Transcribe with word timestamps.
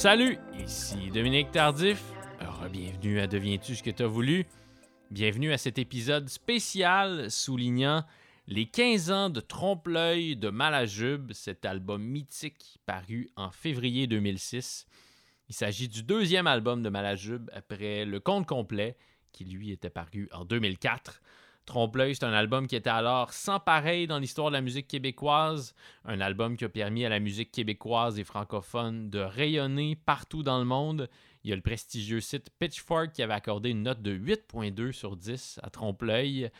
Salut, 0.00 0.38
ici 0.58 1.10
Dominique 1.10 1.50
Tardif. 1.50 2.02
Bienvenue 2.72 3.20
à 3.20 3.26
Deviens-tu 3.26 3.76
ce 3.76 3.82
que 3.82 3.90
tu 3.90 4.02
as 4.02 4.06
voulu? 4.06 4.46
Bienvenue 5.10 5.52
à 5.52 5.58
cet 5.58 5.78
épisode 5.78 6.30
spécial 6.30 7.30
soulignant 7.30 8.06
les 8.46 8.64
15 8.64 9.10
ans 9.10 9.28
de 9.28 9.40
Trompe-l'œil 9.40 10.36
de 10.36 10.48
Malajube, 10.48 11.34
cet 11.34 11.66
album 11.66 12.02
mythique 12.02 12.78
paru 12.86 13.28
en 13.36 13.50
février 13.50 14.06
2006. 14.06 14.86
Il 15.50 15.54
s'agit 15.54 15.88
du 15.88 16.02
deuxième 16.02 16.46
album 16.46 16.82
de 16.82 16.88
Malajube 16.88 17.50
après 17.52 18.06
Le 18.06 18.20
Conte 18.20 18.46
complet, 18.46 18.96
qui 19.32 19.44
lui 19.44 19.70
était 19.70 19.90
paru 19.90 20.30
en 20.32 20.46
2004. 20.46 21.20
Trompe-l'œil, 21.70 22.16
c'est 22.16 22.24
un 22.24 22.32
album 22.32 22.66
qui 22.66 22.74
était 22.74 22.90
alors 22.90 23.32
sans 23.32 23.60
pareil 23.60 24.08
dans 24.08 24.18
l'histoire 24.18 24.48
de 24.48 24.54
la 24.54 24.60
musique 24.60 24.88
québécoise, 24.88 25.72
un 26.04 26.20
album 26.20 26.56
qui 26.56 26.64
a 26.64 26.68
permis 26.68 27.04
à 27.04 27.08
la 27.08 27.20
musique 27.20 27.52
québécoise 27.52 28.18
et 28.18 28.24
francophone 28.24 29.08
de 29.08 29.20
rayonner 29.20 29.94
partout 29.94 30.42
dans 30.42 30.58
le 30.58 30.64
monde. 30.64 31.08
Il 31.44 31.50
y 31.50 31.52
a 31.52 31.56
le 31.56 31.62
prestigieux 31.62 32.20
site 32.20 32.50
Pitchfork 32.58 33.12
qui 33.12 33.22
avait 33.22 33.34
accordé 33.34 33.70
une 33.70 33.84
note 33.84 34.02
de 34.02 34.12
8.2 34.12 34.90
sur 34.90 35.16
10 35.16 35.60
à 35.62 35.70
Trompe-l'œil. 35.70 36.50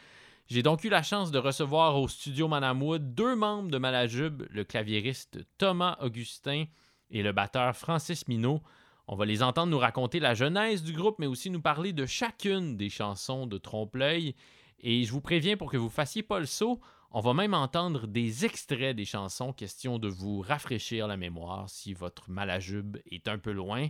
J'ai 0.47 0.63
donc 0.63 0.85
eu 0.85 0.89
la 0.89 1.03
chance 1.03 1.33
de 1.33 1.39
recevoir 1.41 2.01
au 2.01 2.07
studio 2.07 2.47
Manamoud 2.47 3.13
deux 3.13 3.35
membres 3.35 3.73
de 3.73 3.79
Malajube, 3.79 4.45
le 4.49 4.63
claviériste 4.63 5.41
Thomas 5.59 5.99
Augustin 6.01 6.67
et 7.11 7.25
le 7.25 7.33
batteur 7.33 7.75
Francis 7.75 8.29
Minot. 8.29 8.63
On 9.09 9.17
va 9.17 9.27
les 9.27 9.43
entendre 9.43 9.73
nous 9.73 9.79
raconter 9.79 10.21
la 10.21 10.35
genèse 10.35 10.85
du 10.85 10.93
groupe, 10.93 11.19
mais 11.19 11.27
aussi 11.27 11.51
nous 11.51 11.61
parler 11.61 11.93
de 11.93 12.07
chacune 12.07 12.77
des 12.77 12.91
chansons 12.91 13.49
de 13.49 13.59
Trompe-l'œil. 13.59 14.37
Et 14.81 15.05
je 15.05 15.13
vous 15.13 15.21
préviens 15.21 15.57
pour 15.57 15.71
que 15.71 15.77
vous 15.77 15.91
fassiez 15.91 16.23
pas 16.23 16.41
le 16.41 16.47
saut, 16.47 16.81
on 17.13 17.21
va 17.21 17.35
même 17.35 17.55
entendre 17.55 18.07
des 18.07 18.45
extraits 18.45 18.97
des 18.97 19.05
chansons, 19.05 19.53
question 19.53 19.99
de 19.99 20.09
vous 20.09 20.41
rafraîchir 20.41 21.09
la 21.09 21.17
mémoire 21.17 21.69
si 21.69 21.93
votre 21.93 22.31
malajube 22.31 22.99
est 23.11 23.29
un 23.29 23.39
peu 23.39 23.51
loin. 23.51 23.89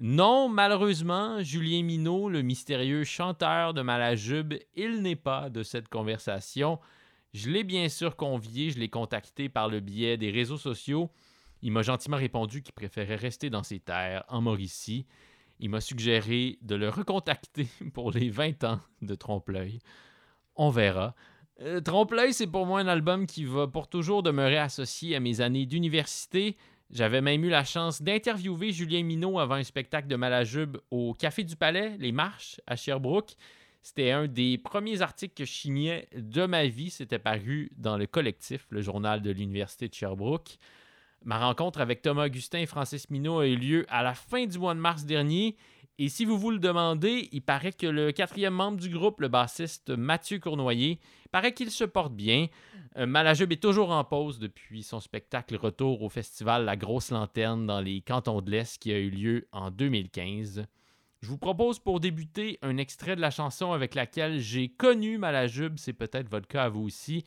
Non, 0.00 0.48
malheureusement, 0.48 1.40
Julien 1.42 1.84
Minot, 1.84 2.28
le 2.28 2.42
mystérieux 2.42 3.04
chanteur 3.04 3.74
de 3.74 3.82
Malajube, 3.82 4.54
il 4.74 5.02
n'est 5.02 5.14
pas 5.14 5.48
de 5.50 5.62
cette 5.62 5.88
conversation. 5.88 6.80
Je 7.32 7.48
l'ai 7.48 7.62
bien 7.62 7.88
sûr 7.88 8.16
convié, 8.16 8.70
je 8.70 8.80
l'ai 8.80 8.88
contacté 8.88 9.48
par 9.48 9.68
le 9.68 9.78
biais 9.78 10.16
des 10.16 10.32
réseaux 10.32 10.58
sociaux. 10.58 11.10
Il 11.62 11.70
m'a 11.70 11.82
gentiment 11.82 12.16
répondu 12.16 12.62
qu'il 12.62 12.74
préférait 12.74 13.14
rester 13.14 13.50
dans 13.50 13.62
ses 13.62 13.78
terres, 13.78 14.24
en 14.28 14.40
Mauricie. 14.40 15.06
Il 15.60 15.70
m'a 15.70 15.80
suggéré 15.80 16.58
de 16.62 16.74
le 16.74 16.88
recontacter 16.88 17.68
pour 17.92 18.10
les 18.10 18.30
20 18.30 18.64
ans 18.64 18.80
de 19.02 19.14
Trompe-l'œil. 19.14 19.78
On 20.56 20.70
verra. 20.70 21.14
Euh, 21.60 21.80
Trompe-l'œil, 21.80 22.32
c'est 22.32 22.46
pour 22.46 22.66
moi 22.66 22.80
un 22.80 22.88
album 22.88 23.26
qui 23.26 23.44
va 23.44 23.66
pour 23.66 23.88
toujours 23.88 24.22
demeurer 24.22 24.58
associé 24.58 25.16
à 25.16 25.20
mes 25.20 25.40
années 25.40 25.66
d'université. 25.66 26.56
J'avais 26.90 27.20
même 27.20 27.44
eu 27.44 27.48
la 27.48 27.64
chance 27.64 28.02
d'interviewer 28.02 28.72
Julien 28.72 29.02
Minot 29.02 29.38
avant 29.38 29.54
un 29.54 29.64
spectacle 29.64 30.08
de 30.08 30.16
Malajube 30.16 30.76
au 30.90 31.14
Café 31.14 31.44
du 31.44 31.56
Palais, 31.56 31.96
Les 31.98 32.12
Marches, 32.12 32.60
à 32.66 32.76
Sherbrooke. 32.76 33.34
C'était 33.82 34.12
un 34.12 34.26
des 34.28 34.58
premiers 34.58 35.02
articles 35.02 35.34
que 35.34 35.44
je 35.44 35.52
signais 35.52 36.08
de 36.16 36.46
ma 36.46 36.66
vie. 36.66 36.90
C'était 36.90 37.18
paru 37.18 37.70
dans 37.76 37.98
le 37.98 38.06
collectif, 38.06 38.66
le 38.70 38.80
journal 38.80 39.22
de 39.22 39.30
l'Université 39.30 39.88
de 39.88 39.94
Sherbrooke. 39.94 40.58
Ma 41.24 41.38
rencontre 41.38 41.80
avec 41.80 42.02
Thomas 42.02 42.26
Augustin 42.26 42.58
et 42.58 42.66
Francis 42.66 43.08
Minot 43.08 43.40
a 43.40 43.46
eu 43.46 43.56
lieu 43.56 43.86
à 43.88 44.02
la 44.02 44.12
fin 44.12 44.44
du 44.44 44.58
mois 44.58 44.74
de 44.74 44.80
mars 44.80 45.04
dernier. 45.04 45.56
Et 45.96 46.10
si 46.10 46.26
vous 46.26 46.36
vous 46.36 46.50
le 46.50 46.58
demandez, 46.58 47.30
il 47.32 47.40
paraît 47.40 47.72
que 47.72 47.86
le 47.86 48.12
quatrième 48.12 48.52
membre 48.52 48.78
du 48.78 48.90
groupe, 48.90 49.20
le 49.20 49.28
bassiste 49.28 49.88
Mathieu 49.90 50.38
Cournoyer, 50.38 50.98
paraît 51.32 51.54
qu'il 51.54 51.70
se 51.70 51.84
porte 51.84 52.12
bien. 52.12 52.48
Euh, 52.98 53.06
Malajube 53.06 53.52
est 53.52 53.62
toujours 53.62 53.90
en 53.90 54.04
pause 54.04 54.38
depuis 54.38 54.82
son 54.82 55.00
spectacle 55.00 55.56
retour 55.56 56.02
au 56.02 56.10
festival 56.10 56.66
La 56.66 56.76
Grosse 56.76 57.10
Lanterne 57.10 57.66
dans 57.66 57.80
les 57.80 58.02
cantons 58.02 58.42
de 58.42 58.50
l'Est 58.50 58.78
qui 58.78 58.92
a 58.92 58.98
eu 58.98 59.08
lieu 59.08 59.48
en 59.52 59.70
2015. 59.70 60.66
Je 61.22 61.28
vous 61.28 61.38
propose 61.38 61.78
pour 61.78 62.00
débuter 62.00 62.58
un 62.60 62.76
extrait 62.76 63.16
de 63.16 63.22
la 63.22 63.30
chanson 63.30 63.72
avec 63.72 63.94
laquelle 63.94 64.40
j'ai 64.40 64.68
connu 64.68 65.16
Malajube, 65.16 65.78
c'est 65.78 65.94
peut-être 65.94 66.28
votre 66.28 66.48
cas 66.48 66.64
à 66.64 66.68
vous 66.68 66.82
aussi. 66.82 67.24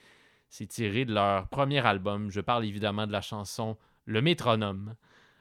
C'est 0.49 0.67
tiré 0.67 1.03
de 1.03 1.13
leur 1.13 1.47
premier 1.47 1.85
album. 1.85 2.29
Je 2.29 2.41
parle 2.41 2.65
évidemment 2.65 3.07
de 3.07 3.11
la 3.11 3.21
chanson 3.21 3.75
Le 4.09 4.21
Métronome. 4.21 4.95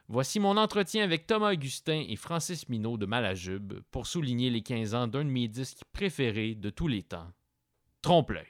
Voici 0.08 0.40
mon 0.40 0.56
entretien 0.56 1.04
avec 1.04 1.28
Thomas 1.28 1.52
Augustin 1.52 2.04
et 2.08 2.16
Francis 2.16 2.68
Minot 2.68 2.96
de 2.96 3.06
Malajube 3.06 3.74
pour 3.92 4.08
souligner 4.08 4.50
les 4.50 4.62
15 4.62 4.94
ans 4.96 5.06
d'un 5.06 5.24
de 5.24 5.30
mes 5.30 5.46
disques 5.46 5.82
préférés 5.92 6.56
de 6.56 6.68
tous 6.70 6.88
les 6.88 7.04
temps, 7.04 7.30
Trompe-l'œil. 8.02 8.48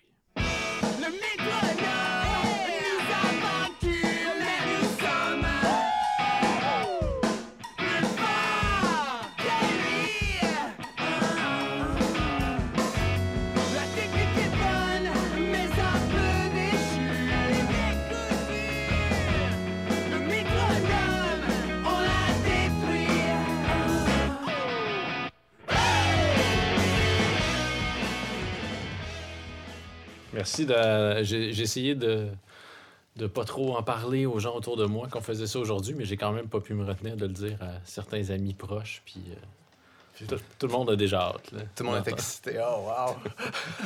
Merci. 30.36 30.66
De... 30.66 31.22
J'ai 31.22 31.60
essayé 31.60 31.94
de 31.94 32.28
de 33.16 33.26
pas 33.26 33.44
trop 33.44 33.76
en 33.76 33.82
parler 33.82 34.26
aux 34.26 34.38
gens 34.38 34.54
autour 34.54 34.76
de 34.76 34.84
moi 34.84 35.08
qu'on 35.08 35.20
faisait 35.20 35.46
ça 35.46 35.58
aujourd'hui, 35.58 35.94
mais 35.94 36.04
j'ai 36.04 36.16
quand 36.16 36.32
même 36.32 36.48
pas 36.48 36.60
pu 36.60 36.74
me 36.74 36.84
retenir 36.84 37.16
de 37.16 37.26
le 37.26 37.32
dire 37.32 37.58
à 37.62 37.80
certains 37.84 38.30
amis 38.30 38.52
proches. 38.52 39.02
Puis, 39.06 39.22
euh, 39.30 40.36
tout, 40.58 40.66
le 40.66 40.72
monde 40.72 40.90
a 40.90 40.96
déjà 40.96 41.20
hâte. 41.20 41.50
Tout 41.74 41.84
le 41.84 41.90
monde 41.90 42.06
est 42.06 42.10
excité. 42.10 42.58
Oh, 42.62 42.88
wow! 42.88 43.16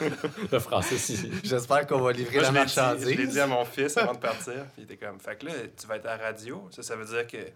le 0.52 0.58
français, 0.58 0.98
si. 0.98 1.30
J'espère 1.44 1.86
qu'on 1.86 2.00
va 2.00 2.12
livrer 2.12 2.40
la 2.40 2.50
marchandise. 2.50 3.08
je 3.08 3.16
l'ai 3.16 3.26
dit 3.26 3.40
à 3.40 3.46
mon 3.46 3.64
fils 3.64 3.96
avant 3.96 4.14
de 4.14 4.18
partir. 4.18 4.64
Puis 4.74 4.78
il 4.78 4.84
était 4.84 4.96
comme, 4.96 5.18
fait 5.20 5.36
que 5.36 5.46
là, 5.46 5.52
tu 5.76 5.86
vas 5.86 5.96
être 5.96 6.06
à 6.06 6.16
la 6.16 6.24
radio. 6.24 6.68
Ça, 6.70 6.82
ça 6.82 6.96
veut 6.96 7.06
dire 7.06 7.26
que 7.26 7.50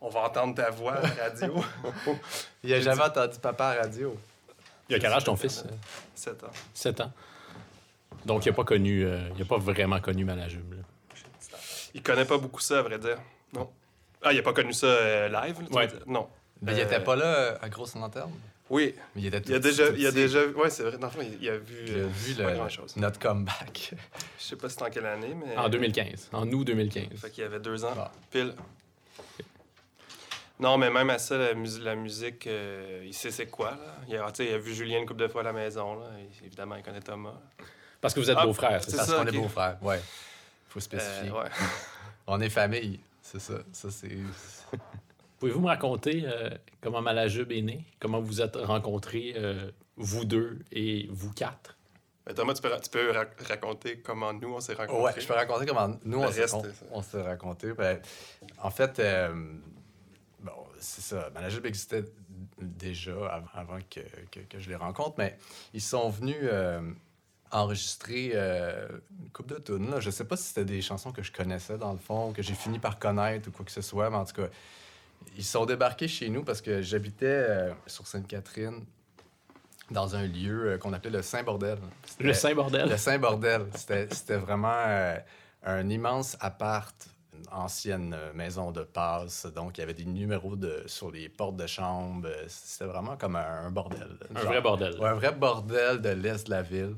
on 0.00 0.08
va 0.08 0.20
entendre 0.20 0.54
ta 0.54 0.70
voix 0.70 0.94
à 0.94 1.02
la 1.02 1.24
radio. 1.24 1.64
il 2.64 2.72
a 2.72 2.80
jamais 2.80 3.02
entendu 3.02 3.38
papa 3.38 3.66
à 3.66 3.74
la 3.76 3.82
radio. 3.82 4.16
Il 4.88 4.96
a 4.96 4.98
quel 4.98 5.12
âge 5.12 5.24
ton 5.24 5.36
fils? 5.36 5.64
7 6.14 6.44
ans. 6.44 6.50
7 6.74 7.00
ans. 7.02 7.12
Donc, 8.24 8.44
il 8.46 8.48
n'a 8.50 8.54
pas 8.54 8.64
connu, 8.64 9.04
euh, 9.04 9.18
il 9.36 9.42
a 9.42 9.44
pas 9.44 9.58
vraiment 9.58 10.00
connu 10.00 10.24
Malajube. 10.24 10.74
Il 11.94 12.02
connaît 12.02 12.24
pas 12.24 12.38
beaucoup 12.38 12.60
ça, 12.60 12.78
à 12.78 12.82
vrai 12.82 12.98
dire. 12.98 13.18
Non. 13.52 13.68
Ah, 14.22 14.32
il 14.32 14.36
n'a 14.36 14.42
pas 14.42 14.52
connu 14.52 14.72
ça 14.72 14.86
euh, 14.86 15.28
live? 15.28 15.56
ouais. 15.70 15.88
Non. 16.06 16.28
Mais 16.62 16.72
il 16.72 16.78
n'était 16.78 17.00
pas 17.00 17.16
là 17.16 17.58
à 17.60 17.68
grosse 17.68 17.94
lanterne? 17.96 18.32
Oui. 18.70 18.94
Mais 19.14 19.22
il 19.22 19.26
était 19.26 19.40
tout 19.40 19.50
il 19.50 19.54
a 19.56 19.58
déjà, 19.58 19.88
il 19.90 20.06
a 20.06 20.12
déjà, 20.12 20.46
ouais, 20.46 20.70
c'est 20.70 20.84
vrai. 20.84 20.96
Dans 20.96 21.08
le 21.08 21.12
fond, 21.12 21.18
il, 21.20 21.48
a 21.48 21.58
vu, 21.58 21.84
il 21.86 21.94
a 22.00 22.06
vu 22.06 22.34
le, 22.34 23.00
notre 23.00 23.18
comeback. 23.18 23.92
Je 24.38 24.44
sais 24.44 24.56
pas 24.56 24.68
c'est 24.68 24.80
en 24.82 24.88
quelle 24.88 25.06
année, 25.06 25.34
mais. 25.34 25.56
En 25.56 25.68
2015. 25.68 26.30
En 26.32 26.50
août 26.50 26.64
2015. 26.64 27.08
Fait 27.16 27.30
qu'il 27.30 27.44
avait 27.44 27.60
deux 27.60 27.84
ans. 27.84 27.92
Ah. 27.98 28.12
Pile. 28.30 28.54
Non, 30.60 30.78
mais 30.78 30.90
même 30.90 31.10
à 31.10 31.18
ça, 31.18 31.36
la, 31.36 31.52
la 31.54 31.94
musique, 31.96 32.46
euh, 32.46 33.02
il 33.04 33.12
sait 33.12 33.32
c'est 33.32 33.46
quoi. 33.46 33.72
Là. 33.72 33.96
Il, 34.08 34.16
a, 34.16 34.32
il 34.38 34.54
a 34.54 34.58
vu 34.58 34.72
Julien 34.72 35.00
une 35.00 35.06
couple 35.06 35.20
de 35.20 35.28
fois 35.28 35.40
à 35.40 35.44
la 35.44 35.52
maison. 35.52 35.98
Là. 35.98 36.06
évidemment, 36.44 36.76
il 36.76 36.82
connaît 36.82 37.00
Thomas. 37.00 37.34
Parce 38.02 38.14
que 38.14 38.20
vous 38.20 38.30
êtes 38.30 38.36
ah, 38.36 38.44
beaux-frères, 38.44 38.82
c'est 38.82 38.90
ça? 38.90 38.96
Parce 38.96 39.12
qu'on 39.12 39.26
est 39.26 39.38
beaux-frères, 39.38 39.78
ouais. 39.80 40.00
faut 40.68 40.80
spécifier. 40.80 41.30
Euh, 41.30 41.44
ouais. 41.44 41.48
On 42.26 42.40
est 42.40 42.50
famille, 42.50 42.98
c'est 43.22 43.40
ça. 43.40 43.54
ça 43.72 43.90
c'est... 43.92 44.18
Pouvez-vous 45.38 45.60
me 45.60 45.68
raconter 45.68 46.24
euh, 46.26 46.50
comment 46.80 47.00
Malajube 47.00 47.52
est 47.52 47.62
né? 47.62 47.84
Comment 48.00 48.20
vous 48.20 48.40
êtes 48.40 48.56
rencontrés, 48.56 49.34
euh, 49.36 49.70
vous 49.96 50.24
deux 50.24 50.58
et 50.72 51.06
vous 51.10 51.32
quatre? 51.32 51.76
Ben, 52.26 52.34
Thomas, 52.34 52.54
tu 52.54 52.62
peux, 52.62 52.70
tu 52.80 52.90
peux 52.90 53.12
raconter 53.48 53.98
comment 53.98 54.32
nous, 54.32 54.52
on 54.52 54.60
s'est 54.60 54.74
rencontrés? 54.74 55.02
Ouais, 55.02 55.20
je 55.20 55.26
peux 55.26 55.34
raconter 55.34 55.66
comment 55.66 55.96
nous, 56.04 56.18
on 56.18 56.32
s'est, 56.32 56.46
on 56.90 57.02
s'est 57.02 57.22
rencontrés. 57.22 57.72
Ben, 57.72 58.00
en 58.60 58.70
fait, 58.70 59.00
bon, 60.40 60.52
c'est 60.80 61.02
ça. 61.02 61.30
Malajube 61.34 61.66
existait 61.66 62.04
déjà 62.58 63.44
avant 63.54 63.78
que, 63.88 64.00
que, 64.32 64.40
que 64.40 64.58
je 64.58 64.68
les 64.68 64.76
rencontre, 64.76 65.14
mais 65.18 65.38
ils 65.72 65.80
sont 65.80 66.08
venus 66.10 66.48
enregistré 67.52 68.32
euh, 68.34 68.88
une 69.20 69.30
coupe 69.30 69.48
de 69.48 69.58
tunes. 69.58 69.94
Je 70.00 70.10
sais 70.10 70.24
pas 70.24 70.36
si 70.36 70.44
c'était 70.44 70.64
des 70.64 70.82
chansons 70.82 71.12
que 71.12 71.22
je 71.22 71.30
connaissais 71.30 71.78
dans 71.78 71.92
le 71.92 71.98
fond, 71.98 72.32
que 72.32 72.42
j'ai 72.42 72.54
fini 72.54 72.78
par 72.78 72.98
connaître 72.98 73.48
ou 73.48 73.52
quoi 73.52 73.64
que 73.64 73.70
ce 73.70 73.82
soit, 73.82 74.10
mais 74.10 74.16
en 74.16 74.24
tout 74.24 74.34
cas, 74.34 74.48
ils 75.36 75.44
sont 75.44 75.66
débarqués 75.66 76.08
chez 76.08 76.28
nous 76.28 76.42
parce 76.42 76.60
que 76.60 76.82
j'habitais 76.82 77.26
euh, 77.26 77.72
sur 77.86 78.06
Sainte-Catherine 78.06 78.84
dans 79.90 80.16
un 80.16 80.26
lieu 80.26 80.72
euh, 80.72 80.78
qu'on 80.78 80.92
appelait 80.92 81.10
le 81.10 81.22
Saint-Bordel. 81.22 81.78
Le 82.18 82.32
Saint-Bordel? 82.32 82.88
Le 82.88 82.96
Saint-Bordel. 82.96 83.66
C'était 83.74 84.36
vraiment 84.36 85.16
un 85.64 85.88
immense 85.88 86.36
appart 86.40 87.08
une 87.34 87.46
ancienne 87.50 88.16
maison 88.34 88.72
de 88.72 88.82
passe. 88.82 89.46
Donc, 89.46 89.78
il 89.78 89.80
y 89.80 89.84
avait 89.84 89.94
des 89.94 90.04
numéros 90.04 90.54
de, 90.54 90.84
sur 90.86 91.10
les 91.10 91.28
portes 91.28 91.56
de 91.56 91.66
chambre. 91.66 92.28
C'était 92.46 92.84
vraiment 92.84 93.16
comme 93.16 93.36
un, 93.36 93.70
bordel. 93.70 94.18
Un 94.34 94.40
vrai 94.40 94.60
bordel. 94.60 94.94
un 95.02 95.14
vrai 95.14 95.32
bordel 95.32 96.00
de 96.00 96.10
l'est 96.10 96.46
de 96.46 96.50
la 96.50 96.62
ville. 96.62 96.96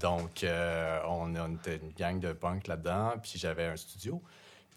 Donc, 0.00 0.44
euh, 0.44 0.98
on, 1.06 1.34
était 1.54 1.76
une 1.76 1.92
gang 1.92 2.18
de 2.18 2.32
punk 2.32 2.66
là-dedans, 2.66 3.14
puis 3.22 3.32
j'avais 3.36 3.66
un 3.66 3.76
studio. 3.76 4.22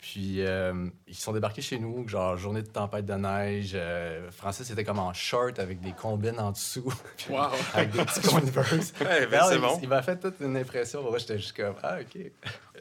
Puis 0.02 0.46
euh, 0.46 0.88
ils 1.08 1.16
sont 1.16 1.34
débarqués 1.34 1.62
chez 1.62 1.78
nous, 1.78 2.08
genre 2.08 2.38
journée 2.38 2.62
de 2.62 2.70
tempête 2.70 3.06
de 3.06 3.16
neige. 3.16 3.72
Euh, 3.76 4.32
Francis 4.32 4.70
était 4.70 4.86
comme 4.86 5.00
en 5.00 5.12
short 5.12 5.60
avec 5.60 5.82
des 5.82 5.92
combines 5.92 6.40
en 6.40 6.52
dessous. 6.52 6.94
Wow. 7.30 7.50
avec 7.74 7.92
des 7.92 8.06
petits 8.06 8.22
Converse. 8.22 8.94
Ben, 8.98 9.42
c'est 9.50 9.56
il, 9.56 9.62
bon. 9.62 9.80
il 9.84 9.90
m'a 9.90 10.02
fait 10.02 10.18
toute 10.18 10.40
une 10.40 10.56
impression. 10.56 11.04
Moi, 11.04 11.18
j'étais 11.18 11.38
juste 11.38 11.56
comme, 11.56 11.76
ah, 11.84 11.98
OK. 12.00 12.32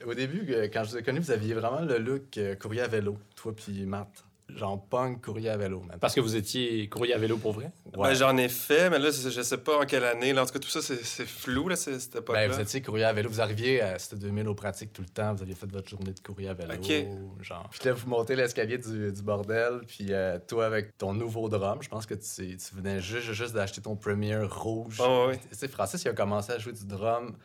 Au 0.06 0.14
début, 0.14 0.54
quand 0.72 0.84
je 0.84 0.90
vous 0.90 0.98
ai 0.98 1.02
connu, 1.02 1.19
vous 1.19 1.32
aviez 1.32 1.54
vraiment 1.54 1.81
le 1.81 1.98
look 1.98 2.38
courrier 2.60 2.82
à 2.82 2.86
vélo, 2.86 3.19
toi 3.34 3.52
puis 3.54 3.84
Matt. 3.84 4.27
Genre 4.56 4.82
punk 4.88 5.22
courrier 5.22 5.50
à 5.50 5.56
vélo. 5.58 5.80
man. 5.80 5.98
Parce 6.00 6.14
que 6.14 6.20
vous 6.20 6.34
étiez 6.34 6.88
courrier 6.88 7.12
à 7.12 7.18
vélo 7.18 7.36
pour 7.36 7.52
vrai? 7.52 7.70
Ouais. 7.96 8.08
Ben, 8.08 8.14
j'en 8.14 8.36
ai 8.38 8.48
fait, 8.48 8.88
mais 8.88 8.98
là, 8.98 9.10
je 9.10 9.42
sais 9.42 9.58
pas 9.58 9.78
en 9.78 9.84
quelle 9.84 10.04
année. 10.04 10.32
Là, 10.32 10.42
en 10.42 10.46
tout 10.46 10.52
cas, 10.52 10.58
tout 10.58 10.68
ça, 10.70 10.80
c'est 10.80 11.26
flou, 11.26 11.68
là, 11.68 11.76
cette 11.76 12.16
époque-là. 12.16 12.48
Ben, 12.48 12.54
vous 12.54 12.60
étiez 12.60 12.80
courrier 12.80 13.04
à 13.04 13.12
vélo. 13.12 13.28
Vous 13.28 13.42
arriviez 13.42 13.82
à 13.82 13.98
c'était 13.98 14.16
2000 14.16 14.48
aux 14.48 14.54
pratiques 14.54 14.92
tout 14.92 15.02
le 15.02 15.08
temps. 15.08 15.34
Vous 15.34 15.42
aviez 15.42 15.54
fait 15.54 15.70
votre 15.70 15.88
journée 15.88 16.12
de 16.12 16.20
courrier 16.20 16.48
à 16.48 16.54
vélo. 16.54 16.72
Ok. 16.74 17.44
Genre. 17.44 17.68
Puis 17.70 17.80
là, 17.84 17.92
vous 17.92 18.08
montez 18.08 18.36
l'escalier 18.36 18.78
du, 18.78 19.12
du 19.12 19.22
bordel. 19.22 19.80
Puis 19.86 20.06
euh, 20.10 20.38
toi, 20.46 20.64
avec 20.66 20.96
ton 20.96 21.12
nouveau 21.12 21.48
drum, 21.50 21.82
je 21.82 21.88
pense 21.88 22.06
que 22.06 22.14
tu, 22.14 22.56
tu 22.56 22.74
venais 22.74 23.00
juste, 23.00 23.32
juste 23.32 23.54
d'acheter 23.54 23.82
ton 23.82 23.96
premier 23.96 24.36
rouge. 24.38 24.98
Ouais. 25.00 25.36
Tu 25.50 25.56
sais, 25.56 25.68
Francis, 25.68 26.02
il 26.04 26.08
a 26.08 26.14
commencé 26.14 26.52
à 26.52 26.58
jouer 26.58 26.72
du 26.72 26.86
drum 26.86 27.36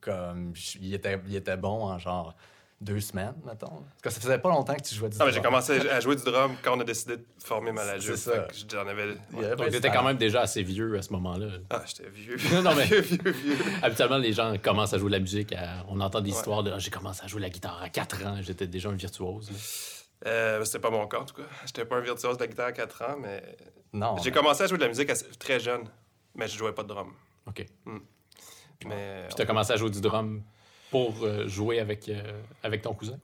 comme. 0.00 0.52
Il 0.80 0.94
était, 0.94 1.20
il 1.28 1.36
était 1.36 1.56
bon 1.56 1.84
en 1.84 1.98
genre 1.98 2.34
deux 2.80 3.00
semaines, 3.00 3.34
mettons. 3.44 3.84
Parce 4.02 4.14
que 4.16 4.20
ça 4.22 4.28
faisait 4.28 4.38
pas 4.38 4.50
longtemps 4.50 4.74
que 4.74 4.82
tu 4.82 4.94
jouais 4.94 5.08
du 5.08 5.16
mais 5.18 5.24
drum. 5.24 5.34
j'ai 5.34 5.40
commencé 5.42 5.88
à 5.88 5.98
jouer 6.00 6.14
du 6.14 6.22
drum 6.22 6.54
quand 6.62 6.76
on 6.76 6.80
a 6.80 6.84
décidé 6.84 7.16
de 7.16 7.24
former 7.44 7.72
Malajou. 7.72 8.14
C'est 8.14 8.30
ça. 8.30 8.46
J'en 8.70 8.86
avais. 8.86 9.14
Donc, 9.32 9.70
t'étais 9.70 9.90
quand 9.90 10.04
même 10.04 10.16
déjà 10.16 10.42
assez 10.42 10.62
vieux 10.62 10.96
à 10.96 11.02
ce 11.02 11.12
moment-là. 11.14 11.46
Ah, 11.70 11.82
j'étais 11.86 12.08
vieux. 12.08 12.36
Non, 12.52 12.62
non, 12.70 12.74
mais- 12.76 12.84
vieux, 12.86 13.00
vieux, 13.00 13.32
vieux. 13.32 13.56
Habituellement, 13.82 14.18
les 14.18 14.32
gens 14.32 14.54
commencent 14.62 14.94
à 14.94 14.98
jouer 14.98 15.08
de 15.08 15.14
la 15.16 15.20
musique. 15.20 15.52
à- 15.54 15.84
On 15.88 16.00
entend 16.00 16.20
des 16.20 16.30
Ouais. 16.30 16.36
histoires 16.36 16.62
de 16.62 16.70
Ah, 16.70 16.78
j'ai 16.78 16.90
commencé 16.90 17.22
à 17.24 17.26
jouer 17.26 17.40
la 17.40 17.50
guitare 17.50 17.82
à 17.82 17.88
4 17.88 18.24
ans, 18.26 18.36
j'étais 18.42 18.66
déjà 18.68 18.88
un 18.90 18.94
virtuose. 18.94 19.50
Euh, 20.26 20.64
c'était 20.64 20.78
pas 20.80 20.90
mon 20.90 21.06
cas, 21.08 21.18
en 21.18 21.24
tout 21.24 21.34
cas. 21.34 21.48
J'étais 21.66 21.84
pas 21.84 21.96
un 21.96 22.00
virtuose 22.00 22.36
de 22.36 22.42
la 22.42 22.46
guitare 22.48 22.66
à 22.66 22.72
4 22.72 23.02
ans, 23.02 23.16
mais. 23.20 23.42
Non. 23.92 24.16
J'ai 24.22 24.30
commencé 24.30 24.62
à 24.62 24.66
jouer 24.68 24.78
de 24.78 24.82
la 24.82 24.88
musique 24.88 25.10
assez- 25.10 25.26
très 25.38 25.58
jeune, 25.58 25.82
mais 26.36 26.46
je 26.46 26.56
jouais 26.58 26.72
pas 26.72 26.82
de 26.84 26.88
drum. 26.88 27.12
OK. 27.46 27.64
Mais. 28.86 29.24
Puis 29.26 29.34
t'as 29.36 29.46
commencé 29.46 29.72
à 29.72 29.76
jouer 29.76 29.90
du 29.90 30.00
drum 30.00 30.42
pour 30.90 31.14
euh, 31.22 31.46
jouer 31.48 31.80
avec, 31.80 32.08
euh, 32.08 32.20
avec 32.62 32.82
ton 32.82 32.94
cousin? 32.94 33.18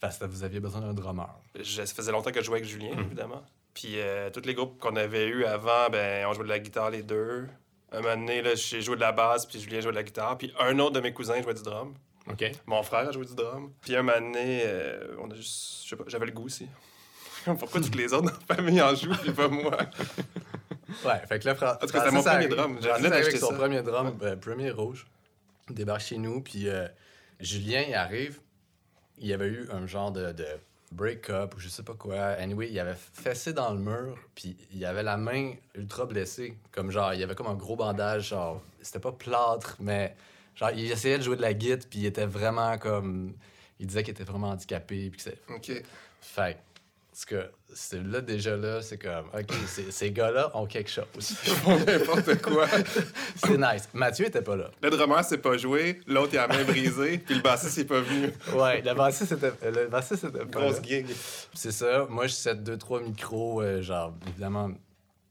Parce 0.00 0.16
que 0.18 0.24
vous 0.24 0.44
aviez 0.44 0.60
besoin 0.60 0.80
d'un 0.80 0.94
drummer. 0.94 1.28
Je- 1.54 1.84
ça 1.84 1.94
faisait 1.94 2.12
longtemps 2.12 2.30
que 2.30 2.40
je 2.40 2.46
jouais 2.46 2.58
avec 2.58 2.68
Julien, 2.68 2.94
Mhm. 2.94 3.04
évidemment. 3.06 3.42
Puis 3.74 3.94
euh, 4.00 4.30
tous 4.30 4.42
les 4.46 4.54
groupes 4.54 4.78
qu'on 4.78 4.96
avait 4.96 5.26
eus 5.28 5.44
avant, 5.44 5.88
ben, 5.90 6.26
on 6.26 6.32
jouait 6.32 6.44
de 6.44 6.48
la 6.48 6.58
guitare 6.58 6.90
les 6.90 7.02
deux. 7.02 7.46
Un 7.92 8.00
moment 8.00 8.16
donné, 8.16 8.40
là, 8.42 8.54
j'ai 8.54 8.80
joué 8.82 8.96
de 8.96 9.00
la 9.00 9.12
basse, 9.12 9.46
puis 9.46 9.60
Julien 9.60 9.80
jouait 9.80 9.90
de 9.90 9.96
la 9.96 10.02
guitare. 10.02 10.38
Puis 10.38 10.52
un 10.58 10.78
autre 10.78 10.92
de 10.92 11.00
mes 11.00 11.12
cousins 11.12 11.40
jouait 11.42 11.54
du 11.54 11.62
drum. 11.62 11.94
OK. 12.30 12.50
Mon 12.66 12.82
frère 12.82 13.08
a 13.08 13.12
joué 13.12 13.24
du 13.26 13.34
drum. 13.34 13.72
Puis 13.80 13.96
un 13.96 14.02
moment 14.02 14.20
donné, 14.20 14.62
euh, 14.64 15.16
on 15.20 15.30
a 15.30 15.34
juste... 15.34 15.82
Je 15.84 15.88
sais 15.90 15.96
pas, 15.96 16.04
j'avais 16.06 16.26
le 16.26 16.32
goût 16.32 16.44
aussi. 16.44 16.68
Pourquoi 17.58 17.80
toutes 17.80 17.94
les 17.96 18.12
autres 18.12 18.30
dans 18.30 18.38
la 18.48 18.54
famille 18.56 18.80
en 18.80 18.94
jouent, 18.94 19.14
puis 19.22 19.32
pas 19.32 19.48
moi? 19.48 19.76
Ouais, 21.04 21.20
fait 21.28 21.38
que 21.38 21.46
là, 21.46 21.54
Fran- 21.54 21.72
En 21.72 21.76
tout 21.76 21.86
cas, 21.86 22.00
c'était 22.00 22.10
mon 22.10 22.22
premier 22.22 22.48
drum. 22.48 22.78
J'ai 22.80 22.88
Francis 22.88 23.06
envie 23.06 23.06
arrive 23.06 23.10
d'acheter 23.10 23.28
avec 23.28 23.40
son 23.40 23.50
ça. 23.50 23.56
premier 23.56 23.82
drum, 23.82 24.18
euh, 24.22 24.36
premier 24.36 24.70
rouge. 24.70 25.06
Débarque 25.70 26.02
chez 26.02 26.18
nous, 26.18 26.40
puis 26.40 26.68
euh, 26.68 26.86
Julien, 27.40 27.82
il 27.86 27.94
arrive. 27.94 28.40
Il 29.18 29.26
y 29.26 29.32
avait 29.32 29.48
eu 29.48 29.68
un 29.70 29.86
genre 29.86 30.12
de, 30.12 30.32
de 30.32 30.46
break-up 30.92 31.54
ou 31.56 31.60
je 31.60 31.68
sais 31.68 31.82
pas 31.82 31.94
quoi. 31.94 32.18
Anyway, 32.18 32.70
il 32.70 32.78
avait 32.78 32.96
fessé 32.96 33.52
dans 33.52 33.72
le 33.72 33.78
mur, 33.78 34.18
puis 34.34 34.56
il 34.72 34.84
avait 34.84 35.02
la 35.02 35.16
main 35.16 35.54
ultra 35.74 36.06
blessée. 36.06 36.56
Comme 36.72 36.90
genre, 36.90 37.14
il 37.14 37.20
y 37.20 37.22
avait 37.22 37.34
comme 37.34 37.46
un 37.46 37.54
gros 37.54 37.76
bandage, 37.76 38.28
genre, 38.28 38.62
c'était 38.80 38.98
pas 38.98 39.12
plâtre, 39.12 39.76
mais 39.80 40.16
genre, 40.54 40.70
il 40.70 40.90
essayait 40.90 41.18
de 41.18 41.22
jouer 41.22 41.36
de 41.36 41.42
la 41.42 41.54
guitare, 41.54 41.88
puis 41.88 42.00
il 42.00 42.06
était 42.06 42.26
vraiment 42.26 42.78
comme. 42.78 43.34
Il 43.78 43.86
disait 43.86 44.02
qu'il 44.02 44.12
était 44.12 44.24
vraiment 44.24 44.50
handicapé, 44.50 45.10
puis 45.10 45.16
que 45.16 45.22
c'est. 45.22 45.38
OK. 45.48 45.82
Fait 46.20 46.58
parce 47.20 47.42
que 47.42 47.50
c'est 47.74 48.02
là, 48.02 48.22
déjà 48.22 48.56
là, 48.56 48.80
c'est 48.80 48.96
comme, 48.96 49.26
OK, 49.34 49.52
ces 49.90 50.10
gars-là 50.10 50.50
ont 50.54 50.64
quelque 50.64 50.88
chose. 50.88 51.04
Ils 51.18 51.52
font 51.52 51.78
n'importe 51.78 52.40
quoi. 52.40 52.66
c'est 53.36 53.58
nice. 53.58 53.90
Mathieu 53.92 54.26
était 54.26 54.40
pas 54.40 54.56
là. 54.56 54.70
Le 54.82 54.88
drummer 54.88 55.22
s'est 55.22 55.36
pas 55.36 55.58
joué, 55.58 56.00
l'autre 56.06 56.30
il 56.32 56.38
a 56.38 56.46
la 56.46 56.56
main 56.56 56.64
brisée, 56.64 57.18
puis 57.18 57.34
le 57.34 57.42
bassiste 57.42 57.76
il 57.76 57.80
est 57.80 57.84
pas 57.84 58.00
venu. 58.00 58.32
Ouais, 58.54 58.80
le 58.80 58.94
bassiste 58.94 59.32
était, 59.32 59.52
le 59.70 59.88
bassiste 59.88 60.24
était 60.24 60.46
pas 60.46 60.60
Grosse 60.60 60.76
là. 60.76 60.82
gig. 60.82 61.08
C'est 61.52 61.72
ça. 61.72 62.06
Moi, 62.08 62.26
je 62.26 62.32
set 62.32 62.64
deux, 62.64 62.78
trois 62.78 63.02
micros, 63.02 63.60
euh, 63.60 63.82
genre, 63.82 64.14
évidemment, 64.26 64.70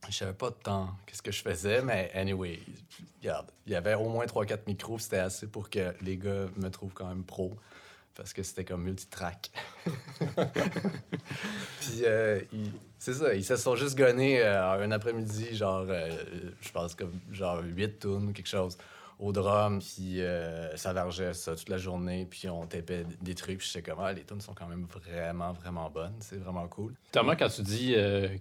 je 0.08 0.14
savais 0.14 0.32
pas 0.32 0.52
tant 0.52 0.90
qu'est-ce 1.06 1.22
que 1.22 1.32
je 1.32 1.42
faisais, 1.42 1.82
mais 1.82 2.12
anyway, 2.14 2.60
regarde, 3.20 3.48
il 3.66 3.72
y 3.72 3.76
avait 3.76 3.94
au 3.94 4.08
moins 4.08 4.26
trois, 4.26 4.46
quatre 4.46 4.68
micros, 4.68 5.00
c'était 5.00 5.18
assez 5.18 5.48
pour 5.48 5.68
que 5.68 5.92
les 6.02 6.16
gars 6.16 6.46
me 6.56 6.68
trouvent 6.68 6.94
quand 6.94 7.08
même 7.08 7.24
pro. 7.24 7.56
Parce 8.14 8.32
que 8.32 8.42
c'était 8.42 8.64
comme 8.64 8.82
multitrack. 8.82 9.50
Puis, 11.80 12.02
euh, 12.04 12.40
c'est 12.98 13.14
ça, 13.14 13.34
ils 13.34 13.44
se 13.44 13.56
sont 13.56 13.76
juste 13.76 13.96
gonnés 13.96 14.42
euh, 14.42 14.84
un 14.84 14.90
après-midi, 14.90 15.54
genre, 15.56 15.86
euh, 15.88 16.10
je 16.60 16.70
pense 16.70 16.94
comme 16.94 17.12
genre 17.30 17.62
8 17.62 18.00
tonnes 18.00 18.28
ou 18.28 18.32
quelque 18.32 18.48
chose, 18.48 18.76
au 19.18 19.32
drum. 19.32 19.78
Puis, 19.78 20.20
ça 20.74 20.92
vargeait 20.92 21.34
ça 21.34 21.54
toute 21.54 21.68
la 21.68 21.78
journée. 21.78 22.26
Puis, 22.28 22.48
on 22.48 22.66
tapait 22.66 23.06
des 23.22 23.34
trucs. 23.34 23.58
Puis, 23.58 23.70
j'étais 23.72 23.90
comme, 23.90 24.00
ah, 24.00 24.12
les 24.12 24.24
tunes 24.24 24.40
sont 24.40 24.54
quand 24.54 24.66
même 24.66 24.86
vraiment, 24.86 25.52
vraiment 25.52 25.88
bonnes. 25.88 26.16
C'est 26.18 26.38
vraiment 26.38 26.66
cool. 26.66 26.94
Thomas, 27.12 27.36
quand 27.36 27.48
tu 27.48 27.62
dis 27.62 27.94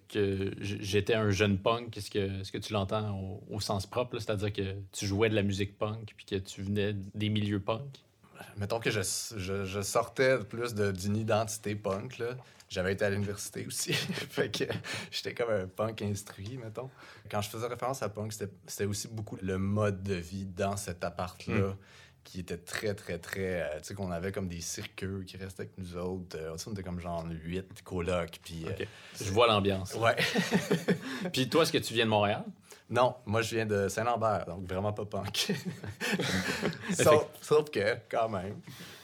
que 0.09 0.51
j'étais 0.59 1.13
un 1.13 1.29
jeune 1.29 1.59
punk, 1.59 1.95
est-ce 1.95 2.09
que, 2.09 2.51
que 2.51 2.57
tu 2.57 2.73
l'entends 2.73 3.15
au, 3.17 3.43
au 3.55 3.59
sens 3.59 3.85
propre? 3.85 4.17
C'est-à-dire 4.17 4.51
que 4.51 4.75
tu 4.91 5.05
jouais 5.05 5.29
de 5.29 5.35
la 5.35 5.43
musique 5.43 5.77
punk 5.77 6.13
puis 6.17 6.25
que 6.25 6.35
tu 6.35 6.63
venais 6.63 6.95
des 7.13 7.29
milieux 7.29 7.59
punk? 7.59 8.03
Mettons 8.57 8.79
que 8.79 8.91
je, 8.91 9.01
je, 9.37 9.65
je 9.65 9.81
sortais 9.81 10.39
plus 10.39 10.73
d'une 10.75 11.17
identité 11.17 11.75
punk, 11.75 12.17
là. 12.17 12.35
J'avais 12.69 12.93
été 12.93 13.03
à 13.03 13.09
l'université 13.09 13.65
aussi. 13.65 13.93
fait 13.93 14.51
que 14.55 14.65
j'étais 15.09 15.33
comme 15.33 15.49
un 15.49 15.65
punk 15.67 16.03
instruit, 16.03 16.59
mettons. 16.63 16.89
Quand 17.31 17.41
je 17.41 17.49
faisais 17.49 17.65
référence 17.65 18.03
à 18.03 18.09
punk, 18.09 18.31
c'était 18.31 18.85
aussi 18.85 19.07
beaucoup 19.07 19.37
le 19.41 19.57
mode 19.57 20.03
de 20.03 20.13
vie 20.13 20.45
dans 20.45 20.77
cet 20.77 21.03
appart-là. 21.03 21.75
Qui 22.25 22.41
était 22.41 22.57
très, 22.57 22.93
très, 22.93 23.17
très. 23.17 23.61
euh, 23.61 23.79
tu 23.79 23.85
sais, 23.87 23.93
qu'on 23.95 24.11
avait 24.11 24.31
comme 24.31 24.47
des 24.47 24.61
circuits 24.61 25.25
qui 25.25 25.37
restaient 25.37 25.63
avec 25.63 25.77
nous 25.79 25.95
autres. 25.97 26.37
Euh, 26.37 26.55
on 26.67 26.71
était 26.73 26.83
comme 26.83 26.99
genre 26.99 27.25
huit 27.43 27.81
colocs. 27.83 28.39
Puis. 28.43 28.65
euh. 28.67 28.85
Je 29.19 29.31
vois 29.31 29.47
l'ambiance. 29.47 29.95
ouais. 29.95 30.15
Puis 31.33 31.49
toi, 31.49 31.63
est-ce 31.63 31.71
que 31.71 31.77
tu 31.79 31.93
viens 31.95 32.05
de 32.05 32.09
Montréal? 32.11 32.43
Non, 32.89 33.15
moi, 33.25 33.41
je 33.41 33.55
viens 33.55 33.65
de 33.65 33.87
Saint-Lambert, 33.87 34.45
donc 34.47 34.67
vraiment 34.67 34.91
pas 34.93 35.05
punk. 35.05 35.51
sauf, 36.93 37.25
sauf 37.41 37.69
que, 37.69 37.97
quand 38.09 38.29
même. 38.29 38.55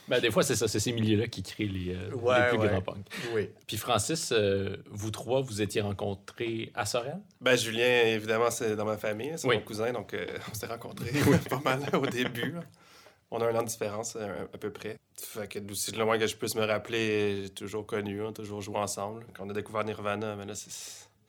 Ben, 0.08 0.20
des 0.20 0.30
fois, 0.30 0.42
c'est 0.44 0.54
ça, 0.54 0.68
c'est 0.68 0.78
ces 0.78 0.92
milieux-là 0.92 1.26
qui 1.26 1.42
créent 1.42 1.64
les, 1.66 1.94
euh, 1.94 2.10
Ouais, 2.14 2.40
les 2.44 2.48
plus 2.50 2.58
ouais. 2.58 2.68
grands 2.68 2.80
punks. 2.82 3.06
Oui. 3.34 3.50
Puis 3.66 3.76
Francis, 3.76 4.30
euh, 4.32 4.76
vous 4.90 5.10
trois, 5.10 5.40
vous 5.40 5.62
étiez 5.62 5.80
rencontrés 5.80 6.70
à 6.74 6.86
Sorel? 6.86 7.18
Ben, 7.40 7.56
Julien, 7.56 8.02
évidemment, 8.04 8.50
c'est 8.50 8.76
dans 8.76 8.84
ma 8.84 8.96
famille, 8.96 9.32
c'est 9.36 9.48
Oui. 9.48 9.56
mon 9.56 9.62
cousin, 9.62 9.92
donc 9.92 10.14
euh, 10.14 10.26
on 10.50 10.54
s'est 10.54 10.66
rencontrés 10.66 11.10
pas 11.50 11.60
mal 11.64 11.80
au 11.94 12.06
début. 12.06 12.54
On 13.32 13.40
a 13.40 13.46
un 13.48 13.54
an 13.56 13.62
de 13.64 13.68
différence 13.68 14.14
à 14.14 14.58
peu 14.58 14.70
près. 14.70 14.96
Fait 15.16 15.48
que 15.48 15.58
d'aussi 15.58 15.90
loin 15.90 16.16
que 16.16 16.28
je 16.28 16.36
puisse 16.36 16.54
me 16.54 16.64
rappeler, 16.64 17.42
j'ai 17.42 17.48
toujours 17.50 17.84
connu, 17.84 18.22
on 18.22 18.28
a 18.28 18.32
toujours 18.32 18.60
joué 18.62 18.76
ensemble. 18.76 19.26
Quand 19.34 19.44
on 19.44 19.50
a 19.50 19.52
découvert 19.52 19.82
Nirvana, 19.82 20.36
mais 20.36 20.46
là, 20.46 20.54
c'est. 20.54 20.70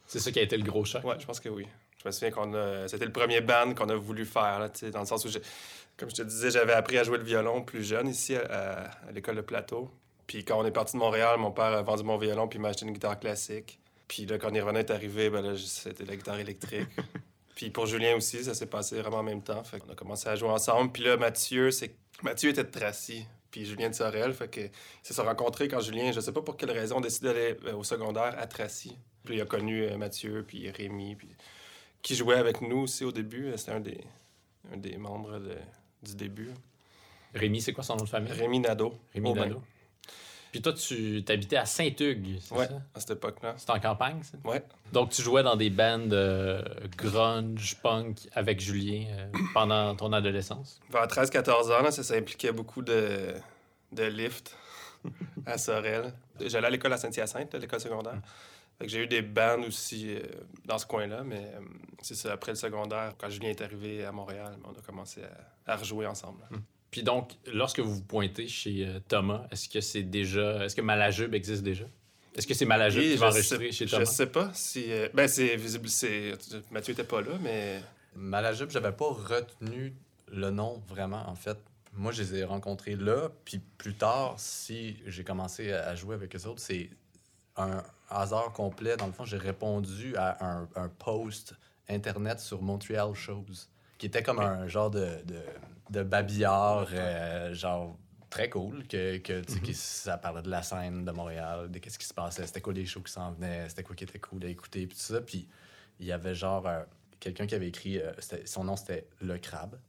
C'est 0.05 0.19
ça 0.19 0.31
qui 0.31 0.39
a 0.39 0.43
été 0.43 0.55
le 0.55 0.63
gros 0.63 0.85
choc. 0.85 1.03
Ouais, 1.03 1.15
je 1.19 1.25
pense 1.25 1.39
que 1.39 1.49
oui. 1.49 1.67
Je 2.07 2.25
me 2.25 2.31
souviens 2.31 2.31
qu'on 2.31 2.53
a. 2.53 2.87
C'était 2.87 3.05
le 3.05 3.11
premier 3.11 3.41
band 3.41 3.73
qu'on 3.73 3.89
a 3.89 3.95
voulu 3.95 4.25
faire, 4.25 4.59
là, 4.59 4.69
dans 4.91 4.99
le 5.01 5.05
sens 5.05 5.25
où, 5.25 5.29
comme 5.97 6.09
je 6.09 6.15
te 6.15 6.21
disais, 6.21 6.51
j'avais 6.51 6.73
appris 6.73 6.97
à 6.97 7.03
jouer 7.03 7.17
le 7.17 7.23
violon 7.23 7.61
plus 7.63 7.83
jeune 7.83 8.07
ici 8.07 8.35
à, 8.35 8.91
à 9.07 9.11
l'école 9.13 9.35
de 9.35 9.41
plateau. 9.41 9.91
Puis 10.25 10.43
quand 10.43 10.59
on 10.59 10.65
est 10.65 10.71
parti 10.71 10.93
de 10.93 10.99
Montréal, 10.99 11.37
mon 11.37 11.51
père 11.51 11.65
a 11.65 11.81
vendu 11.81 12.03
mon 12.03 12.17
violon 12.17 12.47
puis 12.47 12.59
m'a 12.59 12.69
acheté 12.69 12.85
une 12.85 12.93
guitare 12.93 13.19
classique. 13.19 13.79
Puis 14.07 14.25
là, 14.25 14.37
quand 14.37 14.51
Nirvana 14.51 14.79
est 14.79 14.91
arrivé, 14.91 15.29
ben 15.29 15.41
là, 15.41 15.55
c'était 15.57 16.05
la 16.05 16.15
guitare 16.15 16.39
électrique. 16.39 16.87
puis 17.55 17.69
pour 17.69 17.85
Julien 17.85 18.15
aussi, 18.15 18.43
ça 18.43 18.53
s'est 18.53 18.67
passé 18.67 19.01
vraiment 19.01 19.17
en 19.17 19.23
même 19.23 19.41
temps. 19.41 19.63
Fait 19.63 19.79
qu'on 19.79 19.91
a 19.91 19.95
commencé 19.95 20.29
à 20.29 20.35
jouer 20.35 20.49
ensemble. 20.49 20.91
Puis 20.91 21.03
là, 21.03 21.17
Mathieu, 21.17 21.71
c'est 21.71 21.95
Mathieu 22.23 22.49
était 22.49 22.63
de 22.63 22.71
Tracy. 22.71 23.25
Puis 23.51 23.65
Julien 23.65 23.89
de 23.89 23.95
Sorel. 23.95 24.33
Fait 24.33 24.49
que 24.49 24.59
ils 24.59 24.71
se 25.01 25.13
sont 25.13 25.23
rencontrés 25.23 25.67
quand 25.67 25.79
Julien, 25.79 26.11
je 26.11 26.19
sais 26.19 26.33
pas 26.33 26.41
pour 26.41 26.57
quelle 26.57 26.71
raison, 26.71 26.99
a 26.99 27.01
décidé 27.01 27.27
d'aller 27.27 27.57
euh, 27.65 27.75
au 27.75 27.83
secondaire 27.83 28.35
à 28.37 28.47
Tracy. 28.47 28.97
Puis 29.23 29.35
il 29.35 29.41
a 29.41 29.45
connu 29.45 29.83
euh, 29.83 29.97
Mathieu, 29.97 30.43
puis 30.47 30.69
Rémi, 30.69 31.15
puis 31.15 31.29
qui 32.01 32.15
jouait 32.15 32.35
avec 32.37 32.61
nous 32.61 32.77
aussi 32.79 33.03
au 33.03 33.11
début. 33.11 33.51
C'était 33.57 33.71
un 33.73 33.79
des, 33.79 33.99
un 34.73 34.77
des 34.77 34.97
membres 34.97 35.39
de- 35.39 35.57
du 36.03 36.15
début. 36.15 36.49
Rémi, 37.33 37.61
c'est 37.61 37.73
quoi 37.73 37.83
son 37.83 37.95
nom 37.97 38.03
de 38.05 38.09
famille? 38.09 38.31
Rémi 38.31 38.59
Nadeau. 38.59 38.95
Rémi. 39.13 39.33
Nadeau. 39.33 39.61
Puis 40.51 40.61
toi, 40.61 40.71
tu 40.73 41.23
t'habitais 41.25 41.57
à 41.57 41.65
Saint-Hugues, 41.65 42.37
c'est 42.39 42.55
Ouais, 42.55 42.67
ça? 42.67 42.81
à 42.95 42.99
cette 43.01 43.11
époque-là. 43.11 43.55
C'est 43.57 43.69
en 43.69 43.79
campagne, 43.79 44.23
ça? 44.23 44.37
Ouais. 44.49 44.63
Donc, 44.93 45.09
tu 45.11 45.21
jouais 45.21 45.43
dans 45.43 45.57
des 45.57 45.69
bands 45.69 46.09
euh, 46.13 46.61
grunge, 46.97 47.77
punk 47.83 48.17
avec 48.31 48.61
Julien 48.61 49.05
euh, 49.09 49.27
pendant 49.53 49.93
ton 49.95 50.13
adolescence? 50.13 50.79
Vers 50.89 51.05
13-14 51.07 51.77
ans, 51.77 51.81
là, 51.83 51.91
ça, 51.91 52.01
ça 52.01 52.15
impliquait 52.15 52.53
beaucoup 52.53 52.81
de, 52.81 53.33
de 53.91 54.03
lift 54.03 54.55
à 55.45 55.57
Sorel. 55.57 56.13
J'allais 56.39 56.67
à 56.67 56.69
l'école 56.69 56.93
à 56.93 56.97
Saint-Hyacinthe, 56.97 57.53
l'école 57.55 57.81
secondaire. 57.81 58.19
Fait 58.77 58.85
que 58.85 58.91
j'ai 58.91 59.03
eu 59.03 59.07
des 59.07 59.21
bands 59.23 59.61
aussi 59.67 60.15
euh, 60.15 60.21
dans 60.65 60.77
ce 60.77 60.85
coin-là, 60.85 61.23
mais 61.23 61.51
euh, 61.55 61.61
c'est 62.01 62.15
ça, 62.15 62.33
après 62.33 62.51
le 62.51 62.57
secondaire, 62.57 63.13
quand 63.17 63.29
Julien 63.29 63.49
est 63.49 63.61
arrivé 63.61 64.05
à 64.05 64.11
Montréal, 64.11 64.55
on 64.63 64.71
a 64.71 64.81
commencé 64.85 65.21
à, 65.23 65.73
à 65.73 65.75
rejouer 65.75 66.05
ensemble. 66.05 66.41
là. 66.51 66.57
Puis 66.91 67.03
donc, 67.03 67.31
lorsque 67.53 67.79
vous 67.79 67.95
vous 67.95 68.03
pointez 68.03 68.47
chez 68.47 68.85
euh, 68.85 68.99
Thomas, 69.07 69.45
est-ce 69.51 69.67
que 69.67 69.81
c'est 69.81 70.03
déjà. 70.03 70.63
Est-ce 70.63 70.75
que 70.75 70.81
Malajube 70.81 71.33
existe 71.33 71.63
déjà? 71.63 71.85
Est-ce 72.35 72.47
que 72.47 72.53
c'est 72.53 72.65
Malajube 72.65 73.01
qui 73.01 73.15
va 73.17 73.27
enregistrer 73.27 73.71
chez 73.71 73.87
Thomas? 73.87 74.05
Je 74.05 74.09
sais 74.09 74.27
pas 74.27 74.51
si. 74.53 74.91
Euh, 74.91 75.09
ben, 75.13 75.27
c'est 75.27 75.55
visible. 75.55 75.89
c'est 75.89 76.33
Mathieu 76.71 76.93
était 76.93 77.03
pas 77.03 77.21
là, 77.21 77.31
mais. 77.41 77.81
Malajube, 78.15 78.69
j'avais 78.69 78.91
pas 78.91 79.09
retenu 79.09 79.93
le 80.31 80.49
nom 80.49 80.81
vraiment, 80.87 81.27
en 81.27 81.35
fait. 81.35 81.57
Moi, 81.93 82.11
je 82.11 82.21
les 82.21 82.35
ai 82.35 82.43
rencontrés 82.43 82.95
là, 82.95 83.29
puis 83.43 83.59
plus 83.77 83.95
tard, 83.95 84.35
si 84.37 84.97
j'ai 85.07 85.23
commencé 85.23 85.71
à 85.71 85.95
jouer 85.95 86.15
avec 86.15 86.35
eux 86.35 86.45
autres, 86.45 86.61
c'est 86.61 86.89
un 87.55 87.83
hasard 88.09 88.53
complet. 88.53 88.97
Dans 88.97 89.07
le 89.07 89.13
fond, 89.13 89.25
j'ai 89.25 89.37
répondu 89.37 90.15
à 90.15 90.43
un, 90.45 90.69
un, 90.75 90.89
post 90.89 91.55
internet 91.89 92.39
sur 92.39 92.61
Montreal 92.61 93.13
Shows, 93.13 93.45
qui 93.97 94.05
était 94.07 94.23
comme 94.23 94.39
un 94.39 94.67
genre 94.67 94.91
de, 94.91 95.21
de, 95.25 95.41
de 95.89 96.03
babillard, 96.03 96.87
euh, 96.91 97.53
genre 97.53 97.97
très 98.29 98.49
cool, 98.49 98.85
que, 98.87 99.17
que, 99.17 99.39
mm 99.39 99.73
ça 99.73 100.17
parlait 100.17 100.41
de 100.41 100.49
la 100.49 100.63
scène 100.63 101.05
de 101.05 101.11
Montréal, 101.11 101.71
de 101.71 101.79
qu'est-ce 101.79 101.97
qui 101.97 102.05
se 102.05 102.13
passait, 102.13 102.45
c'était 102.45 102.61
quoi 102.61 102.73
les 102.73 102.85
shows 102.85 103.01
qui 103.01 103.11
s'en 103.11 103.31
venaient, 103.31 103.69
c'était 103.69 103.83
quoi 103.83 103.95
qui 103.95 104.03
était 104.03 104.19
cool 104.19 104.43
à 104.45 104.49
écouter, 104.49 104.85
puis 104.85 104.97
tout 104.97 105.03
ça. 105.03 105.21
Puis 105.21 105.47
il 105.99 106.05
y 106.05 106.11
avait 106.11 106.35
genre 106.35 106.67
euh, 106.67 106.83
quelqu'un 107.19 107.47
qui 107.47 107.55
avait 107.55 107.67
écrit, 107.67 107.99
euh, 107.99 108.11
son 108.45 108.63
nom 108.63 108.75
c'était 108.75 109.07
Le 109.21 109.37
Crabe. 109.37 109.79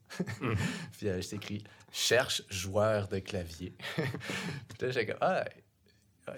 Mhm. 0.41 0.55
puis 0.93 1.07
il 1.07 1.09
avait 1.09 1.21
écrit 1.21 1.65
Cherche 1.91 2.43
joueur 2.51 3.09
de 3.09 3.19
clavier. 3.19 3.75
puis 3.97 4.79
là, 4.81 4.91
j'ai 4.91 5.07
comme, 5.07 5.17
ah, 5.21 5.45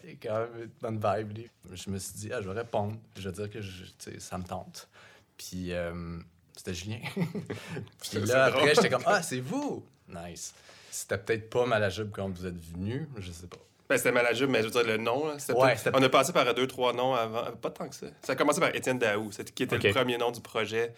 il 0.04 0.10
y 0.10 0.12
a 0.12 0.16
quand 0.22 0.40
même 0.40 0.62
une 0.62 0.98
bonne 0.98 1.16
vibe. 1.16 1.36
Lui. 1.36 1.50
Je 1.72 1.90
me 1.90 1.98
suis 1.98 2.14
dit, 2.14 2.30
ah, 2.32 2.40
je 2.40 2.48
vais 2.48 2.58
répondre. 2.58 2.96
Je 3.16 3.28
vais 3.28 3.34
dire 3.34 3.50
que 3.50 3.60
je, 3.60 3.84
ça 4.18 4.38
me 4.38 4.44
tente. 4.44 4.88
Puis 5.36 5.72
euh, 5.72 6.18
c'était 6.56 6.74
Julien. 6.74 7.00
puis 8.00 8.20
là, 8.26 8.46
après, 8.46 8.74
j'étais 8.74 8.90
comme, 8.90 9.04
ah, 9.06 9.22
c'est 9.22 9.40
vous! 9.40 9.84
Nice. 10.08 10.54
C'était 10.90 11.18
peut-être 11.18 11.48
pas 11.50 11.66
Malajube 11.66 12.10
quand 12.12 12.28
vous 12.28 12.46
êtes 12.46 12.58
venu, 12.72 13.08
je 13.18 13.30
sais 13.30 13.46
pas. 13.46 13.56
Ben, 13.88 13.96
c'était 13.96 14.12
Malajube, 14.12 14.50
mais 14.50 14.60
je 14.60 14.66
veux 14.66 14.70
dire, 14.70 14.84
le 14.84 14.96
nom, 14.98 15.26
là, 15.26 15.34
ouais, 15.34 15.76
on 15.94 16.02
a 16.02 16.08
passé 16.08 16.32
par 16.32 16.52
deux, 16.54 16.66
trois 16.66 16.92
noms 16.92 17.14
avant. 17.14 17.50
Pas 17.52 17.70
tant 17.70 17.88
que 17.88 17.94
ça. 17.94 18.06
Ça 18.22 18.32
a 18.32 18.36
commencé 18.36 18.60
par 18.60 18.74
Étienne 18.74 18.98
Daou, 18.98 19.30
qui 19.54 19.62
était 19.62 19.78
le 19.78 19.92
premier 19.92 20.18
nom 20.18 20.30
du 20.30 20.40
projet 20.40 20.94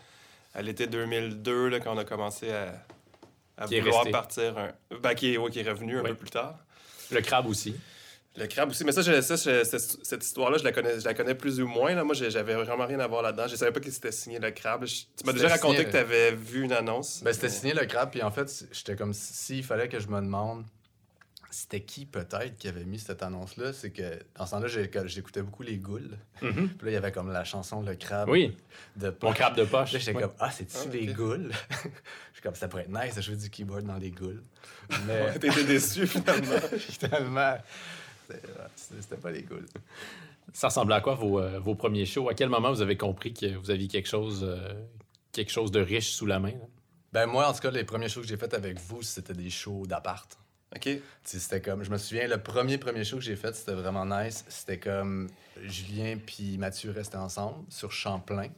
à 0.55 0.63
l'été 0.63 0.87
2002, 0.87 1.69
là, 1.69 1.81
quand 1.81 1.95
on 1.95 1.99
a 1.99 2.05
commencé 2.05 2.51
à, 2.53 2.75
à 3.57 3.67
vouloir 3.67 4.09
partir. 4.11 4.59
Un... 4.59 4.73
Ben, 5.01 5.15
qui, 5.15 5.35
est, 5.35 5.51
qui 5.51 5.61
est 5.61 5.69
revenu 5.69 5.99
un 5.99 6.03
peu 6.03 6.15
plus 6.15 6.31
tard. 6.31 6.59
Le 7.11 7.21
crabe 7.21 7.47
aussi. 7.47 7.75
Le 8.37 8.47
crabe 8.47 8.71
aussi. 8.71 8.85
Mais 8.85 8.93
ça, 8.93 9.03
cette, 9.03 10.25
histoire-là, 10.25 10.59
je 10.59 10.65
la 10.65 10.73
connais, 10.73 11.01
je 11.01 11.05
la 11.05 11.15
connais 11.15 11.35
plus 11.35 11.61
ou 11.61 11.67
moins. 11.67 11.95
Là. 11.95 12.03
Moi, 12.03 12.15
j'avais 12.15 12.55
vraiment 12.55 12.87
rien 12.87 13.01
à 13.01 13.07
voir 13.07 13.23
là-dedans. 13.23 13.47
Je 13.47 13.57
savais 13.57 13.73
pas 13.73 13.81
qui 13.81 13.91
c'était 13.91 14.13
signé 14.13 14.39
le 14.39 14.51
crabe. 14.51 14.85
tu 14.85 15.07
m'as 15.27 15.33
déjà 15.33 15.49
raconté 15.49 15.85
que 15.85 15.91
tu 15.91 15.97
avais 15.97 16.33
vu 16.33 16.63
une 16.63 16.73
annonce. 16.73 17.23
Ben, 17.23 17.33
c'était 17.33 17.51
signé 17.51 17.75
le 17.75 17.85
crabe. 17.85 18.11
Puis 18.11 18.23
en 18.23 18.31
fait, 18.31 18.67
j'étais 18.73 18.97
comme 18.97 19.13
s'il 19.13 19.65
fallait 19.65 19.89
que 19.89 20.01
je 20.01 20.09
me 20.09 20.21
demande 20.21 20.65
c'était 21.53 21.83
qui 21.83 22.07
peut-être 22.07 22.57
qui 22.57 22.67
avait 22.67 22.85
mis 22.85 22.99
cette 22.99 23.23
annonce-là. 23.23 23.73
C'est 23.73 23.91
que 23.91 24.19
dans 24.37 24.47
ce 24.47 24.53
temps-là, 24.53 24.69
j'écoutais 25.05 25.43
beaucoup 25.43 25.63
les 25.63 25.77
Goules. 25.77 26.17
Mm-hmm. 26.41 26.69
Puis 26.69 26.85
là, 26.87 26.91
il 26.91 26.95
y 26.95 26.97
avait 26.97 27.13
comme 27.13 27.31
la 27.31 27.45
chanson 27.45 27.83
Le 27.83 27.95
crabe 27.95 28.29
oui. 28.31 28.57
de 28.97 29.15
Mon 29.23 29.33
crabe 29.33 29.55
de 29.55 29.65
poche. 29.65 29.91
j'étais 29.91 30.15
comme 30.15 30.33
Ah, 30.41 30.51
c'est-tu 30.51 30.77
ah, 30.83 30.89
les 30.91 31.07
Goules 31.09 31.51
Je 31.71 31.89
suis 32.33 32.43
comme 32.43 32.55
Ça 32.55 32.69
pourrait 32.69 32.85
être 32.85 33.05
nice 33.05 33.15
de 33.15 33.21
jouer 33.21 33.37
du 33.37 33.51
keyboard 33.51 33.85
dans 33.85 33.99
les 33.99 34.11
Goules. 34.11 34.43
Mais. 35.07 35.39
T'étais 35.39 35.65
déçu 35.65 36.07
finalement. 36.07 36.61
finalement. 36.79 37.59
C'était 38.77 39.17
pas 39.17 39.31
les 39.31 39.45
cool. 39.45 39.67
Ça 40.53 40.69
ressemblait 40.69 40.97
à 40.97 41.01
quoi 41.01 41.15
vos, 41.15 41.41
euh, 41.41 41.59
vos, 41.59 41.75
premiers 41.75 42.07
shows? 42.07 42.29
À 42.29 42.35
quel 42.35 42.49
moment 42.49 42.71
vous 42.71 42.83
avez 42.83 42.97
compris 42.97 43.33
que 43.33 43.57
vous 43.57 43.71
aviez 43.71 43.89
quelque 43.89 44.09
chose, 44.09 44.45
euh, 44.45 44.75
quelque 45.33 45.51
chose 45.51 45.71
de 45.71 45.81
riche 45.81 46.11
sous 46.11 46.27
la 46.27 46.39
main? 46.39 46.53
Ben 47.13 47.27
moi, 47.27 47.49
en 47.49 47.53
tout 47.53 47.61
cas, 47.61 47.71
les 47.71 47.85
premiers 47.85 48.09
shows 48.09 48.23
que 48.23 48.27
j'ai 48.27 48.37
fait 48.37 48.53
avec 48.55 48.79
vous, 48.81 49.03
c'était 49.03 49.35
des 49.35 49.51
shows 49.51 49.87
d'appart. 49.87 50.39
OK. 50.75 50.89
C'était 51.23 51.61
comme, 51.61 51.85
je 51.85 51.91
me 51.91 51.99
souviens, 51.99 52.27
le 52.27 52.43
premier 52.43 52.79
premier 52.79 53.05
show 53.05 53.17
que 53.17 53.23
j'ai 53.23 53.37
fait, 53.37 53.55
c'était 53.55 53.75
vraiment 53.75 54.07
nice. 54.07 54.45
C'était 54.49 54.79
comme 54.79 55.29
Julien 55.63 56.17
puis 56.25 56.57
Mathieu 56.59 56.91
restaient 56.91 57.17
ensemble 57.17 57.65
sur 57.69 57.93
Champlain, 57.93 58.49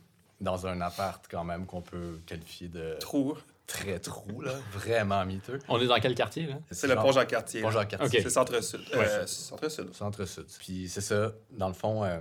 dans 0.41 0.67
un 0.67 0.81
appart 0.81 1.25
quand 1.29 1.45
même 1.45 1.67
qu'on 1.67 1.83
peut 1.83 2.21
qualifier 2.27 2.69
de... 2.69 2.97
Trou 3.01 3.37
très 3.67 3.99
trou, 3.99 4.43
là, 4.43 4.53
vraiment 4.73 5.25
miteux. 5.25 5.59
On 5.69 5.81
est 5.81 5.87
dans 5.87 5.99
quel 5.99 6.15
quartier, 6.15 6.47
là? 6.47 6.57
C'est 6.71 6.87
le 6.87 6.97
Pont-Jean-Cartier. 6.97 7.63
Pont-Jean-Cartier. 7.63 8.23
C'est 8.23 8.31
Centre-Sud. 8.31 8.81
Euh, 8.95 9.27
Centre-Sud. 9.27 9.95
Centre-Sud. 9.95 10.47
Puis 10.59 10.89
c'est 10.89 11.01
ça, 11.01 11.33
dans 11.51 11.69
le 11.69 11.75
fond, 11.75 12.05
euh, 12.05 12.21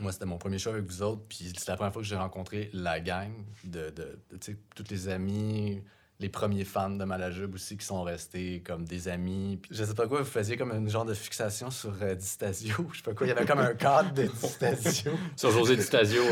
moi, 0.00 0.12
c'était 0.12 0.26
mon 0.26 0.36
premier 0.38 0.58
show 0.58 0.70
avec 0.70 0.84
vous 0.84 1.02
autres, 1.02 1.22
puis 1.28 1.50
c'est 1.56 1.68
la 1.68 1.76
première 1.76 1.92
fois 1.92 2.02
que 2.02 2.08
j'ai 2.08 2.16
rencontré 2.16 2.68
la 2.72 3.00
gang 3.00 3.30
de, 3.64 3.90
de, 3.90 4.18
de 4.32 4.56
toutes 4.74 4.90
les 4.90 5.08
amis, 5.08 5.82
les 6.20 6.28
premiers 6.28 6.64
fans 6.64 6.90
de 6.90 7.04
Malajube 7.04 7.54
aussi 7.54 7.76
qui 7.76 7.86
sont 7.86 8.02
restés 8.02 8.62
comme 8.66 8.84
des 8.84 9.08
amis. 9.08 9.58
Puis, 9.62 9.70
je 9.74 9.82
sais 9.82 9.94
pas 9.94 10.06
quoi, 10.06 10.20
vous 10.20 10.26
faisiez 10.26 10.56
comme 10.56 10.72
une 10.72 10.90
genre 10.90 11.06
de 11.06 11.14
fixation 11.14 11.70
sur 11.70 11.94
euh, 12.02 12.14
Distasio. 12.14 12.86
Je 12.92 12.98
sais 12.98 13.02
pas 13.02 13.14
quoi, 13.14 13.26
il 13.26 13.30
y 13.30 13.32
avait 13.32 13.46
comme 13.46 13.60
un 13.60 13.74
cadre 13.74 14.12
de 14.12 14.24
Distasio. 14.24 15.12
sur 15.36 15.50
José 15.52 15.76
Distasio, 15.76 16.22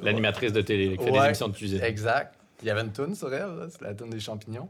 l'animatrice 0.00 0.52
de 0.52 0.60
télé, 0.60 0.96
qui 0.96 1.04
fait 1.04 1.10
des 1.10 1.18
émissions 1.18 1.48
de 1.48 1.56
cuisine. 1.56 1.82
Exact. 1.82 2.35
Il 2.62 2.68
y 2.68 2.70
avait 2.70 2.80
une 2.80 2.92
toune 2.92 3.14
sur 3.14 3.32
elle, 3.32 3.68
c'est 3.70 3.82
la 3.82 3.94
toune 3.94 4.10
des 4.10 4.20
champignons. 4.20 4.68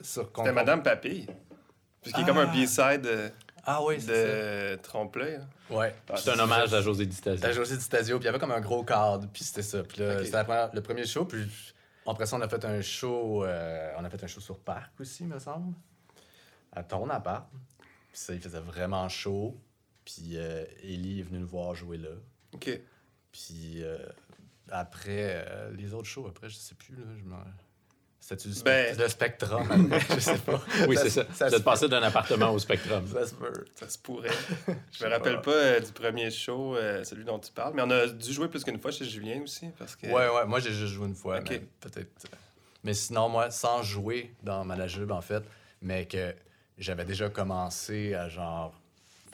C'était 0.00 0.52
Madame 0.52 0.82
Papille. 0.82 1.26
Puisqu'il 2.02 2.22
est 2.22 2.26
comme 2.26 2.38
un 2.38 2.50
ah. 2.50 2.54
B-side 2.54 3.06
euh, 3.06 3.30
ah, 3.66 3.82
oui, 3.82 3.98
de 3.98 4.76
Trompe-l'œil. 4.82 5.40
Ouais. 5.70 5.94
Ah, 6.10 6.16
c'est 6.16 6.30
un 6.30 6.38
hommage 6.38 6.74
à 6.74 6.82
José 6.82 7.06
Di 7.06 7.16
Stasio. 7.16 7.46
À 7.46 7.52
José 7.52 7.76
Di 7.76 7.82
Stasio. 7.82 8.18
Puis 8.18 8.24
il 8.24 8.26
y 8.26 8.28
avait 8.28 8.38
comme 8.38 8.52
un 8.52 8.60
gros 8.60 8.84
cadre, 8.84 9.26
puis 9.32 9.42
c'était 9.42 9.62
ça. 9.62 9.82
Puis 9.82 10.00
là, 10.00 10.22
c'était 10.22 10.44
le 10.72 10.80
premier 10.82 11.06
show. 11.06 11.24
Puis 11.24 11.48
après 12.06 12.26
ça, 12.26 12.36
on 12.36 12.42
a 12.42 12.48
fait 12.48 12.64
un 12.64 12.82
show. 12.82 13.44
Euh, 13.44 13.92
on 13.98 14.04
a 14.04 14.10
fait 14.10 14.22
un 14.22 14.26
show 14.26 14.40
sur 14.40 14.58
Parc 14.58 15.00
aussi, 15.00 15.24
me 15.24 15.38
semble. 15.38 15.74
À 16.72 16.82
ton 16.82 17.08
appart. 17.08 17.48
Puis 17.78 18.20
ça, 18.20 18.34
il 18.34 18.40
faisait 18.40 18.60
vraiment 18.60 19.08
chaud. 19.08 19.58
Puis 20.04 20.32
euh, 20.34 20.64
Ellie 20.82 21.20
est 21.20 21.22
venue 21.22 21.38
nous 21.38 21.46
voir 21.46 21.74
jouer 21.74 21.96
là. 21.96 22.10
OK. 22.52 22.80
Puis 23.32 23.82
après, 24.70 25.44
euh, 25.46 25.70
les 25.76 25.94
autres 25.94 26.08
shows, 26.08 26.26
après, 26.26 26.48
je 26.48 26.56
sais 26.56 26.74
plus. 26.74 26.96
Là, 26.96 27.02
je 27.16 27.24
C'était 28.20 28.48
du 28.48 28.62
ben... 28.62 28.96
le 28.96 29.08
Spectrum, 29.08 29.90
je 30.14 30.20
sais 30.20 30.38
pas. 30.38 30.60
Oui, 30.88 30.96
c'est 30.96 31.10
ça. 31.10 31.26
Ça, 31.32 31.50
se 31.50 31.86
d'un 31.86 32.02
appartement 32.02 32.50
au 32.50 32.58
Spectrum. 32.58 33.06
ça 33.06 33.26
se 33.26 33.34
peut. 33.34 33.64
Ça 33.74 33.88
se 33.88 33.98
pourrait. 33.98 34.30
je 34.92 35.04
me 35.04 35.10
rappelle 35.10 35.40
pas, 35.42 35.50
euh, 35.50 35.80
du 35.80 35.92
premier 35.92 36.30
show, 36.30 36.76
euh, 36.76 37.04
celui 37.04 37.24
dont 37.24 37.38
tu 37.38 37.52
parles, 37.52 37.74
mais 37.74 37.82
on 37.82 37.90
a 37.90 38.06
dû 38.06 38.32
jouer 38.32 38.48
plus 38.48 38.64
qu'une 38.64 38.80
fois 38.80 38.90
chez 38.90 39.04
Julien 39.04 39.42
aussi. 39.42 39.68
Parce 39.78 39.96
que... 39.96 40.06
Ouais, 40.06 40.28
ouais. 40.28 40.46
Moi, 40.46 40.60
j'ai 40.60 40.72
juste 40.72 40.94
joué 40.94 41.08
une 41.08 41.14
fois. 41.14 41.40
Peut-être. 41.40 42.08
Mais 42.82 42.94
sinon, 42.94 43.28
moi, 43.28 43.50
sans 43.50 43.82
jouer 43.82 44.34
dans 44.42 44.64
Malajube, 44.64 45.10
en 45.10 45.22
fait, 45.22 45.42
mais 45.82 46.06
que 46.06 46.34
j'avais 46.78 47.04
déjà 47.04 47.28
commencé 47.28 48.14
à 48.14 48.28
genre, 48.28 48.74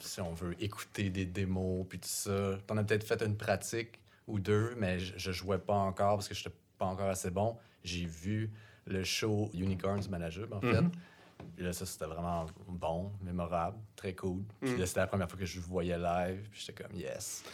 si 0.00 0.20
on 0.20 0.32
veut, 0.32 0.54
écouter 0.60 1.10
des 1.10 1.26
démos, 1.26 1.86
puis 1.88 1.98
tout 1.98 2.08
ça. 2.08 2.58
T'en 2.66 2.76
as 2.76 2.84
peut-être 2.84 3.06
fait 3.06 3.22
une 3.22 3.36
pratique 3.36 3.99
ou 4.30 4.38
deux, 4.38 4.74
mais 4.76 4.98
je, 4.98 5.16
je 5.16 5.32
jouais 5.32 5.58
pas 5.58 5.74
encore 5.74 6.16
parce 6.16 6.28
que 6.28 6.34
je 6.34 6.40
n'étais 6.40 6.56
pas 6.78 6.86
encore 6.86 7.08
assez 7.08 7.30
bon. 7.30 7.56
J'ai 7.84 8.06
vu 8.06 8.50
le 8.86 9.04
show 9.04 9.50
Unicorns 9.54 10.08
Manager, 10.10 10.46
en 10.52 10.60
fait. 10.60 10.80
Mhm. 10.80 10.90
Puis 11.56 11.64
là, 11.64 11.72
ça, 11.72 11.86
c'était 11.86 12.06
vraiment 12.06 12.46
bon, 12.68 13.12
mémorable, 13.22 13.78
très 13.96 14.14
cool. 14.14 14.42
Puis 14.60 14.70
mhm. 14.70 14.78
là, 14.78 14.86
c'était 14.86 15.00
la 15.00 15.06
première 15.06 15.28
fois 15.28 15.38
que 15.38 15.46
je 15.46 15.60
voyais 15.60 15.98
live. 15.98 16.48
Puis 16.50 16.64
j'étais 16.66 16.82
comme, 16.82 16.94
yes. 16.94 17.44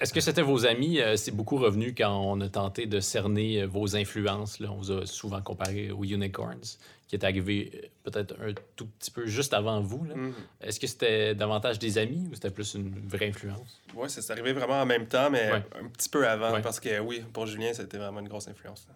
Est-ce 0.00 0.12
que 0.12 0.20
c'était 0.20 0.42
vos 0.42 0.66
amis? 0.66 1.00
Euh, 1.00 1.16
c'est 1.16 1.30
beaucoup 1.30 1.58
revenu 1.58 1.94
quand 1.94 2.10
on 2.10 2.40
a 2.40 2.48
tenté 2.48 2.86
de 2.86 2.98
cerner 3.00 3.62
euh, 3.62 3.66
vos 3.66 3.94
influences. 3.94 4.58
Là. 4.58 4.70
On 4.72 4.76
vous 4.76 4.90
a 4.90 5.06
souvent 5.06 5.40
comparé 5.40 5.90
aux 5.90 6.02
Unicorns, 6.02 6.78
qui 7.06 7.14
est 7.14 7.24
arrivé 7.24 7.70
euh, 7.74 7.86
peut-être 8.10 8.34
un 8.40 8.52
tout 8.74 8.86
petit 8.86 9.10
peu 9.10 9.26
juste 9.26 9.54
avant 9.54 9.80
vous. 9.80 10.04
Mm-hmm. 10.04 10.32
Est-ce 10.62 10.80
que 10.80 10.86
c'était 10.86 11.34
davantage 11.34 11.78
des 11.78 11.98
amis 11.98 12.26
ou 12.30 12.34
c'était 12.34 12.50
plus 12.50 12.74
une 12.74 12.90
vraie 13.06 13.28
influence? 13.28 13.80
Oui, 13.94 14.08
c'est 14.08 14.28
arrivé 14.30 14.52
vraiment 14.52 14.80
en 14.80 14.86
même 14.86 15.06
temps, 15.06 15.30
mais 15.30 15.50
un 15.50 15.88
petit 15.88 16.08
peu 16.08 16.26
avant. 16.26 16.60
Parce 16.60 16.80
que 16.80 16.98
oui, 16.98 17.22
pour 17.32 17.46
Julien, 17.46 17.72
c'était 17.72 17.98
vraiment 17.98 18.20
une 18.20 18.28
grosse 18.28 18.48
influence. 18.48 18.88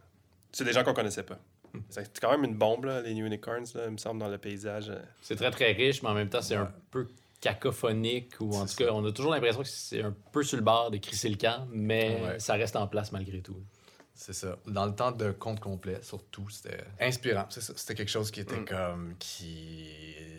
C'est 0.51 0.65
des 0.65 0.73
gens 0.73 0.83
qu'on 0.83 0.95
connaissait 0.95 1.23
pas. 1.23 1.39
Hmm. 1.75 1.81
C'est 1.91 2.19
quand 2.19 2.31
même 2.31 2.45
une 2.45 2.57
bombe, 2.57 2.91
les 3.05 3.13
Unicorns, 3.13 3.67
il 3.75 3.93
me 3.93 3.99
semble, 3.99 4.21
dans 4.21 4.29
le 4.29 4.39
paysage. 4.39 4.91
C'est 5.21 5.37
très, 5.37 5.51
très 5.51 5.73
riche, 5.73 6.03
mais 6.03 6.09
en 6.09 6.15
même 6.15 6.31
temps, 6.31 6.43
c'est 6.43 6.57
un 6.57 6.73
peu 6.91 7.07
cacophonique 7.47 8.41
ou 8.41 8.55
en 8.55 8.67
tout 8.67 8.77
cas, 8.77 8.91
on 8.93 9.05
a 9.05 9.13
toujours 9.13 9.33
l'impression 9.33 9.63
que 9.63 9.69
c'est 9.69 10.03
un 10.03 10.15
peu 10.33 10.43
sur 10.43 10.57
le 10.57 10.63
bord 10.63 10.91
de 10.91 10.99
crisser 10.99 11.29
le 11.29 11.37
camp, 11.37 11.67
mais 11.71 12.39
ça 12.39 12.55
reste 12.55 12.77
en 12.77 12.87
place 12.87 13.13
malgré 13.13 13.41
tout. 13.41 13.63
C'est 14.17 14.33
ça. 14.33 14.57
Dans 14.67 14.87
le 14.87 14.95
temps 14.95 15.13
de 15.13 15.31
compte 15.31 15.61
complet, 15.61 15.99
surtout, 16.03 16.49
c'était 16.49 16.83
inspirant. 16.99 17.47
C'était 17.51 17.95
quelque 17.95 18.09
chose 18.09 18.31
qui 18.31 18.41
était 18.41 18.61
mm. 18.61 18.65
comme. 18.65 19.15
qui. 19.19 19.95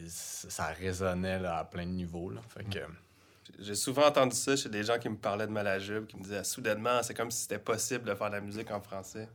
Ça 0.08 0.68
résonnait 0.68 1.46
à 1.46 1.64
plein 1.64 1.86
de 1.86 1.92
niveaux. 1.92 2.32
Là. 2.32 2.42
Fait 2.50 2.64
que. 2.64 2.80
J'ai 3.60 3.76
souvent 3.76 4.08
entendu 4.08 4.36
ça 4.36 4.56
chez 4.56 4.70
des 4.70 4.84
gens 4.84 4.98
qui 4.98 5.10
me 5.10 5.16
parlaient 5.16 5.48
de 5.48 5.52
Malajube, 5.52 6.08
qui 6.08 6.18
me 6.18 6.24
disaient 6.24 6.44
soudainement, 6.44 7.02
c'est 7.02 7.14
comme 7.14 7.32
si 7.32 7.44
c'était 7.44 7.60
possible 7.60 8.04
de 8.04 8.14
faire 8.14 8.30
de 8.30 8.36
la 8.36 8.42
musique 8.42 8.72
en 8.72 8.82
français. 8.82 9.30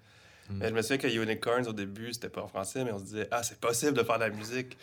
Mm. 0.49 0.59
Mais 0.59 0.69
je 0.69 0.75
me 0.75 0.83
souviens 0.83 0.99
que 0.99 1.07
Unicorns, 1.09 1.67
au 1.69 1.73
début, 1.73 2.13
c'était 2.13 2.29
pas 2.29 2.43
en 2.43 2.49
français, 2.49 2.85
mais 2.85 2.93
on 2.93 2.99
se 2.99 3.05
disait, 3.05 3.29
ah, 3.31 3.43
c'est 3.43 3.61
possible 3.61 3.95
de 3.95 4.03
faire 4.03 4.17
de 4.19 4.25
la 4.25 4.31
musique 4.31 4.77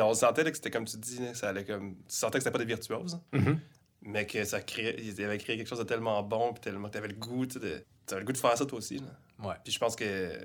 on 0.00 0.14
sentait 0.14 0.44
que 0.44 0.56
c'était 0.56 0.70
comme 0.70 0.84
tu 0.84 0.96
dis, 0.96 1.20
ça 1.34 1.48
allait 1.48 1.64
comme. 1.64 1.94
Tu 2.08 2.16
sentais 2.16 2.38
que 2.38 2.44
c'était 2.44 2.52
pas 2.52 2.58
des 2.58 2.64
virtuoses, 2.64 3.20
mm-hmm. 3.32 3.58
mais 4.02 4.26
que 4.26 4.44
ça 4.44 4.60
créait, 4.60 4.96
ils 4.98 5.22
avaient 5.22 5.38
créé 5.38 5.56
quelque 5.56 5.68
chose 5.68 5.78
de 5.78 5.84
tellement 5.84 6.22
bon, 6.22 6.52
puis 6.52 6.60
tellement 6.60 6.88
que 6.88 6.94
t'avais 6.94 7.08
le 7.08 7.14
goût, 7.14 7.46
tu 7.46 7.58
avais 7.58 7.84
le 8.10 8.24
goût 8.24 8.32
de 8.32 8.38
faire 8.38 8.56
ça 8.56 8.66
toi 8.66 8.78
aussi. 8.78 9.02
Ouais. 9.42 9.54
Puis 9.64 9.72
je 9.72 9.78
pense 9.78 9.96
que 9.96 10.38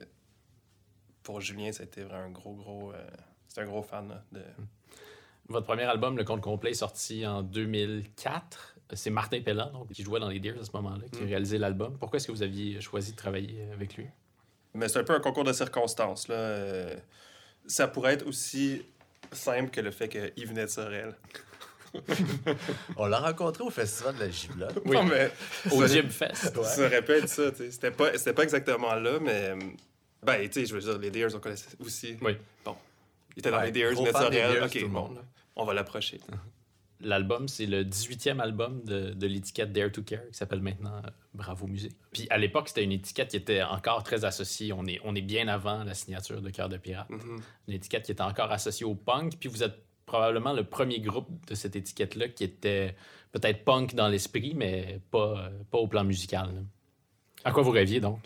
pour 1.24 1.42
Julien, 1.42 1.72
ça 1.72 1.84
a 1.84 1.86
été 1.86 2.04
vraiment 2.04 2.26
un 2.26 2.32
gros, 2.32 2.54
gros. 2.54 2.94
c'est 3.48 3.62
un 3.62 3.66
gros 3.66 3.84
fan 3.84 4.22
de. 4.32 4.42
Votre 5.50 5.66
premier 5.66 5.84
album, 5.84 6.18
Le 6.18 6.26
Compte 6.26 6.42
Complet, 6.42 6.72
est 6.72 6.76
sorti 6.76 7.26
en 7.26 7.42
2004. 7.42 8.76
C'est 8.94 9.10
Martin 9.10 9.42
Pellan, 9.42 9.72
donc, 9.72 9.92
qui 9.92 10.04
jouait 10.04 10.20
dans 10.20 10.30
les 10.30 10.40
Deers 10.40 10.60
à 10.60 10.64
ce 10.64 10.72
moment-là, 10.74 11.06
qui 11.12 11.20
a 11.20 11.24
mm. 11.24 11.28
réalisé 11.28 11.58
l'album. 11.58 11.98
Pourquoi 11.98 12.18
est-ce 12.18 12.28
que 12.28 12.32
vous 12.32 12.44
aviez 12.44 12.80
choisi 12.82 13.12
de 13.14 13.18
travailler 13.18 13.66
avec 13.74 13.96
lui? 13.96 14.08
Mais 14.74 14.90
c'est 14.90 15.00
un 15.00 15.04
peu 15.04 15.14
un 15.14 15.20
concours 15.20 15.44
de 15.44 15.54
circonstances. 15.54 16.28
Là. 16.28 16.96
ça 17.66 17.88
pourrait 17.88 18.14
être 18.14 18.28
aussi 18.28 18.84
simple 19.32 19.70
que 19.70 19.82
le 19.82 19.92
fait 19.92 20.10
qu'il 20.10 20.48
venait 20.48 20.66
de 20.66 20.70
Sorel. 20.70 21.16
on 22.98 23.06
l'a 23.06 23.20
rencontré 23.20 23.64
au 23.64 23.70
festival 23.70 24.16
de 24.16 24.20
la 24.22 24.30
Giblotte. 24.30 24.80
Oui, 24.86 24.98
mais 25.10 25.32
au 25.72 25.86
Gym 25.88 26.10
Fest. 26.10 26.62
Ça 26.64 26.88
répète 26.88 27.30
ça, 27.30 27.52
C'était 27.56 27.92
pas, 27.92 28.12
pas 28.12 28.44
exactement 28.44 28.94
là, 28.96 29.20
mais. 29.20 29.54
Ben, 30.24 30.48
tu 30.50 30.62
sais, 30.62 30.66
je 30.66 30.76
veux 30.76 30.82
dire, 30.82 30.98
les 30.98 31.12
Deers, 31.12 31.36
on 31.36 31.40
connaissait 31.40 31.70
aussi. 31.80 32.18
Oui. 32.22 32.38
Bon. 32.66 32.76
Il 33.36 33.40
était 33.40 33.52
dans 33.52 33.62
les 33.62 33.72
Deers, 33.72 33.94
mais 34.02 34.12
Sorel. 34.12 34.64
Ok, 34.64 34.86
bon, 34.90 35.16
on 35.56 35.66
va 35.66 35.74
l'approcher. 35.74 36.20
L'album, 37.00 37.48
c'est 37.48 37.66
le 37.66 37.84
18e 37.84 38.40
album 38.40 38.84
de, 38.84 39.12
de 39.12 39.28
l'étiquette 39.28 39.72
Dare 39.72 39.92
to 39.92 40.02
Care, 40.02 40.28
qui 40.32 40.38
s'appelle 40.38 40.62
maintenant 40.62 40.96
euh, 40.98 41.10
Bravo 41.34 41.68
Musée. 41.68 41.92
Puis 42.12 42.28
à 42.30 42.38
l'époque, 42.38 42.70
c'était 42.70 42.84
une 42.84 42.92
étiquette 42.92 43.30
qui 43.30 43.38
était 43.38 43.62
encore 43.62 44.04
très 44.04 44.26
associée. 44.26 44.74
On 44.74 44.86
est, 44.86 45.00
on 45.04 45.14
est 45.14 45.22
bien 45.22 45.48
avant 45.48 45.84
la 45.84 45.94
signature 45.94 46.42
de 46.42 46.50
Cœur 46.50 46.70
de 46.70 46.78
Pirate. 46.78 47.10
Mm-hmm. 47.10 47.40
Une 47.68 47.74
étiquette 47.74 48.06
qui 48.06 48.12
était 48.12 48.24
encore 48.24 48.52
associée 48.52 48.86
au 48.86 48.96
punk. 48.96 49.38
Puis 49.40 49.48
vous 49.48 49.62
êtes 49.64 49.76
probablement 50.08 50.54
le 50.54 50.64
premier 50.64 51.00
groupe 51.00 51.30
de 51.48 51.54
cette 51.54 51.76
étiquette-là 51.76 52.30
qui 52.30 52.44
était 52.44 52.96
peut-être 53.32 53.64
punk 53.64 53.94
dans 53.94 54.08
l'esprit, 54.08 54.54
mais 54.56 55.00
pas, 55.12 55.52
pas 55.70 55.78
au 55.78 55.88
plan 55.88 56.04
musical. 56.04 56.66
À 57.44 57.52
quoi 57.52 57.62
vous 57.62 57.72
rêviez 57.72 58.00
donc? 58.00 58.22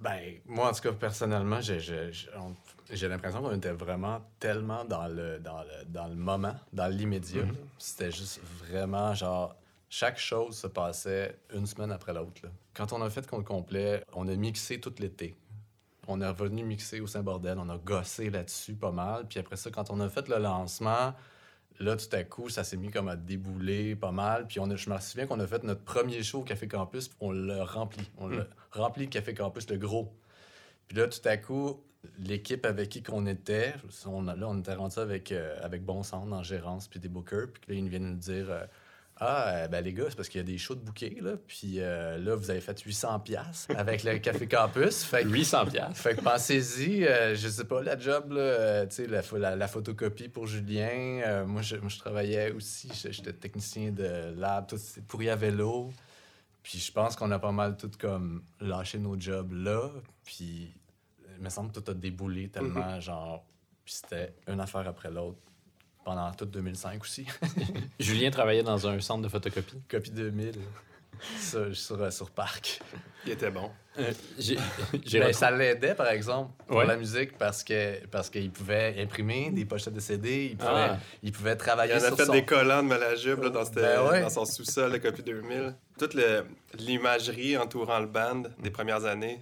Ben, 0.00 0.34
moi, 0.46 0.70
en 0.70 0.72
tout 0.72 0.82
cas, 0.82 0.92
personnellement, 0.92 1.60
j'ai 1.60 3.08
l'impression 3.08 3.40
qu'on 3.40 3.54
était 3.56 3.72
vraiment 3.72 4.20
tellement 4.38 4.84
dans 4.84 5.06
le, 5.06 5.38
dans 5.38 5.62
le, 5.62 5.84
dans 5.86 6.06
le 6.06 6.14
moment, 6.14 6.54
dans 6.72 6.86
l'immédiat. 6.86 7.42
Mm-hmm. 7.44 7.54
C'était 7.78 8.10
juste 8.10 8.40
vraiment 8.64 9.14
genre. 9.14 9.54
Chaque 9.88 10.18
chose 10.18 10.58
se 10.58 10.66
passait 10.66 11.38
une 11.54 11.64
semaine 11.64 11.92
après 11.92 12.12
l'autre. 12.12 12.42
Quand 12.74 12.92
on 12.92 13.00
a 13.02 13.08
fait 13.08 13.24
compte 13.26 13.44
complet, 13.44 14.02
on 14.14 14.26
a 14.26 14.34
mixé 14.34 14.80
tout 14.80 14.92
l'été. 14.98 15.36
On 16.08 16.20
est 16.20 16.28
revenu 16.28 16.64
mixer 16.64 17.00
au 17.00 17.06
Saint-Bordel, 17.06 17.56
on 17.58 17.68
a 17.68 17.78
gossé 17.78 18.28
là-dessus 18.28 18.74
pas 18.74 18.90
mal. 18.90 19.26
Puis 19.28 19.38
après 19.38 19.56
ça, 19.56 19.70
quand 19.70 19.90
on 19.90 20.00
a 20.00 20.08
fait 20.08 20.28
le 20.28 20.38
lancement, 20.38 21.14
là, 21.80 21.96
tout 21.96 22.14
à 22.14 22.24
coup, 22.24 22.48
ça 22.48 22.64
s'est 22.64 22.76
mis 22.76 22.90
comme 22.90 23.08
à 23.08 23.16
débouler 23.16 23.96
pas 23.96 24.12
mal. 24.12 24.46
Puis 24.46 24.60
on 24.60 24.70
a, 24.70 24.76
je 24.76 24.90
me 24.90 24.98
souviens 24.98 25.26
qu'on 25.26 25.40
a 25.40 25.46
fait 25.46 25.62
notre 25.64 25.82
premier 25.82 26.22
show 26.22 26.40
au 26.40 26.44
Café 26.44 26.68
Campus, 26.68 27.10
on 27.20 27.30
l'a 27.30 27.64
rempli. 27.64 28.08
On 28.18 28.28
l'a 28.28 28.42
hmm. 28.42 28.46
rempli 28.72 29.04
le 29.04 29.10
Café 29.10 29.34
Campus, 29.34 29.68
le 29.70 29.78
gros. 29.78 30.12
Puis 30.88 30.96
là, 30.96 31.08
tout 31.08 31.26
à 31.26 31.36
coup, 31.36 31.82
l'équipe 32.18 32.64
avec 32.64 32.88
qui 32.88 33.02
qu'on 33.02 33.26
était, 33.26 33.74
on, 34.06 34.22
là, 34.22 34.36
on 34.42 34.58
était 34.58 34.74
rendu 34.74 34.98
avec, 34.98 35.32
euh, 35.32 35.56
avec 35.62 35.84
Bon 35.84 36.02
Centre 36.02 36.32
en 36.32 36.42
gérance, 36.42 36.88
puis 36.88 37.00
des 37.00 37.08
bookers. 37.08 37.48
Puis 37.52 37.74
là, 37.74 37.80
ils 37.80 37.88
viennent 37.88 38.10
nous 38.10 38.16
dire... 38.16 38.50
Euh, 38.50 38.64
ah, 39.18 39.48
euh, 39.48 39.68
ben 39.68 39.82
les 39.82 39.94
gars, 39.94 40.04
c'est 40.08 40.16
parce 40.16 40.28
qu'il 40.28 40.40
y 40.40 40.44
a 40.44 40.46
des 40.46 40.58
shows 40.58 40.74
de 40.74 40.80
bouquets, 40.80 41.16
là. 41.22 41.36
Puis 41.46 41.80
euh, 41.80 42.18
là, 42.18 42.34
vous 42.34 42.50
avez 42.50 42.60
fait 42.60 42.78
800 42.78 43.20
pièces 43.20 43.66
avec 43.74 44.04
le 44.04 44.18
Café 44.18 44.46
Campus. 44.46 45.04
Fait 45.04 45.24
800 45.24 45.66
pièces. 45.66 45.98
Fait 45.98 46.14
que 46.14 46.20
pensez-y, 46.20 47.06
euh, 47.06 47.34
je 47.34 47.48
sais 47.48 47.64
pas, 47.64 47.82
la 47.82 47.98
job, 47.98 48.32
là, 48.32 48.86
tu 48.86 48.96
sais, 48.96 49.06
la, 49.06 49.56
la, 49.56 49.68
photocopie 49.68 50.28
pour 50.28 50.46
Julien. 50.46 51.44
moi, 51.46 51.62
je, 51.62 51.76
moi, 51.76 51.88
je 51.88 51.98
travaillais 51.98 52.52
aussi, 52.52 52.90
j'étais 53.10 53.32
technicien 53.32 53.90
de 53.90 54.34
lab, 54.36 54.66
tout, 54.66 54.76
pourri 55.08 55.30
à 55.30 55.36
vélo. 55.36 55.90
Puis 56.62 56.78
je 56.78 56.92
pense 56.92 57.16
qu'on 57.16 57.30
a 57.30 57.38
pas 57.38 57.52
mal 57.52 57.76
tout 57.76 57.90
comme 57.98 58.42
lâché 58.60 58.98
nos 58.98 59.18
jobs 59.18 59.52
là. 59.52 59.88
Puis 60.24 60.74
il 61.38 61.42
me 61.42 61.48
semble 61.48 61.72
que 61.72 61.80
tout 61.80 61.90
a 61.90 61.94
déboulé 61.94 62.48
tellement, 62.48 62.80
mm-hmm. 62.80 63.00
genre, 63.00 63.46
puis 63.84 63.94
c'était 63.94 64.34
une 64.48 64.60
affaire 64.60 64.86
après 64.86 65.10
l'autre 65.10 65.38
pendant 66.06 66.30
tout 66.34 66.44
2005 66.44 67.02
aussi. 67.02 67.26
Julien 67.98 68.30
travaillait 68.30 68.62
dans 68.62 68.86
un 68.86 69.00
centre 69.00 69.22
de 69.22 69.28
photocopie. 69.28 69.82
Copie 69.90 70.12
2000. 70.12 70.52
sur, 71.40 71.76
sur, 71.76 72.12
sur, 72.12 72.30
Parc. 72.30 72.80
Il 73.24 73.32
était 73.32 73.50
bon. 73.50 73.72
Euh, 73.98 74.12
ben, 75.12 75.32
ça 75.32 75.50
l'aidait, 75.50 75.96
par 75.96 76.06
exemple, 76.06 76.52
pour 76.68 76.84
la 76.84 76.96
musique 76.96 77.36
parce 77.38 77.64
que 77.64 78.06
parce 78.06 78.30
qu'il 78.30 78.52
pouvait 78.52 78.94
imprimer 79.02 79.50
des 79.50 79.64
pochettes 79.64 79.94
de 79.94 80.00
CD, 80.00 80.50
il 80.52 80.56
pouvait, 80.56 80.70
ah. 80.70 80.98
il 81.24 81.32
pouvait 81.32 81.56
travailler 81.56 81.94
il 81.94 82.04
en 82.04 82.12
a 82.12 82.16
fait 82.16 82.30
des 82.30 82.44
collants 82.44 82.84
de 82.84 82.88
Malajube 82.88 83.42
là, 83.42 83.50
dans, 83.50 83.64
ben 83.64 84.22
dans, 84.22 84.30
son 84.30 84.44
sous-sol, 84.44 84.92
la 84.92 85.00
Copie 85.00 85.24
2000. 85.24 85.74
Toute 85.98 86.16
l'imagerie 86.78 87.56
entourant 87.56 87.98
le 87.98 88.06
band 88.06 88.44
des 88.60 88.70
premières 88.70 89.06
années, 89.06 89.40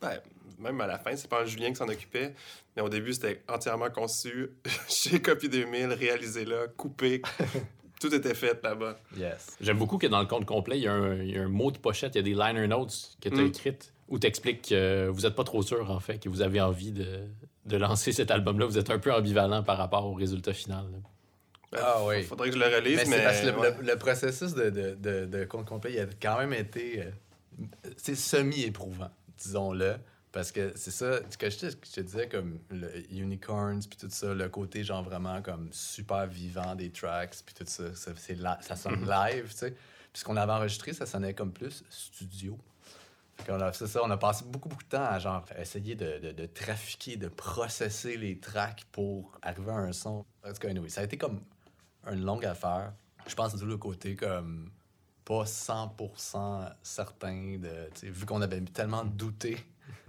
ben, 0.00 0.20
même 0.58 0.80
à 0.80 0.86
la 0.86 0.98
fin, 0.98 1.14
c'est 1.16 1.28
pas 1.28 1.42
un 1.42 1.44
Julien 1.44 1.70
qui 1.70 1.76
s'en 1.76 1.88
occupait, 1.88 2.34
mais 2.76 2.82
au 2.82 2.88
début, 2.88 3.12
c'était 3.12 3.42
entièrement 3.48 3.90
conçu 3.90 4.50
chez 4.88 5.20
Copy 5.20 5.48
2000, 5.48 5.86
réalisé 5.88 6.44
là, 6.44 6.66
coupé. 6.76 7.22
Tout 8.00 8.12
était 8.12 8.34
fait 8.34 8.60
là-bas. 8.64 8.98
Yes. 9.16 9.56
J'aime 9.60 9.78
beaucoup 9.78 9.96
que 9.96 10.08
dans 10.08 10.20
le 10.20 10.26
compte 10.26 10.44
complet, 10.44 10.76
il 10.76 10.82
y, 10.82 10.88
a 10.88 10.92
un, 10.92 11.48
mot 11.48 11.70
de 11.70 11.78
pochette, 11.78 12.16
il 12.16 12.18
y 12.18 12.20
a 12.20 12.22
des 12.22 12.34
liner 12.34 12.66
notes 12.66 13.16
que 13.20 13.28
tu 13.28 13.38
as 13.38 13.42
mm. 13.42 13.46
écrites 13.46 13.92
où 14.08 14.18
tu 14.18 14.26
expliques 14.26 14.68
que 14.68 15.08
vous 15.08 15.22
n'êtes 15.22 15.34
pas 15.34 15.44
trop 15.44 15.62
sûr, 15.62 15.90
en 15.90 16.00
fait, 16.00 16.18
que 16.18 16.28
vous 16.28 16.42
avez 16.42 16.60
envie 16.60 16.92
de, 16.92 17.20
de 17.64 17.76
lancer 17.76 18.12
cet 18.12 18.30
album-là. 18.30 18.66
Vous 18.66 18.76
êtes 18.76 18.90
un 18.90 18.98
peu 18.98 19.12
ambivalent 19.12 19.62
par 19.62 19.78
rapport 19.78 20.04
au 20.04 20.14
résultat 20.14 20.52
final. 20.52 20.86
Ben, 21.72 21.78
ah 21.82 22.04
oui. 22.04 22.22
Faudrait 22.22 22.50
que 22.50 22.54
je 22.54 22.60
le 22.60 22.66
relise, 22.66 23.08
mais. 23.08 23.16
mais... 23.16 23.24
Parce 23.24 23.40
que 23.40 23.82
le, 23.82 23.96
processus 23.96 24.52
de, 24.52 24.68
de, 24.68 25.24
de, 25.24 25.44
compte 25.44 25.66
complet, 25.66 25.92
il 25.94 26.00
a 26.00 26.06
quand 26.20 26.38
même 26.38 26.52
été. 26.52 27.04
c'est 27.96 28.12
euh, 28.12 28.14
semi-éprouvant, 28.14 29.10
disons-le. 29.38 29.94
Parce 30.32 30.50
que 30.50 30.72
c'est 30.76 30.90
ça, 30.90 31.20
ce 31.30 31.36
que 31.36 31.50
je 31.50 31.58
te, 31.58 31.66
je 31.70 31.92
te 31.92 32.00
disais, 32.00 32.26
comme 32.26 32.58
le 32.70 32.90
Unicorns, 33.12 33.80
puis 33.80 33.98
tout 33.98 34.08
ça, 34.08 34.32
le 34.32 34.48
côté 34.48 34.82
genre 34.82 35.02
vraiment 35.02 35.42
comme 35.42 35.68
super 35.72 36.26
vivant 36.26 36.74
des 36.74 36.90
tracks, 36.90 37.36
puis 37.44 37.54
tout 37.54 37.64
ça, 37.66 37.94
ça, 37.94 38.12
ça 38.62 38.76
sonne 38.76 39.06
live, 39.06 39.50
tu 39.50 39.56
sais. 39.56 39.70
Puis 39.70 40.20
ce 40.20 40.24
qu'on 40.24 40.36
avait 40.36 40.52
enregistré, 40.52 40.94
ça 40.94 41.04
sonnait 41.04 41.34
comme 41.34 41.52
plus 41.52 41.84
studio. 41.90 42.58
C'est 43.72 43.86
ça, 43.86 44.00
on 44.04 44.10
a 44.10 44.16
passé 44.16 44.44
beaucoup, 44.46 44.68
beaucoup 44.68 44.84
de 44.84 44.88
temps 44.88 45.04
à 45.04 45.18
genre 45.18 45.44
essayer 45.58 45.94
de, 45.94 46.32
de, 46.32 46.46
trafiquer, 46.46 47.16
de 47.16 47.28
processer 47.28 48.16
les 48.16 48.38
tracks 48.38 48.84
pour 48.92 49.32
arriver 49.42 49.70
à 49.70 49.76
un 49.76 49.92
son. 49.92 50.24
En 50.46 50.52
tout 50.52 50.60
cas, 50.60 50.68
anyway, 50.68 50.88
ça 50.88 51.00
a 51.00 51.04
été 51.04 51.18
comme 51.18 51.40
une 52.10 52.24
longue 52.24 52.44
affaire. 52.44 52.92
Je 53.26 53.34
pense 53.34 53.56
du 53.56 53.64
le 53.64 53.76
côté 53.76 54.14
comme 54.14 54.70
pas 55.24 55.44
100% 55.44 56.72
certain 56.82 57.58
de, 57.58 57.88
vu 58.02 58.26
qu'on 58.26 58.42
avait 58.42 58.60
tellement 58.60 59.04
douté 59.04 59.56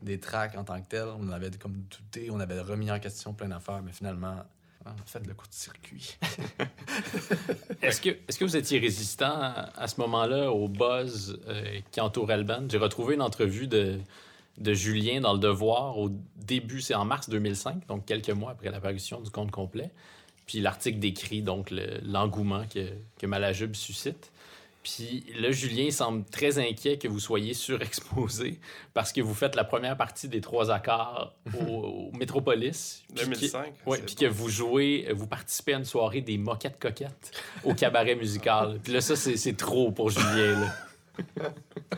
des 0.03 0.19
tracks 0.19 0.55
en 0.57 0.63
tant 0.63 0.79
que 0.81 0.87
tel. 0.87 1.07
On 1.19 1.29
avait 1.29 1.51
comme 1.51 1.73
douté, 1.73 2.29
on 2.31 2.39
avait 2.39 2.59
remis 2.61 2.91
en 2.91 2.99
question 2.99 3.33
plein 3.33 3.47
d'affaires, 3.47 3.81
mais 3.83 3.91
finalement, 3.91 4.35
on 4.85 4.89
a 4.89 5.05
fait 5.05 5.25
le 5.25 5.33
coup 5.33 5.47
de 5.47 5.53
circuit. 5.53 6.17
est-ce 7.81 8.01
que, 8.01 8.09
est 8.09 8.37
que 8.37 8.45
vous 8.45 8.57
étiez 8.57 8.79
résistant 8.79 9.53
à, 9.75 9.87
ce 9.87 9.99
moment-là 10.01 10.51
au 10.51 10.67
buzz 10.67 11.39
euh, 11.47 11.79
qui 11.91 12.01
entourait 12.01 12.37
le? 12.37 12.45
J'ai 12.69 12.77
retrouvé 12.77 13.15
une 13.15 13.21
entrevue 13.21 13.67
de, 13.67 13.99
de 14.57 14.73
Julien 14.73 15.21
dans 15.21 15.33
Le 15.33 15.39
Devoir 15.39 15.97
au 15.97 16.09
début, 16.35 16.81
c'est 16.81 16.95
en 16.95 17.05
mars 17.05 17.29
2005, 17.29 17.87
donc 17.87 18.05
quelques 18.05 18.29
mois 18.29 18.51
après 18.51 18.69
l'apparition 18.69 19.21
du 19.21 19.29
compte 19.29 19.51
complet. 19.51 19.91
Puis 20.45 20.59
l'article 20.59 20.99
décrit 20.99 21.41
donc 21.41 21.73
l'engouement 22.03 22.65
que, 22.67 22.89
que 23.17 23.25
Malajube 23.25 23.75
suscite. 23.75 24.31
Puis 24.83 25.25
là, 25.39 25.51
Julien 25.51 25.89
semble 25.91 26.25
très 26.25 26.59
inquiet 26.59 26.97
que 26.97 27.07
vous 27.07 27.19
soyez 27.19 27.53
surexposé 27.53 28.59
parce 28.93 29.13
que 29.13 29.21
vous 29.21 29.33
faites 29.33 29.55
la 29.55 29.63
première 29.63 29.95
partie 29.95 30.27
des 30.27 30.41
trois 30.41 30.71
accords 30.71 31.33
au, 31.67 32.11
Métropolis. 32.17 33.03
2005. 33.15 33.73
Oui, 33.85 33.99
puis 34.05 34.15
que 34.15 34.25
vous 34.25 34.49
jouez, 34.49 35.07
vous 35.13 35.27
participez 35.27 35.75
à 35.75 35.77
une 35.77 35.85
soirée 35.85 36.21
des 36.21 36.37
moquettes 36.37 36.79
coquettes 36.79 37.31
au 37.63 37.73
cabaret 37.73 38.15
musical. 38.15 38.79
Puis 38.83 38.91
là, 38.91 39.01
ça, 39.01 39.15
c'est 39.15 39.57
trop 39.57 39.91
pour 39.91 40.09
Julien. 40.09 40.59
Là. 40.59 40.75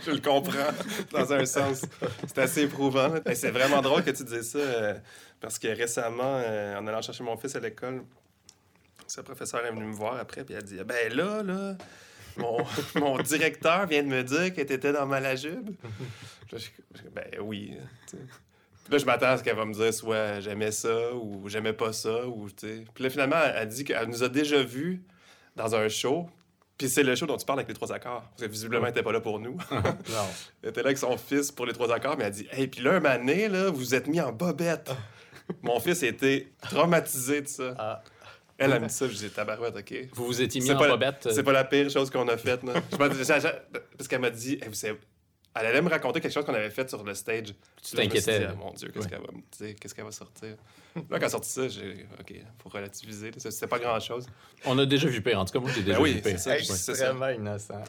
Je 0.05 0.11
le 0.11 0.19
comprends, 0.19 0.71
dans 1.11 1.33
un 1.33 1.45
sens. 1.45 1.85
C'est 2.27 2.37
assez 2.37 2.63
éprouvant. 2.63 3.13
C'est 3.33 3.51
vraiment 3.51 3.81
drôle 3.81 4.03
que 4.03 4.11
tu 4.11 4.23
dises 4.25 4.51
ça, 4.51 4.59
euh, 4.59 4.93
parce 5.39 5.57
que 5.57 5.67
récemment, 5.69 6.41
euh, 6.43 6.77
en 6.77 6.85
allant 6.85 7.01
chercher 7.01 7.23
mon 7.23 7.37
fils 7.37 7.55
à 7.55 7.59
l'école, 7.59 8.03
ce 9.07 9.21
professeur 9.21 9.65
est 9.65 9.71
venu 9.71 9.85
me 9.85 9.93
voir 9.93 10.17
après, 10.19 10.43
puis 10.43 10.55
a 10.55 10.61
dit 10.61 10.77
Ben 10.85 11.13
là, 11.13 11.43
là, 11.43 11.77
mon, 12.95 13.17
directeur 13.19 13.87
vient 13.87 14.03
de 14.03 14.07
me 14.07 14.23
dire 14.23 14.53
que 14.53 14.61
tu 14.61 14.73
étais 14.73 14.91
dans 14.91 15.05
Malajube. 15.05 15.71
ben 17.13 17.39
oui. 17.41 17.77
là, 18.89 18.97
je 18.97 19.05
m'attends 19.05 19.27
à 19.27 19.37
ce 19.37 19.43
qu'elle 19.43 19.55
va 19.55 19.65
me 19.65 19.73
dire 19.73 19.93
soit 19.93 20.39
j'aimais 20.39 20.71
ça 20.71 21.13
ou 21.13 21.47
j'aimais 21.47 21.73
pas 21.73 21.93
ça. 21.93 22.27
Ou, 22.27 22.47
Puis 22.55 23.03
là, 23.03 23.09
finalement, 23.09 23.41
elle 23.55 23.67
dit 23.67 23.83
qu'elle 23.83 24.07
nous 24.07 24.23
a 24.23 24.29
déjà 24.29 24.61
vus 24.63 25.03
dans 25.55 25.75
un 25.75 25.87
show. 25.89 26.29
Puis 26.77 26.89
c'est 26.89 27.03
le 27.03 27.15
show 27.15 27.25
dont 27.25 27.37
tu 27.37 27.45
parles 27.45 27.59
avec 27.59 27.69
les 27.69 27.73
trois 27.73 27.93
accords. 27.93 28.23
Parce 28.31 28.41
que 28.41 28.47
visiblement, 28.47 28.85
elle 28.85 28.91
n'était 28.91 29.03
pas 29.03 29.13
là 29.13 29.21
pour 29.21 29.39
nous. 29.39 29.57
non. 29.71 30.27
Elle 30.61 30.69
était 30.69 30.81
là 30.81 30.87
avec 30.87 30.97
son 30.97 31.17
fils 31.17 31.51
pour 31.51 31.65
les 31.65 31.73
trois 31.73 31.91
accords, 31.93 32.17
mais 32.17 32.25
elle 32.25 32.33
dit 32.33 32.47
Hey, 32.51 32.67
puis 32.67 32.81
là, 32.81 32.95
un 32.95 33.05
année, 33.05 33.47
là, 33.47 33.69
vous 33.69 33.95
êtes 33.95 34.07
mis 34.07 34.19
en 34.19 34.33
bobette. 34.33 34.91
Mon 35.61 35.79
fils 35.79 36.03
a 36.03 36.07
été 36.07 36.53
traumatisé 36.61 37.41
de 37.41 37.47
ça. 37.47 37.75
Ah. 37.77 38.03
Elle 38.57 38.73
a 38.73 38.79
mis 38.79 38.89
ça, 38.89 39.07
je 39.07 39.13
disais 39.13 39.29
tabarouette, 39.29 39.75
OK. 39.75 39.93
Vous 40.13 40.25
vous 40.25 40.41
étiez 40.41 40.61
mis 40.61 40.71
en 40.71 40.77
bobette. 40.77 41.27
C'est 41.31 41.43
pas 41.43 41.51
la 41.51 41.65
pire 41.65 41.89
chose 41.89 42.09
qu'on 42.09 42.27
a 42.27 42.37
faite, 42.37 42.61
Parce 42.97 44.07
qu'elle 44.07 44.21
m'a 44.21 44.29
dit, 44.29 44.59
vous 44.65 44.73
savez, 44.73 44.97
elle 45.57 45.67
allait 45.67 45.81
me 45.81 45.89
raconter 45.89 46.19
quelque 46.19 46.33
chose 46.33 46.45
qu'on 46.45 46.53
avait 46.53 46.69
fait 46.69 46.89
sur 46.89 47.03
le 47.03 47.13
stage. 47.13 47.53
Tu 47.81 47.95
t'inquiétais. 47.95 48.47
Mon 48.55 48.71
Dieu, 48.73 48.89
qu'est-ce 48.93 49.07
qu'elle 49.07 49.21
va 49.21 49.31
me 49.31 49.41
dire? 49.57 49.75
Qu'est-ce 49.79 49.95
qu'elle 49.95 50.05
va 50.05 50.11
sortir? 50.11 50.55
là, 50.95 51.01
quand 51.09 51.15
elle 51.17 51.23
a 51.23 51.29
sorti 51.29 51.49
ça, 51.49 51.67
j'ai 51.67 52.05
OK, 52.19 52.33
faut 52.61 52.69
relativiser. 52.69 53.31
C'était 53.37 53.67
pas 53.67 53.79
grand-chose. 53.79 54.27
On 54.65 54.77
a 54.79 54.85
déjà 54.85 55.07
vu 55.07 55.21
pire. 55.21 55.39
En 55.39 55.45
tout 55.45 55.53
cas, 55.53 55.59
moi, 55.59 55.71
j'ai 55.73 55.83
déjà 55.83 55.97
ben 55.97 56.05
vu 56.05 56.21
pire. 56.21 56.39
C'est 56.39 56.59
extrêmement 56.59 57.29
innocent. 57.29 57.83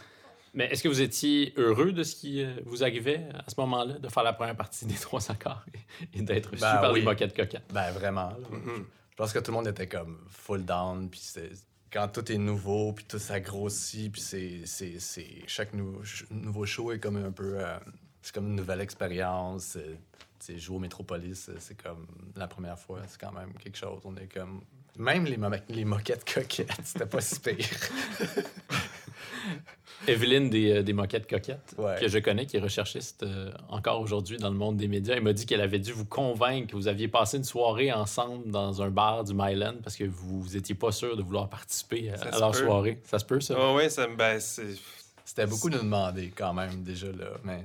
Mais 0.54 0.66
est-ce 0.66 0.82
que 0.82 0.88
vous 0.88 1.02
étiez 1.02 1.52
heureux 1.56 1.92
de 1.92 2.02
ce 2.02 2.16
qui 2.16 2.42
euh, 2.42 2.50
vous 2.64 2.82
arrivait 2.82 3.28
à 3.34 3.50
ce 3.50 3.60
moment-là, 3.60 3.98
de 3.98 4.08
faire 4.08 4.22
la 4.22 4.32
première 4.32 4.56
partie 4.56 4.86
des 4.86 4.94
trois 5.00 5.30
accords 5.30 5.62
et, 6.14 6.22
d'être 6.22 6.46
reçu 6.46 6.62
ben 6.62 6.78
par 6.78 6.92
les 6.94 7.02
moquettes 7.02 7.36
coquettes? 7.36 7.70
Ben 7.74 7.90
vraiment. 7.90 8.30
Mm-hmm. 8.30 8.84
Je 9.16 9.22
pense 9.22 9.32
que 9.32 9.38
tout 9.38 9.50
le 9.50 9.56
monde 9.56 9.68
était 9.68 9.88
comme 9.88 10.18
full 10.28 10.66
down, 10.66 11.08
puis 11.08 11.22
quand 11.90 12.08
tout 12.08 12.30
est 12.30 12.36
nouveau, 12.36 12.92
puis 12.92 13.06
tout 13.06 13.18
ça 13.18 13.40
grossit, 13.40 14.12
puis 14.12 14.20
c'est, 14.20 14.62
chaque 15.46 15.72
nouveau 15.72 16.66
show 16.66 16.92
est 16.92 16.98
comme 16.98 17.16
un 17.16 17.32
peu... 17.32 17.58
Euh, 17.58 17.78
c'est 18.20 18.34
comme 18.34 18.48
une 18.48 18.56
nouvelle 18.56 18.82
expérience. 18.82 19.78
C'est 20.38 20.58
jouer 20.58 20.76
au 20.76 20.80
Métropolis, 20.80 21.48
c'est 21.58 21.82
comme 21.82 22.06
la 22.34 22.46
première 22.46 22.78
fois, 22.78 23.00
c'est 23.08 23.18
quand 23.18 23.32
même 23.32 23.54
quelque 23.54 23.78
chose. 23.78 24.02
On 24.04 24.14
est 24.16 24.30
comme... 24.30 24.60
Même 24.98 25.24
les, 25.24 25.38
les 25.70 25.86
moquettes 25.86 26.30
coquettes, 26.30 26.76
c'était 26.84 27.06
pas 27.06 27.22
si 27.22 27.40
pire. 27.40 27.56
Evelyne 30.08 30.50
des, 30.50 30.72
euh, 30.72 30.82
des 30.82 30.92
Moquettes 30.92 31.28
Coquettes, 31.28 31.76
que 32.00 32.08
je 32.08 32.18
connais, 32.18 32.46
qui 32.46 32.56
est 32.56 32.60
recherchiste 32.60 33.22
euh, 33.22 33.50
encore 33.68 34.00
aujourd'hui 34.00 34.36
dans 34.36 34.50
le 34.50 34.56
monde 34.56 34.76
des 34.76 34.88
médias, 34.88 35.14
elle 35.14 35.22
m'a 35.22 35.32
dit 35.32 35.46
qu'elle 35.46 35.60
avait 35.60 35.78
dû 35.78 35.92
vous 35.92 36.04
convaincre 36.04 36.68
que 36.68 36.76
vous 36.76 36.88
aviez 36.88 37.08
passé 37.08 37.36
une 37.36 37.44
soirée 37.44 37.92
ensemble 37.92 38.50
dans 38.50 38.82
un 38.82 38.90
bar 38.90 39.24
du 39.24 39.34
Myland 39.34 39.76
parce 39.82 39.96
que 39.96 40.04
vous 40.04 40.46
n'étiez 40.54 40.74
pas 40.74 40.92
sûr 40.92 41.16
de 41.16 41.22
vouloir 41.22 41.48
participer 41.48 42.10
à, 42.10 42.38
leur 42.38 42.54
soirée. 42.54 43.00
Ça 43.04 43.18
se 43.18 43.24
peut, 43.24 43.40
ça? 43.40 43.54
Oh, 43.58 43.74
oui, 43.76 43.90
ça, 43.90 44.06
ben, 44.06 44.38
C'était 44.40 45.46
beaucoup 45.46 45.70
de 45.70 45.78
demander 45.78 46.32
quand 46.34 46.54
même 46.54 46.82
déjà 46.82 47.08
là. 47.08 47.30
Mais, 47.44 47.64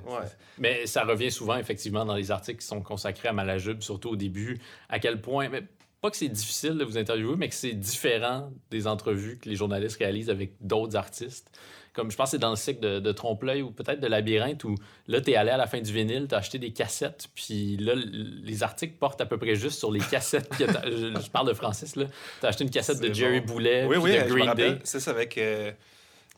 mais 0.58 0.86
ça 0.86 1.04
revient 1.04 1.30
souvent 1.30 1.56
effectivement 1.56 2.04
dans 2.04 2.16
les 2.16 2.30
articles 2.30 2.60
qui 2.60 2.66
sont 2.66 2.80
consacrés 2.80 3.28
à 3.28 3.32
Malajube, 3.32 3.82
surtout 3.82 4.10
au 4.10 4.16
début, 4.16 4.60
à 4.88 4.98
quel 4.98 5.20
point. 5.20 5.48
Mais 5.48 5.62
pas 6.02 6.10
que 6.10 6.16
c'est 6.16 6.28
difficile 6.28 6.76
de 6.76 6.84
vous 6.84 6.98
interviewer, 6.98 7.36
mais 7.36 7.48
que 7.48 7.54
c'est 7.54 7.74
différent 7.74 8.50
des 8.72 8.88
entrevues 8.88 9.38
que 9.38 9.48
les 9.48 9.54
journalistes 9.54 9.98
réalisent 9.98 10.30
avec 10.30 10.54
d'autres 10.60 10.96
artistes 10.96 11.48
comme 11.92 12.10
je 12.10 12.16
pense 12.16 12.26
que 12.26 12.30
c'est 12.32 12.38
dans 12.38 12.50
le 12.50 12.56
cycle 12.56 12.80
de, 12.80 13.00
de 13.00 13.12
Trompe-l'œil 13.12 13.62
ou 13.62 13.70
peut-être 13.70 14.00
de 14.00 14.06
Labyrinthe 14.06 14.64
où 14.64 14.74
là, 15.08 15.20
tu 15.20 15.30
es 15.30 15.36
allé 15.36 15.50
à 15.50 15.56
la 15.56 15.66
fin 15.66 15.80
du 15.80 15.92
vinyle, 15.92 16.26
tu 16.28 16.34
as 16.34 16.38
acheté 16.38 16.58
des 16.58 16.72
cassettes, 16.72 17.28
puis 17.34 17.76
là, 17.76 17.94
les 17.94 18.62
articles 18.62 18.94
portent 18.98 19.20
à 19.20 19.26
peu 19.26 19.38
près 19.38 19.54
juste 19.54 19.78
sur 19.78 19.92
les 19.92 20.00
cassettes. 20.00 20.48
que 20.50 20.66
je, 20.66 21.30
parle 21.30 21.48
de 21.48 21.54
Francis, 21.54 21.96
là. 21.96 22.06
Tu 22.40 22.46
as 22.46 22.48
acheté 22.48 22.64
une 22.64 22.70
cassette 22.70 23.00
de 23.00 23.12
Jerry 23.12 23.40
Boulet, 23.40 23.84
oui, 23.84 23.96
oui, 23.98 24.12
de 24.12 24.28
Green 24.28 24.54
Day. 24.54 24.78
C'est 24.84 25.00
ça 25.00 25.10
avec. 25.10 25.36
Euh, 25.38 25.72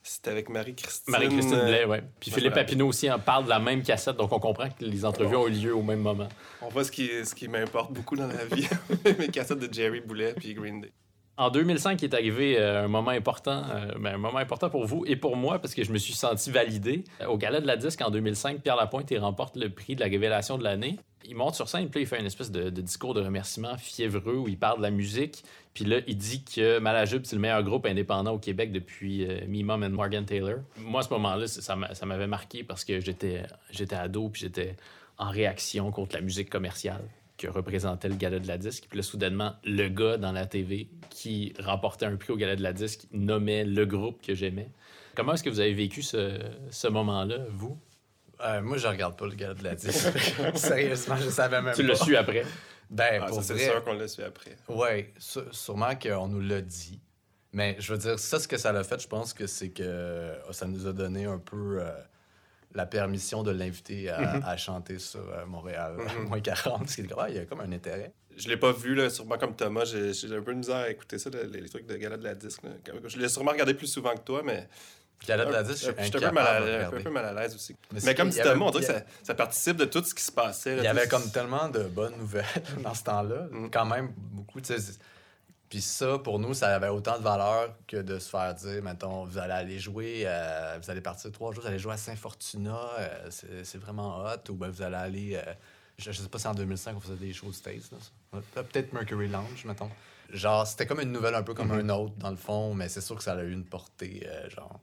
c'était 0.06 0.30
avec 0.30 0.50
Marie-Christine. 0.50 1.12
Marie-Christine 1.12 1.60
Blais, 1.64 1.86
oui. 1.86 1.96
Puis 2.20 2.30
Philippe 2.30 2.52
Papineau 2.52 2.88
aussi 2.88 3.10
en 3.10 3.18
parle 3.18 3.44
de 3.44 3.48
la 3.48 3.58
même 3.58 3.82
cassette, 3.82 4.16
donc 4.16 4.32
on 4.32 4.38
comprend 4.38 4.68
que 4.68 4.84
les 4.84 5.04
entrevues 5.06 5.36
ont 5.36 5.48
eu 5.48 5.52
lieu 5.52 5.74
au 5.74 5.82
même 5.82 6.00
moment. 6.00 6.28
On 6.60 6.68
voit 6.68 6.84
ce 6.84 6.90
qui, 6.90 7.08
ce 7.24 7.34
qui 7.34 7.48
m'importe 7.48 7.90
beaucoup 7.90 8.14
dans 8.14 8.26
la 8.26 8.44
vie, 8.44 8.68
mes 9.18 9.28
cassettes 9.28 9.60
de 9.60 9.72
Jerry 9.72 10.00
Boulet 10.00 10.34
puis 10.34 10.52
Green 10.52 10.82
Day. 10.82 10.92
En 11.36 11.50
2005 11.50 12.00
est 12.04 12.14
arrivé 12.14 12.56
euh, 12.58 12.84
un 12.84 12.88
moment 12.88 13.10
important, 13.10 13.64
euh, 13.74 13.92
ben, 13.98 14.14
un 14.14 14.18
moment 14.18 14.38
important 14.38 14.70
pour 14.70 14.86
vous 14.86 15.04
et 15.04 15.16
pour 15.16 15.36
moi 15.36 15.58
parce 15.58 15.74
que 15.74 15.82
je 15.82 15.90
me 15.90 15.98
suis 15.98 16.12
senti 16.12 16.52
validé. 16.52 17.02
Euh, 17.20 17.26
au 17.26 17.36
Gala 17.36 17.60
de 17.60 17.66
la 17.66 17.76
Disque 17.76 18.02
en 18.02 18.10
2005, 18.10 18.60
Pierre 18.60 18.76
Lapointe 18.76 19.10
il 19.10 19.18
remporte 19.18 19.56
le 19.56 19.68
prix 19.68 19.96
de 19.96 20.00
la 20.00 20.06
révélation 20.06 20.58
de 20.58 20.62
l'année. 20.62 20.96
Il 21.24 21.34
monte 21.34 21.56
sur 21.56 21.68
scène, 21.68 21.88
puis 21.88 22.02
il 22.02 22.06
fait 22.06 22.20
une 22.20 22.26
espèce 22.26 22.52
de, 22.52 22.70
discours 22.70 23.14
de 23.14 23.20
remerciement 23.20 23.76
fiévreux 23.78 24.36
où 24.36 24.46
il 24.46 24.58
parle 24.58 24.78
de 24.78 24.82
la 24.82 24.90
musique. 24.90 25.42
Puis 25.72 25.84
là, 25.84 26.00
il 26.06 26.16
dit 26.16 26.44
que 26.44 26.78
Malajube, 26.78 27.24
c'est 27.24 27.34
le 27.34 27.42
meilleur 27.42 27.64
groupe 27.64 27.86
indépendant 27.86 28.34
au 28.34 28.38
Québec 28.38 28.70
depuis 28.70 29.26
Me 29.48 29.64
Mom 29.64 29.88
Morgan 29.88 30.26
Taylor. 30.26 30.58
Moi, 30.76 31.00
à 31.00 31.02
ce 31.02 31.08
moment-là, 31.14 31.46
ça 31.48 32.06
m'avait 32.06 32.26
marqué 32.26 32.62
parce 32.62 32.84
que 32.84 33.00
j'étais 33.00 33.46
ado, 33.96 34.28
puis 34.28 34.42
j'étais 34.42 34.76
en 35.16 35.30
réaction 35.30 35.90
contre 35.90 36.14
la 36.14 36.20
musique 36.20 36.50
commerciale 36.50 37.02
que 37.36 37.48
représentait 37.48 38.08
le 38.08 38.14
gala 38.14 38.38
de 38.38 38.46
la 38.46 38.58
disque. 38.58 38.86
Puis 38.88 38.98
là, 38.98 39.02
soudainement, 39.02 39.54
le 39.64 39.88
gars 39.88 40.16
dans 40.16 40.32
la 40.32 40.46
TV 40.46 40.88
qui 41.10 41.52
remportait 41.58 42.06
un 42.06 42.16
prix 42.16 42.32
au 42.32 42.36
gala 42.36 42.56
de 42.56 42.62
la 42.62 42.72
disque 42.72 43.06
nommait 43.12 43.64
le 43.64 43.84
groupe 43.86 44.24
que 44.24 44.34
j'aimais. 44.34 44.70
Comment 45.14 45.34
est-ce 45.34 45.42
que 45.42 45.50
vous 45.50 45.60
avez 45.60 45.74
vécu 45.74 46.02
ce, 46.02 46.38
ce 46.70 46.88
moment-là, 46.88 47.38
vous? 47.50 47.78
Euh, 48.40 48.62
moi, 48.62 48.76
je 48.76 48.86
regarde 48.86 49.16
pas 49.16 49.26
le 49.26 49.34
gala 49.34 49.54
de 49.54 49.64
la 49.64 49.74
disque. 49.74 50.18
Sérieusement, 50.54 51.16
je 51.16 51.30
savais 51.30 51.62
même 51.62 51.74
tu 51.74 51.82
pas. 51.82 51.92
Tu 51.94 51.98
l'as 51.98 52.04
su 52.04 52.16
après? 52.16 52.44
Ben, 52.90 53.20
ah, 53.22 53.26
pour 53.26 53.42
C'est 53.42 53.58
sûr 53.58 53.82
qu'on 53.84 53.94
l'a 53.94 54.08
su 54.08 54.22
après. 54.22 54.56
Oui, 54.68 55.06
sûrement 55.50 55.94
qu'on 55.96 56.28
nous 56.28 56.40
l'a 56.40 56.60
dit. 56.60 57.00
Mais 57.52 57.76
je 57.78 57.92
veux 57.92 57.98
dire, 57.98 58.18
ça, 58.18 58.40
ce 58.40 58.48
que 58.48 58.56
ça 58.56 58.72
l'a 58.72 58.82
fait, 58.82 59.00
je 59.00 59.06
pense 59.08 59.32
que 59.32 59.46
c'est 59.46 59.70
que 59.70 60.34
ça 60.50 60.66
nous 60.66 60.86
a 60.86 60.92
donné 60.92 61.24
un 61.24 61.38
peu... 61.38 61.78
Euh, 61.80 61.90
la 62.74 62.86
permission 62.86 63.42
de 63.42 63.50
l'inviter 63.50 64.10
à, 64.10 64.38
mhm. 64.38 64.58
chanter 64.58 64.98
sur 64.98 65.20
euh, 65.20 65.46
Montréal, 65.46 65.96
mhm. 65.96 66.28
moins 66.28 66.40
40. 66.40 66.80
Parce 66.80 66.96
qu'il 66.96 67.08
il 67.28 67.34
y 67.34 67.38
a 67.38 67.44
comme 67.46 67.60
un 67.60 67.72
intérêt. 67.72 68.12
Je 68.36 68.48
l'ai 68.48 68.56
pas 68.56 68.72
vu, 68.72 68.94
là, 68.94 69.10
sûrement 69.10 69.38
comme 69.38 69.54
Thomas. 69.54 69.84
J'ai 69.84 70.10
un 70.34 70.42
peu 70.42 70.52
de 70.52 70.58
misère 70.58 70.76
à 70.76 70.90
écouter 70.90 71.18
ça, 71.18 71.30
les, 71.30 71.68
trucs 71.68 71.86
de 71.86 71.96
gala 71.96 72.16
de 72.16 72.24
la 72.24 72.34
disque. 72.34 72.62
Je 73.06 73.18
l'ai 73.18 73.28
sûrement 73.28 73.52
regardé 73.52 73.74
plus 73.74 73.86
souvent 73.86 74.14
que 74.14 74.22
toi, 74.22 74.42
mais. 74.44 74.68
Gala 75.26 75.46
de 75.46 75.52
la 75.52 75.62
disque, 75.62 75.86
je 75.86 76.04
suis 76.04 76.16
un, 76.16 76.20
peu 76.20 76.30
mal 76.32 76.46
à, 76.46 76.88
un 76.90 77.16
à 77.16 77.32
l'aise 77.32 77.54
aussi. 77.54 77.74
Mais, 78.04 78.14
comme 78.14 78.28
dit 78.28 78.40
Thomas, 78.42 78.66
on 78.66 78.70
dirait 78.72 78.84
que 78.84 78.92
ça, 78.92 79.04
ça, 79.22 79.34
participe 79.34 79.76
de 79.76 79.86
tout 79.86 80.04
ce 80.04 80.12
qui 80.12 80.22
se 80.22 80.32
passait. 80.32 80.76
il 80.76 80.82
y 80.82 80.86
avait 80.86 81.08
comme 81.08 81.30
tellement 81.30 81.68
de 81.68 81.84
bonnes 81.84 82.18
nouvelles 82.18 82.44
dans 82.82 82.92
ce 82.92 83.04
temps-là. 83.04 83.46
Mm. 83.50 83.70
Quand 83.70 83.86
même, 83.86 84.12
beaucoup. 84.16 84.60
Puis 85.74 85.82
ça, 85.82 86.18
pour 86.20 86.38
nous, 86.38 86.54
ça 86.54 86.72
avait 86.72 86.86
autant 86.86 87.18
de 87.18 87.24
valeur 87.24 87.74
que 87.88 87.96
de 87.96 88.20
se 88.20 88.30
faire 88.30 88.54
dire, 88.54 88.80
mettons, 88.80 89.24
vous 89.24 89.38
allez 89.38 89.54
aller 89.54 89.80
jouer, 89.80 90.22
euh, 90.24 90.78
vous 90.80 90.88
allez 90.88 91.00
partir 91.00 91.32
trois 91.32 91.50
jours, 91.50 91.64
vous 91.64 91.68
allez 91.68 91.80
jouer 91.80 91.94
à 91.94 91.96
Saint-Fortuna, 91.96 92.78
euh, 93.00 93.28
c'est 93.28 93.78
vraiment 93.78 94.24
hot, 94.24 94.50
ou 94.50 94.54
ben 94.54 94.68
vous 94.68 94.82
allez 94.82 94.94
aller, 94.94 95.34
euh, 95.34 95.52
je, 95.98 96.12
sais 96.12 96.28
pas 96.28 96.38
si 96.38 96.46
en 96.46 96.54
2005 96.54 96.96
on 96.96 97.00
faisait 97.00 97.16
des 97.16 97.32
shows 97.32 97.52
States, 97.52 97.90
peut-être 98.54 98.92
Mercury 98.92 99.26
Lounge, 99.26 99.64
mettons. 99.64 99.90
Genre, 100.30 100.64
c'était 100.64 100.86
comme 100.86 101.00
une 101.00 101.10
nouvelle 101.10 101.34
un 101.34 101.42
peu 101.42 101.54
comme 101.54 101.72
mm-hmm. 101.72 101.90
un 101.90 101.96
autre, 101.96 102.14
dans 102.18 102.30
le 102.30 102.36
fond, 102.36 102.72
mais 102.72 102.88
c'est 102.88 103.00
sûr 103.00 103.16
que 103.16 103.24
ça 103.24 103.32
a 103.32 103.42
eu 103.42 103.50
une 103.50 103.64
portée, 103.64 104.24
genre, 104.50 104.78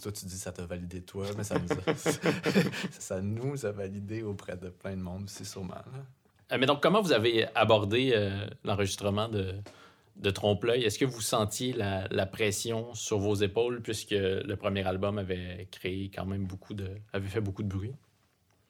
toi, 0.00 0.10
tu 0.10 0.24
dis 0.24 0.38
ça 0.38 0.52
t'a 0.52 0.64
validé 0.64 1.02
toi, 1.02 1.26
mais 1.36 1.44
ça 1.44 1.58
nous 1.58 1.70
a, 1.70 1.94
ça 2.98 3.20
nous 3.20 3.66
a 3.66 3.72
validé 3.72 4.22
auprès 4.22 4.56
de 4.56 4.70
plein 4.70 4.96
de 4.96 5.02
monde 5.02 5.24
aussi, 5.24 5.44
sûrement. 5.44 5.82
Mais 6.50 6.64
donc, 6.64 6.82
comment 6.82 7.02
vous 7.02 7.12
avez 7.12 7.46
abordé 7.54 8.48
l'enregistrement 8.64 9.28
de, 9.28 9.56
de 10.16 10.30
trompe-l'œil, 10.30 10.84
est-ce 10.84 10.98
que 10.98 11.04
vous 11.04 11.20
sentiez 11.20 11.72
la, 11.72 12.26
pression 12.26 12.94
sur 12.94 13.18
vos 13.18 13.34
épaules 13.34 13.82
puisque 13.82 14.10
le 14.12 14.54
premier 14.54 14.86
album 14.86 15.18
avait 15.18 15.68
créé 15.70 16.10
quand 16.14 16.26
même 16.26 16.46
beaucoup 16.46 16.74
de. 16.74 16.88
avait 17.12 17.28
fait 17.28 17.40
beaucoup 17.40 17.62
de 17.62 17.68
bruit? 17.68 17.94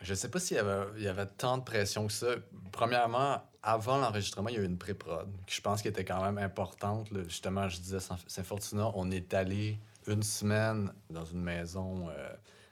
Je 0.00 0.12
sais 0.12 0.30
pas 0.30 0.38
s'il 0.38 0.56
y 0.56 0.60
avait, 0.60 1.00
y 1.00 1.08
avait 1.08 1.26
tant 1.26 1.58
de 1.58 1.62
pression 1.62 2.06
que 2.06 2.12
ça. 2.12 2.26
Premièrement, 2.72 3.42
avant 3.62 3.96
l'enregistrement, 3.96 4.50
il 4.50 4.56
y 4.56 4.58
a 4.58 4.62
eu 4.62 4.66
une 4.66 4.76
pré-prod 4.76 5.28
qui 5.46 5.56
je 5.56 5.60
pense 5.62 5.80
qui 5.80 5.88
était 5.88 6.04
quand 6.04 6.22
même 6.22 6.38
importante. 6.38 7.08
Justement, 7.26 7.68
je 7.68 7.80
disais 7.80 7.98
Saint-Fortuna, 8.26 8.90
on 8.94 9.10
est 9.10 9.32
allé 9.32 9.78
une 10.06 10.22
semaine 10.22 10.92
dans 11.08 11.24
une 11.24 11.42
maison 11.42 12.08
euh, 12.10 12.28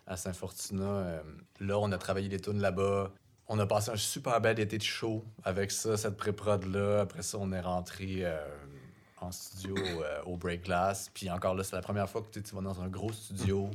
à 0.06 0.16
Saint-Fortuna. 0.16 0.84
Euh, 0.84 1.22
là, 1.60 1.78
on 1.78 1.90
a 1.92 1.98
travaillé 1.98 2.28
les 2.28 2.40
tunes 2.40 2.60
là-bas. 2.60 3.10
On 3.48 3.58
a 3.58 3.66
passé 3.66 3.90
un 3.90 3.96
super 3.96 4.40
bel 4.40 4.60
été 4.60 4.76
de 4.76 4.82
show 4.82 5.24
avec 5.44 5.70
ça, 5.70 5.96
cette 5.96 6.16
pré-prod-là. 6.16 7.00
Après 7.00 7.22
ça, 7.22 7.38
on 7.40 7.52
est 7.52 7.60
rentré 7.60 8.18
euh, 8.20 8.38
en 9.22 9.32
studio 9.32 9.74
euh, 9.78 10.22
au 10.26 10.36
Break 10.36 10.64
Glass. 10.64 11.10
Puis 11.12 11.30
encore 11.30 11.54
là, 11.54 11.64
c'est 11.64 11.76
la 11.76 11.82
première 11.82 12.08
fois 12.08 12.22
que 12.22 12.38
tu 12.38 12.54
vas 12.54 12.60
dans 12.60 12.80
un 12.80 12.88
gros 12.88 13.12
studio. 13.12 13.70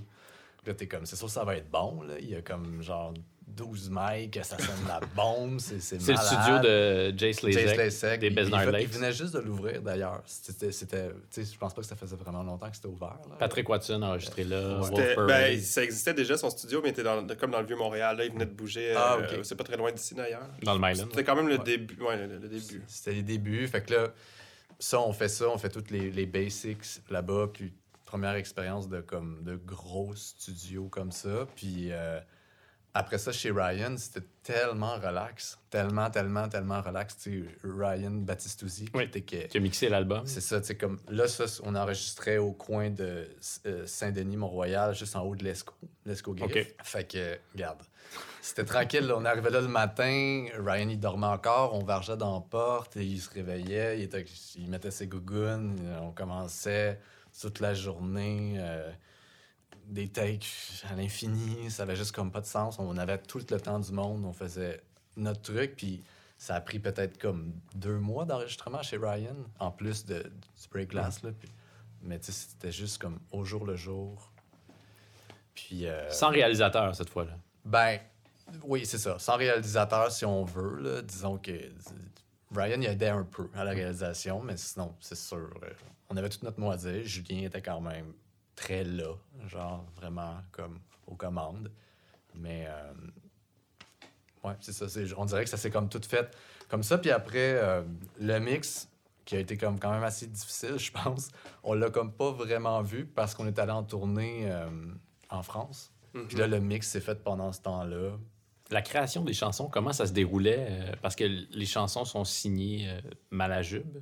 Là, 0.66 0.74
t'es 0.74 0.88
comme, 0.88 1.06
c'est 1.06 1.16
sûr 1.16 1.28
que 1.28 1.34
ça 1.34 1.44
va 1.44 1.56
être 1.56 1.70
bon. 1.70 2.02
Là. 2.02 2.16
Il 2.20 2.30
y 2.30 2.36
a 2.36 2.42
comme 2.42 2.82
genre 2.82 3.14
12 3.48 3.90
mics, 3.92 4.38
ça 4.44 4.58
sonne 4.58 4.88
la 4.88 5.00
bombe, 5.16 5.60
c'est 5.60 5.80
C'est 5.80 5.96
le 5.96 6.18
studio 6.18 6.60
de 6.60 7.18
Jace 7.18 7.42
Lasek, 7.42 8.20
des 8.20 8.30
Besnard 8.30 8.72
Lakes. 8.72 8.84
Il 8.84 8.88
venait 8.90 9.14
juste 9.14 9.34
de 9.34 9.40
l'ouvrir, 9.40 9.82
d'ailleurs. 9.82 10.22
C'était, 10.26 10.70
je 10.72 11.58
pense 11.58 11.74
pas 11.74 11.82
que 11.82 11.88
ça 11.88 11.96
faisait 11.96 12.18
vraiment 12.18 12.44
longtemps 12.44 12.70
que 12.70 12.76
c'était 12.76 12.90
ouvert. 12.90 13.18
Patrick 13.40 13.68
Watson 13.70 14.02
a 14.02 14.08
enregistré 14.08 14.44
là. 14.44 14.82
Ben, 15.28 15.60
ça 15.62 15.84
existait 15.84 16.14
déjà, 16.14 16.38
son 16.38 16.50
studio, 16.50 16.82
mais 16.84 16.90
il 16.90 16.92
était 16.92 17.04
dans, 17.04 17.26
comme 17.40 17.52
dans 17.52 17.62
le 17.62 17.66
Vieux-Montréal. 17.66 18.18
Là, 18.18 18.26
il 18.26 18.32
venait 18.32 18.46
de 18.46 18.52
bouger. 18.52 18.94
Ah, 18.96 19.18
euh, 19.20 19.44
c'est 19.44 19.56
pas 19.56 19.64
très 19.64 19.78
loin 19.78 19.92
d'ici, 19.92 20.14
d'ailleurs. 20.14 20.48
Dans 20.64 20.74
le 20.74 20.80
Myland. 20.80 21.08
C'était 21.10 21.24
quand 21.24 21.36
même 21.36 21.48
le 21.48 21.58
début. 21.58 22.02
Ouais, 22.02 22.18
le, 22.18 22.40
début. 22.40 22.84
C'était 22.88 23.14
les 23.14 23.24
débuts. 23.24 23.68
Fait 23.68 23.82
que 23.82 23.94
là, 23.94 24.08
ça, 24.80 25.02
on 25.02 25.14
fait 25.14 25.30
ça, 25.30 25.50
on 25.50 25.58
fait 25.58 25.70
toutes 25.70 25.92
les, 25.92 26.26
basics 26.26 27.02
là-bas. 27.10 27.50
Puis, 27.54 27.74
première 28.06 28.36
expérience 28.36 28.88
de, 28.88 29.02
comme, 29.02 29.44
de 29.44 29.56
gros 29.56 30.16
studios 30.16 30.88
comme 30.90 31.12
ça. 31.12 31.48
Puis... 31.56 31.92
Euh, 31.92 32.20
après 32.98 33.18
ça, 33.18 33.32
chez 33.32 33.52
Ryan, 33.52 33.96
c'était 33.98 34.26
tellement 34.44 34.96
relax. 34.96 35.60
Tellement, 35.70 36.10
tellement, 36.10 36.50
tellement 36.50 36.82
relax. 36.82 37.18
Tu 37.18 37.44
sais, 37.44 37.50
Ryan 37.64 38.12
Battistuzzi. 38.12 38.90
Oui, 38.94 39.10
qui 39.10 39.58
a 39.58 39.60
mixé 39.60 39.90
l'album. 39.90 40.26
C'est 40.26 40.42
ça, 40.42 40.60
tu 40.60 40.68
sais, 40.68 40.78
comme... 40.78 41.00
Là, 41.10 41.28
ça, 41.28 41.46
on 41.64 41.76
enregistrait 41.76 42.38
au 42.38 42.54
coin 42.54 42.90
de 42.90 43.28
euh, 43.66 43.86
Saint-Denis-Mont-Royal, 43.86 44.96
juste 44.96 45.16
en 45.16 45.22
haut 45.22 45.36
de 45.36 45.44
l'Esco. 45.44 45.74
L'Esco 46.06 46.34
Griff. 46.34 46.74
Fait 46.84 47.04
que, 47.04 47.38
regarde, 47.54 47.82
c'était 48.42 48.66
tranquille. 48.66 49.12
On 49.16 49.26
arrivait 49.26 49.52
là 49.52 49.62
le 49.62 49.68
matin, 49.68 50.46
Ryan, 50.58 50.90
il 50.90 51.00
dormait 51.00 51.28
encore, 51.28 51.76
on 51.76 51.84
vargeait 51.84 52.18
dans 52.18 52.34
la 52.34 52.42
porte, 52.42 52.98
et 52.98 53.04
il 53.04 53.20
se 53.20 53.30
réveillait, 53.30 54.00
il, 54.00 54.10
il 54.56 54.70
mettait 54.70 54.92
ses 54.92 55.08
gougounes, 55.08 55.78
on 56.02 56.12
commençait 56.12 57.00
toute 57.40 57.60
la 57.60 57.74
journée... 57.74 58.56
Euh, 58.58 58.92
des 59.88 60.10
takes 60.10 60.84
à 60.90 60.96
l'infini, 60.96 61.72
ça 61.72 61.84
avait 61.84 61.96
juste 61.96 62.12
comme 62.12 62.32
pas 62.32 62.42
de 62.42 62.46
sens. 62.46 62.78
On 62.80 62.98
avait 62.98 63.18
tout 63.18 63.40
le 63.40 63.60
temps 63.60 63.80
du 63.80 63.92
monde, 63.92 64.26
on 64.26 64.34
faisait 64.34 64.82
notre 65.16 65.42
truc, 65.42 65.76
puis 65.76 66.04
ça 66.38 66.56
a 66.56 66.62
pris 66.62 66.80
peut-être 66.80 67.18
comme 67.18 67.54
deux 67.74 67.98
mois 67.98 68.26
d'enregistrement 68.26 68.84
chez 68.84 68.98
Ryan, 68.98 69.36
en 69.60 69.72
plus 69.72 70.06
de, 70.06 70.20
du 70.20 70.68
break 70.72 70.90
glass. 70.90 71.24
Là, 71.24 71.32
puis, 71.32 71.50
mais 72.04 72.20
c'était 72.22 72.72
juste 72.72 73.00
comme 73.00 73.20
au 73.32 73.44
jour 73.44 73.66
le 73.66 73.76
jour. 73.76 74.32
Puis, 75.56 75.88
euh, 75.88 76.10
Sans 76.12 76.30
réalisateur 76.30 76.96
cette 76.96 77.10
fois-là. 77.10 77.38
Ben, 77.66 78.00
oui, 78.64 78.86
c'est 78.86 79.00
ça. 79.00 79.18
Sans 79.18 79.38
réalisateur, 79.38 80.12
si 80.12 80.26
on 80.26 80.46
veut. 80.46 80.80
Là, 80.80 81.02
disons 81.02 81.38
que 81.38 81.52
Ryan 82.56 82.80
il 82.80 82.88
aidait 82.88 83.10
un 83.10 83.24
peu 83.24 83.50
à 83.56 83.64
la 83.64 83.72
réalisation, 83.72 84.42
mais 84.42 84.58
sinon, 84.58 84.96
c'est 85.00 85.18
sûr. 85.18 85.50
Euh, 85.64 85.70
on 86.10 86.18
avait 86.18 86.30
toute 86.30 86.44
notre 86.44 86.60
mot 86.60 86.72
à 86.72 86.78
dire. 86.78 87.04
Julien 87.04 87.48
était 87.48 87.62
quand 87.62 87.82
même 87.82 88.14
très 88.58 88.84
là, 88.84 89.14
genre 89.48 89.86
vraiment 89.96 90.36
comme 90.52 90.80
aux 91.08 91.16
commandes. 91.16 91.72
Mais 92.36 92.66
euh, 92.68 92.94
ouais, 94.44 94.56
c'est 94.60 94.74
ça. 94.74 94.86
On 95.16 95.24
dirait 95.24 95.46
que 95.46 95.50
ça 95.50 95.56
s'est 95.56 95.72
comme 95.72 95.88
tout 95.88 96.02
fait 96.06 96.36
comme 96.68 96.84
ça. 96.84 96.98
Puis 96.98 97.12
après, 97.12 97.54
euh, 97.54 97.84
le 98.20 98.40
mix, 98.40 98.90
qui 99.24 99.38
a 99.38 99.40
été 99.40 99.56
comme 99.56 99.80
quand 99.80 99.92
même 99.92 100.04
assez 100.04 100.28
difficile, 100.28 100.78
je 100.78 100.92
pense, 100.92 101.30
on 101.64 101.74
l'a 101.74 101.90
comme 101.90 102.12
pas 102.12 102.32
vraiment 102.32 102.82
vu 102.82 103.06
parce 103.06 103.34
qu'on 103.34 103.48
est 103.48 103.58
allé 103.60 103.72
en 103.72 103.84
tournée 103.84 104.52
en 105.30 105.44
France. 105.44 105.94
Puis 106.28 106.38
là, 106.38 106.48
le 106.48 106.60
mix 106.60 106.90
s'est 106.90 107.02
fait 107.02 107.24
pendant 107.24 107.52
ce 107.52 107.62
temps-là. 107.62 108.18
La 108.70 108.82
création 108.82 109.24
des 109.24 109.34
chansons, 109.34 109.70
comment 109.70 109.94
ça 109.94 110.06
se 110.06 110.12
déroulait? 110.12 110.68
Euh, 110.70 110.92
parce 111.02 111.16
que 111.16 111.24
les 111.24 111.66
chansons 111.66 112.06
sont 112.06 112.26
signées 112.26 112.90
euh, 112.90 113.00
Malajube. 113.30 114.00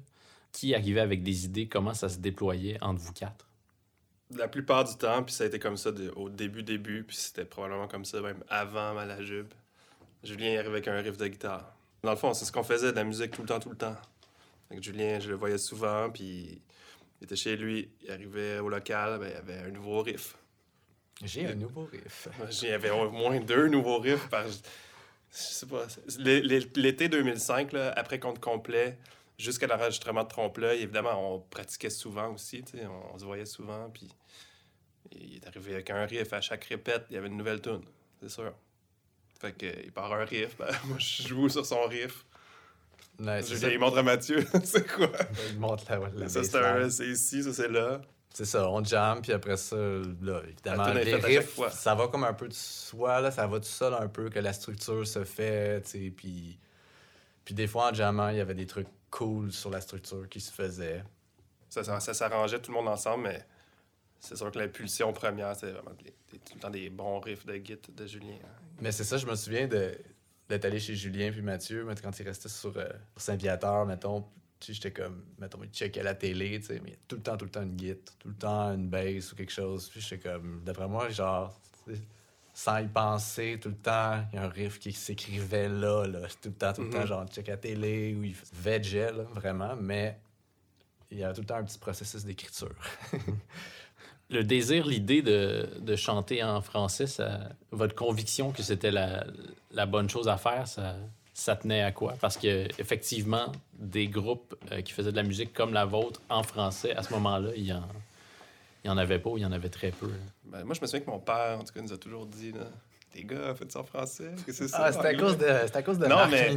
Qui 0.51 0.73
arrivait 0.73 1.01
avec 1.01 1.21
des 1.21 1.45
idées? 1.45 1.67
Comment 1.67 1.93
ça 1.93 2.09
se 2.09 2.17
déployait 2.17 2.81
entre 2.81 3.01
vous 3.01 3.13
quatre? 3.13 3.47
La 4.31 4.47
plupart 4.47 4.83
du 4.83 4.95
temps, 4.95 5.23
puis 5.23 5.33
ça 5.33 5.43
a 5.43 5.47
été 5.47 5.59
comme 5.59 5.77
ça 5.77 5.91
au 6.15 6.29
début, 6.29 6.63
début, 6.63 7.03
puis 7.03 7.15
c'était 7.15 7.45
probablement 7.45 7.87
comme 7.87 8.05
ça 8.05 8.21
même 8.21 8.43
avant 8.49 8.93
Malajube. 8.93 9.53
Julien 10.23 10.57
arrivait 10.57 10.69
avec 10.69 10.87
un 10.87 10.99
riff 10.99 11.17
de 11.17 11.27
guitare. 11.27 11.75
Dans 12.01 12.11
le 12.11 12.17
fond, 12.17 12.33
c'est 12.33 12.45
ce 12.45 12.51
qu'on 12.51 12.63
faisait, 12.63 12.91
de 12.91 12.95
la 12.95 13.03
musique 13.03 13.31
tout 13.31 13.41
le 13.43 13.47
temps, 13.47 13.59
tout 13.59 13.69
le 13.69 13.77
temps. 13.77 13.95
Avec 14.71 14.83
Julien, 14.83 15.19
je 15.19 15.29
le 15.29 15.35
voyais 15.35 15.59
souvent, 15.59 16.09
puis 16.09 16.61
il 17.21 17.23
était 17.25 17.35
chez 17.35 17.55
lui, 17.55 17.89
il 18.03 18.11
arrivait 18.11 18.59
au 18.59 18.69
local, 18.69 19.19
ben, 19.19 19.27
il 19.27 19.33
y 19.33 19.35
avait 19.35 19.67
un 19.67 19.71
nouveau 19.71 20.01
riff. 20.01 20.35
J'ai 21.23 21.47
un 21.47 21.55
nouveau 21.55 21.85
riff. 21.85 22.27
J'avais 22.49 22.89
au 22.89 23.09
moins 23.09 23.39
deux 23.39 23.67
nouveaux 23.67 23.99
riffs 23.99 24.27
par. 24.27 24.47
Je 24.47 24.55
sais 25.31 25.65
pas. 25.65 25.85
L'été 26.17 27.09
2005, 27.09 27.73
là, 27.73 27.93
après 27.95 28.19
compte 28.19 28.39
complet, 28.39 28.97
jusqu'à 29.37 29.67
l'enregistrement 29.67 30.23
de 30.23 30.29
Trompe-l'œil, 30.29 30.81
évidemment, 30.81 31.35
on 31.35 31.39
pratiquait 31.39 31.89
souvent 31.89 32.33
aussi. 32.33 32.63
On, 32.83 33.13
on, 33.15 33.19
se 33.19 33.25
voyait 33.25 33.45
souvent. 33.45 33.89
Puis 33.89 34.09
il 35.11 35.35
est 35.35 35.47
arrivé 35.47 35.73
avec 35.73 35.89
un 35.89 36.05
riff 36.05 36.33
à 36.33 36.41
chaque 36.41 36.65
répète, 36.65 37.05
il 37.09 37.15
y 37.15 37.17
avait 37.17 37.27
une 37.27 37.37
nouvelle 37.37 37.61
tune, 37.61 37.83
c'est 38.21 38.29
sûr. 38.29 38.53
Fait 39.39 39.53
qu'il 39.53 39.91
part 39.91 40.11
un 40.13 40.25
riff, 40.25 40.57
ben, 40.57 40.67
moi 40.85 40.97
je 40.99 41.27
joue 41.27 41.49
sur 41.49 41.65
son 41.65 41.83
riff. 41.83 42.25
je 43.19 43.67
lui 43.67 43.77
montre 43.77 43.97
à 43.97 44.03
Mathieu, 44.03 44.45
c'est 44.63 44.87
quoi? 44.87 45.11
Il 45.49 45.59
montre 45.59 45.83
la, 45.89 46.09
la 46.15 46.29
Ça, 46.29 46.89
c'est 46.89 47.07
ici, 47.07 47.43
ça, 47.43 47.53
c'est 47.53 47.69
là 47.69 48.01
c'est 48.35 48.43
ça, 48.43 48.69
on 48.69 48.83
jam, 48.83 49.21
puis 49.21 49.31
après 49.31 49.55
ça, 49.55 49.77
là, 49.77 50.41
évidemment, 50.45 50.91
les 50.91 51.15
riffs, 51.15 51.57
ça 51.71 51.95
va 51.95 52.09
comme 52.09 52.25
un 52.25 52.33
peu 52.33 52.49
de 52.49 52.53
soi, 52.53 53.21
là, 53.21 53.31
ça 53.31 53.47
va 53.47 53.59
tout 53.59 53.65
seul 53.65 53.93
un 53.93 54.09
peu, 54.09 54.29
que 54.29 54.39
la 54.39 54.51
structure 54.51 55.07
se 55.07 55.23
fait, 55.23 55.81
tu 55.83 55.89
sais, 55.89 56.13
puis... 56.13 56.59
Puis 57.45 57.53
des 57.53 57.67
fois, 57.67 57.91
en 57.91 57.93
jammant, 57.93 58.29
il 58.29 58.37
y 58.37 58.41
avait 58.41 58.55
des 58.55 58.65
trucs 58.65 58.87
cool 59.15 59.51
sur 59.51 59.69
la 59.69 59.79
structure 59.79 60.27
qui 60.27 60.41
se 60.41 60.51
faisaient. 60.51 61.03
Ça, 61.69 61.83
ça, 61.83 62.13
s'arrangeait 62.13 62.59
tout 62.59 62.71
le 62.71 62.77
monde 62.77 62.87
ensemble, 62.89 63.23
mais 63.23 63.45
c'est 64.19 64.35
sûr 64.35 64.51
que 64.51 64.59
l'impulsion 64.59 65.13
première, 65.13 65.55
c'est 65.55 65.71
vraiment 65.71 65.91
tout 65.91 66.53
le 66.53 66.59
temps 66.59 66.69
des 66.69 66.89
bons 66.89 67.19
riffs 67.19 67.45
de 67.45 67.55
Git 67.55 67.79
de 67.95 68.05
Julien. 68.05 68.35
Hein. 68.43 68.63
Mais 68.81 68.91
c'est 68.91 69.03
ça, 69.03 69.17
je 69.17 69.25
me 69.25 69.35
souviens 69.35 69.67
d'être 69.67 70.65
allé 70.65 70.79
chez 70.79 70.95
Julien 70.95 71.31
puis 71.31 71.41
Mathieu, 71.41 71.87
quand 72.01 72.19
ils 72.19 72.27
restaient 72.27 72.49
sur, 72.49 72.77
euh, 72.77 72.89
Saint-Viateur, 73.15 73.85
mettons, 73.85 74.25
j'étais 74.59 74.91
comme, 74.91 75.25
mettons, 75.39 75.63
il 75.63 75.69
checkait 75.69 76.03
la 76.03 76.15
télé, 76.15 76.59
tu 76.59 76.67
sais, 76.67 76.81
mais 76.83 76.97
tout 77.07 77.15
le 77.15 77.21
temps, 77.21 77.37
tout 77.37 77.45
le 77.45 77.51
temps 77.51 77.63
une 77.63 77.79
git, 77.79 77.95
tout 78.19 78.29
le 78.29 78.35
temps 78.35 78.73
une 78.73 78.89
bass 78.89 79.31
ou 79.31 79.35
quelque 79.35 79.51
chose. 79.51 79.89
Puis 79.89 80.01
j'étais 80.01 80.29
comme, 80.29 80.61
d'après 80.63 80.87
moi, 80.87 81.09
genre, 81.09 81.57
sans 82.55 82.77
y 82.77 82.87
penser, 82.87 83.59
tout 83.61 83.67
le 83.67 83.75
temps, 83.75 84.23
il 84.31 84.37
y 84.37 84.39
a 84.39 84.45
un 84.45 84.47
riff 84.47 84.79
qui 84.79 84.93
s'écrivait 84.93 85.67
là, 85.67 86.07
là, 86.07 86.19
tout 86.41 86.47
le 86.47 86.53
temps, 86.53 86.71
tout 86.71 86.83
le 86.83 86.89
temps, 86.89 86.99
mm-hmm. 86.99 87.05
genre, 87.05 87.27
check 87.27 87.47
la 87.47 87.57
télé, 87.57 88.15
ou 88.15 88.23
il 88.23 88.35
vegeait, 88.53 89.11
là, 89.11 89.23
vraiment, 89.23 89.75
mais 89.75 90.17
il 91.11 91.19
y 91.19 91.23
a 91.25 91.33
tout 91.33 91.41
le 91.41 91.47
temps 91.47 91.57
un 91.57 91.65
petit 91.65 91.77
processus 91.77 92.23
d'écriture. 92.23 92.73
le 94.29 94.43
désir, 94.45 94.87
l'idée 94.87 95.21
de, 95.21 95.67
de, 95.81 95.95
chanter 95.97 96.41
en 96.45 96.61
français, 96.61 97.07
ça, 97.07 97.49
votre 97.71 97.93
conviction 97.93 98.53
que 98.53 98.63
c'était 98.63 98.91
la, 98.91 99.25
la 99.71 99.85
bonne 99.85 100.09
chose 100.09 100.29
à 100.29 100.37
faire, 100.37 100.65
ça, 100.65 100.95
ça 101.33 101.57
tenait 101.57 101.83
à 101.83 101.91
quoi? 101.91 102.15
Parce 102.21 102.37
que 102.37 102.69
effectivement, 102.79 103.51
des 103.73 104.07
groupes 104.07 104.55
euh, 104.71 104.81
qui 104.81 104.93
faisaient 104.93 105.11
de 105.11 105.17
la 105.17 105.23
musique 105.23 105.53
comme 105.53 105.73
la 105.73 105.83
vôtre 105.83 106.21
en 106.29 106.41
français, 106.41 106.95
à 106.95 107.03
ce 107.03 107.11
moment-là, 107.15 107.49
il 107.57 107.65
y 107.65 107.73
en, 107.73 107.83
il 108.85 108.87
y 108.87 108.91
en 108.91 108.97
avait 108.97 109.17
pas 109.17 109.31
ou 109.31 109.37
il 109.37 109.41
y 109.41 109.45
en 109.45 109.51
avait 109.51 109.69
très 109.69 109.89
peu. 109.89 110.11
Ben, 110.43 110.63
moi, 110.63 110.75
je 110.75 110.81
me 110.81 110.85
souviens 110.85 110.99
que 110.99 111.09
mon 111.09 111.19
père, 111.19 111.57
en 111.59 111.63
tout 111.63 111.73
cas, 111.73 111.81
nous 111.81 111.91
a 111.91 111.97
toujours 111.97 112.27
dit 112.27 112.51
là, 112.51 112.65
Les 113.15 113.23
gars, 113.23 113.55
faites 113.55 113.71
ça 113.71 113.79
en 113.79 113.83
français. 113.83 114.29
C'est 114.45 114.67
ça, 114.67 114.77
ah, 114.79 114.91
c'est 114.91 114.99
à, 114.99 115.15
cause 115.15 115.39
de, 115.39 115.47
à 115.47 115.81
cause 115.81 115.97
de 115.97 116.05
non, 116.05 116.27
mais 116.29 116.55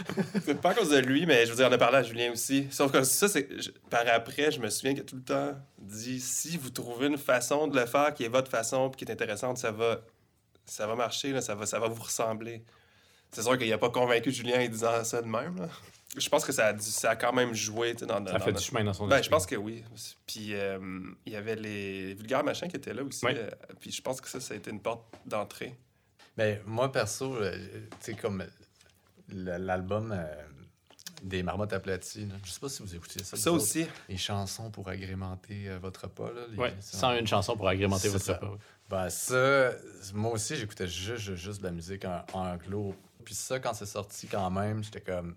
C'est 0.44 0.60
pas 0.60 0.70
à 0.70 0.74
cause 0.74 0.90
de 0.90 0.98
lui, 0.98 1.24
mais 1.24 1.46
je 1.46 1.50
veux 1.50 1.56
dire, 1.56 1.68
on 1.70 1.72
a 1.72 1.78
parlé 1.78 1.96
à 1.96 2.02
Julien 2.02 2.32
aussi. 2.32 2.68
Sauf 2.70 2.92
que 2.92 3.02
ça, 3.02 3.28
c'est. 3.28 3.48
Par 3.88 4.02
après, 4.12 4.50
je 4.50 4.60
me 4.60 4.68
souviens 4.68 4.92
qu'il 4.92 5.00
a 5.00 5.06
tout 5.06 5.16
le 5.16 5.22
temps 5.22 5.54
dit 5.78 6.20
si 6.20 6.58
vous 6.58 6.68
trouvez 6.68 7.06
une 7.06 7.16
façon 7.16 7.66
de 7.66 7.80
le 7.80 7.86
faire 7.86 8.12
qui 8.12 8.24
est 8.24 8.28
votre 8.28 8.50
façon 8.50 8.90
et 8.90 8.94
qui 8.94 9.06
est 9.06 9.10
intéressante, 9.10 9.56
ça 9.56 9.70
va, 9.72 10.02
ça 10.66 10.86
va 10.86 10.94
marcher, 10.94 11.32
là, 11.32 11.40
ça, 11.40 11.54
va, 11.54 11.64
ça 11.64 11.78
va 11.78 11.88
vous 11.88 12.02
ressembler. 12.02 12.62
C'est 13.32 13.42
sûr 13.42 13.56
qu'il 13.56 13.70
n'a 13.70 13.78
pas 13.78 13.90
convaincu 13.90 14.30
Julien 14.32 14.60
en 14.60 14.68
disant 14.68 15.02
ça 15.02 15.22
de 15.22 15.28
même. 15.28 15.66
Je 16.16 16.28
pense 16.28 16.44
que 16.44 16.52
ça 16.52 16.68
a, 16.68 16.78
ça 16.78 17.10
a 17.10 17.16
quand 17.16 17.32
même 17.32 17.54
joué 17.54 17.94
dans, 17.94 18.24
Ça 18.26 18.40
fait 18.40 18.52
du 18.52 18.62
chemin 18.62 18.82
dans 18.82 18.92
son 18.92 19.06
ben, 19.06 19.22
Je 19.22 19.28
pense 19.28 19.46
que 19.46 19.54
oui. 19.54 19.84
Puis 20.26 20.54
euh, 20.54 20.78
il 21.24 21.32
y 21.32 21.36
avait 21.36 21.56
les 21.56 22.14
vulgaires 22.14 22.42
machins 22.42 22.68
qui 22.68 22.76
étaient 22.76 22.94
là 22.94 23.04
aussi. 23.04 23.24
Euh, 23.26 23.50
puis 23.78 23.92
je 23.92 24.02
pense 24.02 24.20
que 24.20 24.28
ça, 24.28 24.40
ça 24.40 24.54
a 24.54 24.56
été 24.56 24.70
une 24.70 24.80
porte 24.80 25.04
d'entrée. 25.24 25.76
Ben, 26.36 26.60
moi, 26.66 26.90
perso, 26.90 27.36
euh, 27.36 27.52
tu 28.00 28.12
sais, 28.12 28.14
comme 28.14 28.44
l'album 29.28 30.18
des 31.22 31.42
marmottes 31.42 31.74
aplaties, 31.74 32.26
là. 32.26 32.34
je 32.44 32.50
sais 32.50 32.60
pas 32.60 32.68
si 32.68 32.82
vous 32.82 32.94
écoutez 32.94 33.22
ça. 33.22 33.36
Ça 33.36 33.52
aussi. 33.52 33.86
les 34.08 34.16
chansons 34.16 34.70
pour 34.70 34.88
agrémenter 34.88 35.68
votre 35.80 36.04
repas. 36.04 36.32
Là, 36.32 36.42
oui, 36.56 36.68
sans 36.80 37.14
une 37.16 37.26
chanson 37.26 37.56
pour 37.56 37.68
agrémenter 37.68 38.08
votre 38.08 38.32
repas. 38.32 38.58
Ben, 38.88 39.08
ça, 39.10 39.70
moi 40.14 40.32
aussi, 40.32 40.56
j'écoutais 40.56 40.88
juste, 40.88 41.36
juste 41.36 41.60
de 41.60 41.64
la 41.64 41.70
musique 41.70 42.04
en, 42.04 42.24
en 42.32 42.54
anglo 42.54 42.96
puis 43.24 43.34
ça, 43.34 43.58
quand 43.60 43.74
c'est 43.74 43.86
sorti 43.86 44.26
quand 44.26 44.50
même, 44.50 44.82
j'étais 44.82 45.00
comme, 45.00 45.34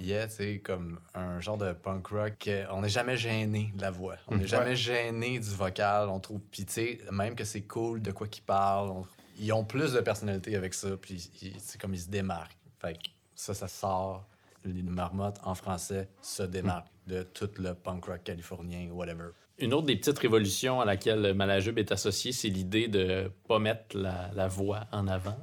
yeah, 0.00 0.28
sais, 0.28 0.58
comme 0.58 0.98
un 1.14 1.40
genre 1.40 1.58
de 1.58 1.72
punk 1.72 2.06
rock. 2.08 2.50
On 2.70 2.80
n'est 2.80 2.88
jamais 2.88 3.16
gêné 3.16 3.72
de 3.74 3.82
la 3.82 3.90
voix. 3.90 4.16
On 4.28 4.36
n'est 4.36 4.44
mm. 4.44 4.48
jamais 4.48 4.76
gêné 4.76 5.38
du 5.38 5.50
vocal. 5.50 6.08
On 6.08 6.20
trouve, 6.20 6.40
puis 6.50 6.64
tu 6.64 6.72
sais, 6.72 7.00
même 7.10 7.34
que 7.34 7.44
c'est 7.44 7.62
cool 7.62 8.02
de 8.02 8.10
quoi 8.10 8.26
qu'ils 8.26 8.44
parlent. 8.44 9.04
Ils 9.38 9.52
ont 9.52 9.64
plus 9.64 9.92
de 9.92 10.00
personnalité 10.00 10.56
avec 10.56 10.74
ça, 10.74 10.88
puis 11.00 11.30
c'est 11.58 11.80
comme 11.80 11.94
ils 11.94 12.00
se 12.00 12.08
démarquent. 12.10 12.56
Fait 12.80 12.94
que 12.94 13.08
ça, 13.34 13.54
ça 13.54 13.68
sort. 13.68 14.26
Les 14.64 14.82
marmottes 14.82 15.40
en 15.42 15.54
français 15.54 16.08
se 16.20 16.42
démarquent 16.42 16.90
de 17.06 17.22
tout 17.22 17.48
le 17.58 17.74
punk 17.74 18.04
rock 18.04 18.22
californien, 18.24 18.90
whatever. 18.90 19.30
Une 19.58 19.72
autre 19.72 19.86
des 19.86 19.96
petites 19.96 20.18
révolutions 20.18 20.80
à 20.80 20.84
laquelle 20.84 21.34
Malajube 21.34 21.78
est 21.78 21.92
associé, 21.92 22.32
c'est 22.32 22.48
l'idée 22.48 22.88
de 22.88 23.30
pas 23.48 23.58
mettre 23.58 23.96
la, 23.96 24.30
la 24.34 24.48
voix 24.48 24.86
en 24.92 25.06
avant. 25.06 25.38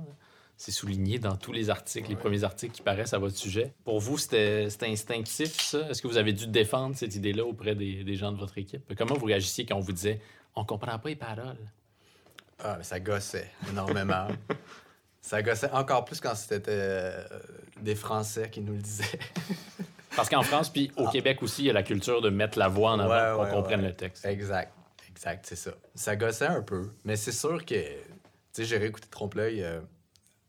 C'est 0.58 0.72
souligné 0.72 1.20
dans 1.20 1.36
tous 1.36 1.52
les 1.52 1.70
articles, 1.70 2.10
les 2.10 2.16
premiers 2.16 2.44
articles 2.44 2.74
qui 2.74 2.82
paraissent 2.82 3.14
à 3.14 3.20
votre 3.20 3.38
sujet. 3.38 3.74
Pour 3.84 4.00
vous, 4.00 4.18
c'était 4.18 4.68
instinctif, 4.82 5.62
ça? 5.62 5.88
Est-ce 5.90 6.02
que 6.02 6.08
vous 6.08 6.18
avez 6.18 6.34
dû 6.34 6.48
défendre 6.48 6.96
cette 6.96 7.16
idée-là 7.16 7.46
auprès 7.46 7.76
des, 7.76 8.04
des, 8.04 8.16
gens 8.16 8.32
de 8.32 8.38
votre 8.38 8.58
équipe? 8.58 8.94
Comment 8.98 9.14
vous 9.14 9.26
réagissiez 9.26 9.66
quand 9.68 9.76
on 9.76 9.82
vous 9.82 9.92
disait 9.92 10.20
«on 10.56 10.66
comprend 10.66 10.98
pas 10.98 11.10
les 11.10 11.16
paroles» 11.16 11.60
Ah, 12.64 12.76
mais 12.78 12.84
ça 12.84 13.00
gossait 13.00 13.52
énormément. 13.70 14.28
ça 15.22 15.42
gossait 15.44 15.70
encore 15.72 16.06
plus 16.06 16.20
quand 16.20 16.34
c'était 16.34 16.64
euh, 16.70 17.24
des 17.82 17.96
Français 17.96 18.50
qui 18.50 18.62
nous 18.62 18.74
le 18.74 18.82
disaient. 18.82 19.20
Parce 20.16 20.30
qu'en 20.30 20.42
France, 20.42 20.70
puis 20.70 20.92
au 20.98 21.06
ah. 21.06 21.12
Québec 21.12 21.44
aussi, 21.44 21.64
il 21.64 21.66
y 21.68 21.70
a 21.70 21.74
la 21.74 21.84
culture 21.84 22.22
de 22.22 22.30
mettre 22.30 22.58
la 22.58 22.68
voix 22.68 22.92
en 22.92 23.00
avant 23.00 23.36
pour 23.36 23.48
qu'on 23.48 23.58
comprenne 23.58 23.84
le 23.84 23.94
texte. 23.94 24.26
Exact. 24.26 24.74
Exact, 25.10 25.46
c'est 25.48 25.56
ça. 25.56 25.72
Ça 25.94 26.16
gossait 26.16 26.48
un 26.48 26.62
peu. 26.62 26.90
Mais 27.04 27.16
c'est 27.16 27.32
sûr 27.32 27.64
que, 27.64 27.76
tu 27.76 28.02
sais, 28.52 28.66
j'ai 28.66 28.78
réécouté 28.78 29.08
Trompe-l'œil 29.10 29.64
euh, 29.64 29.80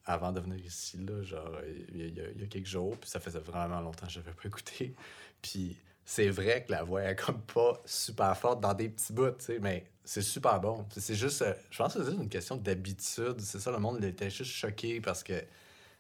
avant 0.09 0.33
de 0.33 0.41
venir 0.41 0.59
ici, 0.65 0.97
là, 0.99 1.23
genre, 1.23 1.61
il 1.95 2.17
y, 2.17 2.21
a, 2.21 2.47
quelques 2.47 2.67
jours, 2.67 2.97
puis 2.97 3.09
ça 3.09 3.21
faisait 3.21 3.39
vraiment 3.39 3.81
longtemps 3.81 4.07
que 4.07 4.13
je 4.13 4.19
n'avais 4.19 4.33
pas 4.33 4.47
écouté. 4.47 4.95
Puis 5.43 5.77
c'est 6.05 6.31
vrai 6.31 6.65
que 6.65 6.73
la 6.73 6.83
voix 6.83 7.05
est 7.05 7.15
comme 7.15 7.43
pas 7.43 7.81
super 7.85 8.37
forte 8.37 8.61
dans 8.61 8.73
des 8.73 8.89
petits 8.89 9.13
bouts, 9.13 9.31
tu 9.33 9.45
sais, 9.45 9.59
mais 9.61 9.85
c'est 10.05 10.23
super 10.23 10.59
bon. 10.59 10.87
C'est 10.97 11.15
juste, 11.15 11.43
euh, 11.43 11.53
je 11.71 11.79
pense 11.79 11.95
que 11.95 12.03
c'est 12.03 12.13
une 12.13 12.31
question 12.31 12.57
d'habitude. 12.57 13.39
C'est 13.41 13.61
ça, 13.61 13.71
le 13.71 13.79
monde 13.79 14.03
était 14.03 14.31
juste 14.31 14.51
choqué 14.51 15.03
parce 15.03 15.23
que 15.23 15.35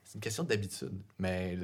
c'est 0.04 0.14
une 0.14 0.22
question 0.22 0.42
d'habitude. 0.42 0.98
Mais 1.18 1.56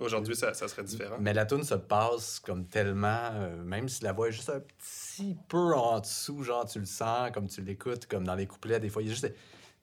Aujourd'hui, 0.00 0.34
ça, 0.34 0.54
ça, 0.54 0.66
serait 0.66 0.82
différent. 0.82 1.16
Mais 1.20 1.34
la 1.34 1.44
tune 1.44 1.62
se 1.62 1.74
passe 1.74 2.40
comme 2.40 2.66
tellement, 2.66 3.30
euh, 3.34 3.62
même 3.62 3.88
si 3.88 4.02
la 4.02 4.12
voix 4.12 4.28
est 4.28 4.32
juste 4.32 4.48
un 4.48 4.60
petit 4.60 5.36
peu 5.46 5.74
en 5.74 6.00
dessous, 6.00 6.42
genre 6.42 6.64
tu 6.64 6.80
le 6.80 6.86
sens, 6.86 7.30
comme 7.32 7.48
tu 7.48 7.60
l'écoutes, 7.60 8.06
comme 8.06 8.24
dans 8.24 8.34
les 8.34 8.46
couplets, 8.46 8.80
des 8.80 8.88
fois, 8.88 9.02
il 9.02 9.08
y 9.08 9.10
a 9.10 9.14
juste, 9.14 9.30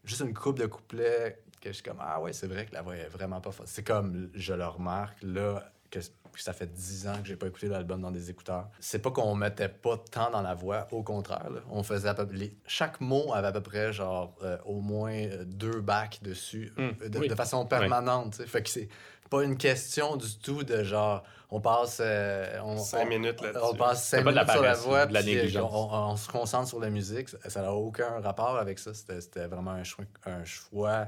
juste 0.08 0.22
une 0.22 0.34
coupe 0.34 0.58
de 0.58 0.66
couplets 0.66 1.40
que 1.62 1.70
je 1.70 1.76
suis 1.76 1.84
comme, 1.84 2.00
ah 2.00 2.22
ouais, 2.22 2.34
c'est 2.34 2.48
vrai 2.48 2.66
que 2.66 2.74
la 2.74 2.82
voix 2.82 2.96
est 2.96 3.10
vraiment 3.10 3.42
pas 3.42 3.52
forte. 3.52 3.68
C'est 3.68 3.84
comme, 3.84 4.30
je 4.34 4.54
le 4.54 4.66
remarque, 4.66 5.18
là, 5.22 5.72
que 5.90 6.00
ça 6.36 6.54
fait 6.54 6.72
dix 6.72 7.08
ans 7.08 7.18
que 7.22 7.28
j'ai 7.28 7.36
pas 7.36 7.48
écouté 7.48 7.68
l'album 7.68 8.02
dans 8.02 8.12
des 8.12 8.30
écouteurs. 8.30 8.70
C'est 8.80 9.00
pas 9.00 9.12
qu'on 9.12 9.36
mettait 9.36 9.70
pas 9.70 9.98
tant 9.98 10.30
dans 10.30 10.42
la 10.42 10.54
voix, 10.54 10.88
au 10.92 11.04
contraire. 11.04 11.50
On 11.70 11.84
faisait 11.84 12.10
à 12.10 12.14
peu... 12.14 12.28
les... 12.32 12.56
chaque 12.68 13.02
mot 13.02 13.34
avait 13.34 13.48
à 13.48 13.52
peu 13.52 13.62
près 13.62 13.92
genre 13.94 14.36
euh, 14.44 14.58
au 14.66 14.82
moins 14.82 15.14
euh, 15.14 15.46
deux 15.46 15.82
bacs 15.82 16.20
dessus 16.22 16.74
hum, 16.78 16.94
de, 17.08 17.36
façon 17.36 17.66
permanente. 17.66 18.36
Fait 18.46 18.62
que 18.62 18.70
c'est 18.70 18.90
pas 19.30 19.44
une 19.44 19.58
question 19.58 20.16
du 20.16 20.38
tout 20.38 20.64
de 20.64 20.84
genre 20.84 21.24
on 21.50 21.62
passe 21.62 22.00
euh, 22.02 22.60
on, 22.64 22.78
cinq 22.78 23.06
minutes 23.08 23.42
on 23.62 23.76
passe 23.76 24.08
cinq 24.08 24.26
minutes 24.26 24.50
sur 24.50 24.62
la 24.62 24.74
voix 24.74 25.06
de 25.06 25.14
la 25.14 25.64
on, 25.64 26.16
se 26.18 26.28
concentre 26.28 26.68
sur 26.68 26.80
la 26.80 26.90
musique 26.90 27.30
ça 27.30 27.62
n'a 27.62 27.74
aucun 27.74 28.20
rapport 28.20 28.58
avec 28.58 28.80
ça 28.80 28.94
c'était 28.94 29.48
vraiment 29.48 29.72
un 29.72 29.84
choix, 29.84 30.06
un 30.26 30.44
choix 30.44 31.08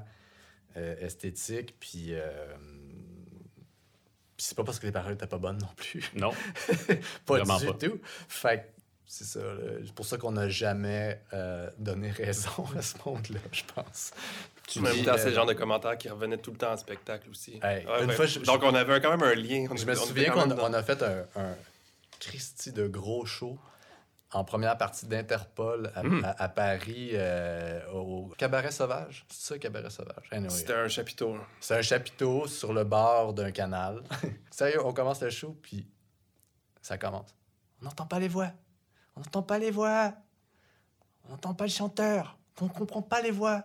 esthétique 0.76 1.76
puis 1.80 2.14
c'est 4.40 4.56
pas 4.56 4.64
parce 4.64 4.80
que 4.80 4.86
les 4.86 4.92
paroles 4.92 5.14
étaient 5.14 5.28
pas 5.28 5.38
bonnes 5.38 5.58
non 5.58 5.70
plus. 5.76 6.12
Non. 6.16 6.32
pas 7.26 7.42
du 7.42 7.78
tout. 7.78 8.00
Fait 8.28 8.74
c'est 9.12 9.24
ça. 9.24 9.40
C'est 9.84 9.94
pour 9.94 10.06
ça 10.06 10.18
qu'on 10.18 10.34
n'a 10.34 10.50
jamais 10.50 11.20
euh, 11.34 11.68
donné 11.80 12.12
raison 12.12 12.64
à 12.78 12.82
ce 12.84 12.96
monde-là, 13.04 13.40
je 13.52 13.64
pense. 13.74 14.12
Tu 14.68 14.82
même 14.82 15.04
temps, 15.04 15.16
c'est 15.18 15.30
le 15.30 15.36
genre 15.36 15.48
de 15.48 15.54
commentaires 15.54 15.98
qui 15.98 16.10
revenaient 16.10 16.38
tout 16.38 16.52
le 16.52 16.58
temps 16.58 16.72
en 16.72 16.78
spectacle 16.78 17.28
aussi. 17.32 17.60
Donc, 18.46 18.62
on 18.62 18.76
avait 18.76 19.02
quand 19.02 19.10
même 19.18 19.24
un 19.24 19.34
lien. 19.34 19.66
je 19.76 19.84
me 19.84 19.96
souviens 19.96 20.30
qu'on 20.30 20.74
a 20.74 20.84
fait 20.84 21.02
un, 21.02 21.26
un 21.36 21.56
Christy 22.20 22.72
de 22.72 22.88
gros 22.88 23.26
show 23.26 23.58
en 24.32 24.44
première 24.44 24.78
partie 24.78 25.08
d'Interpol 25.08 25.92
à, 25.96 26.04
hmm. 26.04 26.24
Paris, 26.54 27.10
euh, 27.14 27.82
au 27.92 28.32
Cabaret 28.38 28.70
Sauvage. 28.70 29.26
C'est 29.30 29.54
ça, 29.54 29.58
Cabaret 29.58 29.90
Sauvage? 29.90 30.30
C'était 30.50 30.74
un 30.74 30.88
chapiteau. 30.88 31.36
C'est 31.60 31.76
un 31.76 31.82
chapiteau 31.82 32.46
sur 32.46 32.74
le 32.74 32.84
bord 32.84 33.34
d'un 33.34 33.50
canal. 33.50 34.04
Sérieux, 34.52 34.86
on 34.86 34.94
commence 34.94 35.20
le 35.24 35.32
show, 35.32 35.58
puis 35.64 35.88
ça 36.80 37.00
commence. 37.00 37.36
On 37.82 37.86
n'entend 37.86 38.06
pas 38.06 38.20
les 38.20 38.28
voix. 38.28 38.52
On 39.20 39.22
n'entend 39.22 39.42
pas 39.42 39.60
les 39.60 39.70
voix. 39.70 40.14
On 41.28 41.32
n'entend 41.32 41.54
pas 41.54 41.66
le 41.66 41.70
chanteur. 41.70 42.38
On 42.62 42.66
ne 42.66 42.70
comprend 42.70 43.02
pas 43.02 43.22
les 43.22 43.32
voix. 43.32 43.64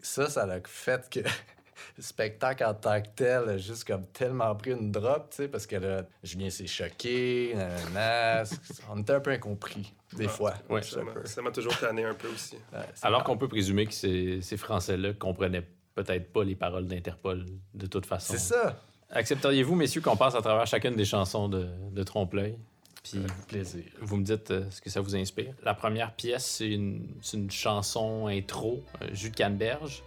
Ça, 0.00 0.30
ça 0.30 0.44
a 0.44 0.60
fait 0.64 1.10
que 1.10 1.18
le 1.96 2.02
spectacle 2.02 2.64
en 2.64 2.74
tant 2.74 3.02
que 3.02 3.08
tel 3.16 3.48
a 3.48 3.58
juste 3.58 3.84
comme 3.84 4.06
tellement 4.06 4.54
pris 4.54 4.70
une 4.70 4.92
drop, 4.92 5.30
tu 5.30 5.36
sais, 5.36 5.48
parce 5.48 5.66
que 5.66 5.76
là, 5.76 6.02
Julien 6.22 6.48
s'est 6.48 6.68
choqué, 6.68 7.56
on 8.88 9.00
était 9.00 9.14
un 9.14 9.20
peu 9.20 9.32
incompris, 9.32 9.92
des 10.12 10.28
fois. 10.28 10.54
Ouais, 10.70 10.82
ça 10.82 11.42
m'a 11.42 11.50
toujours 11.50 11.76
tanné 11.76 12.04
un 12.04 12.14
peu 12.14 12.28
aussi. 12.28 12.56
Alors 13.02 13.24
qu'on 13.24 13.36
peut 13.36 13.48
présumer 13.48 13.86
que 13.86 13.94
ces, 13.94 14.42
ces 14.42 14.56
Français-là 14.56 15.14
comprenaient 15.14 15.66
peut-être 15.96 16.32
pas 16.32 16.44
les 16.44 16.54
paroles 16.54 16.86
d'Interpol 16.86 17.46
de 17.74 17.86
toute 17.86 18.06
façon. 18.06 18.34
C'est 18.34 18.38
ça. 18.38 18.80
Accepteriez-vous, 19.10 19.74
messieurs, 19.74 20.00
qu'on 20.02 20.16
passe 20.16 20.36
à 20.36 20.42
travers 20.42 20.66
chacune 20.66 20.94
des 20.94 21.04
chansons 21.04 21.48
de, 21.48 21.68
de 21.90 22.02
Trompe-l'œil? 22.04 22.58
Puis, 23.04 23.20
plaisir. 23.48 23.84
Vous 24.00 24.16
me 24.16 24.24
dites 24.24 24.50
euh, 24.50 24.64
ce 24.70 24.80
que 24.80 24.88
ça 24.88 25.00
vous 25.02 25.14
inspire. 25.14 25.54
La 25.62 25.74
première 25.74 26.14
pièce, 26.14 26.46
c'est 26.46 26.70
une, 26.70 27.06
une, 27.34 27.50
chanson 27.50 28.26
intro, 28.28 28.82
euh, 29.02 29.08
Jus 29.12 29.30
de 29.30 29.36
canneberge. 29.36 30.02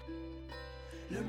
Le 1.11 1.19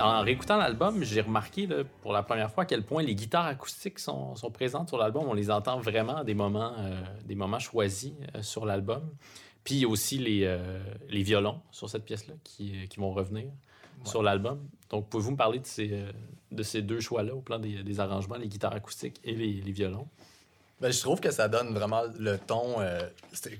En 0.00 0.22
réécoutant 0.22 0.56
l'album, 0.56 1.04
j'ai 1.04 1.20
remarqué 1.20 1.68
pour 2.02 2.12
la 2.12 2.22
première 2.22 2.50
fois 2.50 2.64
à 2.64 2.66
quel 2.66 2.82
point 2.82 3.02
les 3.02 3.14
guitares 3.14 3.46
acoustiques 3.46 4.00
sont, 4.00 4.34
sont 4.34 4.50
présentes 4.50 4.88
sur 4.88 4.98
l'album. 4.98 5.24
On 5.28 5.34
les 5.34 5.50
entend 5.50 5.78
vraiment 5.78 6.16
à 6.16 6.24
des 6.24 6.34
moments, 6.34 6.72
euh, 6.78 7.00
des 7.24 7.36
moments 7.36 7.60
choisis 7.60 8.12
euh, 8.34 8.42
sur 8.42 8.66
l'album. 8.66 9.08
Puis 9.62 9.76
il 9.76 9.80
y 9.82 9.84
a 9.84 9.88
aussi 9.88 10.18
les, 10.18 10.44
euh, 10.44 10.82
les 11.08 11.22
violons 11.22 11.60
sur 11.70 11.88
cette 11.88 12.04
pièce-là 12.04 12.34
qui, 12.42 12.88
qui, 12.88 13.00
vont 13.00 13.12
revenir 13.12 13.46
sur 14.04 14.22
l'album. 14.22 14.60
Donc, 14.90 15.08
pouvez-vous 15.08 15.32
me 15.32 15.36
parler 15.36 15.58
de 15.58 15.66
ces, 15.66 15.90
euh, 15.92 16.12
de 16.50 16.62
ces 16.62 16.82
deux 16.82 17.00
choix-là 17.00 17.34
au 17.34 17.40
plan 17.40 17.58
des, 17.58 17.82
des, 17.82 18.00
arrangements, 18.00 18.36
les 18.36 18.48
guitares 18.48 18.74
acoustiques 18.74 19.20
et 19.24 19.34
les, 19.34 19.60
les 19.60 19.72
violons? 19.72 20.08
Ben, 20.80 20.92
je 20.92 21.00
trouve 21.00 21.20
que 21.20 21.30
ça 21.30 21.48
donne 21.48 21.72
vraiment 21.72 22.02
le 22.18 22.36
ton. 22.36 22.80
Euh, 22.80 23.00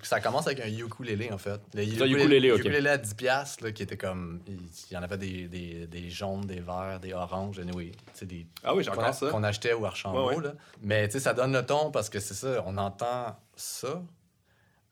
ça 0.02 0.20
commence 0.20 0.46
avec 0.46 0.60
un 0.60 0.68
ukulélé, 0.68 1.30
en 1.32 1.38
fait. 1.38 1.60
Le 1.72 1.84
ukulélé, 1.84 2.24
ukulélé, 2.24 2.48
ukulélé 2.48 2.90
à 2.90 2.98
10$, 2.98 3.62
là, 3.62 3.72
qui 3.72 3.82
était 3.82 3.96
comme. 3.96 4.40
Il 4.48 4.94
y 4.94 4.96
en 4.96 5.02
avait 5.02 5.16
des, 5.16 5.48
des, 5.48 5.86
des 5.86 6.10
jaunes, 6.10 6.44
des 6.44 6.60
verts, 6.60 6.98
des 7.00 7.12
oranges, 7.12 7.60
anyway, 7.60 7.92
des. 8.22 8.46
Ah 8.64 8.74
oui, 8.74 8.82
j'ai 8.82 8.90
encore 8.90 9.14
ça. 9.14 9.30
Qu'on 9.30 9.44
achetait 9.44 9.72
au 9.72 9.84
Archambault. 9.84 10.40
Là. 10.40 10.54
Mais 10.82 11.08
ça 11.10 11.32
donne 11.34 11.52
le 11.52 11.64
ton 11.64 11.90
parce 11.90 12.10
que 12.10 12.18
c'est 12.18 12.34
ça, 12.34 12.62
on 12.66 12.76
entend 12.76 13.36
ça. 13.54 14.02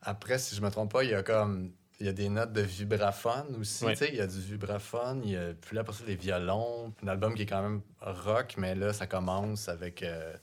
Après, 0.01 0.39
si 0.39 0.55
je 0.55 0.61
me 0.61 0.69
trompe 0.69 0.91
pas, 0.91 1.03
il 1.03 1.11
y 1.11 1.13
a 1.13 1.23
comme 1.23 1.71
il 1.99 2.07
y 2.07 2.09
a 2.09 2.13
des 2.13 2.27
notes 2.29 2.51
de 2.51 2.61
vibraphone 2.61 3.55
aussi. 3.59 3.85
Il 4.09 4.15
y 4.15 4.21
a 4.21 4.27
du 4.27 4.39
vibraphone, 4.39 5.21
il 5.23 5.31
y 5.31 5.37
a, 5.37 5.53
puis 5.53 5.75
là, 5.75 5.83
pour 5.83 5.93
ça, 5.93 6.03
les 6.05 6.15
violons. 6.15 6.93
Un 7.03 7.07
album 7.07 7.33
qui 7.33 7.43
est 7.43 7.45
quand 7.45 7.61
même 7.61 7.81
rock, 8.01 8.55
mais 8.57 8.75
là, 8.75 8.91
ça 8.93 9.07
commence 9.07 9.69
avec 9.69 10.03
euh, 10.03 10.33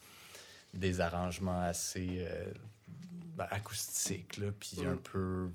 des 0.74 1.00
arrangements 1.00 1.60
assez 1.62 2.18
euh, 2.20 2.44
ben, 3.36 3.46
acoustiques, 3.50 4.36
là, 4.38 4.48
puis 4.58 4.78
un 4.86 4.94
mm. 4.94 4.98
peu 4.98 5.48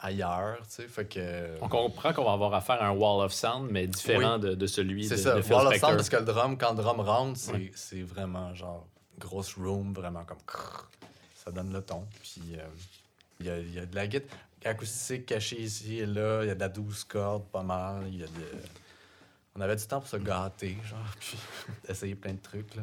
ailleurs, 0.00 0.58
tu 0.62 0.76
sais, 0.76 0.88
fait 0.88 1.06
que... 1.06 1.58
On 1.60 1.68
comprend 1.68 2.12
qu'on 2.12 2.24
va 2.24 2.32
avoir 2.32 2.54
affaire 2.54 2.82
à 2.82 2.86
un 2.86 2.92
wall 2.92 3.24
of 3.24 3.32
sound, 3.32 3.70
mais 3.70 3.86
différent 3.86 4.38
de, 4.38 4.54
de, 4.54 4.66
celui 4.66 5.08
de, 5.08 5.16
ça, 5.16 5.38
wall 5.40 5.66
of 5.66 5.76
sound, 5.78 5.96
parce 5.96 6.08
que 6.08 6.16
le 6.16 6.24
drum, 6.24 6.56
quand 6.56 6.70
le 6.70 6.82
drum 6.82 7.00
rentre, 7.00 7.38
c'est 7.74 8.02
vraiment 8.02 8.54
genre 8.54 8.86
grosse 9.18 9.54
room, 9.54 9.92
vraiment 9.92 10.24
comme... 10.24 10.38
Ça 11.34 11.50
donne 11.50 11.72
le 11.72 11.82
ton, 11.82 12.06
puis... 12.22 12.56
Euh, 12.56 12.64
il 13.40 13.46
y, 13.46 13.50
a, 13.50 13.58
y, 13.58 13.78
a, 13.78 13.86
de 13.86 13.94
la 13.94 14.06
guitare 14.06 14.36
acoustique 14.64 15.26
caché 15.26 15.60
ici 15.60 15.98
et 15.98 16.06
là. 16.06 16.42
Il 16.42 16.48
y 16.48 16.50
a 16.50 16.54
de 16.54 16.60
la 16.60 16.68
douce 16.68 17.04
corde, 17.04 17.44
pas 17.46 17.62
mal. 17.62 18.04
Il 18.08 18.18
y 18.18 18.22
a 18.22 18.26
de... 18.26 18.32
On 19.56 19.60
avait 19.60 19.76
du 19.76 19.86
temps 19.86 20.00
pour 20.00 20.08
se 20.08 20.16
gâter, 20.16 20.76
genre, 20.84 20.98
puis 21.20 21.36
essayer 21.88 22.14
plein 22.14 22.34
de 22.34 22.40
trucs, 22.40 22.74
là. 22.76 22.82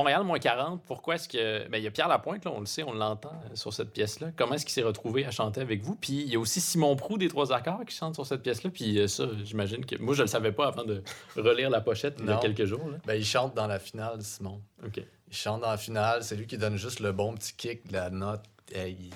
Montréal, 0.00 0.24
moins 0.24 0.38
40, 0.38 0.82
pourquoi 0.86 1.16
est-ce 1.16 1.28
que. 1.28 1.68
Ben, 1.68 1.76
il 1.76 1.84
y 1.84 1.86
a 1.86 1.90
Pierre 1.90 2.08
Lapointe, 2.08 2.46
là, 2.46 2.52
on 2.54 2.60
le 2.60 2.66
sait, 2.66 2.82
on 2.82 2.94
l'entend 2.94 3.28
euh, 3.44 3.54
sur 3.54 3.74
cette 3.74 3.92
pièce-là. 3.92 4.28
Comment 4.34 4.54
est-ce 4.54 4.64
qu'il 4.64 4.72
s'est 4.72 4.82
retrouvé 4.82 5.26
à 5.26 5.30
chanter 5.30 5.60
avec 5.60 5.82
vous? 5.82 5.94
Puis 5.94 6.22
il 6.22 6.32
y 6.32 6.36
a 6.36 6.38
aussi 6.38 6.62
Simon 6.62 6.96
Prou 6.96 7.18
des 7.18 7.28
Trois 7.28 7.52
Accords 7.52 7.84
qui 7.86 7.94
chante 7.94 8.14
sur 8.14 8.24
cette 8.24 8.42
pièce-là. 8.42 8.70
Puis 8.70 8.98
euh, 8.98 9.08
ça, 9.08 9.26
j'imagine 9.44 9.84
que. 9.84 9.96
Moi, 9.96 10.14
je 10.14 10.22
le 10.22 10.28
savais 10.28 10.52
pas 10.52 10.68
avant 10.68 10.84
de 10.84 11.02
relire 11.36 11.68
la 11.68 11.82
pochette 11.82 12.16
il 12.18 12.26
y 12.26 12.30
a 12.30 12.36
quelques 12.36 12.64
jours. 12.64 12.80
Ben, 13.04 13.14
il 13.14 13.24
chante 13.24 13.54
dans 13.54 13.66
la 13.66 13.78
finale, 13.78 14.22
Simon. 14.22 14.62
OK. 14.84 14.96
Il 14.96 15.36
chante 15.36 15.60
dans 15.60 15.70
la 15.70 15.76
finale, 15.76 16.24
c'est 16.24 16.34
lui 16.34 16.46
qui 16.46 16.56
donne 16.56 16.76
juste 16.76 17.00
le 17.00 17.12
bon 17.12 17.34
petit 17.34 17.52
kick 17.52 17.86
de 17.88 17.92
la 17.92 18.08
note. 18.08 18.40
il, 18.74 19.10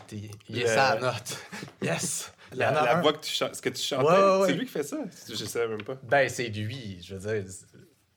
il 0.50 0.58
est 0.58 0.66
sa 0.66 1.00
note. 1.00 1.38
yes! 1.82 2.30
La, 2.52 3.00
voix 3.00 3.12
que 3.14 3.24
tu 3.24 3.32
chantes, 3.32 3.54
ce 3.54 3.62
que 3.62 3.70
tu 3.70 3.82
chantais, 3.82 4.46
c'est 4.46 4.52
lui 4.52 4.66
qui 4.66 4.72
fait 4.72 4.82
ça? 4.82 4.98
Je 5.28 5.34
sais 5.34 5.66
même 5.66 5.82
pas. 5.82 5.96
Ben, 6.02 6.28
c'est 6.28 6.48
lui. 6.48 6.98
Je 7.02 7.16
veux 7.16 7.32
dire, 7.32 7.50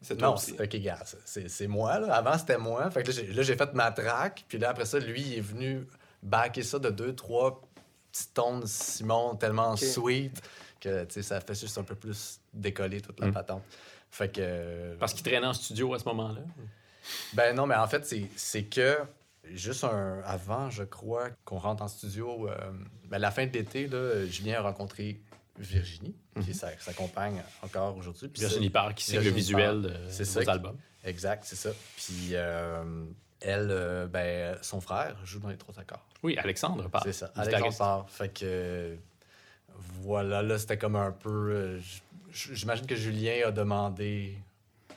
c'est 0.01 0.19
non, 0.21 0.35
ok, 0.35 0.75
gars, 0.77 0.99
c'est 1.25 1.67
moi. 1.67 1.99
Là. 1.99 2.13
Avant, 2.13 2.37
c'était 2.37 2.57
moi. 2.57 2.89
Fait 2.91 3.03
que 3.03 3.11
là, 3.11 3.43
j'ai 3.43 3.55
fait 3.55 3.73
ma 3.73 3.91
track. 3.91 4.45
Puis 4.47 4.57
là, 4.57 4.69
après 4.69 4.85
ça, 4.85 4.99
lui, 4.99 5.21
il 5.21 5.37
est 5.37 5.41
venu 5.41 5.87
backer 6.21 6.63
ça 6.63 6.77
de 6.79 6.89
deux, 6.89 7.15
trois 7.15 7.61
petits 8.11 8.27
tons 8.33 8.59
de 8.59 8.65
Simon 8.65 9.35
tellement 9.35 9.75
sweet 9.75 10.41
que 10.79 11.05
ça 11.21 11.41
fait 11.41 11.59
juste 11.59 11.77
un 11.77 11.83
peu 11.83 11.95
plus 11.95 12.39
décoller 12.53 13.01
toute 13.01 13.19
la 13.19 13.27
mm. 13.27 13.33
patente. 13.33 13.63
Fait 14.11 14.29
que. 14.29 14.95
Parce 14.99 15.13
qu'il 15.13 15.23
traînait 15.23 15.47
en 15.47 15.53
studio 15.53 15.93
à 15.93 15.99
ce 15.99 16.05
moment-là? 16.05 16.41
Ben 17.33 17.55
non, 17.55 17.65
mais 17.65 17.75
en 17.75 17.87
fait, 17.87 18.05
c'est 18.35 18.63
que 18.63 18.99
juste 19.53 19.83
un, 19.83 20.21
avant, 20.25 20.69
je 20.69 20.83
crois, 20.83 21.29
qu'on 21.45 21.57
rentre 21.57 21.83
en 21.83 21.87
studio, 21.87 22.49
euh, 22.49 22.55
ben, 23.05 23.17
la 23.17 23.31
fin 23.31 23.45
de 23.47 23.53
l'été, 23.53 23.89
Julien 24.29 24.59
a 24.59 24.61
rencontré 24.61 25.21
Virginie, 25.57 26.15
qui 26.41 26.49
mhm. 26.49 26.53
sa, 26.53 26.93
compagne 26.93 27.41
encore 27.63 27.97
aujourd'hui. 27.97 28.29
Virginie 28.35 28.69
Park, 28.69 28.95
qui 28.95 29.05
c'est 29.05 29.21
le 29.21 29.29
visuel 29.29 29.81
de 29.81 29.93
ses 30.09 30.49
albums. 30.49 30.77
Exact, 31.03 31.43
c'est 31.45 31.55
ça. 31.55 31.69
Puis, 31.95 32.31
euh, 32.33 33.05
elle, 33.39 33.67
euh, 33.69 34.07
ben, 34.07 34.57
son 34.61 34.81
frère 34.81 35.15
joue 35.23 35.39
dans 35.39 35.49
les 35.49 35.57
trois 35.57 35.79
accords. 35.79 36.05
Oui, 36.23 36.37
Alexandre 36.37 36.89
part. 36.89 37.03
C'est 37.03 37.13
ça, 37.13 37.31
Alexandre 37.35 37.77
part. 37.77 38.09
Fait 38.09 38.29
que, 38.29 38.97
voilà, 40.01 40.41
là, 40.41 40.57
c'était 40.57 40.77
comme 40.77 40.95
un 40.95 41.11
peu... 41.11 41.51
Euh, 41.51 41.79
j'imagine 42.31 42.85
que 42.85 42.95
Julien 42.95 43.47
a 43.47 43.51
demandé 43.51 44.37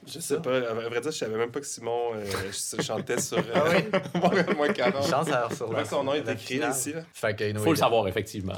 je 0.07 0.19
sais 0.19 0.41
pas. 0.41 0.57
À 0.57 0.73
vrai 0.73 1.01
dire, 1.01 1.11
je 1.11 1.17
savais 1.19 1.37
même 1.37 1.51
pas 1.51 1.61
que 1.61 1.67
Simon 1.67 2.15
euh, 2.15 2.53
chantait 2.83 3.21
sur 3.21 3.39
ah 3.55 3.65
oui? 3.71 4.55
moins 4.57 4.73
40. 4.73 5.07
Chance 5.07 5.29
à 5.31 5.55
sur 5.55 5.87
son 5.87 6.05
nom 6.05 6.15
est 6.15 6.27
écrit 6.27 6.61
ici. 6.71 6.95
Il 7.41 7.59
faut 7.59 7.71
le 7.71 7.77
savoir, 7.77 8.09
effectivement. 8.09 8.55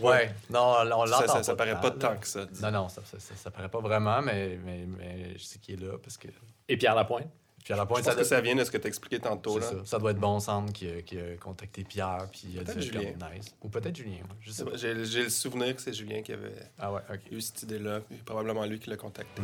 Ouais, 0.00 0.34
non, 0.50 0.76
on 0.80 1.04
l'entend. 1.04 1.26
Ça, 1.26 1.42
ça, 1.42 1.56
paraît 1.56 1.80
pas 1.80 1.90
tant 1.90 2.16
que 2.16 2.26
ça. 2.26 2.46
Non, 2.62 2.70
non, 2.70 2.88
ça, 2.88 3.02
ça, 3.04 3.18
ça, 3.18 3.50
paraît 3.50 3.68
pas 3.68 3.80
vraiment, 3.80 4.22
mais, 4.22 4.58
mais, 4.64 4.86
mais 4.86 5.32
je 5.36 5.44
sais 5.44 5.58
qu'il 5.58 5.74
est 5.74 5.86
là 5.86 5.98
parce 6.02 6.16
que. 6.16 6.28
Et 6.68 6.76
Pierre 6.76 6.94
Lapointe? 6.94 7.28
Pierre 7.64 7.78
Lapointe, 7.78 8.00
je 8.00 8.04
pense 8.04 8.14
ça 8.14 8.20
que 8.20 8.26
ça 8.26 8.40
vient 8.40 8.56
de 8.56 8.64
ce 8.64 8.70
que 8.70 8.78
tu 8.78 8.86
as 8.86 8.88
expliqué 8.88 9.20
tantôt. 9.20 9.58
Là. 9.58 9.66
Ça. 9.66 9.74
ça. 9.84 9.98
doit 9.98 10.10
être 10.12 10.18
Bon 10.18 10.40
Centre 10.40 10.72
qui, 10.72 10.88
a, 10.88 11.02
qui 11.02 11.18
a 11.18 11.36
contacté 11.36 11.84
Pierre, 11.84 12.26
puis 12.30 12.48
il 12.54 12.58
a 12.58 12.64
dit 12.64 12.82
Julien. 12.82 13.12
Nice. 13.34 13.54
Ou 13.62 13.68
peut-être 13.68 13.94
Julien. 13.94 14.18
J'ai 14.40 14.94
le 14.94 15.28
souvenir 15.28 15.76
que 15.76 15.82
c'est 15.82 15.92
Julien 15.92 16.22
qui 16.22 16.32
avait 16.32 16.54
ah 16.78 16.92
ouais, 16.92 17.00
eu 17.30 17.40
cette 17.40 17.62
idée-là, 17.62 18.00
probablement 18.24 18.64
lui 18.64 18.80
qui 18.80 18.90
l'a 18.90 18.96
contacté. 18.96 19.42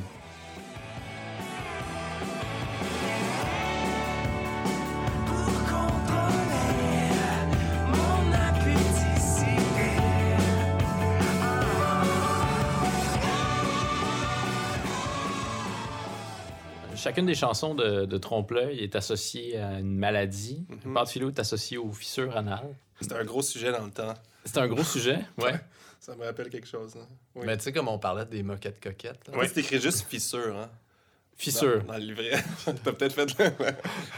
Chacune 17.18 17.26
des 17.26 17.34
chansons 17.34 17.74
de, 17.74 18.04
de 18.04 18.18
Trompe-l'œil 18.18 18.78
est 18.78 18.94
associée 18.94 19.58
à 19.58 19.80
une 19.80 19.96
maladie. 19.96 20.66
Mm 20.68 20.94
-hmm. 20.94 21.28
est 21.30 21.38
associé 21.40 21.76
aux 21.76 21.92
fissures 21.92 22.36
anales. 22.36 22.76
C'était 23.00 23.16
un 23.16 23.24
gros 23.24 23.42
sujet 23.42 23.72
dans 23.72 23.84
le 23.84 23.90
temps. 23.90 24.14
C'était 24.44 24.60
un 24.60 24.68
gros 24.68 24.84
sujet, 24.84 25.18
ouais. 25.38 25.58
Ça 25.98 26.14
me 26.14 26.24
rappelle 26.24 26.48
quelque 26.48 26.68
chose. 26.68 26.96
Hein. 26.96 27.08
Mais 27.34 27.56
tu 27.56 27.64
sais, 27.64 27.72
comme 27.72 27.88
on 27.88 27.98
parlait 27.98 28.24
des 28.24 28.42
moquettes 28.44 28.80
coquettes. 28.80 29.30
Oui, 29.34 29.46
c'est 29.48 29.60
écrit 29.60 29.80
juste 29.80 30.06
fissure. 30.08 30.56
Hein? 30.56 30.70
Fissure. 31.36 31.82
Dans, 31.84 31.94
le 31.94 32.06
livret. 32.10 32.36
T'as 32.84 32.92
peut-être 32.92 33.14
fait 33.14 33.30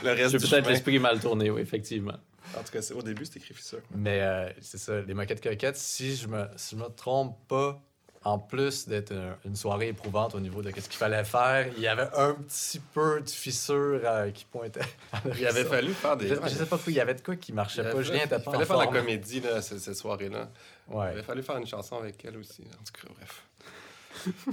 le, 0.04 0.10
reste 0.18 0.32
J'ai 0.32 0.38
peut-être 0.46 0.68
l'esprit 0.68 0.98
mal 0.98 1.18
tourné, 1.20 1.50
oui, 1.50 1.62
effectivement. 1.62 2.18
En 2.58 2.62
tout 2.64 2.72
cas, 2.72 2.82
au 2.94 3.02
début, 3.02 3.24
c'est 3.24 3.38
écrit 3.38 3.54
fissure. 3.54 3.82
Mais 3.94 4.20
euh, 4.20 4.50
c'est 4.60 4.78
ça, 4.86 5.00
les 5.08 5.14
moquettes 5.14 5.42
coquettes, 5.42 5.76
si 5.76 6.16
je 6.16 6.26
me, 6.28 6.42
si 6.56 6.76
je 6.76 6.82
me 6.82 6.88
trompe 6.88 7.34
pas, 7.48 7.82
en 8.22 8.38
plus 8.38 8.86
d'être 8.86 9.14
une, 9.46 9.56
soirée 9.56 9.88
éprouvante 9.88 10.34
au 10.34 10.40
niveau 10.40 10.60
de 10.60 10.68
ce 10.68 10.88
qu'il 10.88 10.98
fallait 10.98 11.24
faire, 11.24 11.68
il 11.76 11.82
y 11.82 11.86
avait 11.86 12.08
un 12.14 12.34
petit 12.34 12.78
peu 12.78 13.22
de 13.22 13.30
fissure 13.30 14.00
euh, 14.04 14.30
qui 14.30 14.44
pointait. 14.44 14.80
il 15.38 15.46
avait 15.46 15.64
fallu 15.64 15.94
faire 15.94 16.16
des. 16.16 16.28
Je, 16.28 16.34
je 16.34 16.48
sais 16.48 16.66
pas 16.66 16.76
quoi, 16.76 16.92
il 16.92 16.94
y 16.94 17.00
avait 17.00 17.14
de 17.14 17.22
quoi 17.22 17.36
qui 17.36 17.52
marchait 17.52 17.82
pas. 17.82 18.02
Julien 18.02 18.24
était 18.24 18.38
pas 18.38 18.42
Il 18.46 18.52
fallait 18.52 18.66
faire 18.66 18.76
la 18.76 18.86
comédie 18.88 19.40
là, 19.40 19.62
cette, 19.62 19.94
soirée-là. 19.94 20.50
Ouais. 20.88 21.06
Il 21.06 21.12
avait 21.12 21.22
fallu 21.22 21.42
faire 21.42 21.56
une 21.56 21.66
chanson 21.66 21.96
avec 21.96 22.22
elle 22.24 22.36
aussi. 22.36 22.62
En 22.62 22.84
tout 22.84 23.06
cas, 23.06 23.12
bref. 23.14 23.46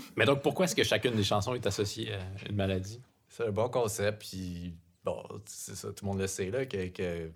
Mais 0.15 0.24
donc, 0.24 0.41
pourquoi 0.41 0.65
est-ce 0.65 0.76
que 0.76 0.84
chacune 0.84 1.15
des 1.15 1.26
chansons 1.26 1.53
est 1.53 1.68
associée 1.68 2.13
à 2.13 2.49
une 2.49 2.55
maladie? 2.55 3.01
C'est 3.28 3.47
un 3.47 3.51
bon 3.51 3.68
concept, 3.68 4.20
puis 4.20 4.74
bon, 5.03 5.22
c'est 5.45 5.76
ça, 5.76 5.89
tout 5.89 6.05
le 6.05 6.07
monde 6.11 6.20
le 6.20 6.28
sait, 6.28 6.49
là, 6.49 6.65
que, 6.65 6.88
que 6.88 7.30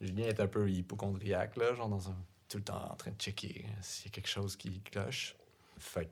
Julien 0.00 0.26
est 0.26 0.40
un 0.40 0.48
peu 0.48 0.68
hypochondriaque, 0.68 1.56
là, 1.56 1.74
genre 1.74 1.88
dans 1.88 2.08
un, 2.08 2.16
tout 2.48 2.58
le 2.58 2.64
temps 2.64 2.88
en 2.90 2.96
train 2.96 3.12
de 3.12 3.20
checker 3.20 3.64
s'il 3.80 4.06
y 4.06 4.08
a 4.08 4.10
quelque 4.10 4.28
chose 4.28 4.56
qui 4.56 4.80
cloche. 4.80 5.36
Fait 5.78 6.10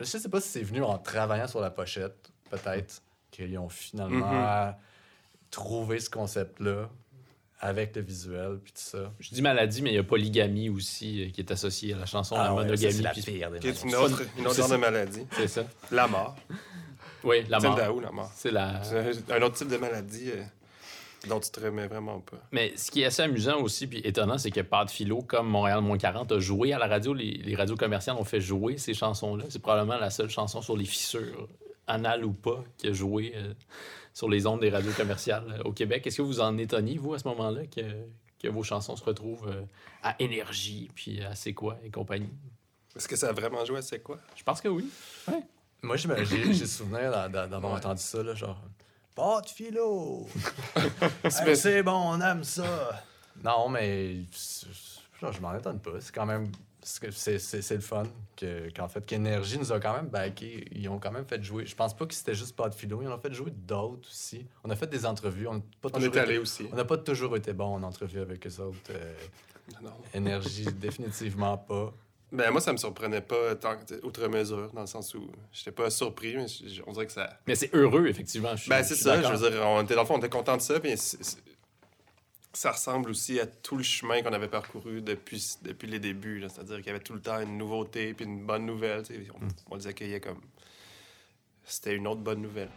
je 0.00 0.04
sais 0.04 0.28
pas 0.28 0.40
si 0.40 0.48
c'est 0.48 0.62
venu 0.62 0.82
en 0.82 0.98
travaillant 0.98 1.46
sur 1.46 1.60
la 1.60 1.70
pochette, 1.70 2.32
peut-être, 2.50 3.02
qu'ils 3.30 3.56
ont 3.58 3.68
finalement 3.68 4.70
mm-hmm. 4.70 4.74
trouvé 5.50 6.00
ce 6.00 6.10
concept-là 6.10 6.90
avec 7.60 7.94
le 7.94 8.02
visuel 8.02 8.58
puis 8.62 8.72
tout 8.72 8.80
ça. 8.80 9.12
Je 9.20 9.30
dis 9.30 9.40
maladie, 9.40 9.82
mais 9.82 9.90
il 9.90 9.94
y 9.94 9.98
a 9.98 10.02
polygamie 10.02 10.68
aussi 10.68 11.22
euh, 11.22 11.30
qui 11.30 11.40
est 11.40 11.50
associée 11.52 11.94
à 11.94 11.98
la 11.98 12.06
chanson 12.06 12.34
ah, 12.36 12.44
la 12.44 12.50
monogamie. 12.50 12.92
C'est 12.92 13.02
la 13.02 13.10
pire 13.12 13.50
des 13.52 13.60
Qui 13.60 13.86
une 13.86 13.94
autre, 13.94 14.22
une 14.36 14.46
autre 14.48 14.68
de 14.68 14.76
maladie. 14.76 15.26
C'est 15.36 15.46
ça. 15.46 15.64
La 15.92 16.08
mort. 16.08 16.36
Oui, 17.22 17.44
la 17.48 17.60
mort. 17.60 17.78
C'est 17.78 18.00
la 18.00 18.10
mort? 18.10 18.30
C'est 18.34 18.50
la... 18.50 19.36
un 19.36 19.42
autre 19.42 19.54
type 19.54 19.68
de 19.68 19.76
maladie. 19.76 20.32
Euh, 20.32 20.42
dont 21.28 21.40
tu 21.40 21.50
te 21.50 21.60
remets 21.60 21.86
vraiment 21.86 22.20
pas. 22.20 22.38
Mais 22.50 22.76
ce 22.76 22.90
qui 22.90 23.02
est 23.02 23.06
assez 23.06 23.22
amusant 23.22 23.60
aussi, 23.60 23.86
puis 23.86 24.00
étonnant, 24.04 24.38
c'est 24.38 24.50
que 24.50 24.60
Pas 24.60 24.84
de 24.84 24.90
Philo, 24.90 25.22
comme 25.22 25.48
Montréal 25.48 25.80
Moins 25.80 25.98
40, 25.98 26.32
a 26.32 26.38
joué 26.38 26.72
à 26.72 26.78
la 26.78 26.86
radio. 26.86 27.14
Les, 27.14 27.54
radios 27.54 27.76
commerciales 27.76 28.16
ont 28.16 28.24
fait 28.24 28.40
jouer 28.40 28.78
ces 28.78 28.94
chansons-là. 28.94 29.44
C'est 29.48 29.62
probablement 29.62 29.98
la 29.98 30.10
seule 30.10 30.30
chanson 30.30 30.62
sur 30.62 30.76
les 30.76 30.84
fissures, 30.84 31.48
anal 31.86 32.24
ou 32.24 32.32
pas, 32.32 32.64
qui 32.76 32.88
a 32.88 32.92
joué 32.92 33.32
euh, 33.36 33.54
sur 34.12 34.28
les 34.28 34.46
ondes 34.46 34.60
des 34.60 34.70
radios 34.70 34.92
commerciales 34.92 35.44
euh, 35.58 35.62
au 35.64 35.72
Québec. 35.72 36.06
Est-ce 36.06 36.18
que 36.18 36.22
vous 36.22 36.40
en 36.40 36.58
étonniez, 36.58 36.98
vous, 36.98 37.14
à 37.14 37.18
ce 37.18 37.28
moment-là, 37.28 37.66
que, 37.66 37.82
que 38.40 38.48
vos 38.48 38.62
chansons 38.62 38.96
se 38.96 39.04
retrouvent 39.04 39.48
euh, 39.48 39.62
à 40.02 40.16
Énergie, 40.18 40.90
puis 40.94 41.22
à 41.22 41.34
C'est 41.34 41.54
quoi 41.54 41.78
et 41.84 41.90
compagnie? 41.90 42.30
Est-ce 42.96 43.08
que 43.08 43.16
ça 43.16 43.28
a 43.28 43.32
vraiment 43.32 43.64
joué 43.64 43.78
à 43.78 43.82
C'est 43.82 44.00
quoi? 44.00 44.18
Je 44.36 44.42
pense 44.42 44.60
que 44.60 44.68
oui. 44.68 44.88
Ouais. 45.28 45.42
Moi, 45.82 45.96
j'ai 45.96 46.66
souvenir 46.66 47.28
d'avoir 47.30 47.74
entendu 47.74 48.00
ça, 48.00 48.22
là, 48.22 48.34
genre 48.34 48.60
pas 49.14 49.40
de 49.40 49.48
philo. 49.48 50.26
c'est 51.28 51.82
bon, 51.82 52.14
on 52.14 52.20
aime 52.20 52.44
ça. 52.44 53.02
Non, 53.42 53.68
mais 53.68 54.16
je 55.20 55.40
m'en 55.40 55.54
étonne 55.54 55.80
pas. 55.80 56.00
C'est 56.00 56.14
quand 56.14 56.26
même. 56.26 56.50
C'est 56.84 57.70
le 57.70 57.80
fun 57.80 58.02
qu'en 58.74 58.88
fait 58.88 59.06
qu'Énergie 59.06 59.56
nous 59.56 59.70
a 59.70 59.78
quand 59.78 59.94
même 59.94 60.08
backé. 60.08 60.64
Ils 60.72 60.88
ont 60.88 60.98
quand 60.98 61.12
même 61.12 61.24
fait 61.24 61.40
jouer. 61.42 61.64
Je 61.64 61.76
pense 61.76 61.96
pas 61.96 62.06
que 62.06 62.14
c'était 62.14 62.34
juste 62.34 62.56
pas 62.56 62.68
de 62.68 62.74
philo. 62.74 63.00
Ils 63.02 63.08
ont 63.08 63.18
fait 63.18 63.32
jouer 63.32 63.52
d'autres 63.52 64.08
aussi. 64.08 64.44
On 64.64 64.70
a 64.70 64.74
fait 64.74 64.88
des 64.88 65.06
entrevues. 65.06 65.46
On, 65.46 65.60
pas 65.60 65.90
on 65.94 66.00
est 66.00 66.16
allé 66.16 66.38
aussi. 66.38 66.66
On 66.72 66.76
n'a 66.76 66.84
pas 66.84 66.98
toujours 66.98 67.36
été 67.36 67.52
bon 67.52 67.76
en 67.76 67.82
entrevue 67.84 68.20
avec 68.20 68.44
eux 68.48 68.60
autres. 68.60 68.78
Euh, 68.90 69.14
non. 69.80 69.92
Énergie, 70.12 70.64
définitivement 70.72 71.56
pas. 71.56 71.92
Ben, 72.32 72.50
moi, 72.50 72.62
ça 72.62 72.72
me 72.72 72.78
surprenait 72.78 73.20
pas 73.20 73.54
tant, 73.56 73.76
outre 74.02 74.26
mesure, 74.26 74.70
dans 74.72 74.80
le 74.80 74.86
sens 74.86 75.14
où 75.14 75.30
j'étais 75.52 75.70
pas 75.70 75.90
surpris, 75.90 76.34
mais 76.34 76.46
on 76.86 76.92
dirait 76.92 77.06
que 77.06 77.12
ça. 77.12 77.38
Mais 77.46 77.54
c'est 77.54 77.74
heureux, 77.74 78.06
effectivement. 78.06 78.54
ben, 78.68 78.82
c'est 78.82 78.94
ça. 78.94 79.20
Je 79.20 79.28
veux 79.28 79.50
dire, 79.50 79.60
on 79.66 79.82
était, 79.82 79.94
dans 79.94 80.00
le 80.00 80.06
fond, 80.06 80.14
on 80.14 80.18
était 80.18 80.30
content 80.30 80.56
de 80.56 80.62
ça, 80.62 80.80
puis 80.80 80.94
ça 82.54 82.72
ressemble 82.72 83.10
aussi 83.10 83.38
à 83.38 83.46
tout 83.46 83.76
le 83.76 83.82
chemin 83.82 84.22
qu'on 84.22 84.32
avait 84.32 84.48
parcouru 84.48 85.02
depuis, 85.02 85.56
depuis 85.62 85.88
les 85.88 85.98
débuts. 85.98 86.42
C'est-à-dire 86.48 86.78
qu'il 86.78 86.86
y 86.86 86.90
avait 86.90 87.00
tout 87.00 87.14
le 87.14 87.20
temps 87.20 87.38
une 87.38 87.58
nouveauté, 87.58 88.14
puis 88.14 88.24
une 88.24 88.46
bonne 88.46 88.64
nouvelle. 88.64 89.02
On, 89.34 89.44
mm. 89.44 89.48
on 89.70 89.76
les 89.76 89.86
accueillait 89.86 90.20
comme. 90.20 90.40
C'était 91.64 91.94
une 91.94 92.06
autre 92.06 92.22
bonne 92.22 92.40
nouvelle. 92.40 92.70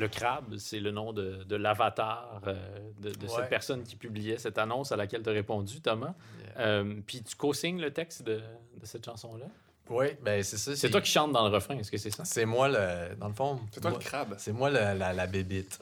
Le 0.00 0.08
crabe, 0.08 0.56
c'est 0.56 0.80
le 0.80 0.90
nom 0.90 1.12
de, 1.12 1.44
de 1.44 1.56
l'avatar 1.56 2.40
euh, 2.46 2.54
de, 3.00 3.26
cette 3.26 3.50
personne 3.50 3.82
qui 3.82 3.96
publiait 3.96 4.38
cette 4.38 4.56
annonce 4.56 4.92
à 4.92 4.96
laquelle 4.96 5.22
tu 5.22 5.28
as 5.28 5.32
répondu, 5.32 5.82
Thomas. 5.82 6.14
Euh, 6.58 7.00
puis 7.06 7.22
tu 7.22 7.36
co-signes 7.36 7.80
le 7.80 7.92
texte 7.92 8.22
de, 8.22 8.40
cette 8.82 9.04
chanson-là? 9.04 9.44
Oui, 9.90 10.06
ben 10.22 10.42
c'est 10.42 10.56
ça. 10.56 10.74
C'est 10.74 10.88
toi 10.88 11.02
qui 11.02 11.10
chantes 11.10 11.32
dans 11.32 11.46
le 11.46 11.54
refrain, 11.54 11.76
est-ce 11.76 11.90
que 11.90 11.98
c'est 11.98 12.10
ça? 12.10 12.24
C'est 12.24 12.46
moi, 12.46 12.68
le, 12.68 13.14
dans 13.16 13.28
le 13.28 13.34
fond. 13.34 13.60
C'est 13.72 13.80
toi 13.80 13.90
le 13.90 13.98
crabe. 13.98 14.34
C'est 14.38 14.52
moi 14.52 14.70
la, 14.70 14.94
la 14.94 15.26
bébite. 15.26 15.78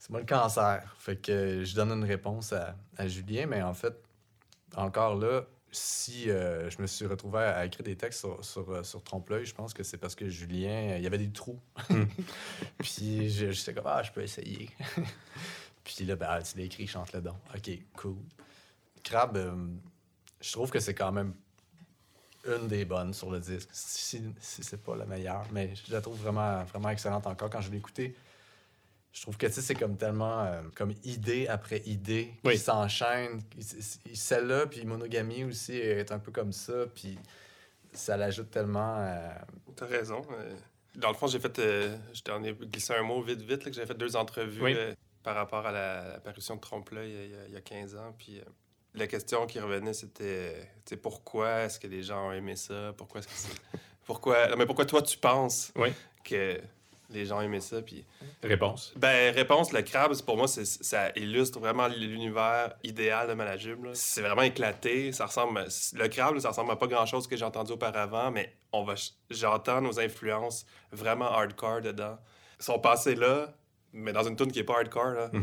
C'est 0.00 0.10
moi 0.10 0.18
le 0.18 0.26
cancer. 0.26 0.96
Fait 0.98 1.14
que 1.14 1.62
je 1.62 1.74
donne 1.76 1.92
une 1.92 2.04
réponse 2.04 2.52
à, 2.52 2.74
à 2.96 3.06
Julien, 3.06 3.46
mais 3.46 3.62
en 3.62 3.74
fait, 3.74 3.94
encore 4.74 5.14
là, 5.14 5.42
si 5.72 6.30
euh, 6.30 6.68
je 6.68 6.80
me 6.80 6.86
suis 6.86 7.06
retrouvé 7.06 7.40
à, 7.40 7.64
écrire 7.64 7.84
des 7.84 7.96
textes 7.96 8.20
sur, 8.20 8.44
sur, 8.44 8.70
euh, 8.70 8.82
Trompe-l'œil, 9.04 9.46
je 9.46 9.54
pense 9.54 9.72
que 9.72 9.82
c'est 9.82 9.96
parce 9.96 10.14
que 10.14 10.28
Julien, 10.28 10.90
euh, 10.92 10.98
il 10.98 11.02
y 11.02 11.06
avait 11.06 11.18
des 11.18 11.30
trous. 11.30 11.58
Hmm. 11.88 12.04
puis 12.78 13.30
je, 13.30 13.52
sais 13.52 13.72
comme, 13.72 13.86
ah, 13.86 14.02
je 14.02 14.12
peux 14.12 14.22
essayer. 14.22 14.68
puis 15.84 16.04
là, 16.04 16.16
ben, 16.16 16.26
ah, 16.28 16.42
tu 16.42 16.58
l'as 16.58 16.64
écrit, 16.64 16.86
chante 16.86 17.12
le 17.14 17.22
don. 17.22 17.34
OK, 17.54 17.70
cool. 17.96 18.16
Crab, 19.02 19.36
je 20.40 20.52
trouve 20.52 20.70
que 20.70 20.78
c'est 20.78 20.94
quand 20.94 21.10
même 21.10 21.34
une 22.46 22.68
des 22.68 22.84
bonnes 22.84 23.14
sur 23.14 23.30
le 23.30 23.40
disque. 23.40 23.68
Si, 23.72 24.22
si 24.38 24.62
c'est 24.62 24.82
pas 24.82 24.94
la 24.94 25.06
meilleure, 25.06 25.46
mais 25.52 25.74
je 25.74 25.92
la 25.92 26.00
trouve 26.00 26.20
vraiment, 26.20 26.62
vraiment 26.64 26.90
excellente 26.90 27.26
encore 27.26 27.50
quand 27.50 27.60
je 27.60 27.70
l'ai 27.70 27.78
écoutée 27.78 28.14
je 29.12 29.22
trouve 29.22 29.36
que 29.36 29.48
c'est 29.48 29.74
comme 29.74 29.96
tellement 29.96 30.40
euh, 30.40 30.62
comme 30.74 30.94
idée 31.04 31.46
après 31.48 31.82
idée 31.86 32.32
qui 32.44 32.58
s'enchaîne. 32.58 33.40
Celle-là, 34.14 34.66
puis 34.66 34.84
monogamie 34.84 35.44
aussi 35.44 35.76
est 35.76 36.10
un 36.12 36.18
peu 36.18 36.32
comme 36.32 36.52
ça, 36.52 36.86
puis 36.94 37.18
ça 37.92 38.16
l'ajoute 38.16 38.50
tellement. 38.50 38.96
Euh... 38.98 39.28
T'as 39.76 39.86
raison. 39.86 40.22
Euh, 40.32 40.54
dans 40.96 41.08
le 41.08 41.14
fond, 41.14 41.26
j'ai 41.26 41.38
fait. 41.38 41.58
Euh, 41.58 41.96
je 42.12 42.22
t'en 42.22 42.42
ai 42.42 42.52
glissé 42.52 42.94
un 42.94 43.02
mot 43.02 43.22
vite, 43.22 43.42
vite, 43.42 43.64
que 43.64 43.72
j'ai 43.72 43.86
fait 43.86 43.94
deux 43.94 44.16
entrevues 44.16 44.76
par 45.22 45.36
rapport 45.36 45.66
à 45.66 45.72
la, 45.72 46.20
parution 46.24 46.56
de 46.56 46.60
Trompe-l'œil 46.60 47.30
il, 47.48 47.54
y 47.54 47.56
a 47.56 47.60
15 47.60 47.96
ans. 47.96 48.14
Puis 48.18 48.40
euh, 48.40 48.44
la 48.94 49.06
question 49.06 49.46
qui 49.46 49.60
revenait, 49.60 49.94
c'était 49.94 50.66
pourquoi 51.00 51.60
est-ce 51.60 51.78
que 51.78 51.86
les 51.86 52.02
gens 52.02 52.28
ont 52.28 52.32
aimé 52.32 52.56
ça? 52.56 52.92
Pourquoi 52.96 53.20
est-ce 53.20 53.28
que 53.28 53.78
pourquoi... 54.04 54.56
Mais 54.56 54.66
pourquoi 54.66 54.84
toi, 54.84 55.00
tu 55.00 55.16
penses 55.16 55.72
que 56.24 56.60
les 57.12 57.26
gens 57.26 57.40
aimaient 57.40 57.60
ça? 57.60 57.82
Puis... 57.82 58.04
Réponse? 58.42 58.92
Ben, 58.96 59.34
réponse, 59.34 59.72
le 59.72 59.82
crabe, 59.82 60.14
pour 60.22 60.36
moi, 60.36 60.46
ça 60.48 61.10
illustre 61.16 61.60
vraiment 61.60 61.88
l'univers 61.88 62.74
idéal 62.82 63.28
de 63.28 63.34
Malajube. 63.34 63.88
C'est 63.94 64.22
vraiment 64.22 64.42
éclaté. 64.42 65.12
Ça 65.12 65.26
ressemble... 65.26 65.66
Le 65.94 66.08
crabe, 66.08 66.38
ça 66.38 66.50
ressemble 66.50 66.70
à 66.72 66.76
pas 66.76 66.86
grand-chose 66.86 67.26
que 67.26 67.36
j'ai 67.36 67.44
entendu 67.44 67.72
auparavant, 67.72 68.30
mais 68.30 68.54
on 68.72 68.84
va... 68.84 68.94
j'entends 69.30 69.80
nos 69.80 70.00
influences 70.00 70.66
vraiment 70.90 71.30
hardcore 71.30 71.80
dedans. 71.80 72.18
Ils 72.60 72.64
sont 72.64 72.78
passés 72.78 73.14
là, 73.14 73.54
mais 73.92 74.12
dans 74.12 74.24
une 74.24 74.36
tune 74.36 74.52
qui 74.52 74.60
est 74.60 74.64
pas 74.64 74.78
hardcore, 74.78 75.12
là. 75.12 75.30
Hmm 75.32 75.42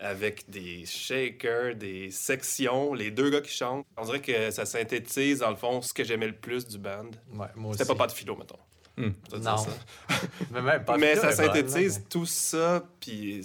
avec 0.00 0.48
des 0.48 0.86
shakers, 0.86 1.74
des 1.74 2.10
sections, 2.10 2.94
les 2.94 3.10
deux 3.10 3.30
gars 3.30 3.40
qui 3.40 3.52
chantent. 3.52 3.86
On 3.96 4.04
dirait 4.04 4.20
que 4.20 4.50
ça 4.50 4.64
synthétise, 4.64 5.40
dans 5.40 5.50
le 5.50 5.56
fond, 5.56 5.82
ce 5.82 5.92
que 5.92 6.04
j'aimais 6.04 6.28
le 6.28 6.36
plus 6.36 6.66
du 6.66 6.78
band. 6.78 7.10
Ouais, 7.34 7.46
moi 7.56 7.72
C'était 7.72 7.86
pas 7.86 7.96
pas 7.96 8.06
de 8.06 8.12
philo, 8.12 8.36
mettons. 8.36 8.58
Non. 8.98 9.56
Ça. 9.56 9.70
mais 10.50 10.62
même 10.62 10.84
pas 10.84 10.96
mais 10.96 11.16
ça 11.16 11.32
synthétise 11.32 12.04
tout 12.08 12.26
ça, 12.26 12.84
puis 13.00 13.42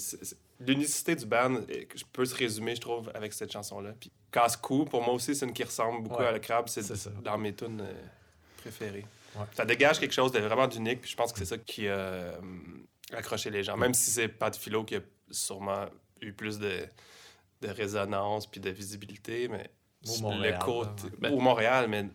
l'unicité 0.59 1.15
du 1.15 1.25
band, 1.25 1.61
je 1.95 2.03
peux 2.11 2.25
se 2.25 2.35
résumer, 2.35 2.75
je 2.75 2.81
trouve, 2.81 3.11
avec 3.13 3.33
cette 3.33 3.51
chanson-là. 3.51 3.93
Puis 3.99 4.11
Casse-Cou, 4.31 4.85
pour 4.85 5.03
moi 5.03 5.13
aussi, 5.13 5.35
c'est 5.35 5.45
une 5.45 5.53
qui 5.53 5.63
ressemble 5.63 6.03
beaucoup 6.03 6.21
à 6.21 6.31
la 6.31 6.39
crabe. 6.39 6.67
C'est 6.67 6.83
dans 7.21 7.37
mes 7.37 7.53
tunes 7.53 7.81
euh, 7.81 7.93
préférées. 8.57 9.05
Ça 9.53 9.65
dégage 9.65 9.99
quelque 9.99 10.13
chose 10.13 10.31
de 10.31 10.39
vraiment 10.39 10.67
d'unique, 10.67 11.01
puis 11.01 11.11
je 11.11 11.15
pense 11.15 11.33
que 11.33 11.39
c'est 11.39 11.45
ça 11.45 11.57
qui 11.57 11.87
a 11.87 11.93
euh, 11.93 12.37
accroché 13.13 13.49
les 13.49 13.63
gens. 13.63 13.77
Même 13.77 13.93
si 13.93 14.11
c'est 14.11 14.27
pas 14.27 14.49
de 14.49 14.55
philo 14.55 14.83
qui 14.83 14.95
a 14.95 15.01
sûrement 15.31 15.85
eu 16.21 16.33
plus 16.33 16.59
de, 16.59 16.85
de 17.61 17.67
résonance 17.67 18.45
puis 18.45 18.61
de 18.61 18.69
visibilité, 18.69 19.47
mais 19.47 19.69
au 20.07 20.21
Montréal, 20.21 20.59
le 21.21 21.31
au 21.31 21.39
Montréal, 21.39 21.87
mais 21.89 22.03
je 22.03 22.07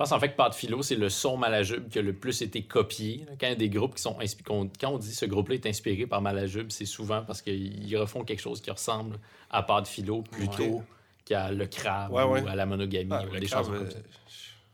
pense 0.00 0.12
en 0.12 0.20
fait 0.20 0.30
que 0.30 0.36
Pas 0.36 0.48
de 0.48 0.54
philo, 0.54 0.82
c'est 0.82 0.96
le 0.96 1.10
son 1.10 1.36
Malajube 1.36 1.90
qui 1.90 1.98
a 1.98 2.02
le 2.02 2.14
plus 2.14 2.40
été 2.40 2.62
copié. 2.62 3.26
Quand 3.38 3.46
il 3.46 3.50
y 3.50 3.52
a 3.52 3.56
des 3.56 3.68
groupes 3.68 3.94
qui 3.94 4.02
sont 4.02 4.18
inspirés, 4.18 4.44
quand 4.80 4.88
on 4.88 4.98
dit 4.98 5.14
ce 5.14 5.26
groupe-là 5.26 5.56
est 5.56 5.66
inspiré 5.66 6.06
par 6.06 6.22
Malajube, 6.22 6.70
c'est 6.70 6.86
souvent 6.86 7.22
parce 7.22 7.42
qu'ils 7.42 7.96
refont 7.98 8.24
quelque 8.24 8.40
chose 8.40 8.62
qui 8.62 8.70
ressemble 8.70 9.18
à 9.50 9.62
Pas 9.62 9.82
de 9.82 9.86
philo 9.86 10.22
plutôt 10.22 10.82
qu'à 11.26 11.50
le 11.52 11.66
crabe 11.66 12.12
ou 12.12 12.16
à 12.16 12.56
la 12.56 12.64
monogamie 12.64 13.10
ah, 13.12 13.24
ou 13.26 13.38
des 13.38 13.46
choses 13.46 13.68
comme 13.68 13.90
ça. 13.90 13.98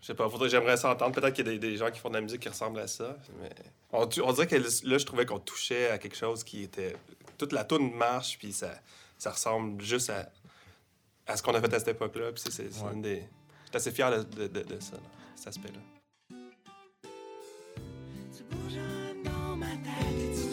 Je 0.01 0.07
sais 0.07 0.15
pas, 0.15 0.29
j'aimerais 0.47 0.77
s'entendre. 0.77 1.13
Peut-être 1.13 1.35
qu'il 1.35 1.45
y 1.45 1.57
a 1.57 1.59
des, 1.59 1.77
gens 1.77 1.91
qui 1.91 1.99
font 1.99 2.11
de 2.11 2.15
la 2.15 2.21
musique 2.21 2.41
qui 2.43 2.49
ressemblent 2.49 2.79
à 2.79 2.87
ça. 2.87 3.17
Mais 3.43 3.51
on, 3.93 4.09
on 4.23 4.33
dirait 4.33 4.47
que 4.47 4.55
là, 4.55 4.99
je 4.99 5.05
trouvais 5.05 5.27
qu'on 5.27 5.41
touchait 5.41 5.91
à 5.91 5.99
quelque 5.99 6.17
chose 6.17 6.45
qui 6.45 6.63
était 6.63 6.95
toute 7.37 7.53
la 7.53 7.65
tourne 7.65 7.91
marche, 7.91 8.39
puis 8.39 8.53
ça, 8.53 8.71
ça 9.19 9.33
ressemble 9.33 9.83
juste 9.83 10.11
à, 10.11 10.31
à 11.27 11.37
ce 11.37 11.43
qu'on 11.43 11.55
a 11.55 11.61
fait 11.61 11.75
à 11.75 11.81
cette 11.81 11.89
époque-là. 11.89 12.31
Puis 12.31 12.45
c'est, 12.49 12.71
une 12.93 13.03
des... 13.03 13.25
J'étais 13.65 13.77
assez 13.77 13.91
fier 13.91 14.25
de, 14.25 14.47
de, 14.47 14.63
de, 14.63 14.79
ça, 14.79 14.97
ma 19.57 19.67
tête 19.67 20.19
et 20.19 20.35
tu. 20.35 20.47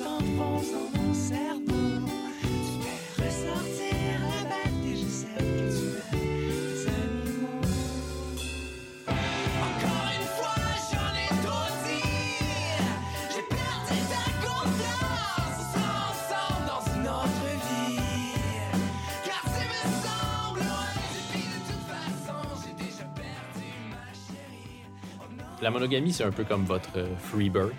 La 25.63 25.71
monogamie, 25.71 26.11
c'est 26.11 26.25
un 26.25 26.31
peu 26.31 26.43
comme 26.43 26.65
votre 26.65 26.97
euh, 26.97 27.15
Freebird, 27.15 27.71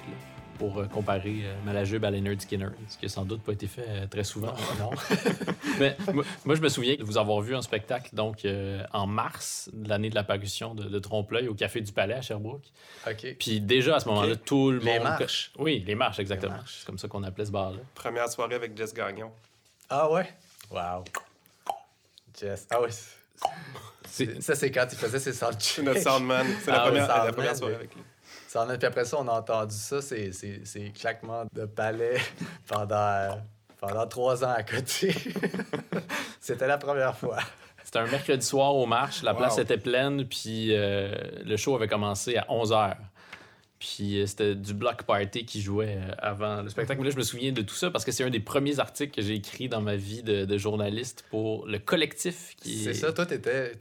pour 0.59 0.79
euh, 0.79 0.87
comparer 0.87 1.43
euh, 1.45 1.55
Malajube 1.67 2.03
à 2.07 2.11
Leonard 2.11 2.41
Skinner, 2.41 2.71
ce 2.89 2.97
qui 2.97 3.05
n'a 3.05 3.11
sans 3.11 3.27
doute 3.27 3.43
pas 3.43 3.53
été 3.53 3.67
fait 3.67 4.07
très 4.07 4.25
souvent. 4.25 4.55
non. 4.79 4.89
Mais 5.79 5.95
moi, 6.47 6.55
je 6.55 6.63
me 6.63 6.71
souviens 6.71 6.95
de 6.95 7.05
vous 7.05 7.19
avoir 7.19 7.43
vu 7.43 7.55
en 7.55 7.61
spectacle 7.61 8.09
donc 8.15 8.47
en 8.95 9.07
mars 9.07 9.69
de 9.75 9.87
l'année 9.87 10.09
de 10.09 10.15
l'apparition 10.15 10.75
de, 10.75 10.85
de 10.85 10.99
Trompe-l'œil 10.99 11.49
au 11.49 11.55
Café 11.55 11.83
du 11.83 11.93
Palais 11.93 12.15
à 12.15 12.23
Sherbrooke. 12.23 12.65
OK. 13.07 13.37
Puis 13.39 13.61
déjà, 13.61 13.97
à 13.97 14.01
ce 14.01 14.09
moment-là, 14.09 14.37
tout 14.37 14.71
le 14.71 14.79
monde... 14.79 14.87
Les 14.87 15.01
marches. 15.01 15.53
Oui, 15.59 15.85
les 15.87 15.95
marches, 15.95 16.21
exactement. 16.21 16.61
C'est 16.67 16.87
comme 16.87 16.97
ça 16.97 17.07
qu'on 17.07 17.23
appelait 17.23 17.45
ce 17.45 17.53
bar-là. 17.53 17.81
Première 17.95 18.31
soirée 18.31 18.55
avec 18.55 18.75
Jess 18.75 18.95
Gagnon. 18.95 19.31
Ah 19.91 20.11
ouais? 20.11 20.33
Wow. 20.71 21.05
Jess. 22.41 22.67
Ah 22.71 22.81
ouais. 22.81 22.89
Ça, 24.41 24.55
c'est 24.55 24.71
quand 24.71 24.87
il 24.93 24.99
faisait 24.99 25.19
ses 25.19 25.33
soundchecks. 25.33 25.61
C'est 25.61 25.83
notre 25.83 26.01
soundman. 26.01 26.47
C'est 26.65 26.71
la, 26.71 26.83
ah 26.83 26.87
première, 26.87 27.25
la 27.25 27.33
première 27.33 27.57
soirée 27.57 27.75
avec 27.75 27.95
lui. 27.95 28.03
Soundman. 28.49 28.79
Puis 28.79 28.87
après 28.87 29.05
ça, 29.05 29.17
on 29.21 29.29
a 29.29 29.33
entendu 29.33 29.75
ça, 29.75 30.01
c'est 30.01 30.31
claquements 30.95 31.45
de 31.53 31.65
palais 31.65 32.19
pendant, 32.69 33.41
pendant 33.81 34.07
trois 34.07 34.45
ans 34.45 34.55
à 34.57 34.63
côté. 34.63 35.15
C'était 36.41 36.67
la 36.67 36.79
première 36.79 37.17
fois. 37.17 37.39
C'était 37.83 37.99
un 37.99 38.07
mercredi 38.07 38.47
soir 38.47 38.75
au 38.75 38.87
marche. 38.87 39.23
La 39.23 39.35
place 39.35 39.59
était 39.59 39.79
pleine, 39.79 40.27
puis 40.27 40.69
euh, 40.71 41.15
le 41.45 41.57
show 41.57 41.75
avait 41.75 41.89
commencé 41.89 42.37
à 42.37 42.47
11 42.49 42.73
h. 42.73 42.97
Puis 43.79 44.19
euh, 44.21 44.27
c'était 44.27 44.55
du 44.55 44.73
block 44.73 45.03
party 45.03 45.45
qui 45.45 45.61
jouait 45.61 45.99
euh, 45.99 46.15
avant 46.19 46.63
le 46.63 46.69
spectacle. 46.69 47.01
Mais 47.01 47.09
là, 47.09 47.13
je 47.13 47.19
me 47.19 47.23
souviens 47.23 47.53
de 47.53 47.63
tout 47.63 47.75
ça 47.75 47.91
parce 47.91 48.05
que 48.05 48.13
c'est 48.13 48.25
un 48.25 48.31
des 48.31 48.41
premiers 48.41 48.79
articles 48.79 49.15
que 49.15 49.23
j'ai 49.23 49.35
écrit 49.35 49.69
dans 49.69 49.81
ma 49.81 49.97
vie 49.97 50.23
de, 50.23 50.57
journaliste 50.57 51.25
pour 51.31 51.67
le 51.67 51.79
collectif. 51.79 52.55
qui 52.57 52.79
C'est 52.79 52.95
ça, 52.95 53.13
toi, 53.13 53.27
tu 53.27 53.35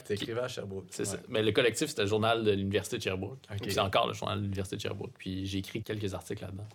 écrivais 0.09 0.41
à 0.41 0.47
Sherbrooke. 0.47 0.87
C'est 0.89 1.05
ça. 1.05 1.17
Mais 1.29 1.43
le 1.43 1.51
collectif, 1.51 1.89
c'était 1.89 2.01
le 2.01 2.07
journal 2.07 2.43
de 2.43 2.51
l'Université 2.51 2.97
de 2.97 3.03
Sherbrooke. 3.03 3.39
C'est 3.67 3.79
encore 3.79 4.07
le 4.07 4.13
journal 4.13 4.37
de 4.39 4.43
l'Université 4.43 4.75
de 4.75 4.81
Sherbrooke. 4.81 5.13
Puis 5.17 5.45
j'ai 5.45 5.59
écrit 5.59 5.83
quelques 5.83 6.13
articles 6.13 6.43
là-dedans. 6.43 6.67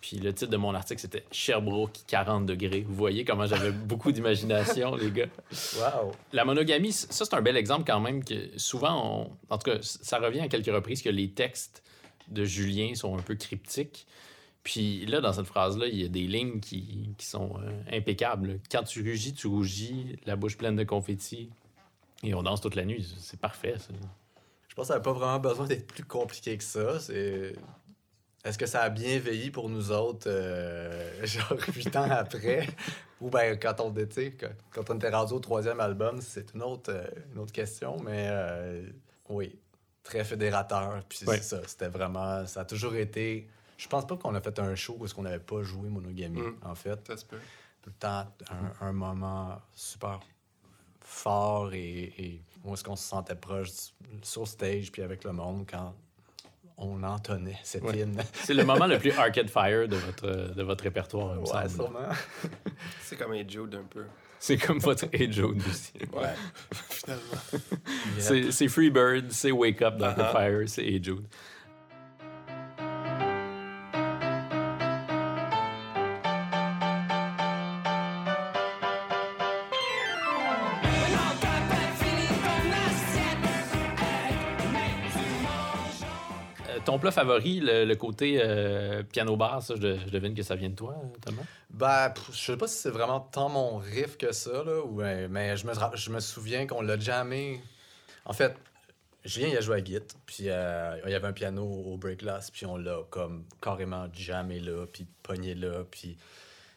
Puis 0.00 0.18
le 0.18 0.32
titre 0.32 0.50
de 0.50 0.56
mon 0.56 0.74
article, 0.74 1.00
c'était 1.00 1.24
Sherbrooke 1.32 1.98
40 2.06 2.46
degrés. 2.46 2.84
Vous 2.86 2.94
voyez 2.94 3.24
comment 3.24 3.46
j'avais 3.46 3.72
beaucoup 3.72 4.12
d'imagination, 4.12 4.94
les 4.94 5.10
gars. 5.10 5.26
Wow. 5.76 6.12
La 6.32 6.44
monogamie, 6.44 6.92
ça, 6.92 7.24
c'est 7.24 7.34
un 7.34 7.42
bel 7.42 7.56
exemple 7.56 7.84
quand 7.86 8.00
même 8.00 8.22
que 8.22 8.34
souvent, 8.56 9.32
en 9.50 9.58
tout 9.58 9.70
cas, 9.70 9.78
ça 9.82 10.18
revient 10.18 10.40
à 10.40 10.48
quelques 10.48 10.72
reprises 10.72 11.02
que 11.02 11.08
les 11.08 11.30
textes 11.30 11.82
de 12.30 12.44
Julien 12.44 12.94
sont 12.94 13.16
un 13.16 13.22
peu 13.22 13.34
cryptiques. 13.34 14.06
Puis 14.62 15.06
là, 15.06 15.20
dans 15.20 15.32
cette 15.32 15.46
phrase-là, 15.46 15.86
il 15.86 15.98
y 15.98 16.04
a 16.04 16.08
des 16.08 16.26
lignes 16.26 16.60
qui, 16.60 17.14
qui 17.16 17.26
sont 17.26 17.58
euh, 17.58 17.96
impeccables. 17.96 18.60
Quand 18.70 18.82
tu 18.82 19.02
rugis, 19.02 19.32
tu 19.32 19.46
rougis, 19.46 20.16
la 20.26 20.36
bouche 20.36 20.58
pleine 20.58 20.76
de 20.76 20.84
confettis, 20.84 21.48
et 22.22 22.34
on 22.34 22.42
danse 22.42 22.60
toute 22.60 22.74
la 22.74 22.84
nuit. 22.84 23.14
C'est 23.18 23.40
parfait, 23.40 23.76
ça. 23.78 23.94
Je 24.68 24.74
pense 24.74 24.84
que 24.84 24.88
ça 24.88 24.94
n'a 24.94 25.00
pas 25.00 25.12
vraiment 25.12 25.38
besoin 25.38 25.66
d'être 25.66 25.86
plus 25.86 26.04
compliqué 26.04 26.56
que 26.56 26.64
ça. 26.64 27.00
C'est... 27.00 27.54
Est-ce 28.44 28.58
que 28.58 28.66
ça 28.66 28.82
a 28.82 28.90
bien 28.90 29.18
veillé 29.18 29.50
pour 29.50 29.68
nous 29.68 29.90
autres, 29.90 30.28
euh, 30.28 31.14
genre 31.24 31.56
huit 31.74 31.94
ans 31.96 32.10
après? 32.10 32.68
Ou 33.20 33.30
bien 33.30 33.56
quand 33.56 33.80
on 33.80 33.92
était, 33.96 34.36
quand 34.70 34.90
on 34.90 35.32
au 35.32 35.40
troisième 35.40 35.80
album, 35.80 36.20
c'est 36.20 36.54
une 36.54 36.62
autre, 36.62 36.92
euh, 36.92 37.06
une 37.32 37.40
autre 37.40 37.52
question, 37.52 37.96
mais 38.00 38.30
oui 39.28 39.58
très 40.08 40.24
fédérateur. 40.24 41.02
Puis 41.08 41.18
c'est 41.18 41.42
ça, 41.42 41.60
c'était 41.66 41.88
vraiment. 41.88 42.46
Ça 42.46 42.60
a 42.60 42.64
toujours 42.64 42.94
été. 42.94 43.48
Je 43.76 43.86
pense 43.86 44.06
pas 44.06 44.16
qu'on 44.16 44.34
a 44.34 44.40
fait 44.40 44.58
un 44.58 44.74
show 44.74 44.96
où 44.98 45.04
est-ce 45.04 45.14
qu'on 45.14 45.22
n'avait 45.22 45.38
pas 45.38 45.62
joué 45.62 45.88
Monogamie, 45.88 46.40
mm. 46.40 46.56
en 46.64 46.74
fait. 46.74 47.06
Ça 47.06 47.16
se 47.16 47.24
peut. 47.24 47.38
Tout 47.82 47.90
le 47.90 47.98
temps, 47.98 48.26
un, 48.80 48.92
moment 48.92 49.60
super 49.72 50.18
fort 51.00 51.72
et, 51.72 52.12
et 52.18 52.42
où 52.64 52.74
est-ce 52.74 52.82
qu'on 52.82 52.96
se 52.96 53.04
sentait 53.04 53.36
proche 53.36 53.70
sur 54.22 54.48
stage 54.48 54.90
puis 54.90 55.02
avec 55.02 55.22
le 55.24 55.32
monde 55.32 55.64
quand 55.70 55.94
on 56.76 57.02
entonnait 57.02 57.58
cette 57.62 57.84
hymne. 57.94 58.20
C'est 58.34 58.54
le 58.54 58.64
moment 58.64 58.86
le 58.86 58.98
plus 58.98 59.12
Arcade 59.12 59.48
Fire 59.48 59.88
de 59.88 59.96
votre, 59.96 60.54
de 60.54 60.62
votre 60.62 60.84
répertoire, 60.84 61.40
ouais, 61.40 61.68
sûrement. 61.68 62.00
C'est 63.02 63.16
comme 63.16 63.32
un 63.32 63.46
Jude 63.46 63.74
un 63.74 63.84
peu. 63.84 64.04
C'est 64.40 64.56
comme 64.56 64.78
votre 64.78 65.06
Age 65.14 65.40
aussi. 65.40 65.92
Ouais, 66.12 66.34
finalement. 66.90 67.60
C'est 68.50 68.68
Freebird, 68.68 69.30
c'est 69.30 69.50
Wake 69.50 69.82
Up 69.82 69.96
dans 69.98 70.10
uh 70.10 70.14
-huh. 70.14 70.32
Fire, 70.32 70.68
c'est 70.68 70.86
Age 70.86 71.12
ton 86.98 87.00
plat 87.00 87.12
favori, 87.12 87.60
le, 87.60 87.94
côté 87.94 88.40
euh, 88.42 89.02
piano-bar, 89.04 89.62
ça, 89.62 89.74
je, 89.76 90.10
devine 90.10 90.34
que 90.34 90.42
ça 90.42 90.56
vient 90.56 90.68
de 90.68 90.74
toi, 90.74 90.96
Thomas? 91.24 91.42
Ben, 91.70 92.12
je 92.32 92.36
sais 92.36 92.56
pas 92.56 92.66
si 92.66 92.76
c'est 92.76 92.90
vraiment 92.90 93.20
tant 93.20 93.48
mon 93.48 93.78
riff 93.78 94.16
que 94.16 94.32
ça, 94.32 94.64
là, 94.64 94.82
mais 95.28 95.56
je 95.56 95.66
me, 95.66 95.72
je 95.94 96.10
me 96.10 96.20
souviens 96.20 96.66
qu'on 96.66 96.82
l'a 96.82 96.98
jamais... 96.98 97.60
En 98.24 98.32
fait, 98.32 98.54
Julien, 99.24 99.48
il 99.48 99.56
a 99.56 99.60
joué 99.60 99.76
à 99.76 99.84
Git, 99.84 100.00
puis 100.26 100.44
euh, 100.48 100.98
il 101.06 101.12
y 101.12 101.14
avait 101.14 101.28
un 101.28 101.32
piano 101.32 101.64
au 101.64 101.96
break 101.96 102.20
glass, 102.20 102.50
puis 102.50 102.66
on 102.66 102.76
l'a 102.76 102.98
comme 103.10 103.44
carrément 103.60 104.08
jamais 104.12 104.58
là, 104.58 104.86
puis 104.92 105.06
pogné 105.22 105.54
là, 105.54 105.84
puis 105.88 106.16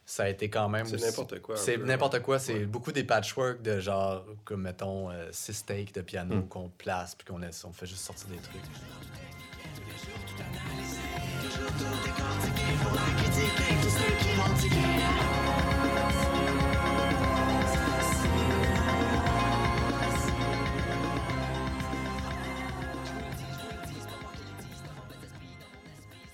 ça 0.05 0.23
a 0.23 0.29
été 0.29 0.49
quand 0.49 0.69
même. 0.69 0.85
C'est 0.85 1.01
n'importe 1.01 1.39
quoi. 1.39 1.57
C'est 1.57 1.77
n'importe 1.77 2.21
quoi. 2.21 2.39
C'est 2.39 2.65
beaucoup 2.65 2.91
des 2.91 3.03
patchwork 3.03 3.61
de 3.61 3.79
genre, 3.79 4.25
comme 4.43 4.63
mettons, 4.63 5.09
euh, 5.09 5.29
six 5.31 5.65
takes 5.65 5.93
de 5.93 6.01
piano 6.01 6.35
mm. 6.35 6.47
qu'on 6.47 6.69
place 6.69 7.15
puis 7.15 7.25
qu'on 7.25 7.41
on 7.41 7.73
fait 7.73 7.85
juste 7.85 8.03
sortir 8.03 8.27
des 8.27 8.37
trucs. 8.37 8.61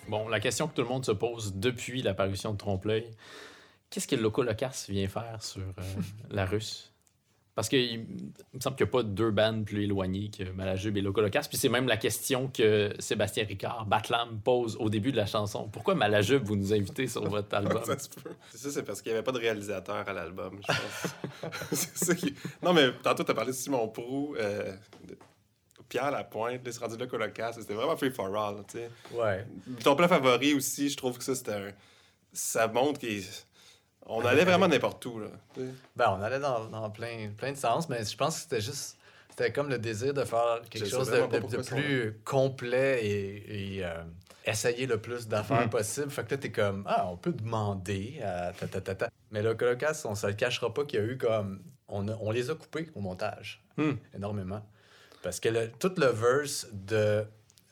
Bon, 0.07 0.29
la 0.29 0.39
question 0.39 0.67
que 0.69 0.73
tout 0.73 0.83
le 0.83 0.87
monde 0.87 1.05
se 1.05 1.11
pose 1.11 1.55
depuis 1.55 2.01
l'apparition 2.01 2.53
de 2.53 2.57
Trompe-l'œil, 2.57 3.11
qu'est-ce 3.89 4.07
que 4.07 4.15
le 4.15 4.21
Locas 4.21 4.85
vient 4.87 5.07
faire 5.09 5.43
sur 5.43 5.61
euh, 5.61 6.01
la 6.29 6.45
Russe? 6.45 6.93
Parce 7.57 7.69
qu'il 7.69 8.01
me 8.53 8.59
semble 8.59 8.75
qu'il 8.75 8.85
n'y 8.85 8.89
a 8.89 8.91
pas 8.91 9.01
deux 9.01 9.31
bandes 9.31 9.65
plus 9.65 9.85
éloignées 9.85 10.29
que 10.29 10.43
Malajube 10.51 10.95
et 10.97 11.01
Locas. 11.01 11.47
Puis 11.49 11.57
c'est 11.57 11.69
même 11.69 11.87
la 11.87 11.97
question 11.97 12.51
que 12.53 12.93
Sébastien 12.99 13.45
Ricard, 13.45 13.87
Batlam, 13.87 14.39
pose 14.41 14.77
au 14.79 14.91
début 14.91 15.11
de 15.11 15.17
la 15.17 15.25
chanson. 15.25 15.67
Pourquoi 15.67 15.95
Malajube 15.95 16.43
vous 16.43 16.55
nous 16.55 16.71
invitez 16.71 17.07
sur 17.07 17.27
votre 17.27 17.51
album? 17.57 17.81
c'est 18.51 18.57
ça, 18.59 18.69
c'est 18.69 18.83
parce 18.83 19.01
qu'il 19.01 19.11
n'y 19.11 19.17
avait 19.17 19.25
pas 19.25 19.31
de 19.31 19.39
réalisateur 19.39 20.07
à 20.07 20.13
l'album, 20.13 20.59
je 20.61 20.67
pense. 20.67 21.51
c'est 21.71 22.05
ça 22.05 22.13
qui... 22.13 22.35
Non, 22.61 22.73
mais 22.73 22.91
tantôt, 23.01 23.23
tu 23.23 23.31
as 23.31 23.33
parlé 23.33 23.49
de 23.49 23.57
Simon 23.57 23.87
Prou. 23.87 24.35
Euh, 24.37 24.75
Pierre 25.89 26.11
Lapointe, 26.11 26.63
là, 26.63 26.71
c'est 26.71 26.79
rendu 26.79 26.95
là 26.95 27.07
Colocasse. 27.07 27.59
C'était 27.59 27.73
vraiment 27.73 27.97
free 27.97 28.11
for 28.11 28.27
all, 28.37 28.57
tu 28.67 28.77
sais. 28.77 28.89
Ouais. 29.15 29.47
Ton 29.83 29.95
plat 29.95 30.07
favori 30.07 30.53
aussi, 30.53 30.89
je 30.89 30.97
trouve 30.97 31.17
que 31.17 31.23
ça, 31.23 31.33
c'était 31.33 31.53
un... 31.53 31.71
Ça 32.33 32.67
montre 32.67 33.03
qu'on 34.07 34.25
allait 34.25 34.45
vraiment 34.45 34.67
n'importe 34.67 35.05
où, 35.05 35.19
là. 35.19 35.27
Ben, 35.95 36.15
on 36.17 36.21
allait 36.21 36.39
dans, 36.39 36.65
dans, 36.65 36.89
plein, 36.89 37.29
plein 37.37 37.51
de 37.51 37.57
sens, 37.57 37.89
mais 37.89 38.03
je 38.03 38.15
pense 38.17 38.35
que 38.35 38.41
c'était 38.43 38.61
juste... 38.61 38.97
C'était 39.29 39.51
comme 39.51 39.69
le 39.69 39.77
désir 39.77 40.15
de 40.15 40.23
faire 40.23 40.61
quelque 40.67 40.89
chose 40.89 41.11
de, 41.11 41.17
de, 41.17 41.61
plus 41.61 42.19
complet 42.25 43.05
et, 43.05 43.75
et 43.75 43.85
euh, 43.85 44.01
essayer 44.45 44.87
le 44.87 44.99
plus 44.99 45.27
d'affaires 45.27 45.67
mm. 45.67 45.69
possible. 45.69 46.09
Fait 46.09 46.25
que 46.25 46.31
là, 46.31 46.37
t'es 46.37 46.51
comme, 46.51 46.83
ah, 46.87 47.07
on 47.07 47.17
peut 47.17 47.33
demander 47.33 48.19
à 48.23 48.51
ta, 48.53 48.81
ta, 48.81 48.95
ta, 48.95 49.09
Mais 49.29 49.43
le 49.43 49.53
Colocasse, 49.53 50.05
on 50.05 50.15
se 50.15 50.25
le 50.25 50.33
cachera 50.33 50.73
pas 50.73 50.85
qu'il 50.85 50.99
y 50.99 51.03
a 51.03 51.05
eu 51.05 51.17
comme... 51.17 51.61
On, 51.87 52.07
on 52.07 52.31
les 52.31 52.49
a 52.49 52.55
coupés 52.55 52.89
au 52.95 52.99
montage, 52.99 53.61
mm. 53.77 53.91
énormément. 54.15 54.63
Parce 55.21 55.39
que 55.39 55.49
le, 55.49 55.69
tout 55.71 55.93
le 55.97 56.07
verse 56.07 56.67
de 56.71 57.25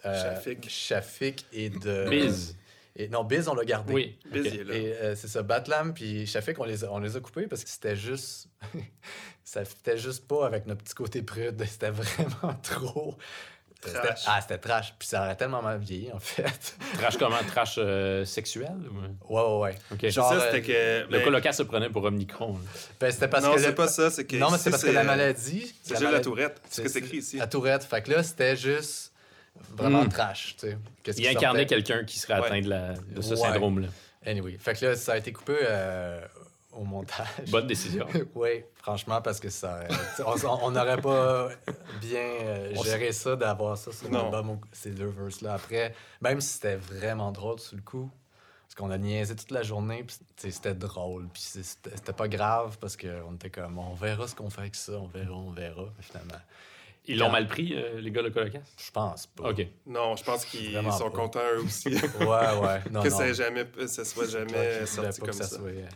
euh, 0.06 0.36
Shafik. 0.68 1.46
et 1.52 1.70
de. 1.70 2.10
Biz. 2.10 2.56
Et, 2.98 3.10
non, 3.10 3.24
Biz, 3.24 3.48
on 3.50 3.56
l'a 3.56 3.66
gardé. 3.66 3.94
Oui. 3.94 4.18
Biz, 4.32 4.46
est 4.46 4.64
là. 4.64 4.76
Et 4.76 4.94
euh, 4.94 5.16
c'est 5.16 5.28
ça, 5.28 5.44
Batlam 5.44 5.94
puis 5.94 6.26
Shafik, 6.26 6.60
on 6.60 6.64
les, 6.64 6.84
a, 6.84 6.92
on 6.92 7.00
les 7.00 7.16
a 7.16 7.20
coupés 7.20 7.48
parce 7.48 7.64
que 7.64 7.70
c'était 7.70 7.96
juste. 7.96 8.48
ça 9.44 9.66
fitait 9.66 9.98
juste 9.98 10.28
pas 10.28 10.46
avec 10.46 10.66
notre 10.66 10.84
petit 10.84 10.96
côté 10.96 11.22
prude. 11.22 11.62
C'était 11.70 11.92
vraiment 11.92 12.54
trop. 12.64 13.16
Trash. 13.82 14.24
Ah, 14.26 14.42
c'était 14.42 14.58
trash. 14.58 14.96
Puis 14.98 15.08
ça 15.08 15.24
aurait 15.24 15.36
tellement 15.36 15.62
mal 15.62 15.78
vieilli, 15.78 16.12
en 16.12 16.20
fait. 16.20 16.76
trash 16.98 17.18
comment? 17.18 17.38
Trash 17.48 17.76
euh, 17.78 18.26
sexuel 18.26 18.74
Ouais, 19.30 19.42
ouais, 19.42 19.60
ouais. 19.60 19.76
Okay. 19.94 20.10
Genre, 20.10 20.28
ça, 20.28 20.40
c'était 20.40 20.64
que. 20.64 21.12
Le 21.12 21.24
colocat 21.24 21.54
se 21.54 21.62
prenait 21.62 21.90
pour 21.90 22.04
Omnicron. 22.04 22.58
Ben, 23.00 23.12
c'était 23.12 23.28
parce 23.28 23.44
non, 23.44 23.52
que. 23.52 23.60
Non, 23.60 23.64
c'est 23.64 23.76
pas 23.76 23.88
ça. 23.88 24.10
C'est 24.10 24.26
que. 24.26 24.38
Non, 24.38 24.50
mais 24.50 24.58
c'est 24.58 24.72
parce 24.72 24.84
que 24.84 24.90
la 24.90 25.04
maladie. 25.04 25.76
C'est 25.84 26.00
juste 26.00 26.12
la 26.12 26.20
tourette. 26.20 26.60
C'est 26.68 26.82
ce 26.82 26.82
que 26.82 26.90
c'est 26.90 27.00
écrit 27.00 27.18
ici. 27.18 27.38
La 27.38 27.46
tourette. 27.46 27.84
Fait 27.84 28.02
que 28.02 28.12
là, 28.12 28.24
c'était 28.24 28.56
juste 28.56 29.12
vraiment 29.76 30.04
mm. 30.04 30.10
trash. 30.10 30.56
Tu 30.58 30.68
sais. 30.68 30.78
Il 31.18 31.28
incarnait 31.28 31.66
quelqu'un 31.66 32.04
qui 32.04 32.20
serait 32.20 32.34
atteint 32.34 32.62
de, 32.62 32.70
la, 32.70 32.94
de 32.94 33.22
ce 33.22 33.36
syndrome-là. 33.36 33.88
Anyway. 34.26 34.58
Fait 34.60 34.74
que 34.74 34.86
là, 34.86 34.96
ça 34.96 35.14
a 35.14 35.18
été 35.18 35.32
coupé. 35.32 35.56
Euh, 35.62 36.20
au 36.76 36.84
montage. 36.84 37.50
Bonne 37.50 37.68
décision. 37.68 38.06
oui, 38.36 38.64
franchement, 38.76 39.22
parce 39.22 39.40
que 39.40 39.50
ça. 39.50 39.80
on 40.62 40.72
n'aurait 40.72 41.02
pas 41.02 41.50
bien 42.02 42.20
euh, 42.20 42.84
géré 42.84 43.12
ça 43.12 43.36
d'avoir 43.36 43.78
ça 43.78 43.92
sur 43.92 44.12
l'album, 44.12 44.60
ces 44.72 44.92
deux 44.92 45.08
verses-là. 45.08 45.54
Après, 45.54 45.96
même 46.22 46.42
si 46.42 46.54
c'était 46.54 46.76
vraiment 46.76 47.32
drôle 47.32 47.60
sur 47.60 47.76
le 47.76 47.82
coup, 47.82 48.12
parce 48.64 48.76
qu'on 48.76 48.92
a 48.92 48.98
niaisé 48.98 49.36
toute 49.36 49.52
la 49.52 49.64
journée, 49.64 50.04
puis 50.04 50.18
c'était 50.52 50.74
drôle, 50.74 51.28
puis 51.32 51.42
c'était 51.42 52.14
pas 52.14 52.28
grave 52.28 52.78
parce 52.80 52.98
qu'on 52.98 53.36
était 53.36 53.50
comme, 53.50 53.80
on 53.80 53.94
verra 53.94 54.28
ce 54.28 54.36
qu'on 54.36 54.50
fait 54.50 54.62
avec 54.62 54.76
ça, 54.76 54.94
on 54.94 55.08
verra, 55.08 55.34
on 55.34 55.52
verra, 55.52 55.86
finalement. 56.02 56.42
Ils 57.08 57.20
l'ont 57.20 57.30
mal 57.30 57.48
pris, 57.48 57.74
euh, 57.76 58.00
les 58.00 58.12
gars 58.12 58.24
de 58.24 58.30
Colocasse? 58.30 58.74
Je 58.78 58.92
pense 58.92 59.28
pas. 59.28 59.50
OK. 59.50 59.68
Non, 59.86 60.16
je 60.16 60.24
pense 60.24 60.46
qu'ils 60.46 60.74
sont 60.92 61.12
contents 61.12 61.40
eux 61.56 61.62
aussi. 61.62 61.90
ouais, 62.20 62.26
ouais. 62.26 62.82
Non, 62.92 63.02
que 63.02 63.10
ça, 63.10 63.32
jamais, 63.34 63.66
ça 63.88 64.06
soit 64.06 64.28
jamais 64.28 64.86
sorti 64.86 65.22
comme 65.22 65.34
ça. 65.34 65.58
Euh, 65.62 65.88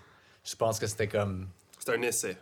je 0.43 0.55
pense 0.55 0.79
que 0.79 0.87
c'était 0.87 1.07
comme. 1.07 1.47
C'était 1.77 1.93
un 1.93 2.01
essai. 2.01 2.37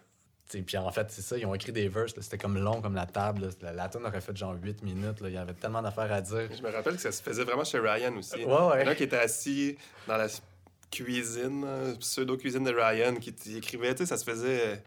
puis 0.49 0.77
en 0.77 0.91
fait, 0.91 1.07
c'est 1.09 1.21
ça, 1.21 1.37
ils 1.37 1.45
ont 1.45 1.53
écrit 1.53 1.71
des 1.71 1.87
verses, 1.87 2.13
c'était 2.19 2.37
comme 2.37 2.57
long 2.57 2.81
comme 2.81 2.95
la 2.95 3.05
table. 3.05 3.49
La, 3.61 3.71
la 3.73 3.89
tune 3.89 4.05
aurait 4.05 4.21
fait 4.21 4.35
genre 4.35 4.55
8 4.61 4.83
minutes. 4.83 5.21
Là. 5.21 5.29
Il 5.29 5.35
y 5.35 5.37
avait 5.37 5.53
tellement 5.53 5.81
d'affaires 5.81 6.11
à 6.11 6.21
dire. 6.21 6.49
Je 6.55 6.61
me 6.61 6.71
rappelle 6.71 6.95
que 6.95 7.01
ça 7.01 7.11
se 7.11 7.21
faisait 7.21 7.43
vraiment 7.43 7.63
chez 7.63 7.79
Ryan 7.79 8.15
aussi. 8.17 8.35
Ouais, 8.35 8.45
ouais. 8.45 8.81
Il 8.81 8.85
y 8.85 8.87
en 8.87 8.91
a 8.91 8.95
qui 8.95 9.03
était 9.03 9.17
assis 9.17 9.77
dans 10.07 10.17
la 10.17 10.27
cuisine, 10.91 11.95
pseudo-cuisine 11.99 12.63
de 12.63 12.73
Ryan, 12.73 13.15
qui 13.15 13.33
écrivait, 13.57 13.93
tu 13.93 13.99
sais, 13.99 14.05
ça 14.05 14.17
se 14.17 14.23
faisait 14.23 14.81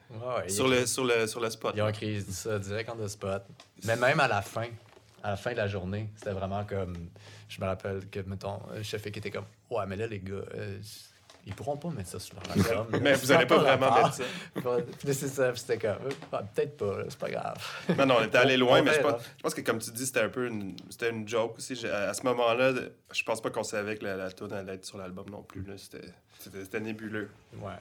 sur, 0.49 0.69
le, 0.69 0.87
sur, 0.87 1.05
le, 1.05 1.27
sur 1.27 1.41
le 1.41 1.51
spot. 1.51 1.75
Ils 1.77 1.83
ont 1.83 1.89
écrit 1.89 2.23
ça 2.23 2.59
direct 2.59 2.89
en 2.91 2.97
the 2.97 3.09
spot. 3.09 3.43
Mais 3.85 3.97
même 3.97 4.21
à 4.21 4.29
la 4.29 4.43
fin, 4.43 4.69
à 5.23 5.31
la 5.31 5.37
fin 5.37 5.53
de 5.53 5.57
la 5.57 5.69
journée, 5.69 6.09
c'était 6.17 6.33
vraiment 6.33 6.65
comme. 6.65 6.95
Je 7.49 7.61
me 7.61 7.67
rappelle 7.67 8.09
que, 8.09 8.21
mettons, 8.21 8.61
le 8.75 8.83
chef 8.83 9.03
qui 9.03 9.19
était 9.19 9.31
comme 9.31 9.47
Ouais, 9.71 9.85
mais 9.87 9.97
là, 9.97 10.07
les 10.07 10.21
gars, 10.21 10.35
euh, 10.55 10.79
ils 11.47 11.55
pourront 11.55 11.77
pas 11.77 11.89
mettre 11.89 12.11
ça 12.11 12.19
sur 12.19 12.37
leur 12.37 12.53
album. 12.53 13.01
mais 13.01 13.15
vous 13.15 13.27
n'allez 13.27 13.47
pas, 13.47 13.59
vraiment 13.59 13.95
mettre 13.95 14.15
ça. 14.15 14.25
c'est 15.05 15.29
ça, 15.29 15.55
c'était 15.55 15.79
comme, 15.79 16.09
ah, 16.33 16.43
peut-être 16.43 16.77
pas, 16.77 16.99
c'est 17.09 17.19
pas 17.19 17.31
grave. 17.31 17.57
Non, 17.97 18.07
non, 18.07 18.17
on 18.21 18.25
était 18.25 18.39
allé 18.39 18.57
loin, 18.57 18.83
mais 18.83 18.95
je 18.95 19.01
pense, 19.01 19.23
je 19.37 19.43
pense, 19.43 19.55
que 19.55 19.61
comme 19.63 19.79
tu 19.79 19.91
dis, 19.91 20.07
c'était 20.07 20.21
un 20.21 20.29
peu 20.29 20.47
une, 20.47 20.77
c'était 20.89 21.11
une 21.11 21.27
joke 21.27 21.57
aussi. 21.57 21.87
À 21.87 22.15
ce 22.15 22.23
moment-là, 22.25 22.73
je 23.13 23.23
pense 23.25 23.41
pas 23.41 23.51
qu'on 23.51 23.63
savait 23.63 23.97
que 23.97 24.05
la, 24.05 24.17
la 24.17 24.29
allait 24.59 24.75
être 24.75 24.85
sur 24.85 24.99
l'album 24.99 25.29
non 25.31 25.43
plus. 25.43 25.65
C'était 25.77 26.81
nébuleux. 26.81 27.31
Ouais. 27.61 27.73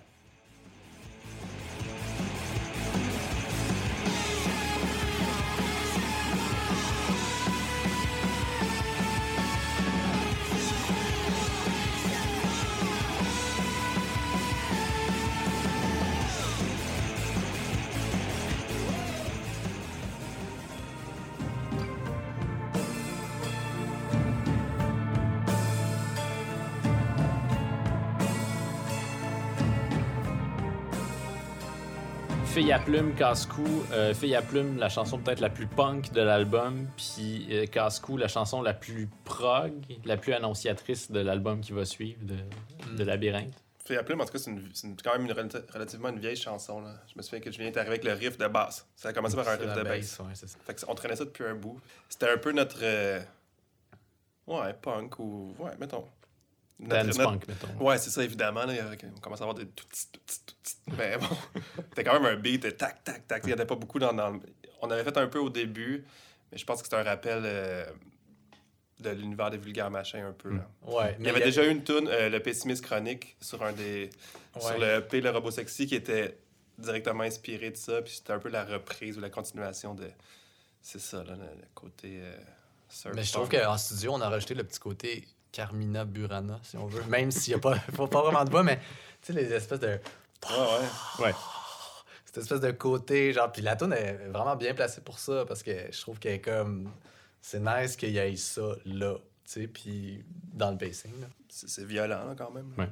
Fille 32.60 32.74
à 32.74 32.80
plume, 32.80 33.16
casse-cou. 33.16 33.86
Euh, 33.94 34.14
Fille 34.14 34.36
à 34.36 34.42
plume, 34.42 34.78
la 34.80 34.90
chanson 34.90 35.18
peut-être 35.18 35.40
la 35.40 35.50
plus 35.50 35.66
punk 35.66 36.12
de 36.12 36.20
l'album. 36.20 36.90
Puis 36.98 37.48
euh, 37.52 37.66
casse-cou, 37.66 38.18
la 38.18 38.28
chanson 38.28 38.62
la 38.62 38.74
plus 38.74 39.08
prog, 39.24 39.72
la 40.04 40.18
plus 40.18 40.34
annonciatrice 40.34 41.10
de 41.10 41.22
l'album 41.22 41.62
qui 41.62 41.72
va 41.72 41.86
suivre, 41.86 42.20
de, 42.22 42.36
de 42.98 43.04
Labyrinthe. 43.06 43.64
Fille 43.86 43.96
à 43.96 44.04
plume, 44.04 44.20
en 44.20 44.26
tout 44.26 44.34
cas, 44.34 44.40
c'est 44.40 44.52
quand 45.02 45.18
même 45.18 45.26
une, 45.26 45.50
relativement 45.74 46.10
une 46.10 46.20
vieille 46.20 46.36
chanson. 46.36 46.82
Là. 46.82 46.96
Je 47.08 47.14
me 47.16 47.22
souviens 47.22 47.40
que 47.40 47.50
je 47.50 47.58
viens 47.60 47.72
d'arriver 47.72 47.94
avec 47.94 48.04
le 48.04 48.12
riff 48.12 48.38
de 48.38 48.48
basse. 48.48 48.86
Ça 48.98 49.08
a 49.08 49.14
commencé 49.14 49.38
par 49.38 49.48
un 49.48 49.56
riff 49.56 49.74
de 49.74 49.84
basse. 49.84 50.20
fait 50.66 50.86
on 50.86 50.96
traînait 50.96 51.16
ça 51.16 51.24
depuis 51.24 51.46
un 51.46 51.56
bout. 51.56 51.80
C'était 52.10 52.30
un 52.30 52.38
peu 52.38 52.52
notre. 52.52 52.80
Euh, 52.82 53.22
ouais, 54.48 54.74
punk 54.74 55.18
ou. 55.20 55.56
Ouais, 55.60 55.72
mettons. 55.80 56.04
Dance 56.80 57.18
punk, 57.18 57.48
mettons. 57.48 57.86
Ouais, 57.86 57.98
c'est 57.98 58.10
ça, 58.10 58.24
évidemment. 58.24 58.64
Là, 58.64 58.74
on 59.16 59.20
commence 59.20 59.42
à 59.42 59.44
avoir 59.44 59.56
des 59.56 59.66
tout 59.66 59.86
petits, 59.88 60.08
tout 60.12 60.20
petits, 60.26 60.40
tout 60.46 60.56
petits. 60.64 60.78
Mais 60.98 61.18
bon, 61.18 61.28
c'était 61.90 62.04
quand 62.06 62.20
même 62.20 62.26
un 62.26 62.38
beat, 62.38 62.78
tac, 62.78 63.04
tac, 63.04 63.28
tac. 63.28 63.44
Il 63.44 63.48
n'y 63.48 63.54
en 63.54 63.58
avait 63.58 63.66
pas 63.66 63.76
beaucoup 63.76 64.00
dans, 64.00 64.14
dans, 64.14 64.40
On 64.82 64.90
avait 64.90 65.04
fait 65.04 65.18
un 65.18 65.28
peu 65.28 65.40
au 65.40 65.50
début, 65.50 66.06
mais 66.52 66.58
je 66.58 66.66
pense 66.66 66.80
que 66.82 66.86
c'était 66.86 67.02
un 67.02 67.04
rappel 67.04 67.42
euh, 67.44 67.86
de 69.02 69.10
l'univers 69.10 69.50
des 69.50 69.58
vulgaires 69.58 69.92
machins 69.92 70.24
un 70.24 70.32
peu. 70.32 70.52
Là. 70.52 70.70
Mm. 70.84 70.94
Ouais, 70.94 71.16
il 71.20 71.26
y 71.26 71.30
avait 71.30 71.42
déjà 71.42 71.66
eu 71.66 71.70
une 71.70 71.84
tune, 71.84 72.08
euh, 72.08 72.30
Le 72.30 72.40
pessimiste 72.40 72.86
chronique, 72.86 73.36
sur 73.42 73.62
un 73.64 73.74
des. 73.74 74.10
Sur 74.58 74.78
le 74.78 75.02
P, 75.02 75.20
le 75.20 75.32
robot 75.32 75.52
sexy, 75.52 75.86
qui 75.86 75.96
était 75.96 76.38
directement 76.78 77.24
inspiré 77.24 77.72
de 77.72 77.78
ça. 77.78 78.02
Puis 78.02 78.16
c'était 78.16 78.34
un 78.34 78.40
peu 78.40 78.50
la 78.50 78.64
reprise 78.64 79.18
ou 79.18 79.22
la 79.22 79.30
continuation 79.30 79.96
de. 79.96 80.10
C'est 80.82 81.02
ça, 81.02 81.26
là, 81.26 81.36
le, 81.36 81.68
côté. 81.76 82.22
Euh, 82.22 83.12
mais 83.14 83.24
je 83.24 83.34
trouve 83.34 83.50
qu'en 83.50 83.78
studio, 83.78 84.14
on 84.14 84.22
a 84.22 84.30
rajouté 84.30 84.54
le 84.54 84.64
petit 84.64 84.80
côté 84.80 85.28
Carmina 85.52 86.06
Burana, 86.06 86.60
si 86.64 86.78
on 86.78 86.88
veut. 86.88 87.04
Même 87.10 87.32
s'il 87.32 87.54
n'y 87.54 87.60
a 87.60 87.62
pas, 87.62 87.78
pas, 88.08 88.22
vraiment 88.22 88.44
de 88.44 88.50
voix, 88.50 88.64
mais 88.64 88.78
tu 89.22 89.34
sais, 89.34 89.34
les 89.34 89.52
espèces 89.52 89.80
de. 89.80 89.88
Ouais, 89.88 90.00
ouais. 91.20 91.26
ouais. 91.26 91.36
Cette 92.26 92.38
espèce 92.38 92.60
de 92.62 92.72
côté, 92.72 93.34
genre. 93.34 93.52
Puis 93.52 93.62
la 93.62 93.76
tune 93.76 93.94
est 93.94 94.28
vraiment 94.28 94.56
bien 94.56 94.74
placée 94.74 95.02
pour 95.02 95.20
ça, 95.20 95.46
parce 95.48 95.64
que 95.64 95.72
je 95.92 96.02
trouve 96.02 96.20
qu'elle 96.20 96.36
est 96.36 96.42
comme. 96.42 96.90
C'est 97.42 97.60
nice 97.60 97.96
qu'il 97.96 98.12
y 98.12 98.18
ait 98.18 98.36
ça 98.36 98.76
là, 98.86 99.16
tu 99.16 99.22
sais, 99.46 99.68
puis 99.68 100.24
dans 100.54 100.72
le 100.72 100.78
pacing. 100.78 101.14
C'est 101.48 101.86
violent, 101.86 102.36
quand 102.38 102.52
même. 102.52 102.74
Ouais. 102.78 102.90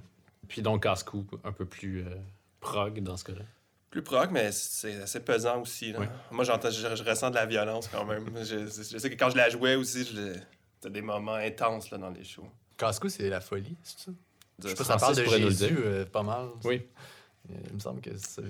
Puis 0.48 0.62
donc, 0.62 0.84
casse-cou, 0.84 1.26
un 1.44 1.52
peu 1.52 1.66
plus 1.66 2.06
euh, 2.06 2.16
prog 2.60 3.02
dans 3.02 3.18
ce 3.18 3.26
cas-là. 3.26 3.44
Plus 3.90 4.02
prog, 4.02 4.32
mais 4.32 4.52
c'est 4.52 5.02
assez 5.02 5.20
pesant 5.20 5.62
aussi. 5.62 5.94
Moi, 6.32 6.44
j'entends, 6.44 6.70
je, 6.70 7.04
ressens 7.04 7.30
de 7.30 7.36
la 7.36 7.46
violence 7.46 7.88
quand 7.88 8.06
même. 8.06 8.26
je, 8.44 8.68
sais 8.68 9.10
que 9.10 9.16
quand 9.16 9.30
je 9.30 9.38
la 9.38 9.50
jouais 9.50 9.76
aussi, 9.76 10.04
c'était 10.80 10.94
des 10.94 11.02
moments 11.02 11.34
intenses 11.34 11.90
là, 11.92 11.98
dans 11.98 12.10
les 12.10 12.24
shows. 12.24 12.48
Casse-cou, 12.78 13.10
c'est 13.10 13.30
la 13.30 13.42
folie, 13.42 13.76
c'est 13.84 14.00
ça? 14.00 14.12
Je 14.64 14.68
sais 14.70 14.76
pas, 14.76 14.84
ça 14.84 14.98
parle 14.98 15.16
de 15.16 15.24
Jésus 15.26 15.78
euh, 15.80 16.06
pas 16.06 16.24
mal. 16.24 16.50
Oui. 16.64 16.88
Il 17.50 17.76
me 17.76 17.80
semble 17.80 18.02
que 18.02 18.12
c'est... 18.18 18.42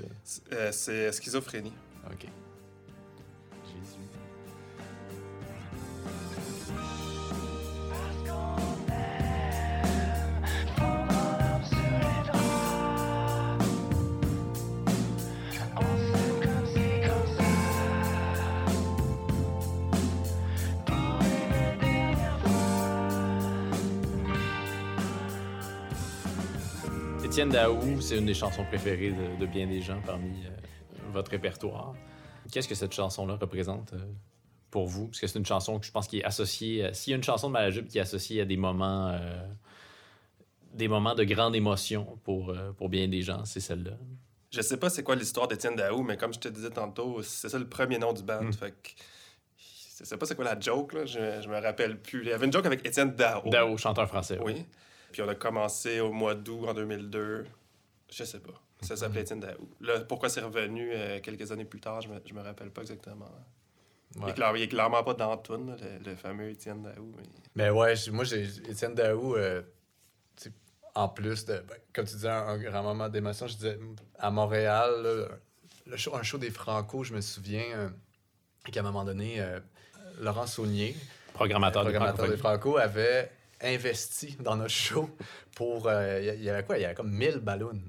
Euh, 0.53 0.71
c'est 0.71 1.11
schizophrénie. 1.11 1.73
OK. 2.09 2.27
Étienne 27.37 27.49
Daou, 27.49 28.01
c'est 28.01 28.17
une 28.17 28.25
des 28.25 28.33
chansons 28.33 28.65
préférées 28.65 29.13
de, 29.39 29.45
bien 29.45 29.67
des 29.67 29.79
gens 29.79 30.01
parmi 30.03 30.43
euh, 30.43 30.49
votre 31.13 31.29
répertoire. 31.29 31.93
Qu'est-ce 32.51 32.67
que 32.67 32.73
cette 32.73 32.95
chanson-là 32.95 33.35
représente 33.35 33.93
euh, 33.93 33.99
pour 34.71 34.87
vous? 34.87 35.05
Parce 35.05 35.19
que 35.19 35.27
c'est 35.27 35.37
une 35.37 35.45
chanson 35.45 35.77
que 35.77 35.85
je 35.85 35.91
pense 35.91 36.07
qui 36.07 36.17
est 36.17 36.23
associée... 36.23 36.89
S'il 36.93 37.11
y 37.11 37.13
a 37.13 37.17
une 37.17 37.23
chanson 37.23 37.49
de 37.49 37.53
Malajube 37.53 37.85
qui 37.85 37.99
est 37.99 38.01
associée 38.01 38.41
à 38.41 38.45
des 38.45 38.57
moments... 38.57 39.09
Euh, 39.09 39.45
des 40.73 40.87
moments 40.87 41.13
de 41.13 41.23
grande 41.25 41.55
émotion 41.55 42.17
pour, 42.23 42.55
pour 42.75 42.89
bien 42.89 43.07
des 43.07 43.21
gens, 43.21 43.45
c'est 43.45 43.59
celle-là. 43.59 43.99
Je 44.51 44.61
sais 44.61 44.77
pas 44.77 44.89
c'est 44.89 45.03
quoi 45.03 45.15
l'histoire 45.15 45.47
d'Étienne 45.47 45.75
Daou, 45.75 46.01
mais 46.01 46.17
comme 46.17 46.33
je 46.33 46.39
te 46.39 46.47
disais 46.47 46.71
tantôt, 46.71 47.21
c'est 47.21 47.49
ça 47.49 47.59
le 47.59 47.69
premier 47.69 47.99
nom 47.99 48.13
du 48.13 48.23
band. 48.23 48.45
Hmm. 48.45 48.51
Fait 48.51 48.71
que 48.71 48.89
je 49.99 50.05
sais 50.05 50.17
pas 50.17 50.25
c'est 50.25 50.33
quoi 50.33 50.45
la 50.45 50.59
joke, 50.59 50.93
là. 50.93 51.05
Je, 51.05 51.39
je 51.43 51.47
me 51.47 51.61
rappelle 51.61 52.01
plus. 52.01 52.23
Il 52.23 52.29
y 52.29 52.31
avait 52.31 52.47
une 52.47 52.51
joke 52.51 52.65
avec 52.65 52.83
Étienne 52.83 53.13
Daou. 53.13 53.47
Daou, 53.47 53.77
chanteur 53.77 54.07
français. 54.07 54.39
Oui. 54.43 54.65
Puis 55.17 55.25
on 55.25 55.29
a 55.29 55.33
commencé 55.33 55.99
au 55.99 56.11
mois 56.11 56.35
d'août 56.35 56.67
en 56.67 56.75
2002. 56.75 57.47
Je 58.11 58.23
sais 58.23 58.39
pas. 58.39 58.53
Ça 58.81 58.95
s'appelait 58.95 59.21
Étienne 59.21 59.39
Daou. 59.39 59.67
Là, 59.81 60.01
pourquoi 60.01 60.29
c'est 60.29 60.41
revenu 60.41 60.91
euh, 60.93 61.19
quelques 61.21 61.51
années 61.51 61.65
plus 61.65 61.79
tard, 61.79 62.01
je 62.01 62.07
me, 62.07 62.21
je 62.23 62.35
me 62.35 62.41
rappelle 62.43 62.69
pas 62.69 62.81
exactement. 62.81 63.25
Il, 64.15 64.29
est 64.29 64.67
clairement 64.67 65.03
pas 65.03 65.15
d'Antoine, 65.15 65.75
le, 65.81 66.11
le, 66.11 66.15
fameux 66.15 66.51
Étienne 66.51 66.83
Daou. 66.83 67.15
Mais, 67.55 67.71
ouais, 67.71 67.95
moi, 68.11 68.25
j'ai 68.25 68.43
Étienne 68.69 68.93
Daou, 68.93 69.35
euh, 69.35 69.63
en 70.93 71.09
plus 71.09 71.45
de, 71.45 71.63
ben, 71.67 71.77
comme 71.93 72.05
tu 72.05 72.13
disais, 72.13 72.29
un, 72.29 72.59
grand 72.59 72.83
moment 72.83 73.09
d'émotion, 73.09 73.47
je 73.47 73.55
disais, 73.55 73.79
à 74.19 74.29
Montréal, 74.29 75.29
le 75.87 75.97
show, 75.97 76.15
un 76.15 76.21
show 76.21 76.37
des 76.37 76.51
Franco, 76.51 77.03
je 77.03 77.15
me 77.15 77.21
souviens 77.21 77.65
euh, 77.73 77.89
qu'à 78.71 78.81
un 78.81 78.83
moment 78.83 79.03
donné, 79.03 79.43
Laurent 80.21 80.45
Saunier, 80.45 80.95
programmateur, 81.33 81.81
programmateur 81.81 82.29
des 82.29 82.37
Franco, 82.37 82.77
avait 82.77 83.31
investi 83.61 84.37
dans 84.39 84.55
notre 84.55 84.73
show 84.73 85.09
pour. 85.55 85.89
Il 85.89 85.95
euh, 85.95 86.35
y 86.35 86.49
avait 86.49 86.63
quoi? 86.63 86.77
Il 86.77 86.81
y 86.81 86.85
avait 86.85 86.95
comme 86.95 87.11
1000 87.11 87.39
ballons 87.39 87.81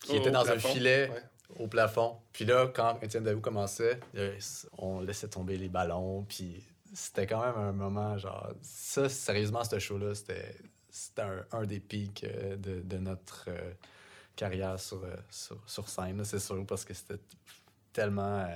qui 0.00 0.16
étaient 0.16 0.30
dans 0.30 0.48
un 0.48 0.58
filet 0.58 1.10
au 1.58 1.68
plafond. 1.68 2.16
Puis 2.32 2.44
là, 2.44 2.70
quand 2.74 2.98
Étienne 3.02 3.24
Daou 3.24 3.40
commençait, 3.40 4.00
euh, 4.16 4.36
on 4.78 5.00
laissait 5.00 5.28
tomber 5.28 5.56
les 5.56 5.68
ballons. 5.68 6.24
Puis 6.28 6.64
c'était 6.94 7.26
quand 7.26 7.44
même 7.44 7.56
un 7.56 7.72
moment, 7.72 8.18
genre. 8.18 8.52
Ça, 8.62 9.08
sérieusement, 9.08 9.64
ce 9.64 9.78
show-là, 9.78 10.14
c'était 10.14 10.56
un, 11.18 11.44
un, 11.52 11.66
des 11.66 11.80
pics 11.80 12.24
euh, 12.24 12.56
de, 12.56 12.80
de, 12.80 12.98
notre 12.98 13.48
carrière 14.34 14.80
sur, 14.80 15.02
sur, 15.30 15.58
sur 15.66 15.88
scène, 15.88 16.24
c'est 16.24 16.38
sûr, 16.38 16.64
parce 16.66 16.84
que 16.84 16.94
c'était 16.94 17.20
tellement 17.92 18.46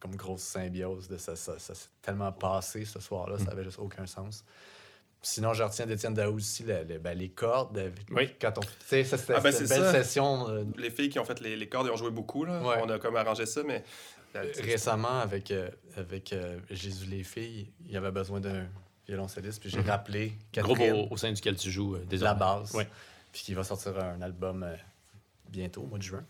comme 0.00 0.16
grosse 0.16 0.42
symbiose 0.42 1.08
de 1.08 1.16
ça. 1.16 1.36
Ça, 1.36 1.58
ça 1.58 1.74
s'est 1.74 1.88
tellement 2.02 2.32
passé 2.32 2.84
ce 2.84 3.00
soir-là, 3.00 3.38
ça 3.38 3.44
mm. 3.44 3.50
avait 3.50 3.64
juste 3.64 3.78
aucun 3.78 4.06
sens. 4.06 4.44
Sinon, 5.26 5.54
je 5.54 5.64
retiens 5.64 5.86
d'Étienne 5.86 6.14
Daou 6.14 6.36
aussi 6.36 6.62
ben, 6.62 7.18
les 7.18 7.30
cordes. 7.30 7.92
Oui. 8.12 8.30
Quand 8.40 8.58
on... 8.58 8.60
c'était 8.78 9.34
ah, 9.34 9.40
ben, 9.40 9.52
une 9.52 9.66
belle 9.66 9.90
session. 9.90 10.48
Euh, 10.48 10.62
les 10.78 10.88
filles 10.88 11.08
qui 11.08 11.18
ont 11.18 11.24
fait 11.24 11.40
les, 11.40 11.68
cordes, 11.68 11.88
ils 11.88 11.90
ont 11.90 11.96
joué 11.96 12.12
beaucoup. 12.12 12.44
Là. 12.44 12.62
On 12.62 12.88
a 12.88 13.00
comme 13.00 13.16
arrangé 13.16 13.44
ça, 13.44 13.62
mais... 13.64 13.82
Récemment, 14.34 15.18
avec, 15.18 15.50
euh, 15.50 15.68
avec 15.96 16.32
euh, 16.32 16.60
Jésus 16.70 17.06
les 17.06 17.24
filles, 17.24 17.72
il 17.86 17.90
y 17.90 17.96
avait 17.96 18.12
besoin 18.12 18.38
d'un 18.38 18.68
violoncelliste, 19.08 19.60
puis 19.60 19.68
j'ai 19.68 19.80
mhm. 19.80 19.88
rappelé 19.88 20.32
Catherine... 20.52 20.76
Groupe 20.76 21.10
au, 21.10 21.16
sein 21.16 21.32
duquel 21.32 21.56
tu 21.56 21.72
joues 21.72 21.96
désormais. 22.08 22.38
La 22.38 22.38
base. 22.38 22.72
Oui. 22.74 22.84
Puis 23.32 23.42
qui 23.42 23.54
va 23.54 23.64
sortir 23.64 23.98
un 23.98 24.22
album 24.22 24.64
bientôt, 25.48 25.82
au 25.82 25.86
mois 25.86 25.98
de 25.98 26.04
juin. 26.04 26.24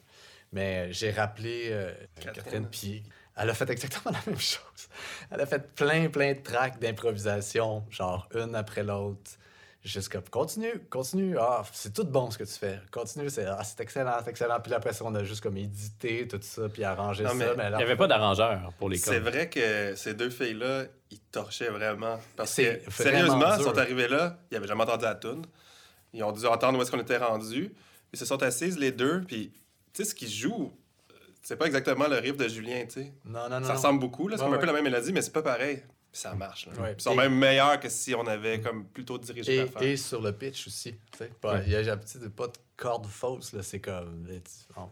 Mais 0.53 0.91
j'ai 0.93 1.11
rappelé 1.11 1.69
Catherine, 2.15 2.33
Catherine 2.33 2.69
puis 2.71 3.03
elle 3.37 3.51
a 3.51 3.55
fait 3.55 3.69
exactement 3.71 4.17
la 4.27 4.31
même 4.31 4.41
chose. 4.41 4.89
Elle 5.31 5.41
a 5.41 5.47
fait 5.47 5.75
plein, 5.75 6.09
plein 6.09 6.33
de 6.33 6.41
tracks 6.41 6.79
d'improvisation, 6.79 7.85
genre 7.91 8.29
une 8.35 8.55
après 8.55 8.83
l'autre. 8.83 9.33
Comme, 10.11 10.25
continue, 10.31 10.81
continue. 10.91 11.39
Ah, 11.39 11.63
c'est 11.73 11.93
tout 11.93 12.05
bon 12.05 12.29
ce 12.33 12.39
que 12.39 12.43
tu 12.43 12.55
fais. 12.55 12.81
Continue, 12.91 13.31
c'est 13.31 13.47
ah, 13.47 13.63
excellent, 13.79 14.17
c'est 14.25 14.31
excellent. 14.31 14.59
Puis 14.61 14.75
après 14.75 14.93
ça, 14.93 15.05
on 15.05 15.15
a 15.15 15.23
juste 15.23 15.43
comme 15.43 15.57
édité 15.57 16.27
tout 16.27 16.41
ça, 16.43 16.69
puis 16.69 16.83
arrangé 16.83 17.25
ça. 17.25 17.33
Mais 17.35 17.47
il 17.71 17.77
n'y 17.77 17.83
avait 17.83 17.95
pas 17.95 18.09
d'arrangeur 18.09 18.73
pour 18.79 18.89
les 18.89 18.99
C'est 18.99 19.21
vrai 19.21 19.49
que 19.49 19.95
ces 19.95 20.15
deux 20.15 20.31
filles-là, 20.31 20.87
ils 21.13 21.21
torchaient 21.21 21.71
vraiment. 21.71 22.19
Parce 22.35 22.57
que, 22.57 22.81
sérieusement, 22.91 23.55
ils 23.57 23.63
sont 23.63 23.79
arrivés 23.79 24.09
là, 24.09 24.39
ils 24.51 24.55
n'avaient 24.55 24.67
jamais 24.67 24.83
entendu 24.83 25.05
la 25.05 25.15
tune. 25.15 25.45
Ils 26.13 26.25
ont 26.25 26.33
dû 26.33 26.45
entendre 26.47 26.79
où 26.79 26.83
est-ce 26.83 26.91
qu'on 26.91 27.01
était 27.01 27.19
rendu. 27.19 27.73
Ils 28.13 28.19
se 28.19 28.25
sont 28.25 28.43
assises 28.43 28.79
les 28.79 28.91
deux, 28.91 29.23
puis 29.23 29.53
tu 29.93 30.03
sais, 30.03 30.11
ce 30.11 30.15
qu'ils 30.17 30.31
jouent, 30.31 30.73
c'est 31.47 31.57
pas 31.57 31.67
exactement 31.67 32.09
le 32.09 32.17
riff 32.17 32.37
de 32.37 32.49
Julien, 32.49 32.85
tu 32.87 32.95
sais. 32.95 33.13
Non, 33.25 33.49
non, 33.49 33.61
non. 33.61 33.67
Ça 33.69 33.75
ressemble 33.75 34.01
beaucoup, 34.01 34.27
là. 34.27 34.37
C'est 34.37 34.43
un 34.43 34.59
peu 34.59 34.67
la 34.67 34.73
même 34.73 34.83
mélodie, 34.83 35.13
mais 35.13 35.23
c'est 35.23 35.33
pas 35.33 35.43
pareil. 35.43 35.81
ça 36.11 36.35
marche. 36.35 36.67
Là. 36.67 36.91
Ils 36.91 37.01
sont 37.01 37.15
même 37.15 37.37
meilleurs 37.37 37.79
que 37.79 37.89
si 37.89 38.17
on 38.17 38.27
avait 38.27 38.61
comme 38.61 38.85
plutôt 38.85 39.17
dirigé 39.17 39.59
l'affaire. 39.59 39.81
Et 39.81 39.97
sur 39.97 40.21
le 40.21 40.33
pitch 40.33 40.67
aussi. 40.67 40.97
Il 41.21 41.71
y 41.71 41.77
a 41.77 41.97
pas 41.97 42.49
de 42.49 42.53
corde 42.77 43.07
fausse. 43.07 43.55
C'est 43.63 43.79
comme. 43.79 44.27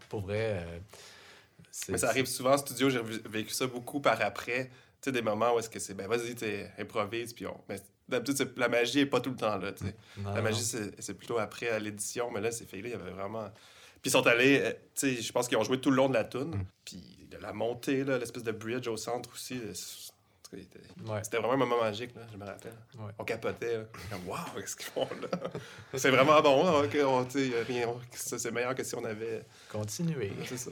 Pour 0.07 0.21
vrai. 0.21 0.63
Euh, 0.65 0.79
mais 1.89 1.97
ça 1.97 2.07
arrive 2.07 2.25
souvent 2.25 2.53
en 2.53 2.57
studio. 2.57 2.89
J'ai 2.89 3.01
vécu 3.01 3.53
ça 3.53 3.67
beaucoup 3.67 3.99
par 3.99 4.21
après. 4.21 4.67
Tu 5.01 5.09
sais, 5.09 5.11
des 5.11 5.21
moments 5.21 5.55
où 5.55 5.59
est-ce 5.59 5.69
que 5.69 5.79
c'est. 5.79 5.93
Ben 5.93 6.07
vas-y, 6.07 6.35
tu 6.35 6.45
improvise. 6.77 7.33
Puis 7.33 7.47
on. 7.47 7.59
Mais 7.67 7.81
d'habitude, 8.07 8.53
la 8.55 8.69
magie 8.69 9.01
est 9.01 9.05
pas 9.05 9.19
tout 9.19 9.31
le 9.31 9.35
temps 9.35 9.57
là. 9.57 9.73
sais. 9.75 9.93
La 10.23 10.41
magie, 10.41 10.63
c'est 10.63 11.15
plutôt 11.15 11.37
après 11.37 11.67
à 11.67 11.79
l'édition. 11.79 12.31
Mais 12.31 12.39
là, 12.39 12.49
ces 12.53 12.63
filles-là, 12.63 12.87
il 12.87 12.91
y 12.91 12.95
avait 12.95 13.11
vraiment. 13.11 13.51
Puis 14.05 14.11
ils 14.11 14.17
sont 14.19 14.27
allés, 14.27 14.59
euh, 14.59 14.71
tu 14.93 15.15
sais, 15.15 15.19
je 15.19 15.31
pense 15.31 15.47
qu'ils 15.47 15.57
ont 15.57 15.63
joué 15.63 15.81
tout 15.81 15.89
le 15.89 15.95
long 15.95 16.07
de 16.09 16.13
la 16.13 16.25
tune. 16.25 16.51
Mm. 16.51 16.65
Puis 16.85 17.01
la 17.41 17.53
montée, 17.53 18.03
l'espèce 18.03 18.43
de 18.43 18.51
bridge 18.51 18.87
au 18.87 18.97
centre 18.97 19.31
aussi. 19.33 19.55
Euh, 19.55 19.73
c'était 21.23 21.37
vraiment 21.37 21.53
un 21.53 21.57
moment 21.57 21.81
magique, 21.81 22.13
là, 22.13 22.21
je 22.31 22.37
me 22.37 22.45
rappelle. 22.45 22.75
On 23.17 23.23
capotait. 23.23 23.87
Comme, 24.11 24.27
waouh, 24.27 24.37
qu'est-ce 24.57 24.75
qu'ils 24.75 24.85
font 24.85 25.07
là? 25.23 25.49
c'est 25.95 26.11
vraiment 26.11 26.39
bon. 26.39 26.67
Hein, 26.67 27.25
c'est 28.11 28.51
meilleur 28.51 28.75
que 28.75 28.83
si 28.83 28.93
on 28.93 29.03
avait. 29.03 29.43
Continué. 29.71 30.31
C'est 30.45 30.57
ça. 30.57 30.71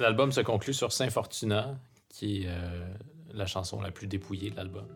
L'album 0.00 0.32
se 0.32 0.40
conclut 0.40 0.74
sur 0.74 0.92
Saint 0.92 1.10
Fortuna, 1.10 1.78
qui 2.08 2.42
est 2.42 2.48
euh, 2.48 2.88
la 3.34 3.46
chanson 3.46 3.80
la 3.80 3.92
plus 3.92 4.08
dépouillée 4.08 4.50
de 4.50 4.56
l'album. 4.56 4.88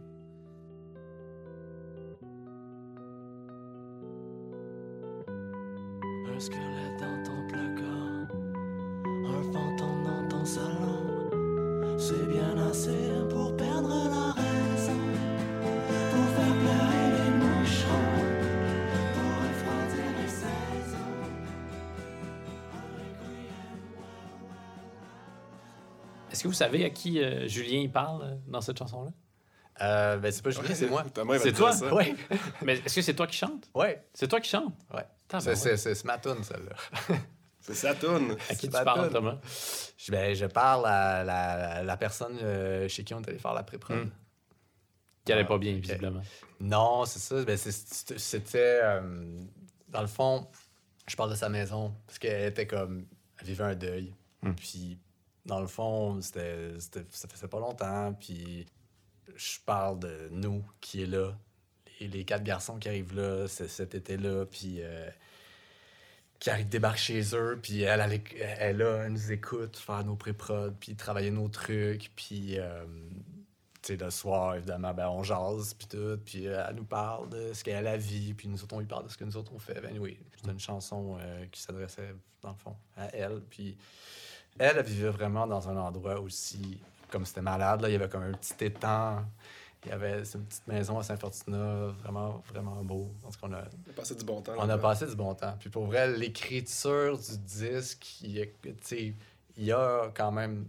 Est-ce 26.43 26.49
que 26.49 26.55
vous 26.55 26.59
savez 26.59 26.85
à 26.85 26.91
qui 26.91 27.23
euh, 27.23 27.47
Julien 27.47 27.79
il 27.79 27.93
parle 27.93 28.23
euh, 28.25 28.35
dans 28.49 28.61
cette 28.61 28.77
chanson-là? 28.77 29.13
Euh, 29.81 30.17
ben, 30.17 30.33
c'est 30.33 30.43
pas 30.43 30.51
Julien, 30.51 30.75
c'est 30.75 30.89
moi. 30.89 31.05
C'est 31.39 31.53
toi? 31.53 31.71
Oui. 31.93 32.17
Mais 32.63 32.79
est-ce 32.79 32.97
que 32.97 33.03
c'est 33.03 33.15
toi 33.15 33.29
qui 33.29 33.37
chantes? 33.37 33.71
Oui. 33.77 33.87
C'est 34.13 34.27
toi 34.27 34.41
qui 34.41 34.51
chantes? 34.51 34.75
Oui. 34.93 35.03
C'est 35.39 36.05
ma 36.05 36.19
tune, 36.19 36.43
celle-là. 36.43 37.15
c'est 37.61 37.75
sa 37.75 37.95
tune. 37.95 38.37
À 38.51 38.57
qui 38.57 38.69
tu 38.69 38.73
parles, 38.73 39.09
Thomas? 39.13 39.39
Je, 39.97 40.11
ben, 40.11 40.35
je 40.35 40.47
parle 40.47 40.85
à 40.87 41.23
la, 41.23 41.85
la 41.85 41.97
personne 41.97 42.37
chez 42.89 43.05
qui 43.05 43.15
on 43.15 43.23
est 43.23 43.29
allé 43.29 43.39
faire 43.39 43.55
la 43.55 43.63
pré-prod. 43.63 43.99
Hmm. 43.99 44.11
Qui 45.25 45.33
allait 45.33 45.45
pas 45.45 45.59
bien, 45.59 45.75
visiblement. 45.75 46.23
Non, 46.59 47.05
c'est 47.05 47.21
ça. 47.21 47.45
Ben, 47.45 47.57
c'était... 47.57 48.81
dans 49.91 50.01
le 50.01 50.09
fond, 50.09 50.49
je 51.07 51.15
parle 51.15 51.31
de 51.31 51.37
sa 51.37 51.49
maison, 51.49 51.95
parce 52.05 52.19
qu'elle 52.19 52.49
était 52.49 52.67
comme... 52.67 53.07
Elle 53.39 53.47
vivait 53.47 53.63
un 53.63 53.77
deuil. 53.77 54.13
Hmm. 54.43 54.55
Puis 54.55 54.99
dans 55.47 55.61
le 55.61 55.67
fond, 55.67 56.21
c'était, 56.21 56.79
ça 56.79 57.29
faisait 57.29 57.49
pas 57.49 57.61
longtemps. 57.61 58.13
Puis 58.15 58.67
je 59.35 59.59
parle 59.65 59.99
de 59.99 60.29
nous 60.31 60.65
qui 60.81 61.03
est 61.03 61.07
là, 61.07 61.37
les, 62.01 62.25
quatre 62.25 62.45
garçons 62.45 62.79
qui 62.79 62.89
arrivent 62.89 63.15
là 63.15 63.47
cet 63.49 63.95
été-là. 63.95 64.47
Puis 64.47 64.79
euh, 64.81 65.09
qui 66.43 66.51
arrive 66.51 66.69
débarque 66.69 66.99
chez 66.99 67.23
eux, 67.37 67.57
puis 67.63 67.83
elle, 67.83 68.01
elle, 68.01 68.21
elle, 68.59 68.81
elle, 68.81 69.13
nous 69.13 69.31
écoute 69.31 69.77
faire 69.77 70.05
nos 70.05 70.17
pré-prod, 70.17 70.75
puis 70.81 70.97
travailler 70.97 71.31
nos 71.31 71.49
trucs, 71.49 72.11
puis 72.17 72.59
euh, 72.59 72.85
tu 73.81 73.93
sais, 73.93 73.97
le 73.97 74.11
soir, 74.11 74.57
évidemment, 74.57 74.93
ben, 74.93 75.09
on 75.09 75.23
jase, 75.23 75.75
puis 75.75 75.87
tout, 75.87 76.19
puis 76.25 76.47
elle 76.47 76.75
nous 76.75 76.85
parle 76.85 77.29
de 77.29 77.53
ce 77.53 77.63
qu'est 77.63 77.81
la 77.81 77.97
vie, 77.97 78.35
puis 78.35 78.49
nous 78.49 78.61
autres, 78.61 78.75
on 78.75 78.81
lui 78.81 78.87
parle 78.87 79.05
de 79.05 79.09
ce 79.09 79.17
que 79.17 79.23
nous 79.23 79.37
autres, 79.37 79.53
on 79.55 79.61
fait. 79.61 79.81
Ben 79.81 79.97
oui, 80.01 80.19
c'était 80.35 80.51
une 80.51 80.59
chanson 80.59 81.17
euh, 81.21 81.47
qui 81.47 81.61
s'adressait, 81.61 82.13
dans 82.41 82.51
le 82.51 82.57
fond, 82.57 82.75
à 82.97 83.07
elle, 83.15 83.41
puis 83.49 83.77
elle, 84.59 84.77
elle 84.79 84.85
vivait 84.85 85.11
vraiment 85.11 85.47
dans 85.47 85.69
un 85.69 85.77
endroit 85.77 86.21
aussi, 86.21 86.81
comme 87.11 87.25
c'était 87.25 87.43
malade, 87.43 87.81
là, 87.81 87.89
il 87.89 87.93
y 87.93 87.97
avait 87.97 88.09
comme 88.09 88.23
un 88.23 88.33
petit 88.33 88.65
étang 88.65 89.23
il 89.85 89.89
y 89.89 89.93
avait 89.93 90.19
une 90.19 90.45
petite 90.45 90.67
maison 90.69 90.99
à 90.99 91.03
Saint-Fortuna, 91.03 91.87
vraiment, 92.03 92.43
vraiment 92.53 92.83
beau. 92.85 93.11
On 93.43 93.53
a, 93.53 93.59
on 93.59 93.91
a 93.91 93.93
passé 93.97 94.15
du 94.15 94.25
bon 94.25 94.41
temps. 94.41 94.53
On 94.57 94.69
a 94.69 94.79
passé 94.79 95.07
du 95.07 95.17
bon 95.17 95.35
temps. 95.35 95.57
Puis 95.59 95.71
pour 95.71 95.87
vrai, 95.87 96.17
l'écriture 96.17 97.19
du 97.19 97.39
disque, 97.39 98.21
il 98.23 98.31
y, 99.59 99.73
a, 99.73 100.11
quand 100.15 100.31
même 100.31 100.69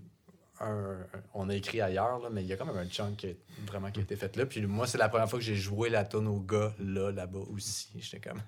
un, 0.59 0.97
On 1.35 1.49
a 1.49 1.55
écrit 1.55 1.79
ailleurs, 1.79 2.19
là, 2.19 2.29
mais 2.31 2.41
il 2.41 2.47
y 2.47 2.53
a 2.53 2.57
quand 2.57 2.65
même 2.65 2.77
un 2.77 2.89
chunk 2.89 3.17
qui 3.17 3.27
a, 3.27 3.33
vraiment 3.67 3.91
qui 3.91 3.99
a 3.99 4.03
été 4.03 4.15
fait 4.15 4.35
là. 4.35 4.47
Puis 4.47 4.65
moi, 4.65 4.87
c'est 4.87 4.97
la 4.97 5.09
première 5.09 5.29
fois 5.29 5.37
que 5.37 5.45
j'ai 5.45 5.55
joué 5.55 5.89
la 5.89 6.05
tonne 6.05 6.27
au 6.27 6.39
gars 6.39 6.73
là, 6.79 7.11
là-bas 7.11 7.41
aussi. 7.53 7.89
J'étais 7.99 8.29
comme. 8.29 8.41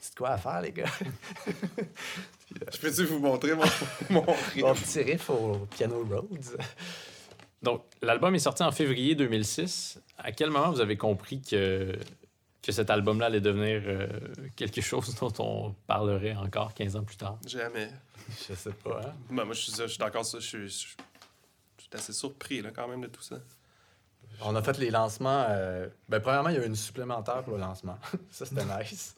C'est 0.00 0.16
quoi 0.16 0.30
à 0.30 0.38
faire, 0.38 0.60
les 0.60 0.72
gars? 0.72 0.86
Je 2.72 2.78
peux-tu 2.78 3.04
vous 3.04 3.18
montrer 3.18 3.54
mon, 3.54 3.64
mon, 4.10 4.24
mon 4.24 4.74
petit 4.74 5.02
riff 5.02 5.30
au 5.30 5.66
Piano 5.70 6.04
Roads? 6.04 6.56
Donc, 7.62 7.84
l'album 8.02 8.34
est 8.34 8.40
sorti 8.40 8.62
en 8.62 8.70
février 8.70 9.14
2006. 9.14 10.00
À 10.18 10.32
quel 10.32 10.50
moment 10.50 10.70
vous 10.70 10.80
avez 10.80 10.96
compris 10.96 11.40
que, 11.40 11.98
que 12.62 12.72
cet 12.72 12.90
album-là 12.90 13.26
allait 13.26 13.40
devenir 13.40 13.82
euh, 13.86 14.06
quelque 14.54 14.80
chose 14.80 15.14
dont 15.16 15.32
on 15.40 15.74
parlerait 15.86 16.36
encore 16.36 16.74
15 16.74 16.96
ans 16.96 17.02
plus 17.02 17.16
tard? 17.16 17.38
Jamais. 17.46 17.90
Je 18.48 18.54
sais 18.54 18.72
pas. 18.72 19.00
Hein? 19.04 19.12
Ben, 19.30 19.44
moi, 19.44 19.54
je 19.54 19.62
suis, 19.62 19.72
je 19.76 19.86
suis 19.86 19.98
d'accord. 19.98 20.22
Je 20.22 20.38
suis, 20.38 20.68
je 20.68 20.68
suis 20.68 20.96
assez 21.92 22.12
surpris 22.12 22.62
là, 22.62 22.70
quand 22.74 22.86
même 22.86 23.00
de 23.00 23.08
tout 23.08 23.22
ça. 23.22 23.36
On 24.42 24.54
a 24.54 24.62
fait 24.62 24.78
les 24.78 24.90
lancements. 24.90 25.46
Euh... 25.48 25.88
Ben, 26.08 26.20
premièrement, 26.20 26.50
il 26.50 26.56
y 26.56 26.58
a 26.58 26.62
eu 26.62 26.66
une 26.66 26.76
supplémentaire 26.76 27.42
pour 27.42 27.54
le 27.54 27.60
lancement. 27.60 27.98
ça, 28.30 28.46
c'était 28.46 28.64
nice. 28.64 29.16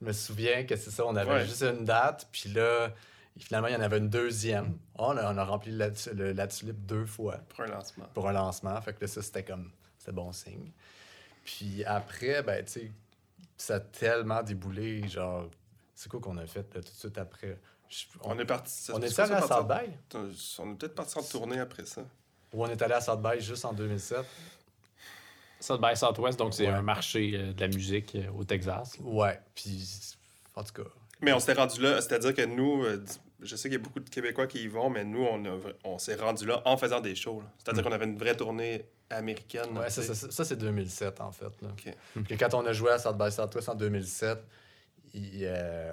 Je 0.00 0.06
me 0.06 0.12
souviens 0.12 0.64
que 0.64 0.76
c'est 0.76 0.90
ça, 0.90 1.06
on 1.06 1.16
avait 1.16 1.46
juste 1.46 1.62
une 1.62 1.84
date, 1.84 2.28
puis 2.30 2.50
là, 2.50 2.92
finalement, 3.38 3.68
il 3.68 3.74
y 3.74 3.76
en 3.76 3.80
avait 3.80 3.98
une 3.98 4.10
deuxième. 4.10 4.78
Oh, 4.98 5.12
on, 5.12 5.16
a, 5.16 5.44
rempli 5.44 5.72
la, 5.72 5.88
la, 6.14 6.46
tulipe 6.46 6.84
deux 6.84 7.06
fois. 7.06 7.38
Pour 7.48 7.60
un 7.62 7.68
lancement. 7.68 8.06
Pour 8.14 8.28
un 8.28 8.32
lancement. 8.32 8.80
Fait 8.80 8.92
que 8.94 9.06
ça, 9.06 9.22
c'était 9.22 9.44
comme. 9.44 9.70
C'était 9.98 10.12
bon 10.12 10.32
signe. 10.32 10.70
Puis 11.44 11.84
après, 11.84 12.42
ben, 12.42 12.64
tu 12.64 12.72
sais, 12.72 12.92
ça 13.56 13.76
a 13.76 13.80
tellement 13.80 14.42
déboulé. 14.42 15.06
Genre, 15.08 15.48
c'est 15.94 16.10
quoi 16.10 16.20
qu'on 16.20 16.36
a 16.36 16.46
fait 16.46 16.64
tout 16.64 16.80
de 16.80 16.86
suite 16.86 17.18
après? 17.18 17.58
on, 18.22 18.38
est 18.38 18.44
parti. 18.44 18.90
On 18.92 19.00
est 19.00 19.18
allé 19.18 19.32
à 19.34 19.42
South? 19.42 19.70
On 20.58 20.72
est 20.72 20.76
peut-être 20.76 20.94
parti 20.94 21.18
en 21.18 21.22
tournée 21.22 21.58
après 21.58 21.84
ça. 21.84 22.02
Ou 22.52 22.64
on 22.64 22.68
est 22.68 22.80
allé 22.82 22.94
à 22.94 23.00
South 23.00 23.20
Bay 23.20 23.40
juste 23.40 23.64
en 23.64 23.72
2007? 23.72 24.24
South 25.60 25.80
by 25.80 25.96
Southwest, 25.96 26.38
donc 26.38 26.54
c'est 26.54 26.66
un 26.66 26.82
marché 26.82 27.32
euh, 27.34 27.52
de 27.52 27.60
la 27.60 27.68
musique 27.68 28.14
euh, 28.14 28.28
au 28.36 28.44
Texas. 28.44 28.96
Ouais, 29.00 29.38
puis 29.54 30.14
en 30.54 30.62
tout 30.62 30.82
cas. 30.82 30.88
Mais 31.20 31.32
on 31.32 31.40
s'était 31.40 31.54
rendu 31.54 31.80
là, 31.80 32.00
c'est-à-dire 32.00 32.34
que 32.34 32.44
nous, 32.44 32.84
euh, 32.84 33.02
je 33.40 33.56
sais 33.56 33.68
qu'il 33.68 33.78
y 33.78 33.80
a 33.80 33.84
beaucoup 33.84 34.00
de 34.00 34.08
Québécois 34.08 34.46
qui 34.46 34.64
y 34.64 34.68
vont, 34.68 34.90
mais 34.90 35.04
nous, 35.04 35.24
on, 35.24 35.42
on 35.84 35.98
s'est 35.98 36.16
rendu 36.16 36.46
là 36.46 36.60
en 36.66 36.76
faisant 36.76 37.00
des 37.00 37.14
shows. 37.14 37.42
C'est-à-dire 37.58 37.82
mm. 37.82 37.86
qu'on 37.86 37.92
avait 37.92 38.04
une 38.04 38.18
vraie 38.18 38.36
tournée 38.36 38.84
américaine. 39.08 39.78
Ouais, 39.78 39.88
ça, 39.88 40.02
ça, 40.02 40.44
c'est 40.44 40.56
2007 40.56 41.20
en 41.20 41.32
fait. 41.32 41.52
Là. 41.62 41.68
Puis 42.24 42.36
quand 42.36 42.52
on 42.54 42.66
a 42.66 42.72
joué 42.72 42.90
à 42.90 42.98
South 42.98 43.16
by 43.16 43.30
Southwest 43.32 43.68
en 43.68 43.74
2007, 43.74 44.38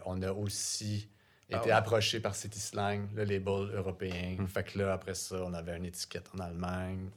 on 0.05 0.21
a 0.21 0.31
aussi 0.31 1.07
ah 1.51 1.57
été 1.57 1.71
approché 1.71 2.19
par 2.19 2.35
City 2.35 2.59
Slang, 2.59 3.07
le 3.15 3.23
label 3.23 3.69
européen. 3.75 4.37
Mm. 4.39 4.47
Fait 4.47 4.63
que 4.63 4.79
là, 4.79 4.93
après 4.93 5.13
ça, 5.13 5.37
on 5.45 5.53
avait 5.53 5.77
une 5.77 5.85
étiquette 5.85 6.29
en 6.35 6.39
Allemagne. 6.39 7.09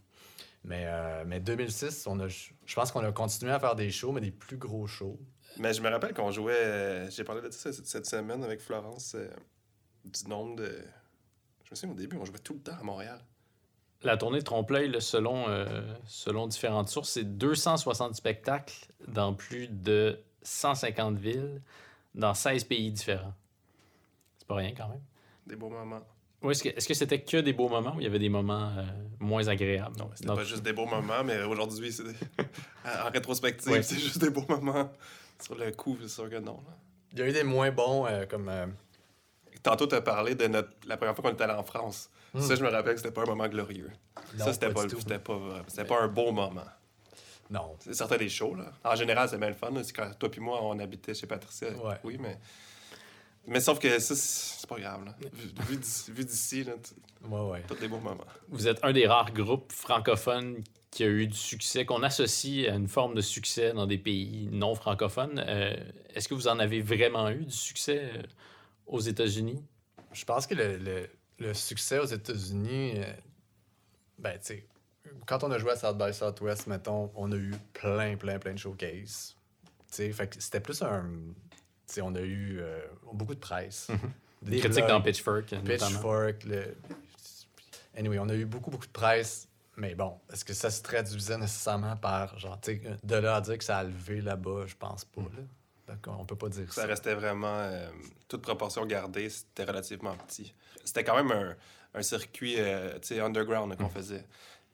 Mais, 0.66 0.84
euh, 0.86 1.22
mais 1.24 1.38
2006, 1.38 2.08
on 2.08 2.18
a, 2.18 2.26
je 2.26 2.74
pense 2.74 2.90
qu'on 2.90 3.04
a 3.04 3.12
continué 3.12 3.52
à 3.52 3.60
faire 3.60 3.76
des 3.76 3.90
shows, 3.90 4.10
mais 4.10 4.20
des 4.20 4.32
plus 4.32 4.56
gros 4.56 4.88
shows. 4.88 5.18
Mais 5.58 5.72
je 5.72 5.80
me 5.80 5.88
rappelle 5.88 6.12
qu'on 6.12 6.32
jouait, 6.32 6.54
euh, 6.54 7.08
j'ai 7.08 7.22
parlé 7.22 7.40
de 7.40 7.50
ça 7.52 7.72
cette 7.72 8.04
semaine 8.04 8.42
avec 8.42 8.60
Florence, 8.60 9.14
euh, 9.14 9.30
du 10.04 10.28
nombre 10.28 10.56
de. 10.56 10.82
Je 11.64 11.70
me 11.70 11.76
souviens 11.76 11.94
au 11.94 11.98
début, 11.98 12.16
on 12.16 12.24
jouait 12.24 12.40
tout 12.40 12.54
le 12.54 12.60
temps 12.60 12.76
à 12.78 12.82
Montréal. 12.82 13.20
La 14.02 14.16
tournée 14.16 14.40
de 14.40 14.44
trompe-l'œil, 14.44 15.00
selon, 15.00 15.46
selon 16.06 16.46
différentes 16.46 16.88
sources, 16.88 17.10
c'est 17.10 17.24
260 17.24 18.14
spectacles 18.14 18.86
dans 19.08 19.34
plus 19.34 19.68
de 19.68 20.20
150 20.42 21.18
villes, 21.18 21.62
dans 22.14 22.34
16 22.34 22.64
pays 22.64 22.92
différents. 22.92 23.34
C'est 24.38 24.46
pas 24.46 24.56
rien 24.56 24.74
quand 24.76 24.88
même. 24.88 25.02
Des 25.46 25.56
beaux 25.56 25.70
moments 25.70 26.06
est-ce 26.51 26.88
que 26.88 26.94
c'était 26.94 27.20
que 27.20 27.38
des 27.38 27.53
beaux 27.53 27.68
moments 27.68 27.94
ou 27.97 28.01
il 28.01 28.05
y 28.05 28.07
avait 28.07 28.18
des 28.18 28.28
moments 28.28 28.70
euh, 28.76 28.84
moins 29.20 29.47
agréables? 29.49 29.97
Non, 29.99 30.11
c'était 30.14 30.28
pas 30.28 30.44
juste 30.44 30.62
des 30.62 30.72
beaux 30.72 30.86
moments, 30.86 31.24
mais 31.24 31.42
aujourd'hui, 31.42 31.92
c'est 31.92 32.05
en 32.84 33.11
rétrospective, 33.12 33.82
c'est 33.82 33.99
juste 33.99 34.18
des 34.18 34.30
beaux 34.30 34.44
moments. 34.49 34.90
Sur 35.40 35.57
le 35.57 35.70
coup, 35.72 35.97
c'est 36.01 36.09
sûr 36.09 36.30
que 36.30 36.38
non. 36.38 36.61
Il 37.12 37.18
y 37.18 37.22
a 37.22 37.28
eu 37.28 37.32
des 37.32 37.44
moins 37.44 37.70
bons, 37.70 38.07
euh, 38.07 38.26
comme... 38.26 38.49
Euh, 38.49 38.66
Tantôt, 39.62 39.86
tu 39.86 39.94
as 39.94 40.01
parlé 40.01 40.34
de 40.34 40.47
notre... 40.47 40.70
la 40.86 40.97
première 40.97 41.14
fois 41.14 41.24
qu'on 41.24 41.34
était 41.34 41.44
allé 41.44 41.55
en 41.55 41.64
France. 41.64 42.11
Hmm. 42.32 42.40
Ça, 42.40 42.55
je 42.55 42.62
me 42.62 42.68
rappelle 42.68 42.94
que 42.94 43.01
c'était 43.01 43.12
pas 43.12 43.22
un 43.22 43.26
moment 43.26 43.49
glorieux. 43.49 43.90
ça, 44.38 44.53
c'était 44.53 44.70
pas, 44.70 44.82
c'était 44.88 45.18
pas, 45.18 45.40
c'était 45.66 45.84
pas 45.84 46.03
un 46.03 46.09
beau 46.09 46.30
moment. 46.30 46.62
Non. 47.51 47.76
C'est 47.80 47.94
certain 47.94 48.16
des 48.16 48.28
shows, 48.28 48.55
là. 48.55 48.72
En 48.84 48.94
général, 48.94 49.28
c'est 49.28 49.38
bien 49.38 49.49
le 49.49 49.55
fun. 49.55 49.72
C'est 49.82 49.92
quand 49.92 50.11
toi 50.18 50.30
puis 50.30 50.40
moi, 50.40 50.61
on 50.62 50.78
habitait 50.78 51.14
chez 51.14 51.26
Patricia. 51.26 51.68
Oui, 52.05 52.16
mais... 52.20 52.38
Mais 53.47 53.61
sauf 53.61 53.78
que 53.78 53.99
ça, 53.99 54.14
c'est 54.14 54.68
pas 54.68 54.78
grave. 54.80 55.05
Là. 55.05 55.16
Vu, 55.68 56.24
d'ici, 56.24 56.64
là, 56.64 56.72
ouais, 57.28 57.51
ouais. 57.51 57.62
tous 57.68 57.80
les 57.80 57.88
beaux 57.88 58.01
moments. 58.01 58.24
Vous 58.49 58.66
êtes 58.66 58.82
un 58.82 58.92
des 58.92 59.07
rares 59.07 59.32
groupes 59.32 59.70
francophones 59.72 60.62
qui 60.90 61.05
a 61.05 61.09
eu 61.09 61.26
du 61.26 61.36
succès, 61.36 61.84
qu'on 61.84 62.03
associe 62.03 62.68
à 62.68 62.74
une 62.74 62.88
forme 62.88 63.14
de 63.14 63.20
succès 63.20 63.72
dans 63.72 63.86
des 63.86 63.99
pays 63.99 64.49
non 64.51 64.74
francophones. 64.74 65.44
Euh, 65.47 65.76
est-ce 66.14 66.26
que 66.26 66.34
vous 66.34 66.49
en 66.49 66.59
avez 66.59 66.80
vraiment 66.80 67.28
eu 67.28 67.44
du 67.44 67.55
succès 67.55 68.11
euh, 68.14 68.22
aux 68.86 69.01
États-Unis? 69.01 69.62
Je 70.12 70.24
pense 70.24 70.47
que 70.47 70.55
le, 70.55 71.09
le, 71.38 71.55
succès 71.55 71.99
aux 71.99 72.07
États-Unis, 72.07 72.94
euh, 72.97 73.12
ben, 74.18 74.38
tu 74.38 74.47
sais, 74.47 74.66
quand 75.26 75.44
on 75.44 75.51
a 75.51 75.59
joué 75.59 75.72
à 75.72 75.76
South 75.76 75.99
by 75.99 76.14
Southwest, 76.14 76.66
mettons, 76.66 77.12
on 77.14 77.30
a 77.30 77.36
eu 77.36 77.53
plein, 77.74 78.16
plein, 78.16 78.38
plein 78.38 78.55
de 78.55 78.59
showcases. 78.59 79.36
Tu 79.90 79.97
sais, 79.97 80.12
fait 80.12 80.28
que 80.28 80.42
c'était 80.42 80.61
plus 80.61 80.80
un 80.82 81.11
on 82.03 82.14
a 82.14 82.20
eu 82.20 82.59
euh, 82.61 82.80
beaucoup 83.12 83.34
de 83.34 83.41
presse. 83.41 83.89
Mhm. 83.89 84.12
Des 84.43 84.59
critiques 84.61 84.87
dans 84.87 85.01
Pitchfork. 85.01 85.55
Pitchfork. 85.64 86.47
Anyway, 87.97 88.18
on 88.18 88.28
a 88.28 88.34
eu 88.34 88.45
beaucoup, 88.45 88.70
beaucoup 88.70 88.87
de 88.87 88.93
presse. 88.93 89.49
Mais 89.76 89.95
bon, 89.95 90.18
est-ce 90.32 90.45
que 90.45 90.55
ça 90.55 90.70
se 90.70 90.82
traduisait 90.82 91.37
nécessairement 91.37 91.97
par, 91.97 92.39
genre, 92.39 92.59
de 93.03 93.16
là 93.16 93.37
à 93.37 93.41
dire 93.43 93.59
que 93.59 93.64
ça 93.64 93.78
a 93.78 93.84
levé 93.84 94.22
là-bas, 94.22 94.64
je 94.66 94.74
pense 94.74 95.05
pas. 95.05 95.20
Là. 95.20 95.95
Donc, 95.95 96.18
on 96.18 96.24
peut 96.24 96.37
pas 96.37 96.49
dire 96.49 96.72
ça. 96.72 96.82
Ça 96.82 96.87
restait 96.87 97.14
vraiment, 97.14 97.59
euh, 97.59 97.89
toute 98.26 98.43
proportion 98.43 98.87
gardée, 98.87 99.28
c'était 99.28 99.64
relativement 99.64 100.14
petit. 100.16 100.55
C'était 100.84 101.05
quand 101.05 101.22
même 101.22 101.57
un, 101.95 102.03
circuit, 102.03 102.57
euh, 102.59 102.99
underground 103.20 103.76
qu'on 103.76 103.84
mhm. 103.84 103.91
faisait 103.91 104.24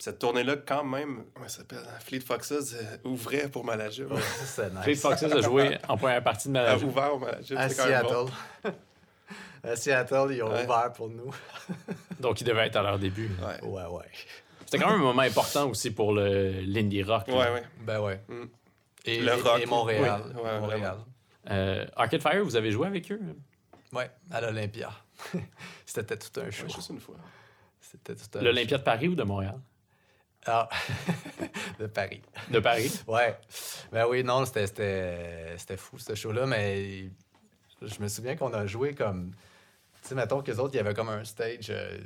cette 0.03 0.19
tournée-là, 0.19 0.57
quand 0.57 0.83
même, 0.83 1.23
comment 1.33 1.47
ça 1.47 1.59
s'appelle? 1.59 1.79
Fleet 2.01 2.19
Foxes 2.19 2.75
euh, 2.75 2.97
ouvrait 3.05 3.49
pour 3.49 3.65
Malajub. 3.65 4.13
Fleet 4.83 4.97
Foxes 4.97 5.23
a 5.23 5.41
joué 5.41 5.79
en 5.87 5.97
première 5.97 6.25
partie 6.25 6.49
de 6.49 6.55
Malajub. 6.55 6.89
A 6.89 6.91
ouvert 6.91 7.15
au 7.15 7.19
Malajub. 7.21 7.57
À 7.57 7.69
Seattle. 7.69 8.33
à 9.63 9.77
Seattle, 9.77 10.33
ils 10.33 10.43
ont 10.43 10.49
ouvert 10.49 10.93
pour 10.93 11.09
nous. 11.09 11.33
Donc, 12.21 12.41
ils 12.41 12.45
devaient 12.45 12.67
être 12.67 12.75
à 12.75 12.83
leur 12.83 12.99
début. 12.99 13.31
Ouais, 13.41 13.69
ouais. 13.69 13.87
ouais. 13.87 14.05
C'était 14.65 14.83
quand 14.83 14.91
même 14.91 15.03
un 15.03 15.05
moment 15.05 15.23
important 15.23 15.71
aussi 15.71 15.93
pour 15.93 16.13
l'indie 16.13 17.05
rock. 17.05 17.29
Ouais, 17.29 17.35
ouais. 17.35 17.63
Ben 17.83 18.01
ouais. 18.01 18.21
Mm. 18.27 18.45
Et, 19.05 19.21
le 19.21 19.35
rock. 19.35 19.63
Et 19.63 19.67
Montréal. 19.67 20.23
Ouais, 20.35 20.59
Montréal. 20.59 20.97
Euh, 21.49 21.87
Arcade 21.95 22.23
Fire, 22.23 22.43
vous 22.43 22.57
avez 22.57 22.73
joué 22.73 22.89
avec 22.89 23.13
eux? 23.13 23.21
Ouais, 23.93 24.11
à 24.33 24.41
l'Olympia. 24.41 24.91
C'était 25.87 26.17
tout 26.17 26.41
un 26.41 26.51
show. 26.51 26.67
juste 26.67 26.91
une 26.91 26.99
fois. 26.99 27.19
L'Olympia 28.41 28.79
de 28.79 28.83
Paris 28.83 29.07
ou 29.07 29.15
de 29.15 29.23
Montréal? 29.23 29.61
Ah, 30.47 30.69
de 31.79 31.87
Paris. 31.87 32.23
De 32.51 32.59
Paris? 32.59 33.01
ouais. 33.07 33.37
Ben 33.93 34.07
oui, 34.09 34.25
non, 34.25 34.45
c'était 34.45 35.77
fou, 35.77 35.99
ce 35.99 36.15
show-là, 36.15 36.47
mais 36.47 37.11
je 37.81 38.01
me 38.01 38.09
souviens 38.09 38.37
qu'on 38.37 38.53
a 38.53 38.67
joué 38.67 38.95
comme. 38.95 39.33
Tu 40.03 40.09
sais, 40.09 40.15
mettons 40.15 40.43
qu'eux 40.43 40.57
autres, 40.57 40.75
il 40.75 40.79
y 40.79 40.81
avait 40.81 40.95
comme 40.95 41.11
un 41.11 41.25
stage. 41.25 41.71
Euh, 41.71 41.99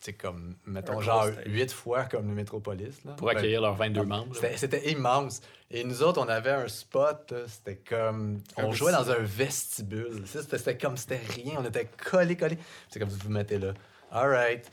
tu 0.00 0.04
sais, 0.04 0.12
comme, 0.12 0.54
mettons, 0.64 1.00
genre 1.00 1.26
huit 1.44 1.72
fois 1.72 2.04
comme 2.04 2.28
le 2.28 2.34
Métropolis. 2.34 3.04
Là. 3.04 3.12
Pour 3.14 3.28
accueillir 3.28 3.60
leurs 3.60 3.74
22 3.74 4.04
membres. 4.04 4.36
C'était 4.56 4.90
immense. 4.90 5.40
Et 5.70 5.84
nous 5.84 6.02
autres, 6.02 6.22
on 6.22 6.28
avait 6.28 6.52
un 6.52 6.68
spot, 6.68 7.34
c'était 7.46 7.76
comme. 7.76 8.40
On 8.56 8.72
jouait 8.72 8.92
dans 8.92 9.10
un 9.10 9.18
vestibule. 9.18 10.24
C'était 10.26 10.78
comme, 10.78 10.96
c'était 10.96 11.20
rien. 11.34 11.56
On 11.58 11.64
était 11.64 11.90
collés, 12.10 12.36
collés. 12.36 12.58
C'est 12.88 12.98
comme, 12.98 13.10
vous 13.10 13.18
vous 13.18 13.30
mettez 13.30 13.58
là. 13.58 13.74
All 14.10 14.28
right. 14.28 14.70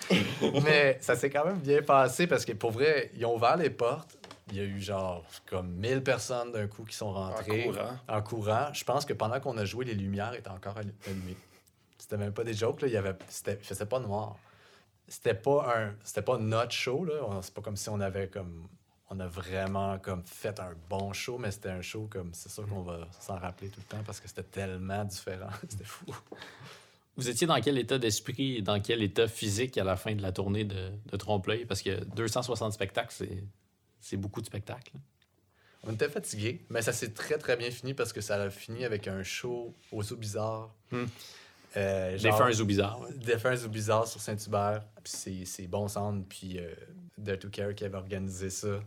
Mais 0.64 0.98
ça 1.00 1.14
s'est 1.14 1.30
quand 1.30 1.44
même 1.44 1.58
bien 1.58 1.82
passé 1.82 2.26
parce 2.26 2.44
que 2.44 2.52
pour 2.52 2.72
vrai, 2.72 3.10
ils 3.14 3.24
ont 3.24 3.36
ouvert 3.36 3.56
les 3.56 3.70
portes. 3.70 4.16
il 4.48 4.56
y 4.56 4.60
a 4.60 4.64
eu 4.64 4.80
genre 4.80 5.24
comme 5.46 5.68
1000 5.76 6.02
personnes 6.02 6.52
d'un 6.52 6.66
coup 6.66 6.84
qui 6.84 6.96
sont 6.96 7.12
rentrées. 7.12 7.68
En 7.68 7.72
courant. 7.72 7.98
En 8.08 8.22
courant. 8.22 8.72
Je 8.72 8.84
pense 8.84 9.04
que 9.04 9.12
pendant 9.12 9.38
qu'on 9.40 9.56
a 9.58 9.64
joué, 9.64 9.84
les 9.84 9.94
lumières 9.94 10.34
étaient 10.34 10.48
encore 10.48 10.76
allumées. 10.76 11.36
C'était 11.98 12.16
même 12.16 12.32
pas 12.32 12.44
des 12.44 12.54
jokes, 12.54 12.82
là. 12.82 12.88
Il, 12.88 12.92
y 12.92 12.96
avait, 12.96 13.14
c'était, 13.28 13.56
faisait 13.56 13.86
pas 13.86 14.00
noir. 14.00 14.36
C'était 15.06 15.34
pas 15.34 15.74
un. 15.76 15.94
C'était 16.02 16.22
pas 16.22 16.38
notre 16.38 16.72
show, 16.72 17.04
là. 17.04 17.14
C'est 17.42 17.54
pas 17.54 17.62
comme 17.62 17.76
si 17.76 17.88
on 17.88 18.00
avait 18.00 18.28
comme. 18.28 18.68
On 19.10 19.20
a 19.20 19.28
vraiment 19.28 19.98
comme 19.98 20.24
fait 20.24 20.58
un 20.58 20.72
bon 20.88 21.12
show, 21.12 21.38
mais 21.38 21.50
c'était 21.50 21.70
un 21.70 21.82
show 21.82 22.08
comme. 22.10 22.34
C'est 22.34 22.50
sûr 22.50 22.66
qu'on 22.68 22.82
va 22.82 23.06
s'en 23.20 23.38
rappeler 23.38 23.68
tout 23.68 23.80
le 23.80 23.96
temps 23.96 24.02
parce 24.04 24.18
que 24.18 24.28
c'était 24.28 24.42
tellement 24.42 25.04
différent. 25.04 25.50
c'était 25.68 25.84
fou. 25.84 26.06
Vous 27.16 27.28
étiez 27.28 27.46
dans 27.46 27.60
quel 27.60 27.78
état 27.78 27.98
d'esprit 27.98 28.56
et 28.56 28.62
dans 28.62 28.80
quel 28.80 29.02
état 29.02 29.28
physique 29.28 29.78
à 29.78 29.84
la 29.84 29.96
fin 29.96 30.14
de 30.14 30.22
la 30.22 30.32
tournée 30.32 30.64
de, 30.64 30.90
de 31.10 31.16
Trompe-l'œil? 31.16 31.64
Parce 31.64 31.82
que 31.82 32.04
260 32.16 32.72
spectacles, 32.72 33.14
c'est, 33.16 33.44
c'est 34.00 34.16
beaucoup 34.16 34.40
de 34.40 34.46
spectacles. 34.46 34.92
On 35.86 35.92
était 35.92 36.08
fatigués, 36.08 36.64
mais 36.70 36.82
ça 36.82 36.92
s'est 36.92 37.12
très 37.12 37.38
très 37.38 37.56
bien 37.56 37.70
fini 37.70 37.94
parce 37.94 38.12
que 38.12 38.20
ça 38.20 38.36
a 38.36 38.50
fini 38.50 38.84
avec 38.84 39.06
un 39.06 39.22
show 39.22 39.74
au 39.92 40.02
Zoo 40.02 40.16
Bizarre. 40.16 40.74
Hmm. 40.90 41.04
Euh, 41.76 42.16
genre, 42.16 42.32
Défunt 42.32 42.52
Zoo 42.52 42.64
Bizarre. 42.64 43.00
Ouais. 43.00 43.12
Défunt 43.14 43.56
Zoo 43.56 43.68
Bizarre 43.68 44.06
sur 44.06 44.20
Saint-Hubert. 44.20 44.82
Puis 45.02 45.44
c'est 45.44 45.66
Bon 45.66 45.88
Sound, 45.88 46.24
puis 46.28 46.58
euh, 46.58 46.72
Dare 47.18 47.38
to 47.38 47.48
Care 47.50 47.74
qui 47.74 47.84
avait 47.84 47.96
organisé 47.96 48.48
ça. 48.50 48.80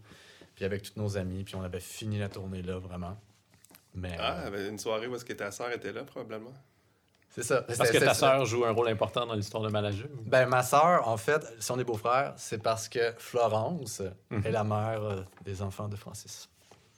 Puis 0.55 0.65
avec 0.65 0.81
tous 0.81 0.99
nos 0.99 1.17
amis, 1.17 1.43
puis 1.43 1.55
on 1.55 1.61
avait 1.61 1.79
fini 1.79 2.17
la 2.17 2.29
tournée 2.29 2.63
là, 2.63 2.79
vraiment. 2.79 3.17
Mais, 3.93 4.15
ah, 4.19 4.45
euh, 4.47 4.69
une 4.69 4.79
soirée 4.79 5.07
où 5.07 5.15
est-ce 5.15 5.25
que 5.25 5.33
ta 5.33 5.51
sœur 5.51 5.71
était 5.71 5.91
là, 5.91 6.03
probablement. 6.03 6.53
C'est 7.37 7.43
ça. 7.43 7.61
Parce 7.61 7.91
que 7.91 7.97
ta 7.99 8.15
sœur 8.15 8.45
joue 8.45 8.65
un 8.65 8.71
rôle 8.71 8.89
important 8.89 9.27
dans 9.27 9.35
l'histoire 9.35 9.61
de 9.61 9.69
Malajeu. 9.69 10.09
Ben, 10.25 10.47
ma 10.47 10.63
sœur, 10.63 11.07
en 11.07 11.17
fait, 11.17 11.41
si 11.59 11.71
on 11.71 11.79
est 11.79 11.83
beaux-frères, 11.83 12.33
c'est 12.35 12.61
parce 12.61 12.89
que 12.89 13.13
Florence 13.19 14.01
mm 14.31 14.39
-hmm. 14.39 14.47
est 14.47 14.51
la 14.51 14.63
mère 14.63 15.03
euh, 15.03 15.21
des 15.45 15.61
enfants 15.61 15.87
de 15.87 15.95
Francis. 15.95 16.49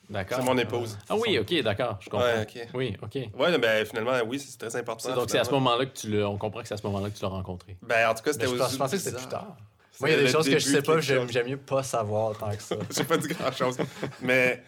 D'accord. 0.10 0.40
C'est 0.40 0.46
mon 0.46 0.58
épouse. 0.58 0.98
Ah 1.10 1.16
oui, 1.18 1.38
ok, 1.38 1.62
d'accord, 1.62 1.98
je 2.00 2.10
comprends. 2.10 2.26
Ouais. 2.26 2.68
Oui, 2.74 2.98
ok. 3.04 3.16
Ouais, 3.38 3.58
ben 3.60 3.86
finalement, 3.86 4.14
oui, 4.26 4.40
c'est 4.40 4.58
très 4.58 4.76
important. 4.80 5.14
Donc 5.14 5.30
c'est 5.30 5.40
à 5.40 5.44
ce 5.44 5.52
moment-là 5.52 5.86
que 5.86 5.96
tu 6.00 6.10
l'as. 6.10 6.28
On 6.28 6.38
comprend 6.38 6.62
que 6.62 6.68
c'est 6.70 6.74
à 6.74 6.78
ce 6.78 6.88
moment-là 6.88 7.10
que 7.10 7.18
tu 7.18 7.24
l'as 7.24 7.36
rencontré. 7.40 7.78
Ben 7.84 8.10
en 8.10 8.14
tout 8.16 8.24
cas, 8.24 8.32
c'était 8.34 8.48
ben, 8.48 8.70
Je 8.72 8.78
pensais 8.78 8.98
que 8.98 9.04
c'était 9.04 9.18
plus 9.18 9.28
tard. 9.28 9.56
Moi, 10.00 10.10
il 10.10 10.16
y 10.16 10.20
a 10.20 10.22
des 10.22 10.30
choses 10.30 10.50
que 10.50 10.58
je 10.58 10.68
sais 10.76 10.82
pas, 10.82 11.00
j'aime 11.02 11.48
mieux 11.48 11.58
pas 11.58 11.84
savoir 11.84 12.38
tant 12.38 12.50
que 12.50 12.64
ça. 12.64 12.76
J'ai 12.96 13.04
pas 13.04 13.18
dit 13.18 13.28
grand-chose. 13.28 13.78
Mais 14.22 14.64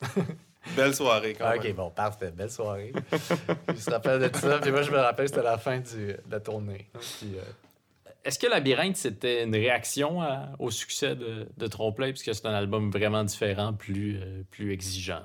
Belle 0.76 0.94
soirée, 0.94 1.34
quand 1.34 1.50
même. 1.50 1.58
OK, 1.58 1.74
bon, 1.74 1.90
parfait. 1.90 2.30
Belle 2.30 2.50
soirée. 2.50 2.92
je 3.12 3.72
me 3.72 3.90
rappelle 3.90 4.30
de 4.30 4.36
ça. 4.36 4.58
Puis 4.58 4.70
moi, 4.70 4.82
je 4.82 4.90
me 4.90 4.98
rappelle 4.98 5.26
que 5.26 5.30
c'était 5.30 5.44
la 5.44 5.58
fin 5.58 5.80
du, 5.80 6.06
de 6.06 6.18
la 6.30 6.40
tournée. 6.40 6.88
Puis, 6.92 7.36
euh... 7.36 7.42
Est-ce 8.24 8.38
que 8.38 8.46
Labyrinthe, 8.46 8.96
c'était 8.96 9.42
une 9.42 9.54
réaction 9.54 10.22
à, 10.22 10.50
au 10.60 10.70
succès 10.70 11.16
de, 11.16 11.48
de 11.56 11.66
Trompe-l'œil, 11.66 12.12
puisque 12.12 12.32
c'est 12.34 12.46
un 12.46 12.54
album 12.54 12.90
vraiment 12.90 13.24
différent, 13.24 13.72
plus, 13.72 14.20
euh, 14.20 14.42
plus 14.50 14.72
exigeant? 14.72 15.24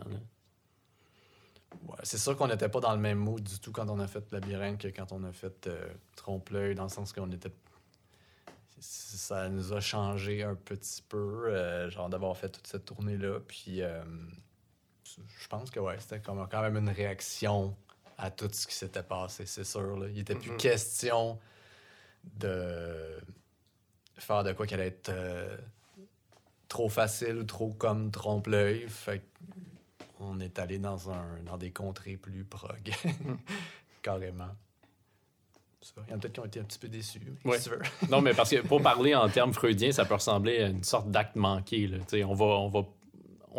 Ouais, 1.88 1.96
c'est 2.02 2.18
sûr 2.18 2.36
qu'on 2.36 2.48
n'était 2.48 2.70
pas 2.70 2.80
dans 2.80 2.94
le 2.94 3.00
même 3.00 3.20
mood 3.20 3.44
du 3.44 3.60
tout 3.60 3.72
quand 3.72 3.88
on 3.90 4.00
a 4.00 4.08
fait 4.08 4.32
Labyrinthe 4.32 4.80
que 4.80 4.88
quand 4.88 5.12
on 5.12 5.24
a 5.24 5.32
fait 5.32 5.68
euh, 5.68 5.88
Trompe-l'œil, 6.16 6.74
dans 6.74 6.84
le 6.84 6.90
sens 6.90 7.14
qu'on 7.14 7.32
était 7.32 7.52
ça 8.80 9.50
nous 9.50 9.74
a 9.74 9.80
changé 9.80 10.44
un 10.44 10.56
petit 10.56 11.02
peu, 11.02 11.48
euh, 11.48 11.90
genre 11.90 12.10
d'avoir 12.10 12.36
fait 12.38 12.50
toute 12.50 12.68
cette 12.68 12.86
tournée-là. 12.86 13.40
Puis 13.48 13.82
euh, 13.82 14.04
je 15.39 15.47
pense 15.47 15.70
que 15.70 15.80
ouais, 15.80 15.99
c'était 15.99 16.20
comme 16.20 16.47
quand 16.49 16.61
même 16.61 16.78
une 16.78 16.89
réaction 16.89 17.76
à 18.18 18.32
tout 18.32 18.49
ce 18.51 18.68
qui 18.68 18.74
s'était 18.74 19.03
passé, 19.03 19.45
c'est 19.45 19.63
sûr. 19.63 19.97
Là. 19.97 20.07
Il 20.07 20.15
n'était 20.15 20.36
plus 20.36 20.51
mm 20.51 20.55
-hmm. 20.55 20.57
question 20.57 21.39
de 22.24 23.20
faire 24.18 24.43
de 24.43 24.53
quoi 24.53 24.65
qu'elle 24.65 24.80
allait 24.80 24.89
être 24.89 25.09
euh, 25.09 25.57
trop 26.68 26.89
facile 26.89 27.38
ou 27.38 27.43
trop 27.43 27.74
comme 27.74 28.11
trompe-l'œil. 28.11 28.88
Fait 28.89 29.24
on 30.20 30.39
est 30.39 30.57
allé 30.59 30.80
dans, 30.80 31.11
un, 31.11 31.39
dans 31.45 31.57
des 31.57 31.72
contrées 31.72 32.18
plus 32.18 32.43
prog, 32.43 32.91
carrément. 34.01 34.49
Ça. 35.82 36.01
Il 36.07 36.11
y 36.11 36.13
en 36.13 36.18
a 36.18 36.20
peut-être 36.20 36.34
qui 36.34 36.39
ont 36.39 36.45
été 36.45 36.59
un 36.59 36.63
petit 36.63 36.80
peu 36.80 36.88
déçus. 36.88 37.22
Mais 37.45 37.51
ouais. 37.51 37.59
si 37.59 37.70
tu 37.70 37.76
veux. 37.76 37.82
non, 38.09 38.22
mais 38.22 38.34
parce 38.34 38.49
que 38.49 38.61
pour 38.61 38.82
parler 38.91 39.15
en 39.15 39.30
termes 39.30 39.53
freudiens, 39.53 39.91
ça 39.91 40.05
peut 40.05 40.15
ressembler 40.15 40.63
à 40.63 40.68
une 40.68 40.84
sorte 40.84 41.09
d'acte 41.11 41.36
manqué. 41.36 41.88
Là. 41.88 41.99
On, 42.26 42.34
va, 42.34 42.45
on, 42.45 42.68
va, 42.68 42.82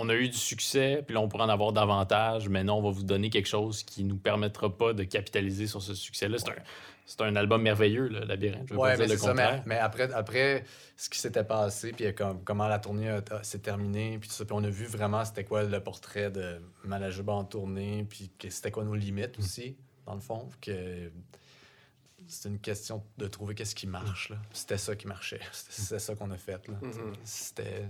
on 0.01 0.09
a 0.09 0.15
eu 0.15 0.29
du 0.29 0.37
succès, 0.39 1.03
puis 1.05 1.15
là, 1.15 1.21
on 1.21 1.29
pourrait 1.29 1.43
en 1.43 1.49
avoir 1.49 1.73
davantage, 1.73 2.49
mais 2.49 2.63
non, 2.63 2.77
on 2.79 2.83
va 2.83 2.91
vous 2.91 3.03
donner 3.03 3.31
quelque 3.31 3.49
chose 3.49 3.83
qui 3.83 4.05
ne 4.05 4.11
nous 4.11 4.17
permettra 4.17 4.75
pas 4.75 4.93
de 4.93 5.03
capitaliser 5.03 5.67
sur 5.67 5.83
ce 5.83 5.93
succès-là. 5.93 6.39
C'est 6.39 6.51
un, 6.51 6.63
c'est 7.05 7.21
un 7.23 7.35
album 7.35 7.63
merveilleux, 7.63 8.07
le 8.07 8.21
Labyrinthe. 8.21 8.71
Oui, 8.71 8.91
mais 8.97 9.09
c'est 9.09 9.19
ça. 9.19 9.35
Mais, 9.35 9.61
mais, 9.67 9.79
après, 9.79 10.13
après, 10.13 10.65
ce 10.97 11.09
qui 11.11 11.19
s'était 11.19 11.43
passé, 11.43 11.93
puis 11.93 12.15
comme, 12.15 12.45
comment 12.45 12.69
la 12.69 12.79
tournée 12.79 13.19
s'est 13.43 13.59
terminée, 13.59 14.19
puis 14.21 14.29
tout 14.29 14.37
ça, 14.37 14.45
puis 14.45 14.55
on 14.57 14.63
a 14.63 14.71
vu 14.71 14.87
vraiment 14.87 15.25
c'était 15.25 15.45
quoi 15.45 15.65
le 15.65 15.81
portrait 15.81 16.31
de 16.31 16.61
Malajuba 16.85 17.33
en 17.33 17.45
tournée, 17.45 18.07
puis 18.09 18.31
c'était 18.51 18.71
quoi 18.71 18.85
nos 18.85 18.95
limites 18.95 19.37
aussi, 19.41 19.77
dans 20.07 20.15
le 20.15 20.21
fond. 20.21 20.49
Que 20.61 21.11
c'est 22.29 22.49
une 22.49 22.61
question 22.61 23.03
de 23.17 23.27
trouver 23.27 23.57
qu'est-ce 23.57 23.75
qui 23.75 23.89
marche. 23.89 24.33
C'était 24.53 24.79
ça 24.79 24.95
qui 24.95 25.09
marchait. 25.09 25.41
C'était 25.53 25.99
ça 25.99 26.15
qu'on 26.15 26.31
a 26.31 26.37
fait. 26.37 26.69
Là. 26.69 26.75
Mm 26.83 26.91
-hmm. 26.91 27.15
C'était... 27.25 27.89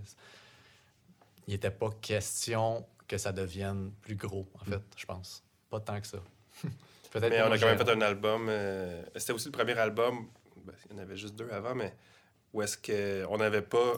Il 1.48 1.52
n'était 1.52 1.70
pas 1.70 1.88
question 2.02 2.84
que 3.08 3.16
ça 3.16 3.32
devienne 3.32 3.90
plus 4.02 4.16
gros, 4.16 4.46
en 4.60 4.64
fait, 4.66 4.82
je 4.94 5.06
pense. 5.06 5.42
Pas 5.70 5.80
tant 5.80 5.98
que 5.98 6.06
ça. 6.06 6.18
mais 7.14 7.40
on 7.40 7.50
a 7.50 7.58
quand 7.58 7.64
même 7.64 7.78
fait 7.78 7.88
un 7.88 8.02
album. 8.02 8.48
Euh... 8.50 9.02
C'était 9.16 9.32
aussi 9.32 9.46
le 9.46 9.52
premier 9.52 9.72
album. 9.72 10.26
Ben, 10.66 10.74
il 10.84 10.96
y 10.96 11.00
en 11.00 11.02
avait 11.02 11.16
juste 11.16 11.34
deux 11.36 11.48
avant, 11.50 11.74
mais 11.74 11.94
où 12.52 12.60
est-ce 12.60 12.76
qu'on 12.76 13.38
n'avait 13.38 13.62
pas. 13.62 13.94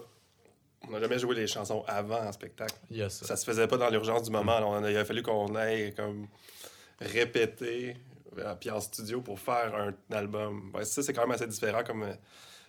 On 0.86 0.92
n'a 0.92 1.01
jamais 1.01 1.18
joué 1.18 1.34
les 1.34 1.48
chansons 1.48 1.84
avant 1.88 2.24
en 2.24 2.30
spectacle. 2.30 2.76
Yes. 2.88 3.24
Ça 3.24 3.34
se 3.34 3.44
faisait 3.44 3.66
pas 3.66 3.76
dans 3.76 3.90
l'urgence 3.90 4.22
du 4.22 4.30
moment. 4.30 4.57
Alors, 4.57 4.88
il 4.88 4.96
a 4.96 5.05
fallu 5.05 5.22
qu'on 5.22 5.57
aille 5.57 5.92
comme 5.94 6.28
répéter 7.01 7.96
puis 8.61 8.70
en 8.70 8.80
studio 8.80 9.20
pour 9.22 9.40
faire 9.40 9.74
un 9.74 10.16
album. 10.16 10.72
Ça, 10.84 11.03
c'est 11.03 11.12
quand 11.12 11.22
même 11.22 11.32
assez 11.32 11.48
différent 11.48 11.82
comme, 11.84 12.07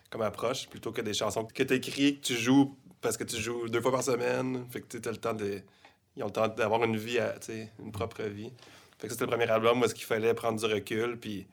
comme 0.09 0.23
approche, 0.23 0.67
plutôt 0.67 0.91
que 0.91 1.01
des 1.01 1.13
chansons 1.13 1.45
que 1.45 1.61
tu 1.61 1.73
écris, 1.75 2.19
que 2.19 2.25
tu 2.25 2.35
joues 2.35 2.75
parce 3.01 3.17
que 3.17 3.23
tu 3.23 3.37
joues 3.37 3.67
deux 3.67 3.81
fois 3.81 3.91
par 3.91 4.03
semaine. 4.03 4.65
Fait 4.69 4.81
que 4.81 4.97
tu 4.97 5.07
as 5.07 5.11
le 5.11 5.17
temps 5.17 5.33
de. 5.33 5.61
Ils 6.15 6.23
ont 6.23 6.27
le 6.27 6.31
temps 6.31 6.47
d'avoir 6.47 6.83
une 6.83 6.97
vie, 6.97 7.19
à, 7.19 7.35
une 7.79 7.91
propre 7.91 8.23
vie. 8.23 8.51
Fait 8.99 9.07
que 9.07 9.13
c'était 9.13 9.25
le 9.25 9.31
premier 9.31 9.49
album 9.49 9.81
où 9.81 9.85
est-ce 9.85 9.95
qu'il 9.95 10.05
fallait 10.05 10.33
prendre 10.33 10.59
du 10.59 10.65
recul. 10.65 11.17
Puis 11.17 11.47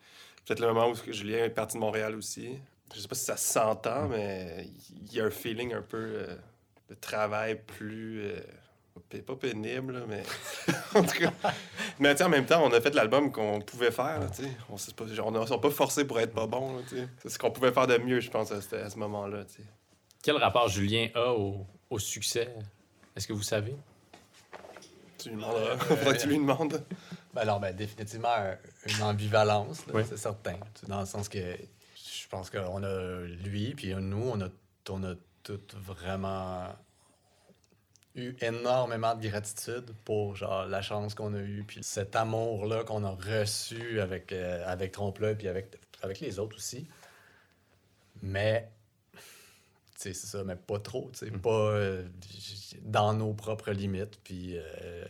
peut-être 0.44 0.60
le 0.60 0.68
moment 0.68 0.90
où 0.90 1.12
Julien 1.12 1.44
est 1.44 1.50
parti 1.50 1.76
de 1.76 1.80
Montréal 1.80 2.14
aussi. 2.16 2.58
Je 2.94 3.00
sais 3.00 3.08
pas 3.08 3.14
si 3.14 3.24
ça 3.24 3.36
s'entend, 3.36 4.08
mais 4.08 4.66
il 4.90 5.12
y 5.12 5.20
a 5.20 5.24
un 5.24 5.30
feeling 5.30 5.74
un 5.74 5.82
peu 5.82 5.96
euh, 5.96 6.36
de 6.88 6.94
travail 6.94 7.60
plus. 7.66 8.22
Euh, 8.22 8.40
pas 9.26 9.36
pénible, 9.36 10.04
mais 10.08 10.22
en 10.94 11.02
tout 11.02 11.18
cas. 11.18 11.32
Mais 11.98 12.20
en 12.20 12.28
même 12.28 12.44
temps, 12.44 12.62
on 12.64 12.72
a 12.72 12.80
fait 12.80 12.94
l'album 12.94 13.32
qu'on 13.32 13.60
pouvait 13.60 13.90
faire. 13.90 14.20
on 14.68 14.72
ne 14.74 14.78
s'est 14.78 15.58
pas 15.60 15.70
forcé 15.70 16.04
pour 16.04 16.18
être 16.20 16.34
pas 16.34 16.46
bon. 16.46 16.82
C'est 17.22 17.28
ce 17.28 17.38
qu'on 17.38 17.50
pouvait 17.50 17.72
faire 17.72 17.86
de 17.86 17.96
mieux, 17.98 18.20
je 18.20 18.30
pense, 18.30 18.52
à, 18.52 18.56
à 18.56 18.90
ce 18.90 18.98
moment-là. 18.98 19.44
Quel 20.22 20.36
rapport 20.36 20.68
Julien 20.68 21.08
a 21.14 21.32
au, 21.32 21.66
au 21.90 21.98
succès? 21.98 22.54
Est-ce 23.16 23.26
que 23.26 23.32
vous 23.32 23.42
savez? 23.42 23.76
Tu 25.18 25.30
lui 25.30 25.36
demanderas. 25.36 25.76
Faudrait 25.78 26.16
que 26.16 26.22
tu 26.22 26.28
lui 26.28 26.38
demandes. 26.38 26.84
Ben 27.34 27.42
alors, 27.42 27.60
ben, 27.60 27.74
définitivement 27.74 28.54
une 28.86 29.02
ambivalence, 29.02 29.84
oui. 29.92 30.02
c'est 30.08 30.16
certain. 30.16 30.56
Dans 30.86 31.00
le 31.00 31.06
sens 31.06 31.28
que 31.28 31.38
je 31.38 32.28
pense 32.28 32.50
qu'on 32.50 32.82
a 32.82 33.20
lui, 33.22 33.74
puis 33.74 33.94
nous, 33.94 34.30
on 34.32 34.40
a, 34.40 34.48
on 34.90 35.04
a 35.04 35.14
tout 35.42 35.60
vraiment 35.74 36.68
eu 38.14 38.34
énormément 38.40 39.14
de 39.14 39.26
gratitude 39.28 39.94
pour 40.04 40.36
genre 40.36 40.66
la 40.66 40.82
chance 40.82 41.14
qu'on 41.14 41.34
a 41.34 41.40
eue 41.40 41.64
puis 41.66 41.82
cet 41.82 42.16
amour 42.16 42.66
là 42.66 42.82
qu'on 42.84 43.04
a 43.04 43.10
reçu 43.10 44.00
avec 44.00 44.32
euh, 44.32 44.64
avec 44.66 44.92
Trompe-l'œil 44.92 45.36
puis 45.36 45.48
avec 45.48 45.78
avec 46.02 46.20
les 46.20 46.38
autres 46.38 46.56
aussi 46.56 46.88
mais 48.22 48.68
c'est 49.98 50.14
ça 50.14 50.44
mais 50.44 50.54
pas 50.54 50.78
trop 50.78 51.10
tu 51.12 51.18
sais 51.18 51.30
mm. 51.30 51.40
pas 51.40 51.70
euh, 51.72 52.08
dans 52.82 53.14
nos 53.14 53.34
propres 53.34 53.72
limites 53.72 54.20
puis 54.22 54.56
euh, 54.56 55.04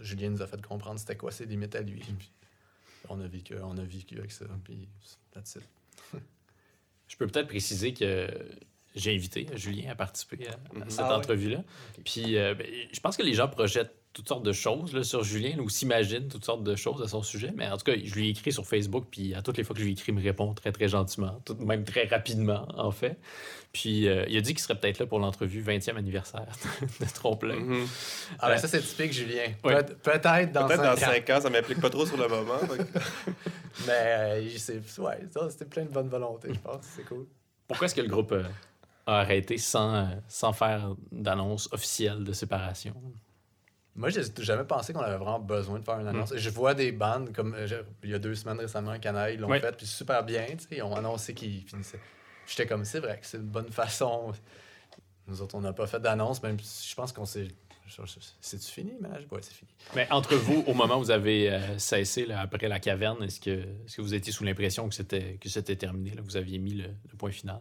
Julien 0.00 0.30
nous 0.30 0.42
a 0.42 0.46
fait 0.46 0.60
comprendre 0.64 1.00
c'était 1.00 1.16
quoi 1.16 1.30
ses 1.30 1.46
limites 1.46 1.74
à 1.74 1.80
lui 1.80 2.00
puis 2.00 2.30
on 3.08 3.20
a 3.20 3.26
vécu 3.26 3.56
on 3.62 3.76
a 3.78 3.84
vécu 3.84 4.18
avec 4.18 4.30
ça 4.30 4.44
puis 4.64 4.88
that's 5.32 5.56
it. 5.56 5.62
je 7.08 7.16
peux 7.16 7.26
peut-être 7.26 7.48
préciser 7.48 7.94
que 7.94 8.28
j'ai 8.94 9.14
invité 9.14 9.46
Julien 9.54 9.90
à 9.90 9.94
participer 9.94 10.46
à, 10.48 10.52
à 10.84 10.90
cette 10.90 11.00
ah, 11.00 11.16
entrevue-là. 11.16 11.60
Okay. 11.92 12.02
Puis 12.04 12.36
euh, 12.36 12.54
ben, 12.54 12.66
je 12.92 13.00
pense 13.00 13.16
que 13.16 13.22
les 13.22 13.32
gens 13.32 13.48
projettent 13.48 13.96
toutes 14.12 14.28
sortes 14.28 14.44
de 14.44 14.52
choses 14.52 14.92
là, 14.92 15.02
sur 15.04 15.24
Julien 15.24 15.58
ou 15.58 15.68
s'imaginent 15.68 16.28
toutes 16.28 16.44
sortes 16.44 16.62
de 16.62 16.76
choses 16.76 17.02
à 17.02 17.08
son 17.08 17.22
sujet. 17.22 17.50
Mais 17.54 17.68
en 17.68 17.76
tout 17.76 17.84
cas, 17.84 17.94
je 18.02 18.14
lui 18.14 18.28
ai 18.28 18.30
écrit 18.30 18.52
sur 18.52 18.66
Facebook, 18.66 19.06
puis 19.10 19.34
à 19.34 19.42
toutes 19.42 19.56
les 19.56 19.64
fois 19.64 19.74
que 19.74 19.80
je 19.80 19.86
lui 19.86 19.92
écris, 19.92 20.12
il 20.12 20.14
me 20.14 20.22
répond 20.22 20.52
très, 20.54 20.72
très 20.72 20.88
gentiment, 20.88 21.40
tout, 21.44 21.54
même 21.54 21.84
très 21.84 22.04
rapidement, 22.04 22.66
en 22.76 22.90
fait. 22.90 23.18
Puis 23.72 24.06
euh, 24.06 24.26
il 24.28 24.36
a 24.36 24.40
dit 24.42 24.52
qu'il 24.52 24.60
serait 24.62 24.78
peut-être 24.78 24.98
là 24.98 25.06
pour 25.06 25.18
l'entrevue 25.18 25.62
20e 25.62 25.96
anniversaire 25.96 26.46
de 27.00 27.06
Trompe-l'œil. 27.06 27.60
Mm 27.60 27.84
-hmm. 27.84 27.86
Ah, 28.38 28.48
ben, 28.50 28.58
ça, 28.58 28.68
c'est 28.68 28.82
typique, 28.82 29.12
Julien. 29.14 29.46
Pe 29.62 29.82
peut-être 30.02 30.52
dans, 30.52 30.66
peut 30.66 30.76
5 30.76 30.82
dans 30.82 30.96
5 30.96 31.30
ans. 31.30 31.36
ans 31.36 31.40
ça 31.40 31.50
m'implique 31.50 31.80
pas 31.80 31.90
trop 31.90 32.04
sur 32.04 32.18
le 32.18 32.28
moment. 32.28 32.60
Mais 33.86 34.42
euh, 34.42 34.48
c'est 34.58 34.82
ouais, 34.98 35.18
plein 35.70 35.84
de 35.84 35.92
bonne 35.92 36.08
volonté, 36.08 36.48
je 36.52 36.60
pense. 36.60 36.84
C'est 36.96 37.04
cool. 37.04 37.26
Pourquoi 37.66 37.86
est-ce 37.86 37.94
que 37.94 38.02
le 38.02 38.08
groupe 38.08 38.34
a 39.06 39.20
arrêté 39.20 39.56
sans, 39.56 40.10
sans 40.28 40.52
faire 40.52 40.94
d'annonce 41.10 41.68
officielle 41.72 42.22
de 42.24 42.34
séparation? 42.34 42.94
Moi, 43.94 44.08
j'ai 44.08 44.22
jamais 44.38 44.64
pensé 44.64 44.92
qu'on 44.92 45.00
avait 45.00 45.16
vraiment 45.16 45.38
besoin 45.38 45.78
de 45.78 45.84
faire 45.84 45.98
une 45.98 46.08
annonce. 46.08 46.32
Hmm. 46.32 46.38
Je 46.38 46.50
vois 46.50 46.74
des 46.74 46.92
bandes, 46.92 47.32
comme 47.32 47.54
euh, 47.54 47.82
il 48.02 48.10
y 48.10 48.14
a 48.14 48.18
deux 48.18 48.34
semaines 48.34 48.58
récemment, 48.58 48.98
Canaille, 48.98 49.34
ils 49.34 49.40
l'ont 49.40 49.48
fait, 49.48 49.76
puis 49.76 49.86
super 49.86 50.24
bien, 50.24 50.46
ils 50.70 50.82
ont 50.82 50.94
annoncé 50.96 51.34
qu'ils 51.34 51.62
finissaient. 51.62 52.00
J'étais 52.46 52.66
comme, 52.66 52.84
c'est 52.84 53.00
vrai 53.00 53.18
que 53.20 53.26
c'est 53.26 53.36
une 53.36 53.44
bonne 53.44 53.70
façon. 53.70 54.32
Nous 55.26 55.42
autres, 55.42 55.54
on 55.54 55.60
n'a 55.60 55.72
pas 55.72 55.86
fait 55.86 56.00
d'annonce, 56.00 56.42
même 56.42 56.58
je 56.58 56.94
pense 56.94 57.12
qu'on 57.12 57.26
s'est. 57.26 57.48
C'est-tu 58.40 58.70
fini, 58.70 58.92
Manage? 59.00 59.26
Ouais, 59.30 59.40
c'est 59.42 59.52
fini. 59.52 59.70
Mais 59.94 60.10
entre 60.10 60.34
vous, 60.34 60.64
au 60.66 60.72
moment 60.72 60.96
où 60.96 61.00
vous 61.00 61.10
avez 61.10 61.50
euh, 61.50 61.78
cessé 61.78 62.24
là, 62.24 62.40
après 62.40 62.68
la 62.68 62.80
caverne, 62.80 63.22
est-ce 63.22 63.38
que, 63.38 63.50
est 63.50 63.96
que 63.96 64.00
vous 64.00 64.14
étiez 64.14 64.32
sous 64.32 64.44
l'impression 64.44 64.88
que 64.88 64.94
c'était, 64.94 65.36
que 65.40 65.48
c'était 65.50 65.76
terminé? 65.76 66.14
Là, 66.14 66.22
vous 66.22 66.36
aviez 66.36 66.58
mis 66.58 66.74
le, 66.74 66.88
point 67.18 67.30
final? 67.30 67.60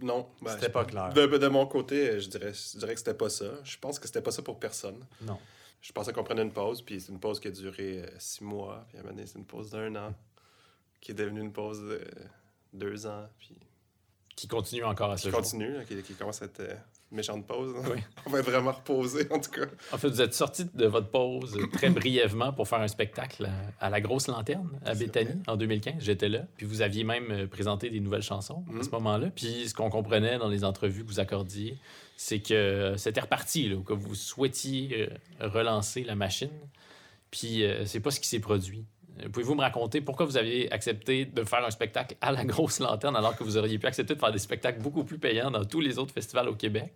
Non. 0.00 0.28
Ben, 0.40 0.52
c'était 0.52 0.68
pas 0.68 0.84
clair. 0.84 1.12
De, 1.12 1.48
mon 1.48 1.66
côté, 1.66 2.20
je 2.20 2.28
dirais, 2.28 2.52
je 2.52 2.78
dirais 2.78 2.92
que 2.92 2.98
c'était 2.98 3.14
pas 3.14 3.30
ça. 3.30 3.46
Je 3.64 3.76
pense 3.78 3.98
que 3.98 4.06
c'était 4.06 4.22
pas 4.22 4.30
ça 4.30 4.42
pour 4.42 4.58
personne. 4.58 5.04
Non. 5.22 5.38
Je 5.80 5.92
pensais 5.92 6.12
qu'on 6.12 6.22
prenait 6.22 6.42
une 6.42 6.52
pause, 6.52 6.80
puis 6.82 7.00
c'est 7.00 7.10
une 7.10 7.18
pause 7.18 7.40
qui 7.40 7.48
a 7.48 7.50
duré 7.50 8.02
euh, 8.02 8.06
six 8.18 8.44
mois, 8.44 8.86
puis 8.88 8.98
à 8.98 9.00
un 9.00 9.02
moment 9.02 9.16
donné, 9.16 9.26
c'est 9.26 9.38
une 9.38 9.44
pause 9.44 9.70
d'un 9.70 9.94
an, 9.96 10.14
qui 11.00 11.10
est 11.10 11.14
devenue 11.14 11.40
une 11.40 11.52
pause 11.52 11.80
de 11.80 12.00
deux 12.72 13.06
ans, 13.06 13.26
puis... 13.38 13.58
Qui 14.36 14.46
continue 14.46 14.84
encore 14.84 15.10
à 15.10 15.16
ce 15.16 15.28
qui 15.28 15.34
continue, 15.34 15.84
qui, 15.84 16.14
commence 16.14 16.40
à 16.40 16.46
être 16.46 16.60
euh, 16.60 16.74
méchante 17.12 17.46
pause. 17.46 17.74
On 18.26 18.30
va 18.30 18.40
être 18.40 18.50
vraiment 18.50 18.72
reposer, 18.72 19.26
en 19.30 19.38
tout 19.38 19.50
cas. 19.50 19.66
En 19.92 19.98
fait, 19.98 20.08
vous 20.08 20.20
êtes 20.20 20.34
sorti 20.34 20.64
de 20.72 20.86
votre 20.86 21.08
pause 21.08 21.58
très 21.72 21.90
brièvement 21.90 22.52
pour 22.52 22.68
faire 22.68 22.80
un 22.80 22.88
spectacle 22.88 23.48
à, 23.80 23.90
la 23.90 24.00
Grosse 24.00 24.28
Lanterne, 24.28 24.78
à 24.84 24.94
Béthanie, 24.94 25.42
en 25.46 25.56
2015. 25.56 25.94
J'étais 26.00 26.28
là. 26.28 26.46
Puis 26.56 26.66
vous 26.66 26.82
aviez 26.82 27.04
même 27.04 27.30
euh, 27.30 27.46
présenté 27.46 27.90
des 27.90 28.00
nouvelles 28.00 28.22
chansons 28.22 28.64
à 28.78 28.82
ce 28.82 28.88
mm. 28.88 28.92
moment-là. 28.92 29.30
Puis 29.34 29.68
ce 29.68 29.74
qu'on 29.74 29.90
comprenait 29.90 30.38
dans 30.38 30.48
les 30.48 30.64
entrevues 30.64 31.04
que 31.04 31.08
vous 31.08 31.20
accordiez, 31.20 31.78
c'est 32.16 32.40
que 32.40 32.94
c'était 32.96 33.20
reparti, 33.20 33.68
là, 33.68 33.76
que 33.84 33.92
vous 33.92 34.14
souhaitiez 34.14 35.08
euh, 35.40 35.48
relancer 35.48 36.04
la 36.04 36.14
machine. 36.14 36.50
Puis 37.30 37.64
euh, 37.64 37.84
c'est 37.86 38.00
pas 38.00 38.10
ce 38.10 38.20
qui 38.20 38.28
s'est 38.28 38.40
produit. 38.40 38.84
Pouvez-vous 39.32 39.54
me 39.54 39.60
raconter 39.60 40.00
pourquoi 40.00 40.26
vous 40.26 40.36
aviez 40.36 40.72
accepté 40.72 41.26
de 41.26 41.44
faire 41.44 41.64
un 41.64 41.70
spectacle 41.70 42.16
à 42.20 42.32
la 42.32 42.44
grosse 42.44 42.80
lanterne 42.80 43.16
alors 43.16 43.36
que 43.36 43.44
vous 43.44 43.56
auriez 43.56 43.78
pu 43.78 43.86
accepter 43.86 44.14
de 44.14 44.20
faire 44.20 44.32
des 44.32 44.38
spectacles 44.38 44.80
beaucoup 44.80 45.04
plus 45.04 45.18
payants 45.18 45.50
dans 45.50 45.64
tous 45.64 45.80
les 45.80 45.98
autres 45.98 46.12
festivals 46.12 46.48
au 46.48 46.54
Québec? 46.54 46.92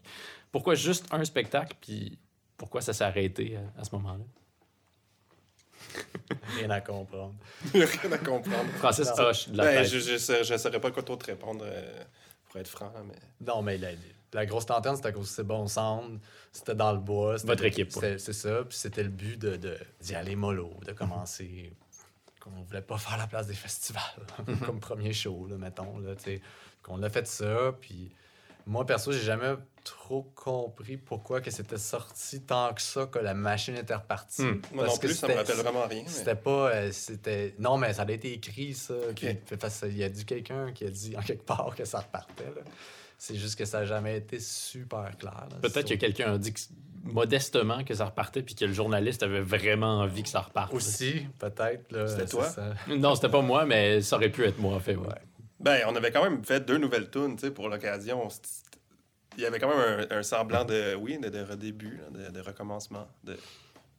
Pourquoi 0.51 0.75
juste 0.75 1.07
un 1.13 1.25
spectacle, 1.25 1.77
puis 1.81 2.19
pourquoi 2.57 2.81
ça 2.81 2.93
s'est 2.93 3.05
arrêté 3.05 3.59
à, 3.79 3.85
ce 3.85 3.95
moment-là? 3.97 4.25
Rien 6.57 6.71
à 6.71 6.81
comprendre. 6.81 7.35
Rien 7.75 8.13
à 8.13 8.19
comprendre. 8.19 8.71
Francis 8.79 9.11
Hoche, 9.19 9.49
de 9.49 9.59
la 9.59 9.65
ben, 9.65 9.85
Je 9.85 10.53
ne 10.53 10.59
saurais 10.59 10.81
pas 10.81 10.91
quoi 10.91 11.03
trop 11.03 11.17
te 11.17 11.27
répondre, 11.27 11.65
euh, 11.67 12.03
pour 12.49 12.61
être 12.61 12.69
franc. 12.69 12.93
Mais... 13.07 13.47
Non, 13.47 13.63
mais 13.63 13.79
la, 14.33 14.47
grosse 14.47 14.69
lanterne, 14.69 14.97
c'était 14.97 15.09
à 15.09 15.13
cause 15.13 15.37
de 15.37 15.43
bon 15.43 15.67
sound, 15.69 16.19
c'était 16.51 16.75
dans 16.75 16.93
le 16.93 16.99
bois. 16.99 17.37
Votre 17.45 17.65
équipe, 17.65 17.93
C'est 17.93 18.33
ça, 18.33 18.65
puis 18.65 18.77
c'était 18.77 19.03
le 19.03 19.11
but 19.11 19.39
d'y 19.39 19.59
de, 19.59 19.79
d'y 20.01 20.15
aller 20.15 20.35
mollo, 20.35 20.73
de 20.87 20.93
commencer 20.93 21.73
on 22.57 22.63
voulait 22.63 22.83
pas 22.83 22.99
faire 22.99 23.17
la 23.19 23.27
place 23.27 23.47
des 23.47 23.55
festivals 23.55 24.03
comme 24.65 24.81
premier 24.81 25.13
show, 25.13 25.47
là, 25.47 25.57
mettons. 25.57 25.99
Là, 25.99 26.15
qu'on 26.83 27.03
a 27.03 27.11
fait 27.11 27.27
ça, 27.27 27.75
puis 27.81 28.13
moi, 28.67 28.85
perso, 28.85 29.13
j'ai 29.13 29.21
jamais 29.21 29.55
trop 29.85 30.25
compris 30.35 30.97
pourquoi 30.97 31.41
que 31.41 31.53
c'était 31.53 31.79
sorti 31.79 32.41
tant 32.41 32.75
que 32.75 32.83
ça, 32.83 33.07
que 33.07 33.21
la 33.21 33.33
machine 33.33 33.77
était 33.77 33.95
repartie. 33.95 34.43
Hmm. 34.43 34.61
Moi 34.75 34.87
non 34.87 34.97
plus, 34.97 35.15
ça 35.15 35.29
me 35.29 35.35
rappelle 35.35 35.57
vraiment 35.57 35.87
rien. 35.87 36.03
C'était 36.07 36.35
pas... 36.35 36.75
Euh, 36.75 36.91
c'était... 36.91 37.55
Non, 37.61 37.79
mais 37.79 37.95
ça 37.95 38.03
a 38.03 38.11
été 38.11 38.33
écrit, 38.33 38.75
ça. 38.75 38.95
il 39.23 39.97
y 39.97 40.03
a 40.03 40.09
dit 40.09 40.25
quelqu'un 40.25 40.73
qui 40.73 40.85
a 40.85 40.91
dit 40.91 41.17
en 41.17 41.23
quelque 41.23 41.45
part 41.45 41.77
que 41.77 41.85
ça 41.85 42.01
repartait. 42.01 42.53
C'est 43.19 43.37
juste 43.37 43.57
que 43.57 43.65
ça 43.65 43.81
n'a 43.81 43.87
jamais 43.87 44.17
été 44.17 44.41
super 44.41 45.17
clair. 45.17 45.47
Peut-être 45.63 45.89
que 45.89 45.95
quelqu'un 45.95 46.35
a 46.35 46.39
dit 46.39 46.53
modestement 47.07 47.85
que 47.85 47.95
ça 47.95 48.07
repartait 48.07 48.43
puis 48.43 48.55
que 48.55 48.65
le 48.65 48.73
journaliste 48.73 49.23
avait 49.23 49.41
vraiment 49.41 50.01
envie 50.01 50.23
que 50.23 50.29
ça 50.29 50.41
reparte. 50.41 50.73
Aussi, 50.73 51.27
peut-être. 51.39 52.09
C'était 52.09 52.27
toi? 52.27 52.49
Non, 52.89 53.15
c'était 53.15 53.29
pas 53.29 53.43
moi, 53.43 53.65
mais 53.65 54.01
ça 54.03 54.17
aurait 54.17 54.31
pu 54.31 54.45
être 54.45 54.59
moi, 54.59 54.75
en 54.75 54.81
fait. 54.81 54.97
Ouais. 54.97 55.15
Ben, 55.59 55.83
on 55.89 55.97
avait 55.97 56.11
quand 56.11 56.23
même 56.23 56.45
fait 56.45 56.61
deux 56.61 56.79
nouvelles 56.79 57.11
tunes 57.11 57.37
pour 57.53 57.69
l'occasion. 57.69 58.29
Il 59.37 59.43
y 59.43 59.47
avait 59.47 59.59
quand 59.59 59.69
même 59.69 60.07
un, 60.11 60.23
semblant 60.23 60.65
de, 60.65 60.95
oui, 60.95 61.19
de, 61.19 61.43
redébut, 61.43 62.01
de, 62.11 62.41
recommencement, 62.41 63.09
de, 63.25 63.37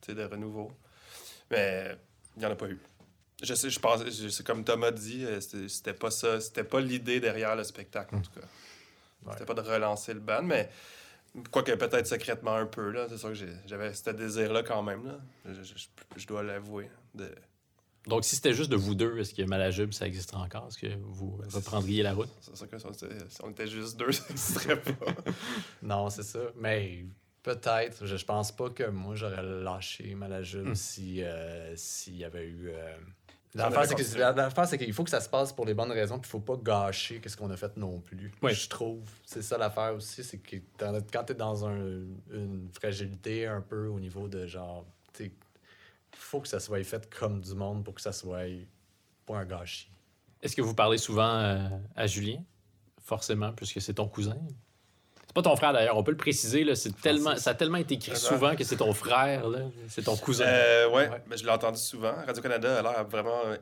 de 0.08 0.24
renouveau. 0.24 0.72
Mais 1.52 1.96
il 2.36 2.40
n'y 2.40 2.46
en 2.46 2.52
a 2.52 2.56
pas 2.56 2.68
eu. 2.68 2.80
Je 3.44 3.54
sais, 3.54 3.70
je 3.70 3.80
pense, 3.80 4.08
c'est 4.10 4.46
comme 4.46 4.64
Thomas 4.64 4.92
dit, 4.92 5.24
euh, 5.24 5.40
c'était 5.40 5.94
pas 5.94 6.10
ça, 6.10 6.42
c'était 6.42 6.64
pas 6.64 6.80
l'idée 6.80 7.20
derrière 7.20 7.56
le 7.56 7.64
spectacle, 7.64 8.16
en 8.16 8.22
tout 8.22 8.32
cas. 8.32 8.48
C'était 9.34 9.46
pas 9.46 9.54
de 9.54 9.62
relancer 9.62 10.14
le 10.14 10.20
band, 10.20 10.44
mais 10.44 10.70
Quoique 11.52 11.72
peut-être 11.74 12.08
secrètement 12.08 12.56
un 12.56 12.66
peu, 12.66 12.92
là. 12.92 13.08
C'est 13.10 13.18
sûr 13.18 13.30
que 13.30 13.36
j'avais 13.66 13.94
ce 13.94 14.10
désir-là 14.10 14.64
quand 14.64 14.84
même, 14.84 15.06
là. 15.06 15.20
Je, 16.16 16.28
dois 16.28 16.44
l'avouer. 16.44 16.90
De... 17.14 17.30
Donc, 18.08 18.24
si 18.24 18.36
c'était 18.36 18.54
juste 18.54 18.72
de 18.72 18.76
vous 18.76 18.96
deux, 18.96 19.20
est-ce 19.20 19.34
que 19.34 19.44
Malajube, 19.44 19.94
ça 19.94 20.08
existerait 20.08 20.42
encore? 20.42 20.68
Est-ce 20.68 20.78
que 20.78 20.96
vous 21.02 21.40
reprendriez 21.52 22.04
la 22.04 22.14
route? 22.14 22.30
C'est 22.42 22.56
sûr 22.56 22.70
que 22.70 22.78
si 22.78 22.86
on 23.44 23.50
était 23.52 23.68
juste 23.68 23.98
deux, 23.98 24.12
ça 24.14 24.24
n'existerait 24.30 24.82
pas. 24.82 25.14
non, 25.82 26.10
c'est 26.10 26.24
ça. 26.24 26.40
Mais 26.56 27.06
peut-être. 27.44 28.06
Je, 28.06 28.26
pense 28.26 28.52
pas 28.52 28.70
que 28.70 28.84
moi, 28.84 29.16
j'aurais 29.16 29.44
lâché 29.44 30.16
Malajube 30.16 30.70
hmm. 30.70 30.76
si 30.76 31.24
euh, 31.24 31.76
s'il 31.76 32.18
y 32.18 32.24
avait 32.24 32.48
eu... 32.48 32.70
Euh, 32.70 32.98
L'affaire, 33.56 34.68
c'est 34.68 34.78
qu'il 34.78 34.94
faut 34.94 35.04
que 35.04 35.10
ça 35.10 35.22
se 35.22 35.30
passe 35.30 35.52
pour 35.54 35.66
les 35.66 35.74
bonnes 35.74 35.92
raisons, 35.92 36.20
puis 36.20 36.28
il 36.28 36.32
faut 36.32 36.40
pas 36.40 36.58
gâcher 36.58 37.22
ce 37.26 37.36
qu'on 37.36 37.50
a 37.50 37.58
fait 37.58 37.76
non 37.78 38.00
plus. 38.00 38.32
Je 38.44 38.70
trouve. 38.70 39.02
C'est 39.26 39.42
ça 39.42 39.58
l'affaire 39.58 39.96
aussi, 39.96 40.24
c'est 40.24 40.38
que 40.38 40.58
quand 40.80 41.24
tu 41.24 41.32
es 41.32 41.36
dans 41.36 41.66
une 41.66 42.70
fragilité 42.74 43.48
un 43.48 43.62
peu 43.62 43.88
au 43.88 44.00
niveau 44.00 44.28
de 44.28 44.46
genre. 44.46 44.86
Il 45.20 45.32
faut 46.12 46.42
que 46.42 46.48
ça 46.48 46.60
soit 46.60 46.84
fait 46.84 47.14
comme 47.14 47.42
du 47.42 47.54
monde 47.54 47.84
pour 47.84 47.94
que 47.94 48.02
ça 48.02 48.12
soit 48.12 48.48
pas 49.26 49.38
un 49.38 49.46
gâchis. 49.46 49.90
Est-ce 50.42 50.56
que 50.56 50.62
vous 50.62 50.74
parlez 50.74 50.98
souvent 50.98 51.36
euh, 51.40 51.70
à 51.96 52.08
Julien? 52.08 52.44
Forcément, 53.02 53.54
puisque 53.54 53.82
c'est 53.82 53.94
ton 53.94 54.08
cousin? 54.08 54.38
Pas 55.38 55.50
ton 55.50 55.56
frère 55.56 55.74
d'ailleurs, 55.74 55.98
on 55.98 56.04
peut 56.04 56.12
le 56.12 56.18
préciser. 56.18 56.64
Là, 56.64 56.76
c'est 56.76 57.00
tellement, 57.02 57.36
ça 57.38 57.52
a 57.52 57.54
tellement 57.54 57.78
été 57.78 57.96
écrit 57.96 58.16
souvent 58.16 58.56
que 58.56 58.64
c'est 58.64 58.78
ton 58.78 58.94
frère, 58.94 59.46
c'est 59.88 60.04
ton 60.04 60.18
cousin. 60.18 60.46
Euh, 60.48 60.90
ouais, 60.90 61.10
Mais 61.30 61.38
je 61.38 61.44
l'ai 61.44 61.52
entendu 61.52 61.80
souvent. 61.80 62.14
Radio-Canada 62.26 62.80
a 62.80 62.82
l'air 62.82 63.06
vraiment 63.06 63.42
euh, 63.46 63.58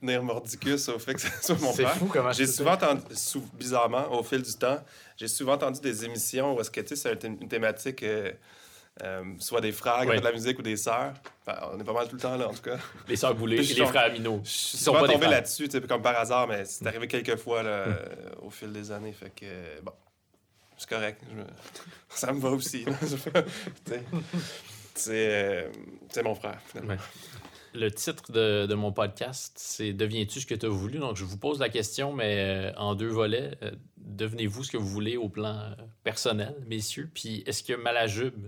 tenir 0.00 0.22
mordicus 0.22 0.88
au 0.88 0.98
fait 0.98 1.14
que 1.14 1.20
ce 1.20 1.28
soit 1.40 1.60
mon 1.60 1.72
frère. 1.72 1.92
C'est 1.92 1.98
fou 1.98 2.06
comment 2.06 2.32
J'ai 2.32 2.46
souvent 2.46 2.72
entendu, 2.72 3.02
bizarrement, 3.54 4.12
au 4.12 4.22
fil 4.22 4.42
du 4.42 4.52
temps, 4.54 4.82
j'ai 5.16 5.28
souvent 5.28 5.54
entendu 5.54 5.80
des 5.80 6.04
émissions 6.04 6.56
où 6.56 6.60
est-ce 6.60 6.70
que 6.70 6.94
c'est 6.94 7.24
une 7.24 7.48
thématique. 7.48 8.02
Euh, 8.02 8.32
euh, 9.04 9.22
soit 9.38 9.60
des 9.60 9.70
frères 9.70 10.00
qui 10.00 10.18
de 10.18 10.24
la 10.24 10.32
musique 10.32 10.58
ou 10.58 10.62
des 10.62 10.76
sœurs. 10.76 11.12
Enfin, 11.46 11.68
on 11.72 11.78
est 11.78 11.84
pas 11.84 11.92
mal 11.92 12.08
tout 12.08 12.16
le 12.16 12.20
temps 12.20 12.36
là, 12.36 12.48
en 12.48 12.52
tout 12.52 12.62
cas. 12.62 12.78
Les 13.06 13.14
sœurs 13.14 13.32
Boulay 13.32 13.58
et 13.58 13.74
les 13.74 13.86
frères 13.86 14.06
Amino. 14.06 14.40
Je 14.42 14.50
suis 14.50 14.78
souvent 14.78 15.06
tombé 15.06 15.28
là-dessus, 15.28 15.68
comme 15.88 16.02
par 16.02 16.18
hasard, 16.18 16.48
mais 16.48 16.64
c'est 16.64 16.84
arrivé 16.84 17.06
quelques 17.06 17.36
fois 17.36 17.62
là, 17.62 17.86
hmm. 17.86 17.94
au 18.42 18.50
fil 18.50 18.72
des 18.72 18.90
années. 18.90 19.12
Fait 19.12 19.30
que, 19.30 19.80
bon, 19.82 19.92
c'est 20.78 20.88
correct. 20.88 21.22
Ça 22.08 22.32
me 22.32 22.40
va 22.40 22.50
aussi. 22.50 22.84
Euh, 25.06 25.70
c'est 26.10 26.24
mon 26.24 26.34
frère, 26.34 26.60
finalement. 26.66 26.96
Le 27.72 27.88
titre 27.90 28.32
de, 28.32 28.66
de 28.66 28.74
mon 28.74 28.90
podcast, 28.90 29.52
c'est 29.56 29.92
Deviens-tu 29.92 30.40
ce 30.40 30.46
que 30.46 30.56
tu 30.56 30.66
as 30.66 30.68
voulu? 30.68 30.98
Donc, 30.98 31.16
je 31.16 31.24
vous 31.24 31.36
pose 31.36 31.60
la 31.60 31.68
question, 31.68 32.12
mais 32.12 32.72
euh, 32.72 32.72
en 32.76 32.96
deux 32.96 33.06
volets. 33.06 33.56
Euh, 33.62 33.70
devenez-vous 33.98 34.64
ce 34.64 34.72
que 34.72 34.76
vous 34.76 34.88
voulez 34.88 35.16
au 35.16 35.28
plan 35.28 35.76
personnel, 36.02 36.56
messieurs? 36.66 37.08
Puis, 37.14 37.44
est-ce 37.46 37.62
que 37.62 37.74
Malajube 37.74 38.44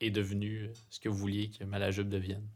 est 0.00 0.10
devenu 0.10 0.70
ce 0.90 1.00
que 1.00 1.08
vous 1.08 1.16
vouliez 1.16 1.50
que 1.50 1.64
Malajube 1.64 2.10
devienne? 2.10 2.46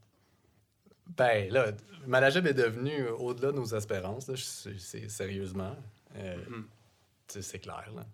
Ben, 1.17 1.51
là, 1.51 1.73
Malajube 2.07 2.47
est 2.47 2.53
devenu 2.53 3.09
au-delà 3.09 3.53
de 3.53 3.57
nos 3.57 3.75
espérances, 3.75 4.31
c'est 4.77 5.09
sérieusement. 5.09 5.75
Mm. 6.15 6.65
C'est 7.29 7.61
clair, 7.61 7.91
là. 7.97 8.05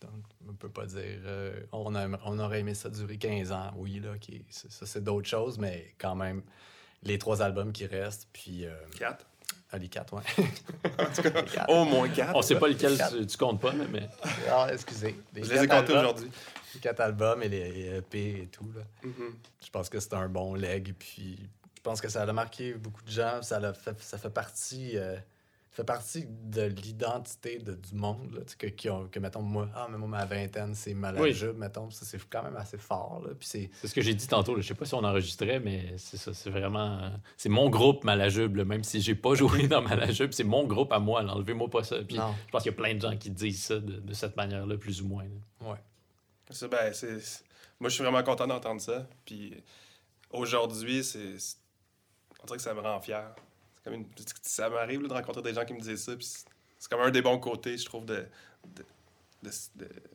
Donc, 0.00 0.24
on 0.46 0.52
ne 0.52 0.56
peut 0.56 0.68
pas 0.68 0.86
dire. 0.86 1.20
Euh, 1.24 1.60
on, 1.72 1.94
on, 1.94 2.38
aurait 2.38 2.60
aimé 2.60 2.74
ça 2.74 2.88
durer 2.88 3.18
15 3.18 3.52
ans. 3.52 3.70
Oui, 3.76 4.00
là, 4.00 4.10
ça, 4.48 4.86
c'est 4.86 5.04
d'autres 5.04 5.28
choses, 5.28 5.58
mais 5.58 5.94
quand 5.98 6.14
même, 6.14 6.42
les 7.02 7.18
trois 7.18 7.42
albums 7.42 7.72
qui 7.72 7.86
restent. 7.86 8.28
Puis. 8.32 8.66
Euh, 8.66 8.74
quatre. 8.96 9.26
Ah, 9.72 9.78
les 9.78 9.88
quatre, 9.88 10.14
ouais. 10.14 10.22
Au 11.68 11.84
moins 11.84 12.08
quatre. 12.08 12.34
On 12.34 12.42
sait 12.42 12.58
pas 12.58 12.68
lequel 12.68 12.98
tu, 13.26 13.36
comptes 13.36 13.60
pas, 13.60 13.72
mais. 13.72 14.08
Ah, 14.50 14.68
excusez. 14.72 15.16
Les 15.34 15.44
Je 15.44 15.52
les 15.52 15.64
ai 15.64 15.68
comptés 15.68 15.92
aujourd'hui. 15.92 16.30
Les 16.74 16.80
quatre 16.80 17.00
albums 17.00 17.42
et 17.42 17.48
les 17.48 17.96
EP 17.98 18.42
et 18.42 18.46
tout. 18.46 18.70
Là. 18.74 18.82
Mm-hmm. 19.04 19.32
Je 19.64 19.70
pense 19.70 19.88
que 19.88 20.00
c'est 20.00 20.14
un 20.14 20.28
bon 20.28 20.54
leg. 20.54 20.94
Puis 20.98 21.38
je 21.76 21.82
pense 21.82 22.00
que 22.00 22.08
ça 22.08 22.22
a 22.22 22.32
marqué 22.32 22.74
beaucoup 22.74 23.02
de 23.02 23.10
gens. 23.10 23.42
Ça, 23.42 23.72
fait, 23.72 24.00
ça 24.02 24.18
fait 24.18 24.30
partie. 24.30 24.96
Euh, 24.96 25.16
fait 25.72 25.84
partie 25.84 26.26
de 26.26 26.62
l'identité 26.62 27.58
du 27.58 27.94
monde. 27.94 28.34
Là, 28.34 28.40
que, 28.58 28.66
qui 28.66 28.90
ont, 28.90 29.06
que, 29.06 29.20
mettons, 29.20 29.42
moi, 29.42 29.68
ah, 29.74 29.86
mais 29.88 29.98
moi, 29.98 30.08
ma 30.08 30.24
vingtaine, 30.24 30.74
c'est 30.74 30.94
Malajube, 30.94 31.56
mettons. 31.56 31.90
Ça, 31.90 32.04
c'est 32.04 32.20
quand 32.28 32.42
même 32.42 32.56
assez 32.56 32.76
fort. 32.76 33.22
Là, 33.24 33.34
puis 33.38 33.46
c'est... 33.46 33.70
c'est 33.80 33.86
ce 33.86 33.94
que 33.94 34.00
j'ai 34.00 34.14
dit 34.14 34.26
tantôt. 34.26 34.56
Là. 34.56 34.62
Je 34.62 34.66
sais 34.66 34.74
pas 34.74 34.84
si 34.84 34.94
on 34.94 35.04
enregistrait, 35.04 35.60
mais 35.60 35.94
c'est 35.96 36.16
ça. 36.16 36.34
C'est 36.34 36.50
vraiment. 36.50 37.12
c'est 37.36 37.48
mon 37.48 37.70
groupe 37.70 38.02
Malajube, 38.02 38.58
même 38.58 38.82
si 38.82 39.00
j'ai 39.00 39.14
pas 39.14 39.34
joué 39.34 39.68
dans 39.68 39.80
Malajube. 39.80 40.32
C'est 40.32 40.44
mon 40.44 40.66
groupe 40.66 40.92
à 40.92 40.98
moi. 40.98 41.22
Enlevez-moi 41.22 41.70
pas 41.70 41.84
ça. 41.84 41.98
Puis 42.02 42.16
je 42.16 42.50
pense 42.50 42.62
qu'il 42.64 42.72
y 42.72 42.74
a 42.74 42.76
plein 42.76 42.94
de 42.94 43.00
gens 43.00 43.16
qui 43.16 43.30
disent 43.30 43.62
ça 43.62 43.78
de, 43.78 44.12
cette 44.12 44.36
manière-là, 44.36 44.76
plus 44.76 45.02
ou 45.02 45.06
moins. 45.06 45.24
Ouais. 45.60 45.78
Ça, 46.50 46.66
ben, 46.66 46.92
c'est... 46.92 47.44
Moi, 47.78 47.88
je 47.88 47.94
suis 47.94 48.02
vraiment 48.02 48.24
content 48.24 48.48
d'entendre 48.48 48.80
ça. 48.80 49.06
Puis 49.24 49.54
aujourd'hui, 50.30 51.04
c'est. 51.04 51.36
On 52.42 52.46
dirait 52.46 52.56
que 52.56 52.62
ça 52.62 52.74
me 52.74 52.80
rend 52.80 53.00
fier 53.00 53.32
ça 54.42 54.68
m'arrive 54.70 55.06
de 55.06 55.12
rencontrer 55.12 55.42
des 55.42 55.54
gens 55.54 55.64
qui 55.64 55.74
me 55.74 55.80
disent 55.80 56.04
ça. 56.04 56.12
c'est 56.18 56.90
comme 56.90 57.00
un 57.00 57.10
des 57.10 57.22
bons 57.22 57.38
côtés, 57.38 57.76
je 57.76 57.84
trouve, 57.84 58.04
de, 58.04 58.26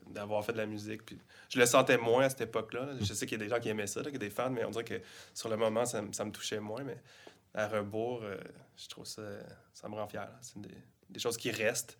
d'avoir 0.07 0.45
fait 0.45 0.53
de 0.53 0.57
la 0.57 0.65
musique. 0.65 1.05
Puis 1.05 1.19
je 1.49 1.59
le 1.59 1.65
sentais 1.65 1.97
moins 1.97 2.25
à 2.25 2.29
cette 2.29 2.41
époque-là. 2.41 2.89
Je 3.01 3.13
sais 3.13 3.25
qu'il 3.25 3.39
y 3.39 3.41
a 3.41 3.45
des 3.45 3.49
gens 3.49 3.59
qui 3.59 3.69
aimaient 3.69 3.87
ça, 3.87 4.01
qu'il 4.01 4.13
y 4.13 4.15
a 4.15 4.19
des 4.19 4.29
fans, 4.29 4.49
mais 4.49 4.63
on 4.65 4.69
dirait 4.69 4.83
que 4.83 5.01
sur 5.33 5.49
le 5.49 5.57
moment, 5.57 5.85
ça, 5.85 6.01
me 6.01 6.31
touchait 6.31 6.59
moins. 6.59 6.83
Mais 6.83 6.97
à 7.53 7.67
rebours, 7.67 8.21
euh, 8.23 8.37
je 8.77 8.87
trouve 8.87 9.05
ça, 9.05 9.23
ça 9.73 9.89
me 9.89 9.95
rend 9.95 10.07
fier. 10.07 10.29
C'est 10.41 10.59
des, 10.59 11.19
choses 11.19 11.37
qui 11.37 11.51
restent. 11.51 11.97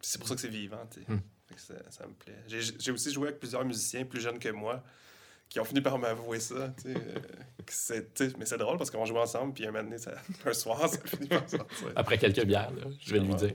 C'est 0.00 0.18
pour 0.18 0.28
ça 0.28 0.34
que 0.34 0.40
c'est 0.40 0.48
vivant. 0.48 0.88
Hmm. 1.08 1.18
Ça, 1.56 1.74
ça, 1.90 2.06
me 2.06 2.12
plaît. 2.12 2.38
J'ai 2.46 2.92
aussi 2.92 3.12
joué 3.12 3.28
avec 3.28 3.40
plusieurs 3.40 3.64
musiciens 3.64 4.04
plus 4.04 4.20
jeunes 4.20 4.38
que 4.38 4.50
moi 4.50 4.82
qui 5.48 5.60
ont 5.60 5.64
fini 5.64 5.80
par 5.80 5.98
m'avouer 5.98 6.40
ça. 6.40 6.74
Tu 6.82 6.92
sais, 7.66 7.96
euh, 7.96 8.30
mais 8.38 8.46
c'est 8.46 8.58
drôle 8.58 8.78
parce 8.78 8.90
qu'on 8.90 9.04
joue 9.04 9.16
ensemble, 9.16 9.54
puis 9.54 9.66
un, 9.66 9.72
moment 9.72 9.84
donné, 9.84 9.98
ça, 9.98 10.14
un 10.44 10.52
soir, 10.52 10.88
ça 10.88 10.98
finit 11.04 11.28
par 11.28 11.48
sortir. 11.48 11.92
Après 11.96 12.18
quelques 12.18 12.44
bières, 12.44 12.70
là, 12.70 12.84
je 13.00 13.12
vais 13.12 13.20
lui 13.20 13.34
dire. 13.34 13.52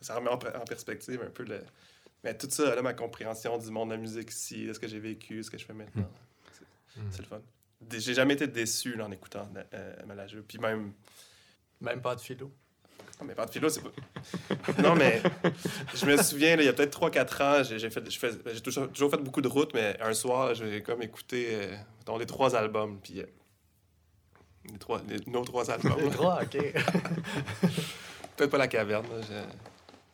Ça 0.00 0.16
remet 0.16 0.30
en, 0.30 0.38
perspective 0.38 1.20
un 1.22 1.30
peu 1.30 1.44
le. 1.44 1.62
Mais 2.24 2.36
tout 2.36 2.48
ça, 2.50 2.74
là, 2.74 2.82
ma 2.82 2.94
compréhension 2.94 3.58
du 3.58 3.70
monde 3.70 3.90
de 3.90 3.94
la 3.94 4.00
musique 4.00 4.30
ici, 4.30 4.66
de 4.66 4.72
ce 4.72 4.78
que 4.78 4.88
j'ai 4.88 4.98
vécu, 4.98 5.42
ce 5.42 5.50
que 5.50 5.58
je 5.58 5.64
fais 5.64 5.72
maintenant. 5.72 6.08
Hmm. 6.96 7.02
C'est 7.10 7.22
le 7.22 7.28
fun. 7.28 7.40
J'ai 7.90 8.14
jamais 8.14 8.34
été 8.34 8.46
déçu 8.46 8.94
là, 8.96 9.06
en 9.06 9.10
écoutant 9.10 9.48
euh, 9.74 9.94
Malajeux. 10.06 10.44
Puis 10.46 10.58
même. 10.58 10.92
Même 11.80 12.02
pas 12.02 12.14
de 12.14 12.20
philo. 12.20 12.52
Non, 13.20 13.26
mais 13.26 13.34
pas 13.34 13.44
de 13.44 13.50
philo, 13.50 13.68
c'est 13.68 13.82
pas. 13.82 13.90
non, 14.82 14.94
mais 14.94 15.20
je 15.94 16.06
me 16.06 16.16
souviens, 16.22 16.56
il 16.56 16.64
y 16.64 16.68
a 16.68 16.72
peut-être 16.72 16.98
3-4 16.98 17.42
ans, 17.42 17.62
j'ai 17.62 17.90
fait, 17.90 18.02
j'ai 18.10 18.60
toujours, 18.60 19.10
fait 19.10 19.18
beaucoup 19.18 19.42
de 19.42 19.48
routes, 19.48 19.74
mais 19.74 20.00
un 20.00 20.14
soir, 20.14 20.54
j'ai 20.54 20.82
comme 20.82 21.02
écouté 21.02 21.48
euh, 21.50 22.18
les 22.18 22.26
trois 22.26 22.56
albums. 22.56 22.98
Puis, 23.02 23.20
euh, 23.20 23.26
les 24.72 24.78
trois, 24.78 25.02
nos 25.26 25.44
trois 25.44 25.70
albums. 25.70 26.00
les 26.00 26.10
trois, 26.10 26.42
ok. 26.42 26.56
peut-être 28.36 28.50
pas 28.50 28.58
la 28.58 28.68
caverne, 28.68 29.06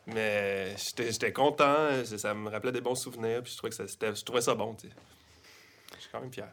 mais 0.06 0.74
j'étais 0.76 1.32
content, 1.32 2.04
ça 2.04 2.34
me 2.34 2.50
rappelait 2.50 2.72
des 2.72 2.80
bons 2.80 2.96
souvenirs, 2.96 3.42
puis 3.42 3.52
je 3.52 3.56
trouvais, 3.56 3.70
que 3.70 3.76
ça, 3.76 3.86
je 3.86 4.24
trouvais 4.24 4.40
ça 4.40 4.54
bon. 4.54 4.76
Je 4.82 6.00
suis 6.00 6.10
quand 6.10 6.20
même 6.20 6.32
fier. 6.32 6.48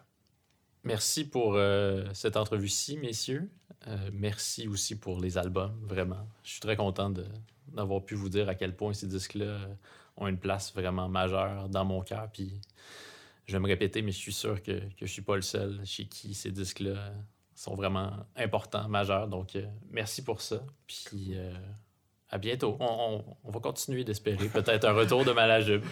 Merci 0.83 1.23
pour 1.23 1.55
euh, 1.55 2.05
cette 2.13 2.35
entrevue-ci, 2.35 2.97
messieurs. 2.97 3.49
Euh, 3.87 4.09
merci 4.13 4.67
aussi 4.67 4.97
pour 4.97 5.19
les 5.19 5.37
albums, 5.37 5.77
vraiment. 5.83 6.27
Je 6.43 6.51
suis 6.51 6.59
très 6.59 6.75
content 6.75 7.11
d'avoir 7.67 8.03
pu 8.03 8.15
vous 8.15 8.29
dire 8.29 8.49
à 8.49 8.55
quel 8.55 8.75
point 8.75 8.93
ces 8.93 9.07
disques-là 9.07 9.45
euh, 9.45 9.65
ont 10.17 10.27
une 10.27 10.37
place 10.37 10.73
vraiment 10.73 11.09
majeure 11.09 11.69
dans 11.69 11.85
mon 11.85 12.01
cœur. 12.01 12.29
Puis 12.31 12.59
je 13.45 13.53
vais 13.53 13.59
me 13.59 13.67
répéter, 13.67 14.01
mais 14.01 14.11
je 14.11 14.17
suis 14.17 14.33
sûr 14.33 14.61
que, 14.61 14.71
que 14.71 14.99
je 14.99 15.05
ne 15.05 15.09
suis 15.09 15.21
pas 15.21 15.35
le 15.35 15.41
seul 15.41 15.81
chez 15.85 16.05
qui 16.05 16.33
ces 16.33 16.51
disques-là 16.51 17.11
sont 17.55 17.75
vraiment 17.75 18.11
importants, 18.35 18.87
majeurs. 18.87 19.27
Donc, 19.27 19.57
merci 19.91 20.23
pour 20.23 20.41
ça. 20.41 20.63
Puis 20.87 21.35
à 22.33 22.39
bientôt. 22.39 22.75
On, 22.79 23.23
va 23.43 23.59
continuer 23.59 24.03
d'espérer 24.03 24.47
peut-être 24.53 24.85
un 24.85 24.93
retour 24.93 25.23
de 25.23 25.31
Malajube. 25.31 25.83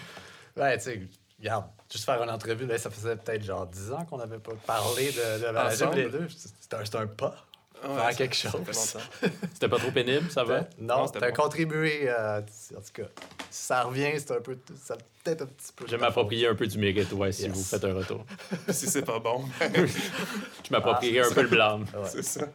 Ouais, 0.56 0.76
tu 0.76 0.84
sais 0.84 1.08
regarde, 1.38 1.66
juste 1.90 2.04
faire 2.04 2.22
une 2.22 2.30
entrevue, 2.30 2.66
là, 2.66 2.78
ça 2.78 2.88
faisait 2.88 3.16
peut-être 3.16 3.42
genre 3.42 3.66
10 3.66 3.92
ans 3.92 4.04
qu'on 4.04 4.18
n'avait 4.18 4.38
pas 4.38 4.52
parlé 4.64 5.10
de, 5.10 5.40
de 5.40 5.46
la 5.46 5.94
les 5.94 6.08
deux. 6.08 6.28
C'était 6.28 6.96
un, 6.96 7.06
pas. 7.06 7.34
Faire 7.82 8.16
quelque 8.16 8.36
chose. 8.36 8.96
C'était 9.52 9.68
pas 9.68 9.78
trop 9.78 9.90
pénible, 9.90 10.30
ça 10.30 10.44
va? 10.44 10.68
Non, 10.78 11.06
c'était 11.06 11.32
contribué. 11.32 12.08
Euh, 12.08 12.40
en 12.40 12.80
tout 12.80 12.92
cas, 12.94 13.08
si 13.50 13.64
ça 13.66 13.82
revient, 13.82 14.10
c'est 14.16 14.32
un 14.32 14.40
peu. 14.40 14.56
Ça 14.76 14.96
peut-être 15.22 15.42
un 15.42 15.46
petit 15.46 15.72
peu. 15.74 15.84
Je 15.86 15.92
vais 15.92 15.98
m'approprier 15.98 16.48
un 16.48 16.54
peu 16.54 16.66
du 16.66 16.78
mérite, 16.78 17.12
ouais, 17.12 17.32
si 17.32 17.48
vous 17.48 17.62
faites 17.62 17.84
un 17.84 17.94
retour. 17.94 18.24
si 18.68 18.86
c'est 18.86 19.04
pas 19.04 19.18
bon. 19.18 19.44
Je 19.60 20.70
m'approprierai 20.70 21.20
ah, 21.20 21.30
un 21.30 21.34
peu 21.34 21.42
le 21.42 21.48
blâme. 21.48 21.86
C'est 22.06 22.24
ça. 22.24 22.46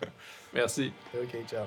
Merci. 0.54 0.92
OK, 1.14 1.36
ciao. 1.50 1.66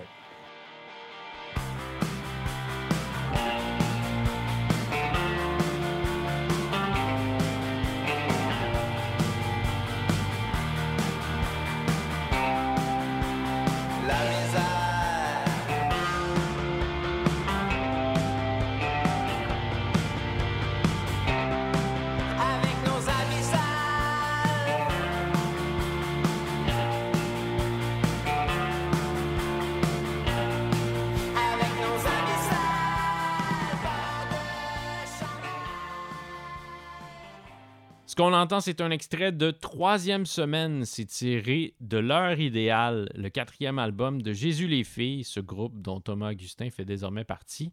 C'est 38.60 38.80
un 38.80 38.90
extrait 38.90 39.32
de 39.32 39.50
troisième 39.50 40.24
semaine. 40.24 40.84
C'est 40.84 41.06
tiré 41.06 41.74
de 41.80 41.98
L'heure 41.98 42.38
idéale, 42.38 43.08
le 43.14 43.28
quatrième 43.28 43.78
album 43.78 44.22
de 44.22 44.32
Jésus 44.32 44.66
les 44.66 44.84
filles, 44.84 45.24
ce 45.24 45.40
groupe 45.40 45.80
dont 45.80 46.00
Thomas 46.00 46.30
Augustin 46.30 46.70
fait 46.70 46.84
désormais 46.84 47.24
partie. 47.24 47.72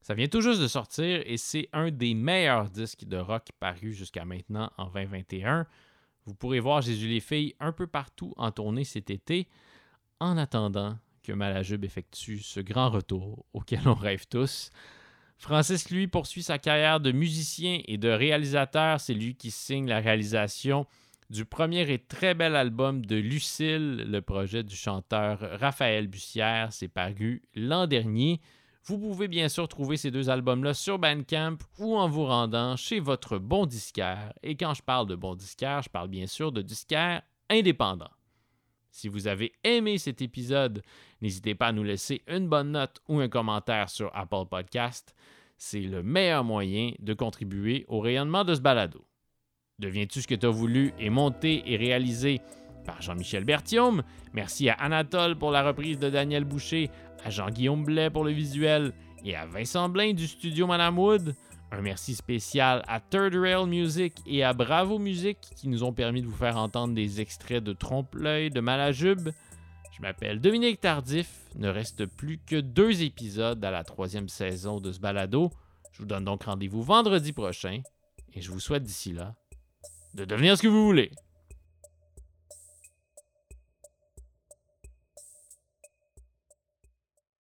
Ça 0.00 0.14
vient 0.14 0.28
tout 0.28 0.40
juste 0.40 0.60
de 0.60 0.68
sortir 0.68 1.22
et 1.24 1.36
c'est 1.36 1.68
un 1.72 1.90
des 1.90 2.14
meilleurs 2.14 2.70
disques 2.70 3.04
de 3.04 3.16
rock 3.16 3.48
parus 3.58 3.96
jusqu'à 3.96 4.24
maintenant 4.24 4.70
en 4.76 4.86
2021. 4.86 5.66
Vous 6.26 6.34
pourrez 6.34 6.60
voir 6.60 6.82
Jésus 6.82 7.08
les 7.08 7.20
filles 7.20 7.54
un 7.58 7.72
peu 7.72 7.86
partout 7.86 8.32
en 8.36 8.50
tournée 8.50 8.84
cet 8.84 9.10
été, 9.10 9.48
en 10.20 10.36
attendant 10.36 10.98
que 11.22 11.32
Malajube 11.32 11.84
effectue 11.84 12.38
ce 12.38 12.60
grand 12.60 12.90
retour 12.90 13.44
auquel 13.52 13.80
on 13.86 13.94
rêve 13.94 14.26
tous. 14.28 14.70
Francis, 15.36 15.90
lui, 15.90 16.06
poursuit 16.06 16.42
sa 16.42 16.58
carrière 16.58 17.00
de 17.00 17.12
musicien 17.12 17.80
et 17.86 17.98
de 17.98 18.08
réalisateur. 18.08 19.00
C'est 19.00 19.14
lui 19.14 19.34
qui 19.34 19.50
signe 19.50 19.88
la 19.88 20.00
réalisation 20.00 20.86
du 21.30 21.44
premier 21.44 21.90
et 21.92 21.98
très 21.98 22.34
bel 22.34 22.54
album 22.54 23.04
de 23.04 23.16
Lucille, 23.16 24.04
le 24.08 24.20
projet 24.20 24.62
du 24.62 24.76
chanteur 24.76 25.38
Raphaël 25.60 26.06
Bussière. 26.06 26.72
C'est 26.72 26.88
paru 26.88 27.42
l'an 27.54 27.86
dernier. 27.86 28.40
Vous 28.84 28.98
pouvez 28.98 29.28
bien 29.28 29.48
sûr 29.48 29.66
trouver 29.66 29.96
ces 29.96 30.10
deux 30.10 30.28
albums-là 30.28 30.74
sur 30.74 30.98
Bandcamp 30.98 31.56
ou 31.78 31.96
en 31.96 32.08
vous 32.08 32.26
rendant 32.26 32.76
chez 32.76 33.00
votre 33.00 33.38
bon 33.38 33.64
disquaire. 33.64 34.32
Et 34.42 34.56
quand 34.56 34.74
je 34.74 34.82
parle 34.82 35.06
de 35.06 35.14
bon 35.14 35.34
disquaire, 35.34 35.80
je 35.82 35.88
parle 35.88 36.08
bien 36.08 36.26
sûr 36.26 36.52
de 36.52 36.60
disquaire 36.60 37.22
indépendant. 37.48 38.10
Si 38.94 39.08
vous 39.08 39.26
avez 39.26 39.50
aimé 39.64 39.98
cet 39.98 40.22
épisode, 40.22 40.80
n'hésitez 41.20 41.56
pas 41.56 41.66
à 41.66 41.72
nous 41.72 41.82
laisser 41.82 42.22
une 42.28 42.46
bonne 42.46 42.70
note 42.70 43.02
ou 43.08 43.18
un 43.18 43.28
commentaire 43.28 43.90
sur 43.90 44.08
Apple 44.14 44.46
Podcast. 44.48 45.16
C'est 45.58 45.80
le 45.80 46.04
meilleur 46.04 46.44
moyen 46.44 46.92
de 47.00 47.12
contribuer 47.12 47.84
au 47.88 47.98
rayonnement 47.98 48.44
de 48.44 48.54
ce 48.54 48.60
balado. 48.60 49.04
Deviens-tu 49.80 50.22
ce 50.22 50.28
que 50.28 50.36
tu 50.36 50.46
as 50.46 50.50
voulu 50.50 50.92
et 51.00 51.10
monté 51.10 51.64
et 51.66 51.76
réalisé 51.76 52.40
par 52.86 53.02
Jean-Michel 53.02 53.44
Berthiaume? 53.44 54.04
Merci 54.32 54.68
à 54.68 54.74
Anatole 54.74 55.36
pour 55.36 55.50
la 55.50 55.64
reprise 55.64 55.98
de 55.98 56.08
Daniel 56.08 56.44
Boucher, 56.44 56.88
à 57.24 57.30
Jean-Guillaume 57.30 57.84
Blais 57.84 58.10
pour 58.10 58.22
le 58.22 58.30
visuel 58.30 58.92
et 59.24 59.34
à 59.34 59.44
Vincent 59.44 59.88
Blain 59.88 60.12
du 60.12 60.28
studio 60.28 60.68
Madame 60.68 61.00
Wood. 61.00 61.34
Un 61.70 61.80
merci 61.80 62.14
spécial 62.14 62.84
à 62.86 63.00
Third 63.00 63.34
Rail 63.34 63.66
Music 63.66 64.14
et 64.26 64.44
à 64.44 64.52
Bravo 64.52 64.98
Music 64.98 65.38
qui 65.56 65.68
nous 65.68 65.82
ont 65.82 65.92
permis 65.92 66.22
de 66.22 66.26
vous 66.26 66.36
faire 66.36 66.56
entendre 66.56 66.94
des 66.94 67.20
extraits 67.20 67.62
de 67.62 67.72
Trompe-l'œil 67.72 68.50
de 68.50 68.60
Malajube. 68.60 69.30
Je 69.96 70.02
m'appelle 70.02 70.40
Dominique 70.40 70.80
Tardif. 70.80 71.28
Ne 71.56 71.68
reste 71.68 72.06
plus 72.06 72.38
que 72.38 72.60
deux 72.60 73.02
épisodes 73.02 73.64
à 73.64 73.70
la 73.70 73.84
troisième 73.84 74.28
saison 74.28 74.80
de 74.80 74.92
ce 74.92 75.00
balado. 75.00 75.50
Je 75.92 75.98
vous 75.98 76.06
donne 76.06 76.24
donc 76.24 76.44
rendez-vous 76.44 76.82
vendredi 76.82 77.32
prochain 77.32 77.80
et 78.34 78.40
je 78.40 78.50
vous 78.50 78.60
souhaite 78.60 78.82
d'ici 78.82 79.12
là 79.12 79.34
de 80.14 80.24
devenir 80.24 80.56
ce 80.56 80.62
que 80.62 80.68
vous 80.68 80.84
voulez. 80.84 81.10